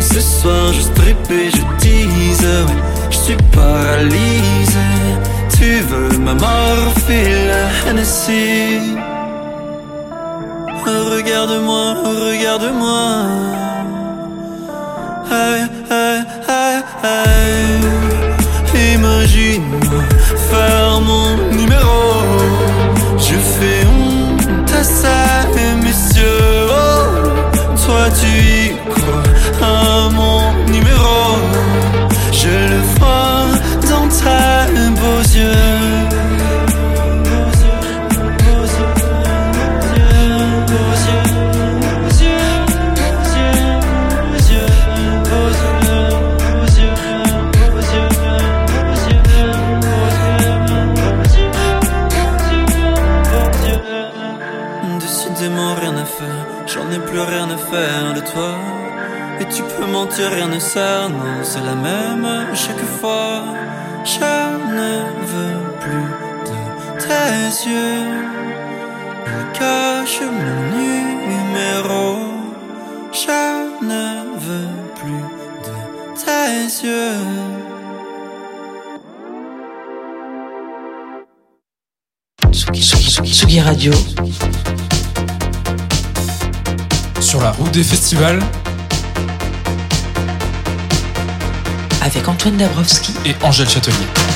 Ce 0.00 0.20
soir 0.20 0.72
je 0.72 0.80
strip 0.80 1.30
et 1.30 1.50
je 1.50 1.62
tease. 1.80 2.42
Ouais, 2.42 2.74
Je 3.10 3.16
suis 3.16 3.36
paralysé. 3.52 4.88
Tu 5.56 5.80
veux 5.80 6.18
ma 6.18 6.34
mort, 6.34 6.92
file 7.06 7.54
Hennessy 7.86 8.98
Regarde-moi, 10.86 11.94
regarde-moi 12.04 13.26
Hey, 15.30 15.60
hey, 15.90 16.24
hey, 16.48 16.82
hey. 17.02 18.94
Imagine-moi 18.94 20.04
faire 20.50 21.00
mon 21.00 21.36
numéro. 21.56 22.00
Je 23.18 23.34
fais 23.34 23.84
honte 23.86 24.72
à 24.72 24.84
ça, 24.84 25.46
messieurs. 25.82 26.68
Oh, 26.70 27.02
toi, 27.84 28.04
tu 28.20 28.26
y 28.26 28.76
crois 28.88 29.22
à 29.62 30.08
mon 30.10 30.40
numéro. 30.72 31.36
Je 32.32 32.48
le 32.72 32.80
vois 32.96 33.46
dans 33.90 34.08
tes 34.08 34.47
de 57.70 58.20
toi. 58.20 58.54
Et 59.40 59.44
tu 59.46 59.62
peux 59.62 59.86
mentir, 59.86 60.30
rien 60.30 60.48
ne 60.48 60.58
sert, 60.58 61.10
non, 61.10 61.42
c'est 61.42 61.60
la 61.60 61.74
même 61.74 62.26
chaque 62.54 62.84
fois. 63.00 63.44
Je 64.04 64.18
ne 64.18 64.94
veux 65.30 65.60
plus 65.80 66.08
de 66.48 66.56
tes 66.98 67.68
yeux. 67.68 68.06
Il 69.26 69.58
cache 69.58 70.20
mon 70.22 70.60
numéro. 70.76 72.06
Je 73.12 73.84
ne 73.84 74.06
veux 74.44 74.74
plus 74.94 75.24
de 75.66 75.74
tes 76.24 76.86
yeux. 76.86 77.22
Tsugi 83.24 83.60
Radio. 83.60 83.92
Sur 87.28 87.42
la 87.42 87.50
route 87.50 87.72
des 87.72 87.84
festivals 87.84 88.40
Avec 92.00 92.26
Antoine 92.26 92.56
Dabrowski 92.56 93.12
et 93.26 93.34
Angèle 93.44 93.68
Châtelier. 93.68 94.27